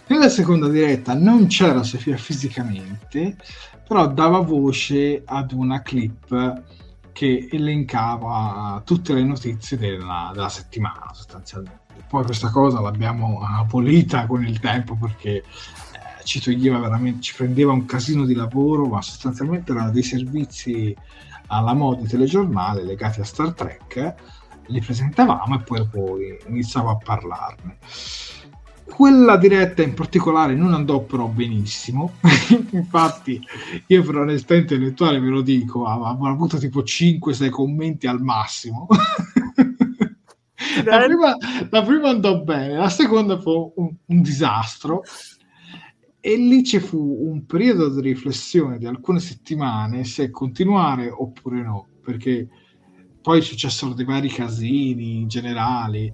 Nella 0.09 0.29
seconda 0.29 0.67
diretta 0.67 1.15
non 1.15 1.47
c'era 1.47 1.85
Sofia 1.85 2.17
fisicamente, 2.17 3.37
però 3.87 4.09
dava 4.09 4.41
voce 4.41 5.23
ad 5.25 5.53
una 5.53 5.81
clip 5.81 6.63
che 7.13 7.49
elencava 7.53 8.83
tutte 8.85 9.15
le 9.15 9.23
notizie 9.23 9.77
della, 9.77 10.33
della 10.35 10.49
settimana 10.49 11.13
sostanzialmente. 11.13 11.79
Poi 12.09 12.25
questa 12.25 12.51
cosa 12.51 12.81
l'abbiamo 12.81 13.41
abolita 13.43 14.27
con 14.27 14.45
il 14.45 14.59
tempo 14.59 14.97
perché 14.97 15.45
ci 16.25 16.41
toglieva 16.41 16.79
veramente, 16.79 17.21
ci 17.21 17.35
prendeva 17.35 17.73
un 17.73 17.85
casino 17.85 18.25
di 18.25 18.35
lavoro, 18.35 18.87
ma 18.87 19.03
sostanzialmente 19.03 19.73
erano 19.73 19.91
dei 19.91 20.03
servizi 20.03 20.95
alla 21.47 21.75
moda 21.75 22.03
di 22.03 22.09
telegiornale 22.09 22.85
legati 22.85 23.21
a 23.21 23.25
Star 23.25 23.53
Trek, 23.53 24.15
li 24.67 24.81
presentavamo 24.81 25.57
e 25.57 25.63
poi, 25.63 25.89
poi 25.89 26.39
iniziavo 26.47 26.91
a 26.91 26.97
parlarne. 26.97 27.79
Quella 28.85 29.37
diretta 29.37 29.83
in 29.83 29.95
particolare 29.95 30.55
non 30.55 30.75
andò 30.75 31.01
però 31.01 31.27
benissimo, 31.27 32.15
infatti 32.71 33.41
io 33.87 34.03
per 34.03 34.17
onestà 34.17 34.57
intellettuale 34.57 35.21
ve 35.21 35.29
lo 35.29 35.43
dico, 35.43 35.87
avevo 35.87 36.27
avuto 36.27 36.59
tipo 36.59 36.81
5-6 36.81 37.51
commenti 37.51 38.07
al 38.07 38.21
massimo. 38.21 38.87
la, 40.85 40.99
prima, 41.05 41.37
la 41.71 41.83
prima, 41.83 42.09
andò 42.11 42.43
bene, 42.43 42.75
la 42.75 42.89
seconda 42.89 43.41
fu 43.41 43.73
un, 43.77 43.95
un 44.07 44.23
disastro 44.23 45.03
e 46.21 46.37
lì 46.37 46.63
ci 46.63 46.79
fu 46.79 46.99
un 46.99 47.47
periodo 47.47 47.89
di 47.89 48.01
riflessione 48.03 48.79
di 48.79 48.87
alcune 48.87 49.21
settimane 49.21 50.05
se 50.05 50.31
continuare 50.31 51.09
oppure 51.09 51.63
no, 51.63 51.87
perché 52.03 52.47
poi 53.23 53.41
successero 53.41 53.95
dei 53.95 54.05
vari 54.05 54.29
casini 54.29 55.27
generali 55.27 56.13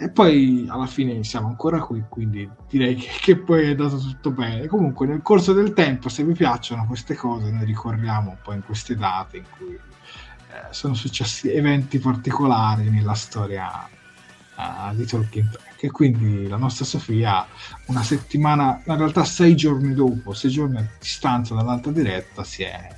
e 0.00 0.10
poi 0.10 0.66
alla 0.68 0.86
fine 0.86 1.24
siamo 1.24 1.48
ancora 1.48 1.80
qui, 1.80 2.04
quindi 2.08 2.48
direi 2.68 2.94
che, 2.94 3.08
che, 3.20 3.36
poi 3.36 3.64
è 3.64 3.70
andato 3.70 3.96
tutto 3.96 4.30
bene. 4.30 4.68
Comunque 4.68 5.08
nel 5.08 5.22
corso 5.22 5.52
del 5.52 5.72
tempo, 5.72 6.08
se 6.08 6.22
vi 6.22 6.34
piacciono 6.34 6.86
queste 6.86 7.16
cose, 7.16 7.50
noi 7.50 7.64
ricordiamo 7.64 8.30
un 8.30 8.38
po' 8.40 8.52
in 8.52 8.62
queste 8.62 8.94
date 8.94 9.38
in 9.38 9.44
cui 9.56 9.74
eh, 9.74 10.72
sono 10.72 10.94
successi 10.94 11.50
eventi 11.50 11.98
particolari 11.98 12.88
nella 12.90 13.14
storia 13.14 13.88
uh, 14.56 14.94
di 14.94 15.04
Tolkien 15.04 15.50
che 15.78 15.92
quindi 15.92 16.48
la 16.48 16.56
nostra 16.56 16.84
Sofia 16.84 17.46
una 17.86 18.02
settimana, 18.02 18.82
in 18.84 18.96
realtà 18.96 19.24
sei 19.24 19.54
giorni 19.54 19.94
dopo, 19.94 20.32
sei 20.32 20.50
giorni 20.50 20.76
a 20.78 20.86
distanza 20.98 21.54
dall'altra 21.54 21.92
diretta 21.92 22.42
si 22.42 22.64
è, 22.64 22.88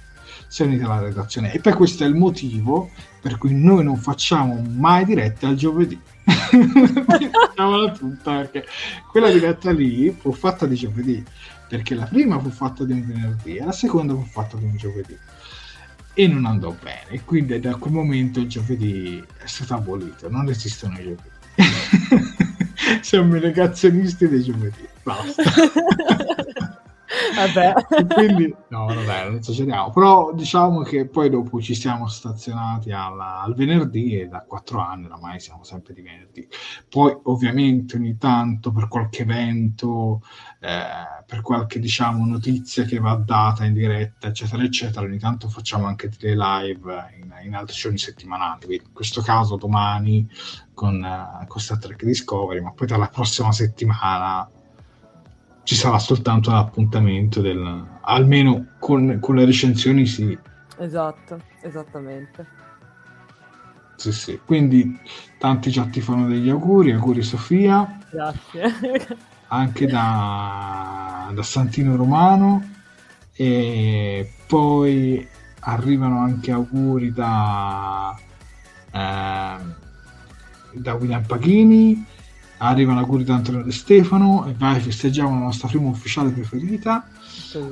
si 0.47 0.63
è 0.63 0.67
unita 0.67 0.87
alla 0.87 1.01
redazione. 1.01 1.53
E 1.53 1.61
poi 1.61 1.75
questo 1.75 2.05
è 2.05 2.07
il 2.07 2.15
motivo 2.15 2.89
per 3.21 3.37
cui 3.37 3.55
noi 3.55 3.85
non 3.85 3.99
facciamo 3.99 4.65
mai 4.67 5.05
dirette 5.05 5.45
al 5.45 5.57
giovedì. 5.57 6.01
Diciamola 6.25 7.93
tutta 7.93 8.37
perché 8.37 8.65
quella 9.11 9.31
diretta 9.31 9.73
lì 9.73 10.11
fu 10.19 10.33
fatta 10.33 10.65
di 10.65 10.75
giovedì 10.75 11.23
perché 11.69 11.95
la 11.95 12.07
prima 12.07 12.39
fu 12.41 12.49
fatta 12.49 12.85
di 12.85 12.93
un 12.93 13.07
venerdì 13.07 13.57
e 13.57 13.65
la 13.65 13.73
seconda 13.73 14.15
fu 14.15 14.25
fatta 14.25 14.57
di 14.57 14.65
un 14.65 14.77
giovedì. 14.77 15.19
E 16.15 16.27
non 16.27 16.47
andò 16.47 16.75
bene 16.83 17.23
quindi 17.25 17.61
da 17.61 17.75
quel 17.75 17.93
momento 17.93 18.41
il 18.41 18.49
giovedì 18.49 19.23
è 19.37 19.47
stato 19.47 19.75
abolito 19.75 20.29
non 20.31 20.49
esistono 20.49 20.99
i 20.99 21.03
giovedì 21.03 21.39
siamo 23.01 23.37
i 23.37 23.41
negazionisti 23.41 24.29
dei 24.29 24.43
giovedì. 24.43 24.89
Basta. 25.03 25.43
Vabbè. 27.35 28.07
Quindi, 28.07 28.55
no, 28.69 28.87
vabbè, 28.87 29.25
non 29.25 29.35
esageriamo. 29.37 29.91
Però 29.91 30.33
diciamo 30.33 30.83
che 30.83 31.07
poi 31.07 31.31
dopo 31.31 31.61
ci 31.61 31.75
siamo 31.75 32.07
stazionati 32.07 32.93
alla, 32.93 33.41
al 33.41 33.55
venerdì 33.55 34.21
e 34.21 34.27
da 34.27 34.45
quattro 34.47 34.81
anni 34.81 35.07
oramai 35.07 35.41
siamo 35.41 35.65
sempre 35.65 35.95
di 35.95 36.03
venerdì. 36.03 36.47
Poi 36.89 37.17
ovviamente 37.25 37.97
ogni 37.97 38.17
tanto 38.17 38.73
per 38.73 38.89
qualche 38.89 39.23
evento, 39.23 40.23
eh, 40.63 41.25
per 41.27 41.41
qualche 41.41 41.79
diciamo 41.79 42.27
notizia 42.27 42.85
che 42.85 42.99
va 42.99 43.15
data 43.15 43.65
in 43.65 43.73
diretta, 43.73 44.29
eccetera, 44.29 44.63
eccetera, 44.63 45.07
ogni 45.07 45.19
tanto 45.19 45.49
facciamo 45.49 45.87
anche 45.87 46.11
delle 46.19 46.37
live 46.37 47.15
in, 47.19 47.33
in 47.45 47.55
altri 47.55 47.77
giorni 47.77 47.97
settimanali. 47.97 48.75
In 48.75 48.93
questo 48.93 49.23
caso 49.23 49.57
domani 49.57 50.29
con, 50.75 51.03
uh, 51.03 51.47
con 51.47 51.61
Star 51.63 51.79
Trek 51.79 52.05
Discovery, 52.05 52.61
ma 52.61 52.73
poi 52.73 52.87
dalla 52.87 53.09
prossima 53.09 53.53
settimana 53.53 54.49
ci 55.63 55.75
sarà 55.75 55.99
soltanto 55.99 56.51
l'appuntamento 56.51 57.41
del 57.41 57.99
almeno 58.03 58.73
con, 58.79 59.19
con 59.19 59.37
le 59.37 59.47
recensioni 59.47 60.05
sì. 60.05 60.39
Esatto 60.77 61.41
esattamente. 61.63 62.47
Sì 63.97 64.13
sì. 64.13 64.41
Quindi 64.45 64.99
tanti 65.39 65.71
già 65.71 65.87
ti 65.87 66.03
fanno 66.03 66.27
degli 66.27 66.51
auguri. 66.51 66.93
Auguri 66.93 67.23
Sofia. 67.23 67.99
Grazie 68.11 69.29
anche 69.51 69.87
da, 69.87 71.31
da 71.33 71.43
Santino 71.43 71.97
Romano 71.97 72.69
e 73.33 74.33
poi 74.47 75.27
arrivano 75.61 76.21
anche 76.21 76.51
auguri 76.51 77.13
da 77.13 78.17
eh, 78.93 79.79
da 80.73 80.95
William 80.95 81.25
Paghini 81.25 82.07
arrivano 82.63 83.01
auguri 83.01 83.25
da 83.25 83.35
Antonio 83.35 83.63
De 83.63 83.73
Stefano 83.73 84.47
e 84.47 84.55
vai 84.57 84.81
festeggiamo 84.81 85.31
la 85.31 85.45
nostra 85.45 85.69
prima 85.69 85.89
ufficiale 85.89 86.31
preferita. 86.31 87.09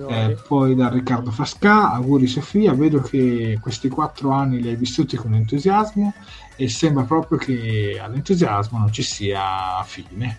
Eh, 0.09 0.39
poi 0.47 0.75
da 0.75 0.89
Riccardo 0.89 1.31
Frasca 1.31 1.93
auguri 1.93 2.27
Sofia 2.27 2.73
vedo 2.73 3.01
che 3.01 3.59
questi 3.61 3.89
quattro 3.89 4.31
anni 4.31 4.61
li 4.61 4.69
hai 4.69 4.77
vissuti 4.77 5.17
con 5.17 5.35
entusiasmo 5.35 6.15
e 6.57 6.69
sembra 6.69 7.05
proprio 7.05 7.39
che 7.39 8.01
all'entusiasmo 8.03 8.79
non 8.79 8.93
ci 8.93 9.03
sia 9.03 9.83
fine. 9.85 10.39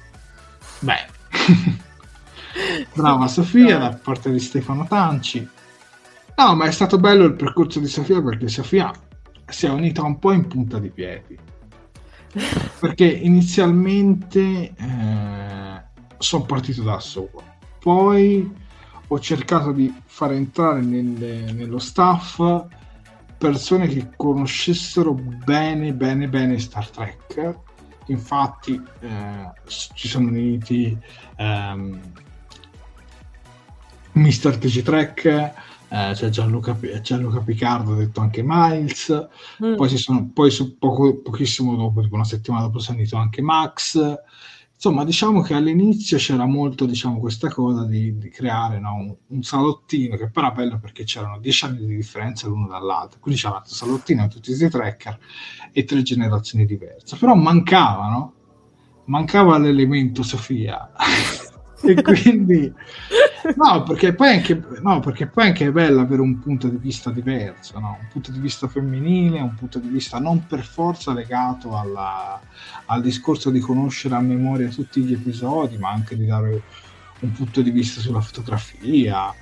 Beh 0.80 1.18
brava 2.94 3.28
Sofia 3.28 3.78
da 3.78 4.00
parte 4.02 4.32
di 4.32 4.40
Stefano 4.40 4.86
Tanci. 4.88 5.48
No 6.36 6.56
ma 6.56 6.66
è 6.66 6.72
stato 6.72 6.98
bello 6.98 7.26
il 7.26 7.36
percorso 7.36 7.80
di 7.80 7.88
Sofia 7.88 8.22
perché 8.22 8.48
Sofia 8.48 8.92
si 9.46 9.66
è 9.66 9.70
unita 9.70 10.04
un 10.04 10.20
po' 10.20 10.32
in 10.32 10.48
punta 10.48 10.80
di 10.80 10.90
piedi. 10.90 11.38
Perché 12.80 13.06
inizialmente 13.06 14.74
eh, 14.76 15.84
sono 16.18 16.44
partito 16.44 16.84
da 16.84 17.00
solo, 17.00 17.42
poi 17.80 18.68
ho 19.08 19.20
cercato 19.20 19.72
di 19.72 19.92
far 20.06 20.34
entrare 20.34 20.82
nel, 20.82 21.54
nello 21.56 21.80
staff 21.80 22.40
persone 23.40 23.88
che 23.88 24.10
conoscessero 24.16 25.14
bene, 25.14 25.94
bene, 25.94 26.28
bene 26.28 26.60
Star 26.60 26.88
Trek. 26.90 27.58
Infatti 28.10 28.82
eh, 29.02 29.52
ci 29.66 30.08
sono 30.08 30.28
uniti 30.28 30.98
ehm, 31.38 32.02
Mr. 34.14 34.58
TG 34.58 34.82
Trek, 34.82 35.26
eh, 35.26 35.54
c'è 36.14 36.30
Gianluca, 36.30 36.78
Gianluca 37.02 37.40
Picardo, 37.40 37.94
detto 37.96 38.20
anche 38.20 38.42
Miles, 38.44 39.28
mm. 39.64 39.76
poi, 39.76 39.98
sono, 39.98 40.30
poi 40.34 40.52
poco, 40.78 41.18
pochissimo 41.22 41.76
dopo, 41.76 42.02
tipo 42.02 42.16
una 42.16 42.24
settimana 42.24 42.64
dopo, 42.64 42.80
si 42.80 42.92
è 42.92 42.94
unito 42.94 43.18
anche 43.18 43.42
Max. 43.42 43.98
Insomma, 44.82 45.04
diciamo 45.04 45.42
che 45.42 45.56
all'inizio 45.56 46.16
c'era 46.18 46.46
molto 46.46 46.86
diciamo, 46.86 47.20
questa 47.20 47.50
cosa 47.50 47.84
di, 47.84 48.18
di 48.18 48.30
creare 48.30 48.80
no, 48.80 48.94
un, 48.94 49.16
un, 49.28 49.44
salottino 49.44 50.16
che 50.16 50.30
però 50.30 50.48
era 50.48 50.56
bello 50.56 50.80
perché 50.80 51.04
c'erano 51.04 51.38
dieci 51.38 51.66
anni 51.66 51.86
di 51.86 51.98
differenza 51.98 52.48
l'uno 52.48 52.66
dall'altro, 52.66 53.20
quindi 53.20 53.42
c'era 53.42 53.58
un 53.58 53.66
salottino 53.66 54.26
tutti 54.30 54.56
questi 54.56 54.70
tracker 54.70 55.20
e 55.74 55.84
tre 55.84 56.02
generazioni 56.02 56.66
diverse, 56.66 57.18
però 57.18 57.36
mancava, 57.36 58.08
no? 58.08 58.34
Mancava 59.08 59.58
l'elemento 59.58 60.24
Sofia. 60.24 60.92
e 61.82 62.02
quindi 62.02 62.74
no 63.56 63.84
perché, 63.84 64.14
poi 64.14 64.30
anche, 64.30 64.62
no, 64.82 65.00
perché 65.00 65.28
poi 65.28 65.48
anche 65.48 65.68
è 65.68 65.72
bello 65.72 66.02
avere 66.02 66.22
un 66.22 66.40
punto 66.40 66.68
di 66.68 66.78
vista 66.78 67.10
diverso, 67.10 67.80
no? 67.80 67.98
un 68.00 68.08
punto 68.12 68.32
di 68.32 68.40
vista 68.40 68.68
femminile, 68.68 69.40
un 69.40 69.56
punto 69.56 69.80
di 69.80 69.88
vista 69.88 70.20
non 70.20 70.46
per 70.46 70.64
forza 70.64 71.14
legato 71.14 71.78
alla, 71.78 72.40
al 72.86 73.02
discorso 73.02 73.50
di 73.50 73.60
conoscere 73.60 74.16
a 74.16 74.20
memoria 74.20 74.70
tutti 74.70 75.02
gli 75.02 75.14
episodi, 75.14 75.78
ma 75.78 75.90
anche 75.90 76.18
di 76.18 76.26
dare 76.26 76.62
un 77.20 77.32
punto 77.32 77.62
di 77.62 77.72
vista 77.72 78.02
sulla 78.02 78.22
fotografia, 78.22 79.34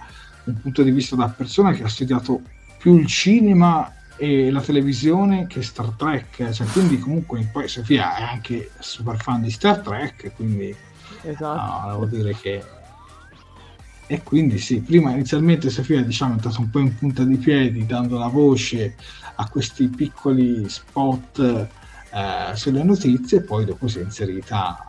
un 0.46 0.60
punto 0.62 0.84
di 0.84 0.92
vista 0.92 1.16
da 1.16 1.30
persona 1.30 1.72
che 1.72 1.84
ha 1.84 1.90
studiato 1.90 2.42
più 2.78 2.98
il 2.98 3.08
cinema 3.08 3.92
e 4.18 4.50
la 4.50 4.62
televisione 4.62 5.46
che 5.46 5.62
Star 5.62 5.92
Trek, 5.92 6.52
cioè, 6.52 6.68
quindi 6.68 6.98
comunque 6.98 7.48
poi 7.52 7.68
Sofia 7.68 8.16
è 8.16 8.24
anche 8.24 8.72
super 8.80 9.18
fan 9.18 9.42
di 9.42 9.52
Star 9.52 9.80
Trek, 9.80 10.34
quindi 10.36 10.76
esatto. 11.24 11.88
no, 11.88 11.92
devo 11.92 12.06
dire 12.06 12.36
che 12.36 12.64
e 14.10 14.24
quindi 14.24 14.58
sì, 14.58 14.80
prima 14.80 15.12
inizialmente 15.12 15.70
Sofia 15.70 16.02
diciamo, 16.02 16.32
è 16.32 16.36
entrata 16.36 16.62
un 16.62 16.70
po' 16.70 16.80
in 16.80 16.96
punta 16.98 17.24
di 17.24 17.36
piedi 17.36 17.86
dando 17.86 18.18
la 18.18 18.28
voce 18.28 18.96
a 19.36 19.50
questi 19.50 19.90
piccoli 19.90 20.68
spot 20.70 21.40
eh, 21.40 22.56
sulle 22.56 22.84
notizie, 22.84 23.42
poi 23.42 23.66
dopo 23.66 23.88
si 23.90 24.00
è 24.00 24.04
inserita 24.04 24.86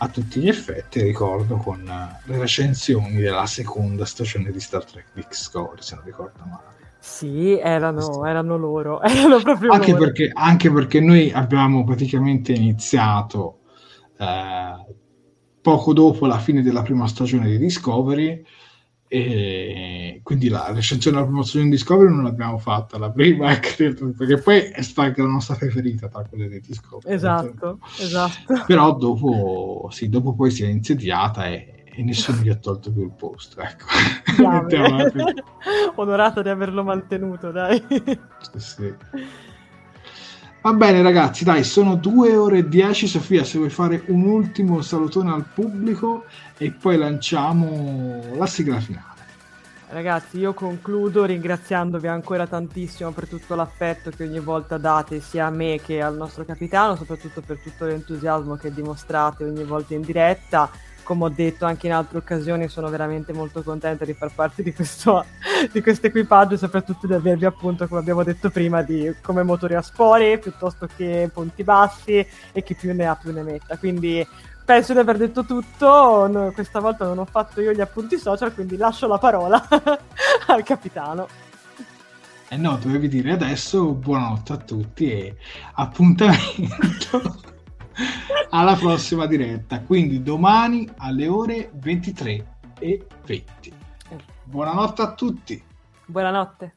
a 0.00 0.08
tutti 0.08 0.40
gli 0.40 0.48
effetti, 0.48 1.02
ricordo, 1.02 1.56
con 1.56 1.82
le 1.82 2.38
recensioni 2.38 3.16
della 3.16 3.46
seconda 3.46 4.04
stagione 4.04 4.52
di 4.52 4.60
Star 4.60 4.84
Trek 4.84 5.06
Discovery, 5.14 5.80
se 5.82 5.94
non 5.96 6.04
ricordo 6.04 6.38
male. 6.44 6.76
Sì, 7.00 7.58
erano, 7.58 8.26
erano 8.26 8.58
loro, 8.58 9.00
erano 9.02 9.40
proprio 9.40 9.72
anche 9.72 9.92
loro. 9.92 10.04
Perché, 10.04 10.30
anche 10.32 10.70
perché 10.70 11.00
noi 11.00 11.32
abbiamo 11.32 11.84
praticamente 11.84 12.52
iniziato 12.52 13.60
eh, 14.18 14.84
poco 15.68 15.92
dopo 15.92 16.24
la 16.24 16.38
fine 16.38 16.62
della 16.62 16.80
prima 16.80 17.06
stagione 17.06 17.46
di 17.46 17.58
Discovery 17.58 18.42
e 19.06 20.20
quindi 20.22 20.48
la 20.48 20.72
recensione 20.72 21.16
della 21.16 21.28
prima 21.28 21.44
stagione 21.44 21.64
di 21.70 21.76
Discovery 21.76 22.08
non 22.10 22.24
l'abbiamo 22.24 22.56
fatta 22.56 22.96
la 22.96 23.10
prima 23.10 23.52
perché 23.76 24.38
poi 24.42 24.60
è 24.60 24.80
stata 24.80 25.08
anche 25.08 25.20
la 25.20 25.28
nostra 25.28 25.56
preferita 25.56 26.08
tra 26.08 26.24
quelle 26.24 26.48
di 26.48 26.60
Discovery. 26.60 27.14
Esatto, 27.14 27.80
esatto. 27.98 28.64
però 28.66 28.96
dopo 28.96 29.88
sì, 29.90 30.08
dopo 30.08 30.34
poi 30.34 30.50
si 30.50 30.64
è 30.64 30.68
insediata 30.68 31.48
e, 31.48 31.84
e 31.84 32.02
nessuno 32.02 32.40
gli 32.40 32.48
ha 32.48 32.56
tolto 32.56 32.90
più 32.90 33.02
il 33.02 33.12
posto 33.12 33.60
ecco. 33.60 33.84
Onorato 35.96 36.40
di 36.40 36.48
averlo 36.48 36.82
mantenuto 36.82 37.50
dai. 37.50 37.84
Sì, 37.88 38.58
sì. 38.58 38.94
Va 40.68 40.74
bene 40.74 41.00
ragazzi, 41.00 41.44
dai, 41.44 41.64
sono 41.64 41.94
due 41.94 42.36
ore 42.36 42.58
e 42.58 42.68
dieci. 42.68 43.06
Sofia, 43.06 43.42
se 43.42 43.56
vuoi 43.56 43.70
fare 43.70 44.02
un 44.08 44.24
ultimo 44.24 44.82
salutone 44.82 45.30
al 45.30 45.46
pubblico 45.46 46.26
e 46.58 46.72
poi 46.72 46.98
lanciamo 46.98 48.20
la 48.36 48.44
sigla 48.44 48.78
finale. 48.78 49.16
Ragazzi, 49.88 50.38
io 50.38 50.52
concludo 50.52 51.24
ringraziandovi 51.24 52.06
ancora 52.06 52.46
tantissimo 52.46 53.12
per 53.12 53.26
tutto 53.28 53.54
l'affetto 53.54 54.10
che 54.10 54.24
ogni 54.24 54.40
volta 54.40 54.76
date 54.76 55.20
sia 55.20 55.46
a 55.46 55.50
me 55.50 55.80
che 55.82 56.02
al 56.02 56.14
nostro 56.14 56.44
capitano, 56.44 56.96
soprattutto 56.96 57.40
per 57.40 57.58
tutto 57.62 57.86
l'entusiasmo 57.86 58.56
che 58.56 58.70
dimostrate 58.70 59.44
ogni 59.44 59.64
volta 59.64 59.94
in 59.94 60.02
diretta 60.02 60.70
come 61.08 61.24
ho 61.24 61.28
detto 61.30 61.64
anche 61.64 61.86
in 61.86 61.94
altre 61.94 62.18
occasioni, 62.18 62.68
sono 62.68 62.90
veramente 62.90 63.32
molto 63.32 63.62
contenta 63.62 64.04
di 64.04 64.12
far 64.12 64.30
parte 64.34 64.62
di 64.62 64.74
questo, 64.74 65.24
di 65.72 65.80
questo 65.80 66.08
equipaggio 66.08 66.52
e 66.52 66.58
soprattutto 66.58 67.06
di 67.06 67.14
avervi 67.14 67.46
appunto, 67.46 67.88
come 67.88 68.00
abbiamo 68.00 68.22
detto 68.22 68.50
prima, 68.50 68.82
di, 68.82 69.14
come 69.22 69.42
motori 69.42 69.74
a 69.74 69.80
spore 69.80 70.36
piuttosto 70.36 70.86
che 70.94 71.30
punti 71.32 71.64
bassi 71.64 72.26
e 72.52 72.62
chi 72.62 72.74
più 72.74 72.92
ne 72.92 73.06
ha 73.06 73.16
più 73.16 73.32
ne 73.32 73.42
metta. 73.42 73.78
Quindi 73.78 74.26
penso 74.66 74.92
di 74.92 74.98
aver 74.98 75.16
detto 75.16 75.46
tutto, 75.46 76.26
no, 76.26 76.52
questa 76.52 76.78
volta 76.78 77.06
non 77.06 77.20
ho 77.20 77.24
fatto 77.24 77.62
io 77.62 77.72
gli 77.72 77.80
appunti 77.80 78.18
social, 78.18 78.52
quindi 78.52 78.76
lascio 78.76 79.06
la 79.06 79.16
parola 79.16 79.66
al 80.48 80.62
capitano. 80.62 81.26
Eh 82.50 82.56
no, 82.58 82.76
dovevi 82.76 83.08
dire 83.08 83.32
adesso 83.32 83.92
buonanotte 83.92 84.52
a 84.52 84.56
tutti 84.58 85.10
e 85.10 85.36
appuntamento 85.72 87.40
alla 88.50 88.76
prossima 88.76 89.26
diretta. 89.26 89.80
Quindi 89.80 90.22
domani 90.22 90.88
alle 90.98 91.28
ore 91.28 91.70
23 91.74 92.46
e 92.78 93.06
20. 93.24 93.72
Buonanotte 94.44 95.02
a 95.02 95.12
tutti. 95.12 95.62
Buonanotte. 96.06 96.76